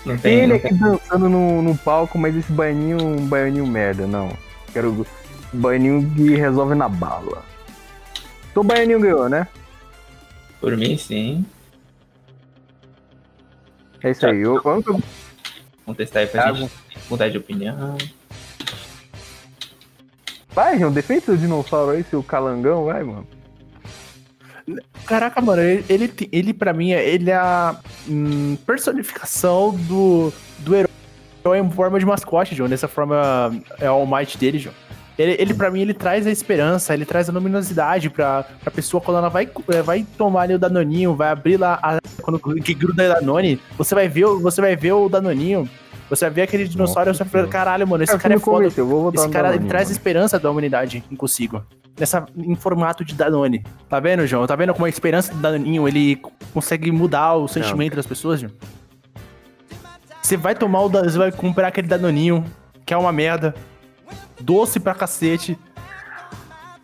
Não 0.04 0.16
Tem 0.16 0.38
ele 0.38 0.46
não 0.48 0.56
aqui 0.56 0.68
tem. 0.68 0.78
dançando 0.78 1.28
no, 1.28 1.62
no 1.62 1.76
palco, 1.76 2.16
mas 2.16 2.34
esse 2.34 2.50
baianinho, 2.52 3.04
um 3.04 3.26
baianinho 3.26 3.66
merda, 3.66 4.06
não. 4.06 4.36
Quero 4.72 5.02
o 5.02 5.06
baianinho 5.56 6.10
que 6.14 6.34
resolve 6.36 6.74
na 6.74 6.88
bala. 6.88 7.44
Então 8.50 8.62
o 8.62 8.66
baianinho 8.66 9.00
ganhou, 9.00 9.28
né? 9.28 9.46
Por 10.60 10.76
mim, 10.76 10.96
sim. 10.96 11.44
É 14.02 14.10
isso 14.10 14.26
aí. 14.26 14.40
Eu, 14.40 14.54
eu, 14.56 14.82
Vamos 14.82 15.96
testar 15.96 16.20
aí 16.20 16.26
pra 16.26 16.42
Thiago. 16.44 16.58
gente 16.58 16.72
mudar 17.10 17.28
de 17.28 17.38
opinião. 17.38 17.98
Vai, 20.54 20.78
João, 20.78 20.92
defende 20.92 21.24
seu 21.24 21.36
dinossauro 21.36 21.92
aí, 21.92 22.04
seu 22.04 22.22
calangão, 22.22 22.84
vai, 22.86 23.02
mano. 23.02 23.26
Caraca, 25.04 25.40
mano, 25.40 25.60
ele, 25.62 25.84
ele, 25.88 26.12
ele 26.30 26.54
pra 26.54 26.72
mim, 26.72 26.92
é- 26.92 27.08
ele 27.08 27.30
é 27.30 27.34
a 27.34 27.76
hum, 28.08 28.56
personificação 28.64 29.74
do, 29.74 30.32
do 30.58 30.74
herói 30.76 31.58
em 31.58 31.70
forma 31.70 31.98
de 31.98 32.06
mascote, 32.06 32.54
João. 32.54 32.68
Nessa 32.68 32.86
forma 32.86 33.52
é 33.80 33.90
o 33.90 33.94
All 33.94 34.06
Might 34.06 34.38
dele, 34.38 34.58
João. 34.58 34.74
Ele, 35.18 35.36
ele, 35.38 35.52
pra 35.54 35.70
mim, 35.70 35.80
ele 35.80 35.92
traz 35.92 36.26
a 36.26 36.30
esperança, 36.30 36.94
ele 36.94 37.04
traz 37.04 37.28
a 37.28 37.32
luminosidade 37.32 38.08
pra, 38.08 38.44
pra 38.62 38.70
pessoa 38.70 39.00
quando 39.02 39.18
ela 39.18 39.28
vai, 39.28 39.50
eh, 39.68 39.82
vai 39.82 40.06
tomar 40.16 40.42
ali 40.42 40.54
o 40.54 40.58
Danoninho, 40.58 41.14
vai 41.14 41.28
abrir 41.30 41.56
lá, 41.58 41.78
a, 41.82 41.98
quando 42.22 42.38
que 42.38 42.72
gruda 42.72 43.10
a 43.10 43.14
Danone, 43.20 43.60
você 43.76 43.94
vai 43.94 44.08
ver, 44.08 44.24
o- 44.26 44.40
você 44.40 44.60
vai 44.62 44.76
ver 44.76 44.92
o 44.92 45.08
Danoninho, 45.10 45.68
você 46.10 46.28
ver 46.28 46.42
aquele 46.42 46.66
dinossauro 46.68 47.08
e 47.10 47.14
você 47.14 47.24
vai 47.24 47.30
falar, 47.32 47.48
caralho, 47.48 47.86
mano, 47.88 48.02
esse 48.04 48.10
Cara, 48.12 48.22
cara 48.22 48.34
é 48.34 48.38
foda. 48.38 48.66
Esse 48.66 49.28
cara 49.30 49.48
Danoninho, 49.48 49.68
traz 49.68 49.84
mano. 49.88 49.92
esperança 49.92 50.38
da 50.38 50.50
humanidade 50.50 51.02
em 51.10 51.16
consigo. 51.16 51.64
Nessa, 51.98 52.26
em 52.36 52.54
formato 52.54 53.04
de 53.04 53.14
Danone. 53.14 53.64
Tá 53.88 54.00
vendo, 54.00 54.26
João? 54.26 54.46
Tá 54.46 54.56
vendo 54.56 54.72
como 54.74 54.86
a 54.86 54.88
esperança 54.88 55.32
do 55.32 55.38
Danoninho 55.40 55.86
ele 55.88 56.20
consegue 56.52 56.90
mudar 56.90 57.34
o 57.36 57.46
sentimento 57.48 57.94
das 57.96 58.06
pessoas, 58.06 58.40
João? 58.40 58.52
Você 60.22 60.36
vai 60.36 60.54
tomar 60.54 60.82
o 60.82 60.88
Dan- 60.88 61.04
Você 61.04 61.18
vai 61.18 61.32
comprar 61.32 61.68
aquele 61.68 61.88
Danoninho, 61.88 62.44
que 62.84 62.92
é 62.92 62.96
uma 62.96 63.12
merda. 63.12 63.54
Doce 64.40 64.78
pra 64.80 64.94
cacete. 64.94 65.58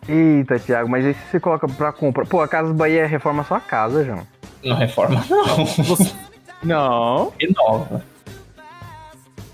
Eita, 0.09 0.59
Thiago, 0.59 0.89
mas 0.89 1.05
aí 1.05 1.15
se 1.15 1.21
você 1.31 1.41
coloca 1.41 1.67
pra 1.67 1.93
comprar. 1.93 2.27
Pô, 2.27 2.41
a 2.41 2.47
Casa 2.49 2.73
Bahia 2.73 3.07
reforma 3.07 3.43
sua 3.45 3.61
casa, 3.61 4.05
João. 4.05 4.27
Não 4.63 4.77
reforma, 4.77 5.25
não. 5.29 5.65
Você- 5.67 6.13
Não. 6.63 7.33
Renova. 7.39 8.03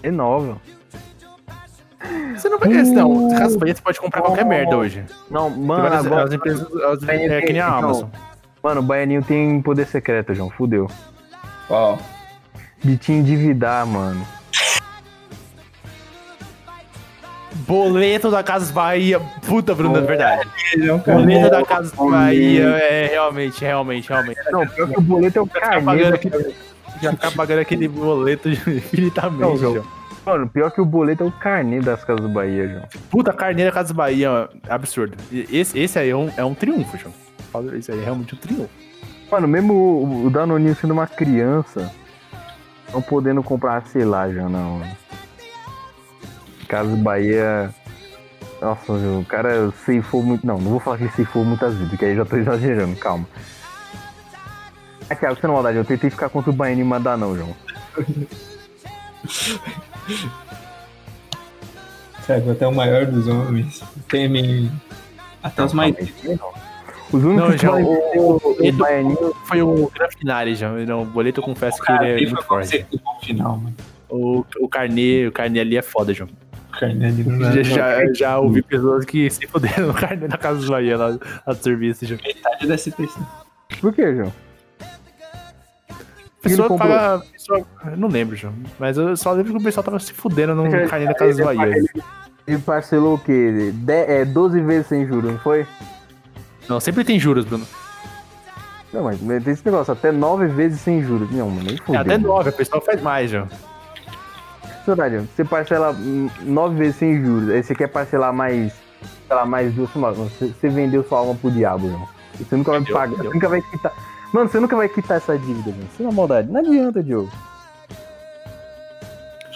É 0.03 0.11
nova. 0.11 0.59
Você 2.37 2.49
não 2.49 2.59
vai. 2.59 2.69
Não, 2.69 3.31
Casa 3.37 3.59
Bahia 3.59 3.74
você 3.74 3.83
pode 3.83 4.01
comprar 4.01 4.23
qualquer 4.23 4.45
merda 4.45 4.77
hoje. 4.77 5.05
Não, 5.31 5.49
mano, 5.49 5.83
várias- 5.83 6.07
agora. 6.07 6.24
as 6.24 6.33
empresas. 6.33 6.66
as- 6.85 7.09
é 7.09 7.41
que 7.43 7.53
nem 7.53 7.62
a 7.62 7.66
Amazon. 7.69 8.09
Mano, 8.62 8.81
o 8.81 8.83
Baianinho 8.83 9.23
tem 9.23 9.61
poder 9.62 9.87
secreto, 9.87 10.35
João. 10.35 10.51
Fudeu. 10.51 10.89
Ó, 11.70 11.97
De 12.83 12.97
te 12.97 13.12
endividar, 13.12 13.87
mano. 13.87 14.27
Boleto 17.55 18.31
da 18.31 18.43
Casa 18.43 18.73
Bahia. 18.73 19.20
Puta, 19.47 19.74
Bruno, 19.74 19.99
é 19.99 20.01
verdade. 20.01 20.49
é 20.77 20.93
um 20.93 20.99
Boleto 20.99 21.51
da 21.51 21.65
Casa 21.65 21.93
Bahia 21.95 22.65
é 22.69 23.07
realmente, 23.09 23.61
realmente, 23.61 24.09
realmente. 24.09 24.41
Não, 24.51 24.66
pior 24.66 24.89
que 24.89 24.99
o 24.99 25.03
boleto 25.03 25.39
é 25.39 25.43
o 25.43 25.47
carneiro. 25.47 26.19
Já 27.03 27.12
ficar 27.12 27.33
pagando 27.33 27.61
aquele 27.61 27.89
boleto 27.89 28.49
infinitamente. 28.51 29.59
João. 29.59 29.74
João. 29.74 30.03
Mano, 30.24 30.49
pior 30.49 30.70
que 30.70 30.81
o 30.81 30.85
boleto 30.85 31.24
é 31.24 31.27
o 31.27 31.33
carneiro 31.33 31.85
das 31.85 32.05
Casas 32.05 32.31
Bahia, 32.31 32.69
João. 32.69 32.89
Puta 33.11 33.33
carneira 33.33 33.73
Casa 33.73 33.93
Bahia, 33.93 34.31
ó, 34.31 34.49
absurdo. 34.69 35.16
Esse, 35.33 35.79
esse 35.79 35.99
aí 35.99 36.11
é 36.11 36.16
um, 36.16 36.31
é 36.37 36.45
um 36.45 36.55
triunfo, 36.55 36.97
João. 36.97 37.12
Isso 37.77 37.91
aí 37.91 37.99
é 37.99 38.05
realmente 38.05 38.35
um 38.35 38.39
triunfo. 38.39 38.70
Mano, 39.31 39.49
mesmo 39.49 39.73
o, 39.73 40.27
o 40.27 40.31
Danoninho 40.31 40.77
sendo 40.77 40.93
uma 40.93 41.07
criança, 41.07 41.91
não 42.93 43.03
podendo 43.03 43.43
comprar, 43.43 43.85
sei 43.87 44.05
lá, 44.05 44.31
já 44.31 44.49
não. 44.49 44.83
Casas 46.69 46.99
Bahia. 46.99 47.74
Nossa, 48.61 48.93
o 48.93 49.24
cara 49.27 49.73
ceifou 49.85 50.23
muito. 50.23 50.47
Não, 50.47 50.59
não 50.59 50.70
vou 50.70 50.81
falar 50.81 50.99
que 50.99 51.09
ceifou 51.09 51.45
muitas 51.45 51.74
vidas, 51.74 51.99
que 51.99 52.05
aí 52.05 52.15
já 52.15 52.24
tô 52.24 52.37
exagerando, 52.37 52.95
calma. 52.97 53.27
Ah, 55.12 55.16
Thiago, 55.16 55.40
sem 55.40 55.51
maldade, 55.51 55.76
eu 55.78 55.84
tentei 55.84 56.09
ficar 56.10 56.28
contra 56.28 56.51
o 56.51 56.55
Baianinho, 56.55 56.86
mas 56.86 57.02
dá 57.02 57.16
não, 57.16 57.36
João. 57.36 57.55
Thiago, 62.26 62.51
até 62.52 62.66
o 62.66 62.72
maior 62.74 63.06
dos 63.06 63.26
homens. 63.28 63.82
Temem 64.09 64.70
até 65.43 65.64
os 65.64 65.72
mais. 65.72 65.94
Os 67.12 67.22
únicos 67.24 67.51
Não, 67.51 67.59
já, 67.59 67.70
podem 67.70 67.84
o- 67.84 67.90
o, 68.16 68.36
o 68.36 68.56
Ele 68.60 68.72
Baianinho. 68.72 69.34
foi 69.47 69.62
o 69.62 69.90
grande 69.94 70.16
finale, 70.16 70.55
já. 70.55 70.70
Não, 70.70 71.02
o 71.02 71.05
boleto 71.05 71.40
eu 71.40 71.44
confesso 71.44 71.82
que 71.82 71.93
ele 71.93 72.05
é 72.06 72.10
Ele 72.16 72.26
muito 72.30 72.36
foi 72.47 72.64
forte. 72.66 72.86
final, 73.22 73.59
mano. 73.59 73.74
O, 74.09 74.44
o 74.60 74.68
carnê, 74.68 75.26
o 75.26 75.32
carnê 75.32 75.60
ali 75.60 75.76
é 75.76 75.82
foda, 75.82 76.12
João. 76.14 76.30
Não 76.80 77.52
Já, 77.52 77.60
é 77.60 77.64
já, 77.64 78.14
já 78.14 78.39
ouvi 78.39 78.62
pessoas 78.62 79.05
que 79.05 79.28
se 79.30 79.47
fuderam 79.47 79.89
no 79.89 79.94
carnê 79.94 80.26
na 80.26 80.39
Casa 80.39 80.66
Bahia 80.66 80.97
lá, 80.97 81.18
lá 81.47 81.52
do 81.52 81.62
serviço, 81.62 82.06
João. 82.06 82.18
metade 82.24 82.66
da 82.66 82.74
SPC. 82.74 83.20
Por 83.80 83.93
que, 83.93 84.14
João? 84.14 84.32
Pessoa 86.43 86.77
paga. 86.77 87.23
Pessoa, 87.32 87.64
não 87.97 88.09
lembro, 88.09 88.35
João. 88.36 88.55
Mas 88.78 88.97
eu 88.98 89.16
só 89.16 89.32
lembro 89.32 89.52
que 89.52 89.59
o 89.59 89.62
pessoal 89.62 89.85
tava 89.85 89.98
se 89.98 90.12
fudendo 90.12 90.55
no 90.55 90.69
carnê 90.89 91.06
da 91.06 91.14
Casa 91.14 91.44
Bahia. 91.44 91.77
Ele, 91.77 91.89
ele 92.47 92.59
parcelou 92.59 93.14
o 93.14 93.19
quê? 93.19 93.73
De, 93.73 93.93
é, 93.93 94.24
12 94.24 94.60
vezes 94.60 94.86
sem 94.89 95.06
juros, 95.06 95.31
não 95.32 95.39
foi? 95.39 95.66
Não, 96.69 96.81
sempre 96.81 97.05
tem 97.05 97.19
juros, 97.19 97.44
Bruno. 97.44 97.66
Não, 98.93 99.05
mas 99.05 99.19
tem 99.43 99.52
esse 99.52 99.64
negócio, 99.64 99.93
até 99.93 100.12
9 100.12 100.48
vezes 100.48 100.81
sem 100.81 101.02
juros. 101.02 101.31
Não, 101.31 101.48
mano, 101.48 101.64
nem 101.66 101.74
É 101.77 101.78
fudeu. 101.78 102.01
até 102.01 102.19
nove, 102.19 102.48
a 102.51 102.52
pessoa 102.52 102.81
faz 102.81 103.01
mais, 103.01 103.31
João. 103.31 103.48
Verdade, 104.86 105.19
você 105.35 105.44
parcela 105.44 105.93
hum, 105.93 106.28
nove 106.43 106.74
vezes 106.77 106.97
sem 106.97 107.23
juros, 107.23 107.51
aí 107.51 107.62
você 107.62 107.74
quer 107.74 107.86
parcelar 107.86 108.32
mais, 108.32 108.73
sei 109.28 109.36
lá, 109.36 109.47
mais 109.47 109.73
duas 109.73 109.90
semanas. 109.93 110.16
Você, 110.19 110.48
você 110.48 110.69
vendeu 110.69 111.05
sua 111.05 111.20
alma 111.20 111.35
pro 111.36 111.51
diabo, 111.52 111.89
João. 111.89 112.09
Você 112.39 112.56
nunca 112.56 112.73
vai 112.73 112.85
pagar, 112.85 113.24
nunca 113.24 113.48
vai 113.48 113.62
quitar. 113.62 113.93
Mano, 114.33 114.49
você 114.49 114.59
nunca 114.59 114.77
vai 114.77 114.89
quitar 114.89 115.19
essa 115.19 115.39
dívida, 115.39 115.71
João. 115.71 115.89
Sem 115.97 116.07
na 116.07 116.13
maldade. 116.13 116.51
Não 116.51 116.61
adianta, 116.61 117.03
Diogo. 117.03 117.31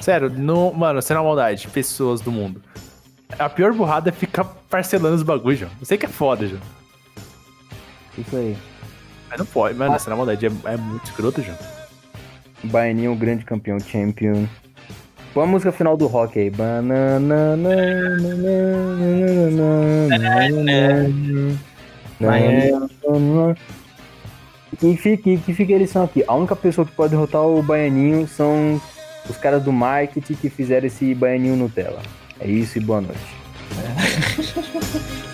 Sério, 0.01 0.31
no, 0.31 0.73
mano, 0.73 1.01
sem 1.01 1.16
na 1.16 1.23
maldade, 1.23 1.66
pessoas 1.69 2.20
do 2.20 2.31
mundo. 2.31 2.62
A 3.39 3.48
pior 3.48 3.73
burrada 3.73 4.11
é 4.11 4.12
ficar 4.12 4.44
parcelando 4.44 5.16
os 5.16 5.23
bagulhos, 5.23 5.61
João. 5.61 5.73
Eu 5.81 5.86
sei 5.86 5.97
que 5.98 6.07
é 6.07 6.09
foda, 6.09 6.47
João. 6.47 6.62
Isso 8.19 8.36
aí. 8.36 8.57
Mas 9.28 9.39
não 9.39 9.47
pode, 9.47 9.77
mano, 9.77 9.98
sem 9.98 10.11
na 10.11 10.16
maldade, 10.16 10.47
é, 10.47 10.51
é 10.66 10.77
muito 10.77 11.05
escroto, 11.07 11.43
João. 11.43 11.59
Baianinho, 12.65 13.12
o 13.12 13.16
grande 13.16 13.44
campeão, 13.44 13.81
champion. 13.81 14.47
Põe 15.32 15.44
a 15.44 15.47
música 15.47 15.73
final 15.73 15.97
do 15.97 16.07
rock 16.07 16.39
aí. 16.39 16.51
Que 24.78 24.97
fique, 24.97 25.38
que 25.38 25.55
fique 25.55 25.72
a 25.72 25.78
lição 25.78 26.05
aqui. 26.05 26.24
A 26.26 26.34
única 26.34 26.56
pessoa 26.56 26.86
que 26.86 26.93
pode 26.93 27.10
derrotar 27.10 27.43
o 27.43 27.62
Baianinho 27.62 28.26
são 28.26 28.80
os 29.28 29.36
caras 29.36 29.62
do 29.62 29.72
marketing 29.72 30.34
que 30.34 30.51
fizeram 30.51 30.86
esse 30.86 31.14
Baianinho 31.14 31.56
Nutella. 31.56 32.02
É 32.40 32.48
isso 32.48 32.78
e 32.78 32.80
boa 32.80 33.01
noite. 33.01 33.36
I 33.72 35.22